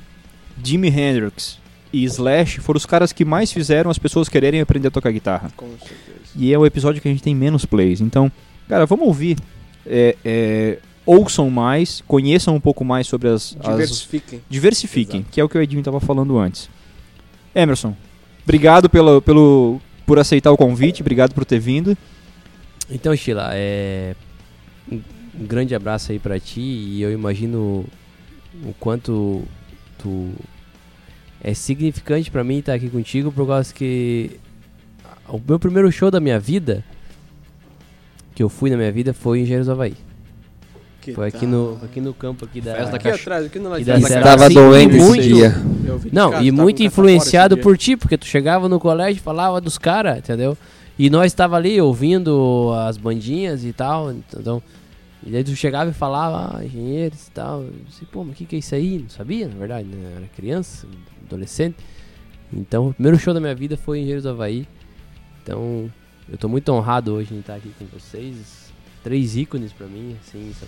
Jimi 0.63 0.89
Hendrix 0.89 1.59
e 1.91 2.03
Slash 2.03 2.59
foram 2.59 2.77
os 2.77 2.85
caras 2.85 3.11
que 3.11 3.23
mais 3.25 3.51
fizeram 3.51 3.89
as 3.89 3.97
pessoas 3.97 4.29
quererem 4.29 4.61
aprender 4.61 4.89
a 4.89 4.91
tocar 4.91 5.11
guitarra. 5.11 5.51
Com 5.55 5.69
certeza. 5.69 5.97
E 6.35 6.53
é 6.53 6.57
o 6.57 6.65
episódio 6.65 7.01
que 7.01 7.07
a 7.07 7.11
gente 7.11 7.23
tem 7.23 7.35
menos 7.35 7.65
plays. 7.65 8.01
Então, 8.01 8.31
cara, 8.67 8.85
vamos 8.85 9.07
ouvir. 9.07 9.37
É, 9.85 10.15
é, 10.23 10.77
ouçam 11.09 11.49
mais, 11.49 12.03
conheçam 12.07 12.55
um 12.55 12.59
pouco 12.59 12.85
mais 12.85 13.07
sobre 13.07 13.29
as. 13.29 13.57
as 13.59 13.71
Diversifiquem. 13.71 14.41
diversifiquem, 14.47 15.25
que 15.31 15.41
é 15.41 15.43
o 15.43 15.49
que 15.49 15.57
o 15.57 15.61
Edinho 15.61 15.79
estava 15.79 15.99
falando 15.99 16.37
antes. 16.37 16.69
Emerson, 17.55 17.95
obrigado 18.43 18.87
pelo, 18.87 19.19
pelo, 19.19 19.81
por 20.05 20.19
aceitar 20.19 20.51
o 20.51 20.57
convite, 20.57 21.01
obrigado 21.01 21.33
por 21.33 21.45
ter 21.45 21.59
vindo. 21.59 21.97
Então, 22.91 23.15
Sheila, 23.15 23.49
é... 23.53 24.15
um 24.91 25.01
grande 25.47 25.73
abraço 25.73 26.11
aí 26.11 26.19
pra 26.19 26.39
ti 26.39 26.61
e 26.61 27.01
eu 27.01 27.11
imagino 27.11 27.85
o 28.63 28.73
quanto 28.79 29.43
tu 29.97 30.29
é 31.41 31.55
significante 31.55 32.29
pra 32.29 32.43
mim 32.43 32.59
estar 32.59 32.73
aqui 32.73 32.89
contigo 32.89 33.31
por 33.31 33.47
causa 33.47 33.73
que 33.73 34.39
o 35.27 35.41
meu 35.47 35.59
primeiro 35.59 35.91
show 35.91 36.11
da 36.11 36.19
minha 36.19 36.39
vida 36.39 36.83
que 38.35 38.43
eu 38.43 38.49
fui 38.49 38.69
na 38.69 38.77
minha 38.77 38.91
vida 38.91 39.13
foi 39.13 39.39
em 39.39 39.41
Engenheiros 39.41 39.67
do 39.67 39.73
Havaí. 39.73 39.95
Que 41.09 41.15
Foi 41.15 41.27
aqui 41.27 41.39
tal? 41.39 41.49
no, 41.49 41.79
aqui 41.83 42.01
no 42.01 42.13
campo 42.13 42.45
aqui 42.45 42.61
da... 42.61 42.75
Festa 42.75 42.95
Aqui 42.95 43.09
atrás, 43.09 43.45
aqui 43.45 43.59
no 43.59 43.69
lado 43.69 43.81
E 43.81 43.83
de 43.83 43.91
da 43.91 43.93
trás. 43.93 44.01
Mas 44.03 44.11
Será 44.11 44.23
tava 44.23 44.45
assim? 44.45 44.53
doendo 44.53 44.95
esse 44.95 45.05
Muito. 45.05 45.23
dia. 45.23 45.49
Vi 45.49 46.09
de 46.09 46.15
Não, 46.15 46.41
e 46.41 46.51
muito 46.51 46.83
influenciado 46.83 47.57
por 47.57 47.77
ti, 47.77 47.97
porque 47.97 48.17
tu 48.17 48.25
chegava 48.25 48.69
no 48.69 48.79
colégio 48.79 49.19
e 49.19 49.23
falava 49.23 49.59
dos 49.59 49.77
caras, 49.77 50.19
entendeu? 50.19 50.57
E 50.97 51.09
nós 51.09 51.27
estava 51.27 51.55
ali 51.55 51.79
ouvindo 51.81 52.71
as 52.87 52.97
bandinhas 52.97 53.63
e 53.65 53.73
tal, 53.73 54.11
então... 54.11 54.61
E 55.25 55.31
daí 55.31 55.43
tu 55.43 55.53
chegava 55.55 55.89
e 55.89 55.93
falava, 55.93 56.57
ah, 56.57 56.65
engenheiros 56.65 57.27
e 57.27 57.31
tal. 57.31 57.61
Eu 57.61 57.73
disse, 57.85 58.05
pô, 58.05 58.23
mas 58.23 58.33
o 58.33 58.35
que, 58.37 58.45
que 58.45 58.55
é 58.55 58.59
isso 58.59 58.73
aí? 58.73 58.99
Não 58.99 59.09
sabia, 59.09 59.49
na 59.49 59.55
verdade, 59.55 59.85
né? 59.85 60.13
Era 60.15 60.27
criança, 60.27 60.87
adolescente. 61.25 61.75
Então, 62.53 62.87
o 62.87 62.93
primeiro 62.93 63.19
show 63.19 63.33
da 63.33 63.39
minha 63.39 63.53
vida 63.53 63.75
foi 63.75 63.97
em 63.97 64.01
Engenheiros 64.01 64.23
do 64.23 64.29
Havaí. 64.29 64.65
Então, 65.43 65.91
eu 66.31 66.37
tô 66.37 66.47
muito 66.47 66.71
honrado 66.71 67.13
hoje 67.13 67.33
em 67.33 67.39
estar 67.39 67.55
aqui 67.55 67.71
com 67.77 67.85
vocês. 67.87 68.58
Três 69.03 69.35
ícones 69.37 69.71
pra 69.71 69.87
mim, 69.87 70.15
assim, 70.27 70.51
são, 70.59 70.67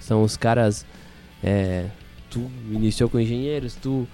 são 0.00 0.22
os 0.22 0.36
caras... 0.36 0.84
é, 1.42 1.86
tu 2.30 2.50
iniciou 2.72 3.08
com 3.08 3.20
engenheiros, 3.20 3.76
tu 3.80 4.08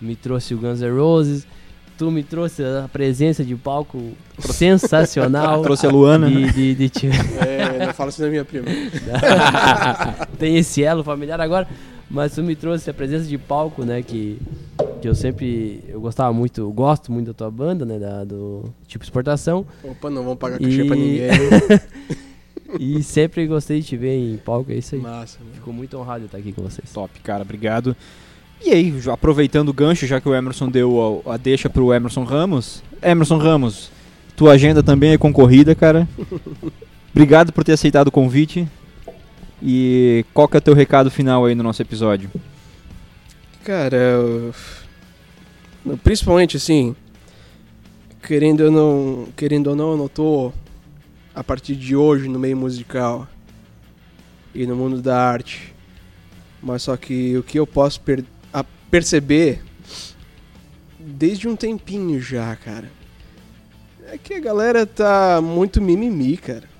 me 0.00 0.16
trouxe 0.16 0.52
o 0.52 0.58
Guns 0.58 0.80
N' 0.80 0.90
Roses, 0.90 1.46
tu 1.96 2.10
me 2.10 2.24
trouxe 2.24 2.64
a 2.64 2.88
presença 2.92 3.44
de 3.44 3.54
palco 3.54 4.12
sensacional. 4.40 5.62
Trouxe 5.62 5.86
a 5.86 5.90
Luana. 5.90 6.28
de, 6.28 6.50
de, 6.52 6.74
de 6.74 6.88
te- 6.90 7.06
É, 7.06 7.86
não 7.86 7.94
fala 7.94 8.08
assim 8.08 8.22
da 8.22 8.28
minha 8.28 8.44
prima. 8.44 8.66
Tem 10.38 10.56
esse 10.56 10.82
elo 10.82 11.04
familiar 11.04 11.40
agora, 11.40 11.68
mas 12.10 12.34
tu 12.34 12.42
me 12.42 12.56
trouxe 12.56 12.90
a 12.90 12.94
presença 12.94 13.26
de 13.26 13.38
palco, 13.38 13.84
né, 13.84 14.02
que, 14.02 14.38
que 15.00 15.08
eu 15.08 15.14
sempre, 15.14 15.84
eu 15.88 16.00
gostava 16.00 16.32
muito, 16.32 16.60
eu 16.62 16.72
gosto 16.72 17.12
muito 17.12 17.28
da 17.28 17.34
tua 17.34 17.50
banda, 17.50 17.84
né, 17.84 17.96
da, 17.98 18.24
do 18.24 18.64
tipo 18.88 19.04
exportação, 19.04 19.64
Opa, 19.84 20.10
não 20.10 20.22
vamos 20.24 20.38
pagar 20.38 20.60
E- 20.60 20.64
cachê 20.64 20.84
pra 20.84 20.96
ninguém. 20.96 21.30
e 22.78 23.02
sempre 23.02 23.46
gostei 23.46 23.80
de 23.80 23.86
te 23.88 23.96
ver 23.96 24.16
em 24.16 24.36
palco, 24.36 24.70
é 24.72 24.76
isso 24.76 24.94
aí. 24.94 25.00
Massa, 25.00 25.38
né? 25.40 25.50
Fico 25.54 25.72
muito 25.72 25.96
honrado 25.98 26.20
de 26.20 26.26
estar 26.26 26.38
aqui 26.38 26.52
com 26.52 26.62
vocês. 26.62 26.90
Top, 26.92 27.18
cara, 27.20 27.42
obrigado. 27.42 27.96
E 28.64 28.70
aí, 28.70 28.94
aproveitando 29.12 29.70
o 29.70 29.72
gancho, 29.72 30.06
já 30.06 30.20
que 30.20 30.28
o 30.28 30.34
Emerson 30.34 30.68
deu 30.68 31.22
a, 31.26 31.34
a 31.34 31.36
deixa 31.36 31.68
pro 31.68 31.92
Emerson 31.92 32.22
Ramos. 32.24 32.82
Emerson 33.02 33.36
Ramos, 33.38 33.90
tua 34.36 34.52
agenda 34.52 34.82
também 34.82 35.10
é 35.12 35.18
concorrida, 35.18 35.74
cara. 35.74 36.08
obrigado 37.12 37.52
por 37.52 37.64
ter 37.64 37.72
aceitado 37.72 38.08
o 38.08 38.12
convite. 38.12 38.68
E 39.60 40.24
qual 40.32 40.48
que 40.48 40.56
é 40.56 40.58
o 40.58 40.62
teu 40.62 40.74
recado 40.74 41.10
final 41.10 41.44
aí 41.44 41.54
no 41.54 41.62
nosso 41.62 41.82
episódio? 41.82 42.30
Cara, 43.64 43.96
eu- 43.96 44.54
principalmente 46.02 46.56
assim, 46.56 46.94
querendo 48.26 48.62
ou 48.64 48.70
não, 48.70 49.28
querendo 49.36 49.68
ou 49.68 49.76
não, 49.76 49.90
eu 49.92 49.96
não 49.96 50.08
tô 50.08 50.52
a 51.34 51.42
partir 51.42 51.74
de 51.76 51.96
hoje 51.96 52.28
no 52.28 52.38
meio 52.38 52.56
musical 52.56 53.26
e 54.54 54.66
no 54.66 54.76
mundo 54.76 55.00
da 55.00 55.18
arte. 55.18 55.74
Mas 56.62 56.82
só 56.82 56.96
que 56.96 57.36
o 57.36 57.42
que 57.42 57.58
eu 57.58 57.66
posso 57.66 58.00
per- 58.00 58.24
perceber 58.90 59.62
desde 60.98 61.48
um 61.48 61.56
tempinho 61.56 62.20
já, 62.20 62.54
cara, 62.54 62.90
é 64.06 64.18
que 64.18 64.34
a 64.34 64.40
galera 64.40 64.86
tá 64.86 65.40
muito 65.42 65.80
mimimi, 65.80 66.36
cara. 66.36 66.70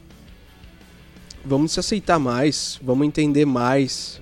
Vamos 1.44 1.72
se 1.72 1.80
aceitar 1.80 2.18
mais, 2.18 2.78
vamos 2.82 3.06
entender 3.06 3.44
mais 3.44 4.20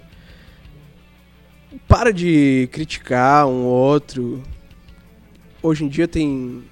para 1.86 2.12
de 2.12 2.68
criticar 2.72 3.46
um 3.46 3.64
outro. 3.64 4.42
Hoje 5.62 5.84
em 5.84 5.88
dia 5.88 6.08
tem. 6.08 6.62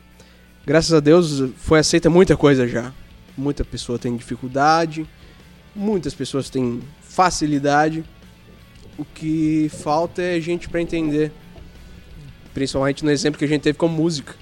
Graças 0.65 0.93
a 0.95 1.01
Deus 1.01 1.51
foi 1.57 1.81
aceita 1.81 2.09
muita 2.09 2.37
coisa 2.37 2.67
já. 2.67 2.93
Muita 3.39 3.65
pessoa 3.65 3.99
tem 3.99 4.17
dificuldade, 4.17 5.09
muitas 5.75 6.13
pessoas 6.13 6.51
têm 6.51 6.83
facilidade. 7.01 8.05
O 8.99 9.05
que 9.05 9.71
falta 9.83 10.21
é 10.21 10.41
gente 10.41 10.69
para 10.69 10.83
entender. 10.83 11.31
Principalmente 12.53 13.05
no 13.05 13.11
exemplo 13.13 13.39
que 13.39 13.45
a 13.45 13.49
gente 13.49 13.63
teve 13.63 13.79
com 13.79 13.87
música. 13.87 14.35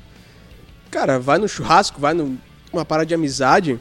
Cara, 0.90 1.18
vai 1.20 1.36
no 1.38 1.46
churrasco, 1.46 2.00
vai 2.00 2.14
num- 2.14 2.38
numa 2.72 2.84
parada 2.84 3.06
de 3.06 3.14
amizade. 3.14 3.78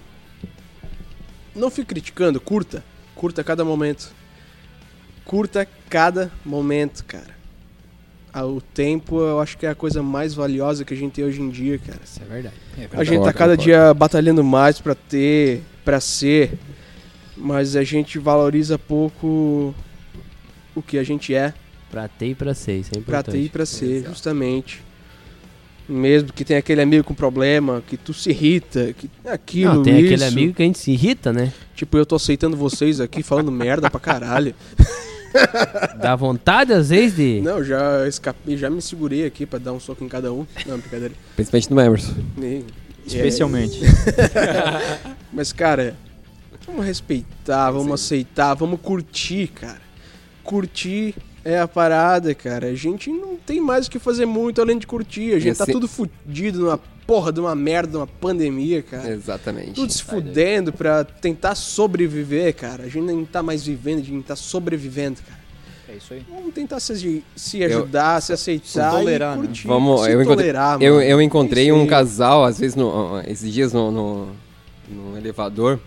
Não 1.55 1.71
fique 1.71 1.87
criticando, 1.87 2.41
curta. 2.41 2.83
Curta 3.15 3.43
cada 3.43 3.63
momento 3.63 4.13
curta 5.25 5.67
cada 5.89 6.31
momento, 6.45 7.03
cara. 7.03 7.35
Ah, 8.37 8.45
O 8.45 8.59
tempo 8.59 9.21
eu 9.21 9.39
acho 9.39 9.57
que 9.57 9.65
é 9.65 9.69
a 9.69 9.75
coisa 9.75 10.03
mais 10.03 10.33
valiosa 10.33 10.83
que 10.83 10.93
a 10.93 10.97
gente 10.97 11.13
tem 11.13 11.23
hoje 11.23 11.41
em 11.41 11.49
dia, 11.49 11.79
cara. 11.79 11.99
Isso 12.03 12.19
é 12.21 12.25
verdade. 12.25 12.55
A 12.91 13.03
gente 13.05 13.23
tá 13.23 13.31
cada 13.31 13.55
dia 13.55 13.93
batalhando 13.93 14.43
mais 14.43 14.79
pra 14.81 14.93
ter, 14.93 15.61
pra 15.85 16.01
ser, 16.01 16.51
mas 17.37 17.77
a 17.77 17.83
gente 17.85 18.19
valoriza 18.19 18.77
pouco 18.77 19.73
o 20.75 20.81
que 20.81 20.97
a 20.97 21.03
gente 21.03 21.33
é, 21.33 21.53
Pra 21.89 22.09
ter 22.09 22.31
e 22.31 22.35
pra 22.35 22.53
ser, 22.53 22.79
isso 22.79 22.89
é 22.89 22.99
pra 22.99 23.19
importante. 23.19 23.31
ter 23.37 23.39
e 23.45 23.47
pra 23.49 23.65
ser, 23.65 24.03
justamente. 24.05 24.83
Mesmo 25.87 26.33
que 26.33 26.43
tenha 26.43 26.59
aquele 26.59 26.81
amigo 26.81 27.05
com 27.05 27.13
problema, 27.13 27.81
que 27.87 27.95
tu 27.95 28.13
se 28.13 28.31
irrita, 28.31 28.91
que 28.97 29.09
aquilo, 29.23 29.75
Não, 29.75 29.83
tem 29.83 29.93
aquele 29.93 30.15
isso. 30.15 30.25
amigo 30.25 30.53
que 30.53 30.61
a 30.61 30.65
gente 30.65 30.79
se 30.79 30.91
irrita, 30.91 31.31
né? 31.31 31.53
Tipo, 31.73 31.97
eu 31.97 32.05
tô 32.05 32.15
aceitando 32.15 32.57
vocês 32.57 32.99
aqui 32.99 33.23
falando 33.23 33.49
merda 33.49 33.89
pra 33.89 33.99
caralho. 33.99 34.53
Dá 36.01 36.15
vontade 36.15 36.73
às 36.73 36.89
vezes 36.89 37.15
de... 37.15 37.41
Não, 37.41 37.63
já 37.63 38.07
escapei, 38.07 38.57
já 38.57 38.69
me 38.69 38.81
segurei 38.81 39.25
aqui 39.25 39.45
pra 39.45 39.59
dar 39.59 39.73
um 39.73 39.79
soco 39.79 40.03
em 40.03 40.07
cada 40.07 40.31
um. 40.31 40.45
Não, 40.65 40.77
brincadeira. 40.77 41.13
Principalmente 41.35 41.69
no 41.73 41.81
Emerson. 41.81 42.13
Nem- 42.37 42.65
Especialmente. 43.05 43.79
Mas, 45.31 45.51
cara, 45.53 45.95
vamos 46.65 46.85
respeitar, 46.85 47.71
vamos 47.71 47.93
aceitar, 47.93 48.53
vamos 48.55 48.79
curtir, 48.81 49.47
cara. 49.47 49.81
Curtir 50.43 51.15
é 51.43 51.59
a 51.59 51.67
parada, 51.67 52.33
cara. 52.33 52.67
A 52.67 52.75
gente 52.75 53.09
não 53.11 53.35
tem 53.35 53.59
mais 53.61 53.87
o 53.87 53.91
que 53.91 53.99
fazer 53.99 54.25
muito 54.25 54.61
além 54.61 54.77
de 54.77 54.87
curtir. 54.87 55.33
A 55.33 55.39
gente 55.39 55.53
E 55.53 55.57
tá 55.57 55.63
assim- 55.63 55.71
tudo 55.73 55.87
fudido 55.87 56.59
numa 56.59 56.79
porra 57.05 57.31
de 57.31 57.39
uma 57.39 57.55
merda, 57.55 57.91
de 57.91 57.97
uma 57.97 58.07
pandemia, 58.07 58.81
cara. 58.81 59.09
Exatamente. 59.09 59.73
Tudo 59.73 59.91
se 59.91 60.03
fudendo 60.03 60.73
pra 60.73 61.03
tentar 61.03 61.55
sobreviver, 61.55 62.53
cara. 62.55 62.83
A 62.83 62.87
gente 62.87 63.05
nem 63.05 63.25
tá 63.25 63.43
mais 63.43 63.65
vivendo, 63.65 63.99
a 63.99 64.03
gente 64.03 64.23
tá 64.23 64.35
sobrevivendo, 64.35 65.21
cara. 65.21 65.45
É 65.87 65.97
isso 65.97 66.13
aí. 66.13 66.25
Vamos 66.29 66.53
tentar 66.53 66.79
se, 66.79 67.23
se 67.35 67.63
ajudar, 67.63 68.21
se 68.21 68.33
aceitar 68.33 68.91
se 68.91 68.97
tolerar, 68.97 69.37
e 69.37 69.41
né? 69.41 69.53
Vamos, 69.65 70.01
se 70.01 70.11
eu 70.11 70.21
encontrei, 70.21 70.47
tolerar, 70.47 70.81
eu, 70.81 70.95
mano. 70.95 71.05
eu 71.05 71.21
encontrei 71.21 71.69
É 71.69 71.73
um 71.73 71.85
casal, 71.85 72.43
às 72.43 72.59
vezes, 72.59 72.75
no, 72.75 73.21
esses 73.27 73.53
dias 73.53 73.71
no, 73.71 73.91
no, 73.91 74.27
no 74.89 75.17
elevador, 75.17 75.79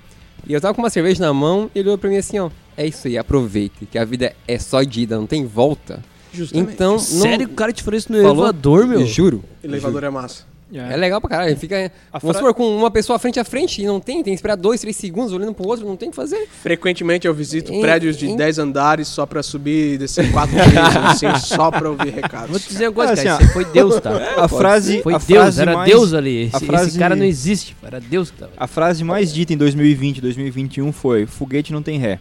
e 0.46 0.54
eu 0.54 0.60
tava 0.60 0.72
com 0.72 0.80
uma 0.80 0.88
cerveja 0.88 1.20
na 1.20 1.32
mão 1.34 1.70
e 1.74 1.80
ele 1.80 1.88
olhou 1.88 1.98
pra 1.98 2.08
mim 2.08 2.16
assim, 2.16 2.38
ó, 2.38 2.48
é 2.76 2.86
isso 2.86 3.08
aí, 3.08 3.18
aproveite, 3.18 3.86
que 3.86 3.98
a 3.98 4.04
vida 4.04 4.34
é 4.46 4.58
só 4.58 4.82
de 4.82 5.02
ida, 5.02 5.16
não 5.16 5.26
tem 5.26 5.44
volta. 5.44 6.02
Justamente. 6.32 6.72
Então, 6.74 6.92
não, 6.92 6.98
Sério 6.98 7.48
que 7.48 7.54
o 7.54 7.56
cara 7.56 7.72
te 7.72 7.82
falou 7.82 7.98
isso 7.98 8.12
no 8.12 8.18
Falou? 8.18 8.44
elevador, 8.44 8.86
meu? 8.86 9.04
Juro. 9.04 9.42
Elevador 9.62 10.04
é 10.04 10.10
massa. 10.10 10.44
É 10.72 10.96
legal 10.96 11.20
pra 11.20 11.30
caralho. 11.30 11.56
Fica, 11.56 11.90
A 12.12 12.18
vamos 12.18 12.36
fra- 12.36 12.46
supor, 12.48 12.54
com 12.54 12.76
uma 12.76 12.90
pessoa 12.90 13.18
frente 13.18 13.40
a 13.40 13.44
frente 13.44 13.80
e 13.80 13.86
não 13.86 13.98
tem, 14.00 14.16
tem 14.22 14.32
que 14.34 14.36
esperar 14.38 14.54
dois, 14.56 14.80
três 14.80 14.94
segundos 14.96 15.32
olhando 15.32 15.54
pro 15.54 15.66
outro, 15.66 15.86
não 15.86 15.96
tem 15.96 16.08
o 16.08 16.12
que 16.12 16.16
fazer. 16.16 16.46
Frequentemente 16.62 17.26
eu 17.26 17.32
visito 17.32 17.72
Em- 17.72 17.80
prédios 17.80 18.16
de 18.16 18.28
em- 18.28 18.36
10 18.36 18.58
andares 18.58 19.08
só 19.08 19.24
pra 19.24 19.42
subir 19.42 19.94
e 19.94 19.98
descer 19.98 20.30
quatro 20.30 20.54
vezes, 20.56 20.74
assim, 21.24 21.38
só 21.38 21.70
pra 21.70 21.88
ouvir 21.88 22.10
Vou 22.12 22.14
recados. 22.22 22.62
te 22.62 22.68
dizer 22.68 22.88
uma 22.88 22.92
coisa, 22.94 23.12
Ah, 23.14 23.16
cara. 23.16 23.34
assim, 23.36 23.46
foi 23.52 23.64
Deus, 23.64 23.98
tá? 24.00 24.10
A 24.36 24.46
frase, 24.48 25.02
Foi 25.02 25.14
a 25.14 25.18
Deus, 25.18 25.26
frase 25.40 25.60
era 25.62 25.74
mais, 25.74 25.90
Deus 25.90 26.12
ali. 26.12 26.42
Esse, 26.44 26.56
a 26.56 26.60
frase- 26.60 26.88
esse 26.90 26.98
cara 26.98 27.16
não 27.16 27.24
existe. 27.24 27.74
Era 27.82 27.98
Deus 28.00 28.30
que 28.30 28.38
tava. 28.38 28.52
A 28.56 28.66
frase 28.66 29.02
mais 29.04 29.32
dita 29.32 29.52
em 29.54 29.56
2020, 29.56 30.20
2021 30.20 30.92
foi: 30.92 31.24
foguete 31.26 31.72
não 31.72 31.82
tem 31.82 31.98
ré. 31.98 32.18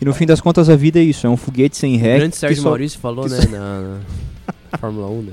E 0.00 0.04
no 0.04 0.12
fim 0.12 0.26
das 0.26 0.40
contas 0.40 0.68
a 0.68 0.76
vida 0.76 0.98
é 0.98 1.02
isso, 1.02 1.26
é 1.26 1.30
um 1.30 1.36
foguete 1.36 1.76
sem 1.76 1.96
O 1.96 1.98
ré 1.98 2.16
grande 2.18 2.32
que 2.32 2.38
Sérgio 2.38 2.62
só, 2.62 2.68
Maurício 2.68 2.98
falou, 2.98 3.24
que 3.24 3.30
né, 3.30 3.40
só- 3.40 3.48
na, 3.50 3.80
na 3.80 3.98
Fórmula 4.78 5.08
1, 5.08 5.22
né? 5.22 5.32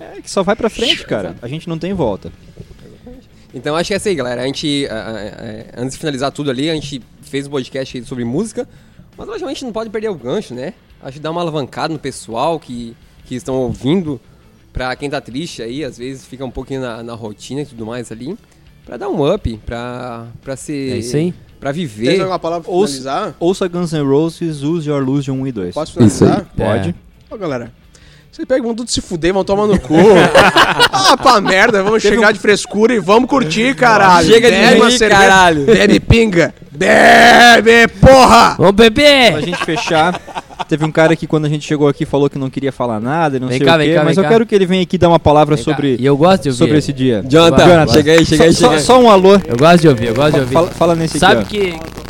é, 0.00 0.20
que 0.20 0.30
só 0.30 0.42
vai 0.42 0.54
pra 0.56 0.68
frente, 0.70 1.04
cara. 1.06 1.36
A 1.42 1.48
gente 1.48 1.68
não 1.68 1.78
tem 1.78 1.92
volta. 1.92 2.30
Então 3.54 3.76
acho 3.76 3.88
que 3.88 3.94
é 3.94 3.96
isso 3.96 4.08
aí, 4.08 4.14
galera. 4.14 4.42
A 4.42 4.46
gente, 4.46 4.86
ah, 4.90 4.94
ah, 4.94 5.74
ah, 5.76 5.80
antes 5.82 5.92
de 5.94 5.98
finalizar 6.00 6.32
tudo 6.32 6.50
ali, 6.50 6.68
a 6.68 6.74
gente 6.74 7.00
fez 7.22 7.46
um 7.46 7.50
podcast 7.50 8.04
sobre 8.04 8.24
música, 8.24 8.68
mas 9.16 9.26
logicamente 9.28 9.64
não 9.64 9.72
pode 9.72 9.90
perder 9.90 10.08
o 10.08 10.14
gancho, 10.14 10.54
né? 10.54 10.74
Acho 11.00 11.14
que 11.14 11.20
dá 11.20 11.30
uma 11.30 11.40
alavancada 11.40 11.92
no 11.92 11.98
pessoal 11.98 12.58
que, 12.58 12.96
que 13.24 13.34
estão 13.36 13.54
ouvindo, 13.54 14.20
pra 14.72 14.96
quem 14.96 15.08
tá 15.08 15.20
triste 15.20 15.62
aí, 15.62 15.84
às 15.84 15.98
vezes 15.98 16.26
fica 16.26 16.44
um 16.44 16.50
pouquinho 16.50 16.80
na, 16.80 17.02
na 17.02 17.14
rotina 17.14 17.60
e 17.60 17.66
tudo 17.66 17.86
mais 17.86 18.10
ali, 18.10 18.36
pra 18.84 18.96
dar 18.96 19.08
um 19.08 19.32
up, 19.32 19.56
pra, 19.64 20.26
pra 20.42 20.56
ser... 20.56 20.92
É 20.94 20.96
isso 20.98 21.16
aí. 21.16 21.32
Pra 21.60 21.72
Tem 21.72 21.86
viver. 21.86 22.20
alguma 22.20 22.38
palavra 22.38 22.64
pra 22.64 22.72
Ouça- 22.72 22.92
finalizar? 22.94 23.36
Ouça 23.38 23.68
Guns 23.68 23.92
N' 23.92 24.02
Roses, 24.02 24.62
Use 24.62 24.88
Your 24.88 25.00
Illusion 25.00 25.34
1 25.40 25.46
e 25.46 25.52
2. 25.52 25.74
Posso 25.74 25.92
finalizar? 25.92 26.44
Pode. 26.56 26.90
É. 26.90 27.34
Ô, 27.34 27.38
galera. 27.38 27.72
Vocês 28.34 28.48
pegam, 28.48 28.64
vão 28.66 28.74
tudo 28.74 28.90
se 28.90 29.00
fuder, 29.00 29.32
vão 29.32 29.44
tomar 29.44 29.68
no 29.68 29.78
cu. 29.78 29.94
ah, 30.90 31.16
pra 31.16 31.40
merda, 31.40 31.84
vamos 31.84 32.02
chegar 32.02 32.32
de 32.32 32.40
frescura 32.40 32.92
e 32.92 32.98
vamos 32.98 33.28
curtir, 33.30 33.76
caralho. 33.76 34.26
Chega 34.26 34.50
de 34.50 34.56
Bebe 34.58 34.80
rir, 34.82 34.98
cerveja, 34.98 35.20
caralho. 35.20 35.64
Bebe 35.66 36.00
pinga. 36.00 36.52
Bebe, 36.72 37.86
porra! 38.00 38.56
Vamos 38.58 38.74
Pra 38.74 38.90
beber! 38.90 39.40
gente 39.40 39.64
fechar, 39.64 40.20
teve 40.68 40.84
um 40.84 40.90
cara 40.90 41.14
que 41.14 41.24
quando 41.28 41.44
a 41.44 41.48
gente 41.48 41.64
chegou 41.64 41.86
aqui 41.86 42.04
falou 42.04 42.28
que 42.28 42.36
não 42.36 42.50
queria 42.50 42.72
falar 42.72 42.98
nada, 42.98 43.36
e 43.36 43.40
não 43.40 43.46
Vem 43.46 43.58
sei 43.58 43.66
cá, 43.68 43.76
o 43.76 43.78
vem 43.78 43.88
quê, 43.90 43.94
cá, 43.94 44.02
mas 44.04 44.16
vem 44.16 44.24
eu 44.24 44.28
cá. 44.28 44.34
quero 44.34 44.46
que 44.46 44.54
ele 44.56 44.66
venha 44.66 44.82
aqui 44.82 44.98
dar 44.98 45.08
uma 45.08 45.20
palavra 45.20 45.56
sobre, 45.56 45.96
E 46.00 46.04
eu 46.04 46.16
gosto 46.16 46.42
de 46.42 46.48
ouvir. 46.48 46.58
sobre 46.58 46.78
esse 46.78 46.92
dia. 46.92 47.22
Jonathan, 47.28 47.84
vai. 47.86 47.88
chega 47.96 48.12
aí, 48.14 48.26
chega 48.26 48.44
aí, 48.44 48.52
Só, 48.52 48.58
chega 48.66 48.74
aí. 48.74 48.80
só, 48.80 48.94
só 48.94 49.00
um 49.00 49.08
alô. 49.08 49.34
Eu 49.46 49.56
gosto 49.56 49.80
de 49.82 49.88
ouvir, 49.88 50.08
eu 50.08 50.14
gosto 50.14 50.32
de 50.34 50.40
ouvir. 50.40 50.52
Fala, 50.52 50.66
fala 50.72 50.94
nesse 50.96 51.20
Sabe 51.20 51.42
aqui, 51.42 51.74
ó. 51.80 52.03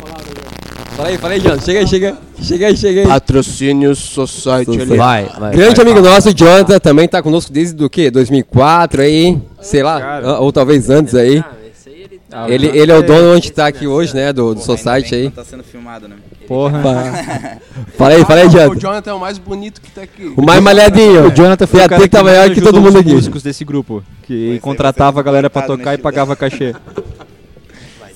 Fala 0.95 1.09
aí, 1.09 1.17
fala 1.17 1.33
aí, 1.33 1.39
Jonathan. 1.41 1.61
Chega 1.65 1.79
aí, 1.79 1.87
chega. 1.87 2.17
Chega 2.41 2.67
aí, 2.67 2.77
chega 2.77 3.01
aí. 3.01 3.07
Patrocínio 3.07 3.95
Society 3.95 4.81
ali. 4.81 4.97
Vai, 4.97 5.25
vai. 5.37 5.51
Grande 5.51 5.75
vai. 5.75 5.85
amigo 5.91 6.01
nosso, 6.01 6.33
Jonathan, 6.33 6.79
também 6.79 7.07
tá 7.07 7.21
conosco 7.21 7.51
desde 7.51 7.75
do 7.75 7.89
quê? 7.89 8.09
2004 8.09 9.01
aí, 9.01 9.37
sei 9.61 9.83
lá, 9.83 9.99
Cara. 9.99 10.39
ou 10.39 10.51
talvez 10.53 10.89
antes 10.89 11.13
aí. 11.13 11.39
Ah, 11.39 11.51
aí 11.85 12.01
ele 12.01 12.19
tá... 12.29 12.49
Ele, 12.49 12.65
Jonathan 12.67 12.79
ele 12.81 12.91
é 12.91 12.97
o 12.97 13.03
dono 13.03 13.35
onde 13.35 13.51
tá 13.51 13.67
aqui 13.67 13.85
hoje, 13.87 14.15
né, 14.15 14.31
do, 14.31 14.53
do 14.55 14.61
Porra, 14.61 14.77
Society 14.77 15.15
aí. 15.15 15.29
tá 15.31 15.43
sendo 15.43 15.63
filmado, 15.63 16.07
né? 16.07 16.15
Porra. 16.47 16.81
Fala 17.97 18.13
aí, 18.13 18.23
fala 18.25 18.41
aí, 18.41 18.45
Ah, 18.45 18.47
O 18.47 18.51
Jonathan. 18.51 18.79
Jonathan 18.79 19.11
é 19.11 19.13
o 19.13 19.19
mais 19.19 19.37
bonito 19.37 19.81
que 19.81 19.89
tá 19.91 20.01
aqui. 20.03 20.33
O 20.37 20.41
mais 20.45 20.61
malhadinho. 20.61 21.27
O 21.27 21.31
Jonathan 21.35 21.65
foi 21.67 21.79
Tem 21.79 21.85
o 21.87 21.89
cara 21.89 22.01
que 22.01 22.23
maior 22.23 22.49
que 22.51 22.61
todo 22.61 22.79
mundo 22.79 22.95
os 22.95 23.01
aqui. 23.01 23.13
músicos 23.13 23.41
desse 23.43 23.65
grupo, 23.65 24.03
que 24.23 24.59
contratava 24.61 25.19
vai 25.19 25.21
a 25.21 25.23
galera 25.23 25.49
pra 25.49 25.63
tocar 25.63 25.93
e 25.93 25.97
pagava 25.97 26.35
cachê. 26.35 26.73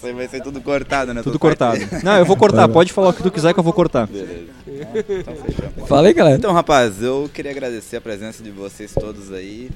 Aí 0.10 0.16
vai 0.16 0.28
ser 0.28 0.42
tudo 0.42 0.60
cortado, 0.62 1.14
né? 1.14 1.22
Tudo 1.22 1.38
cortado. 1.40 1.80
Não, 2.04 2.18
eu 2.18 2.26
vou 2.26 2.36
cortar, 2.36 2.68
pode 2.68 2.92
falar 2.92 3.10
o 3.10 3.14
que 3.14 3.22
tu 3.24 3.32
quiser 3.32 3.54
que 3.54 3.60
eu 3.60 3.64
vou 3.64 3.74
cortar. 3.74 4.10
Então. 4.68 5.86
Fala 5.88 6.08
aí, 6.08 6.14
galera. 6.14 6.36
Então, 6.38 6.52
rapaz, 6.54 7.02
eu 7.02 7.30
queria 7.34 7.52
agradecer 7.52 7.98
a 7.98 8.02
presença 8.02 8.44
de 8.44 8.52
vocês 8.52 8.94
todos 8.94 9.32
aí. 9.32 9.70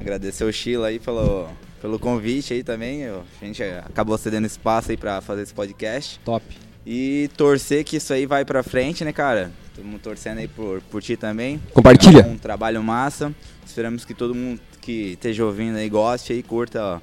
Agradecer 0.00 0.44
o 0.44 0.52
Sheila 0.52 0.88
aí 0.88 0.98
pelo, 0.98 1.48
pelo 1.80 1.98
convite 1.98 2.52
aí 2.54 2.62
também. 2.62 3.02
Eu- 3.02 3.22
a 3.40 3.44
gente 3.44 3.62
acabou 3.62 4.16
cedendo 4.18 4.46
espaço 4.46 4.90
aí 4.90 4.96
pra 4.96 5.20
fazer 5.20 5.42
esse 5.42 5.54
podcast. 5.54 6.20
Top. 6.24 6.44
E 6.86 7.28
torcer 7.36 7.84
que 7.84 7.96
isso 7.96 8.12
aí 8.12 8.24
vai 8.26 8.44
pra 8.44 8.62
frente, 8.62 9.04
né, 9.04 9.12
cara? 9.12 9.50
Todo 9.74 9.84
mundo 9.84 10.00
torcendo 10.00 10.38
aí 10.38 10.48
por, 10.48 10.80
por 10.90 11.02
ti 11.02 11.16
também. 11.16 11.60
Compartilha. 11.72 12.22
É 12.22 12.26
um 12.26 12.38
trabalho 12.38 12.82
massa. 12.82 13.32
Esperamos 13.66 14.04
que 14.04 14.14
todo 14.14 14.34
mundo 14.34 14.60
que 14.80 15.12
esteja 15.12 15.44
ouvindo 15.44 15.76
aí 15.76 15.88
goste 15.88 16.32
aí, 16.32 16.42
curta 16.42 16.82
ó, 16.82 17.00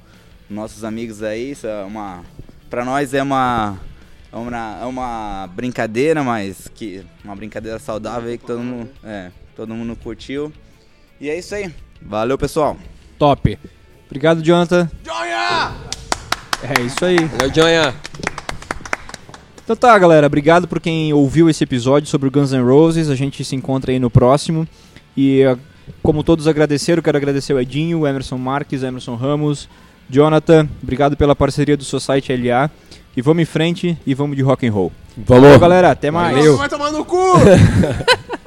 nossos 0.50 0.82
amigos 0.84 1.22
aí. 1.22 1.52
Isso 1.52 1.66
é 1.66 1.84
uma. 1.84 2.22
Pra 2.68 2.84
nós 2.84 3.14
é 3.14 3.22
uma. 3.22 3.78
É 4.32 4.36
uma, 4.36 4.78
é 4.82 4.84
uma 4.84 5.50
brincadeira, 5.54 6.22
mas 6.22 6.68
que. 6.74 7.04
Uma 7.24 7.36
brincadeira 7.36 7.78
saudável 7.78 8.28
aí 8.28 8.38
que 8.38 8.44
todo 8.44 8.60
mundo. 8.60 8.88
É, 9.04 9.30
todo 9.54 9.74
mundo 9.74 9.96
curtiu. 9.96 10.52
E 11.20 11.30
é 11.30 11.38
isso 11.38 11.54
aí. 11.54 11.72
Valeu, 12.02 12.36
pessoal. 12.36 12.76
Top. 13.18 13.58
Obrigado, 14.06 14.42
Jonathan. 14.42 14.90
É 16.62 16.82
isso 16.82 17.04
aí. 17.04 17.24
Valeu, 17.24 17.50
Jonha. 17.50 17.94
Então 19.64 19.74
tá, 19.74 19.98
galera. 19.98 20.26
Obrigado 20.26 20.68
por 20.68 20.80
quem 20.80 21.12
ouviu 21.12 21.50
esse 21.50 21.64
episódio 21.64 22.08
sobre 22.08 22.28
o 22.28 22.30
Guns 22.30 22.52
N' 22.52 22.62
Roses. 22.62 23.10
A 23.10 23.14
gente 23.14 23.44
se 23.44 23.56
encontra 23.56 23.90
aí 23.90 23.98
no 23.98 24.10
próximo. 24.10 24.68
E 25.16 25.42
como 26.02 26.22
todos 26.22 26.46
agradeceram, 26.46 27.02
quero 27.02 27.16
agradecer 27.16 27.52
o 27.52 27.58
Edinho, 27.58 28.00
o 28.00 28.06
Emerson 28.06 28.38
Marques, 28.38 28.82
Emerson 28.82 29.16
Ramos, 29.16 29.68
Jonathan. 30.08 30.68
Obrigado 30.82 31.16
pela 31.16 31.34
parceria 31.34 31.76
do 31.76 31.84
Society 31.84 32.36
LA. 32.36 32.70
E 33.16 33.22
vamos 33.22 33.42
em 33.42 33.46
frente 33.46 33.98
e 34.06 34.14
vamos 34.14 34.36
de 34.36 34.42
rock 34.42 34.66
and 34.66 34.72
roll. 34.72 34.92
Vamos. 35.16 35.42
Valeu, 35.42 35.58
galera. 35.58 35.90
Até 35.90 36.10
mais. 36.10 36.36
Valeu. 36.36 36.56
Vai 36.56 36.68
tomar 36.68 36.92
no 36.92 37.04
cu! 37.04 37.16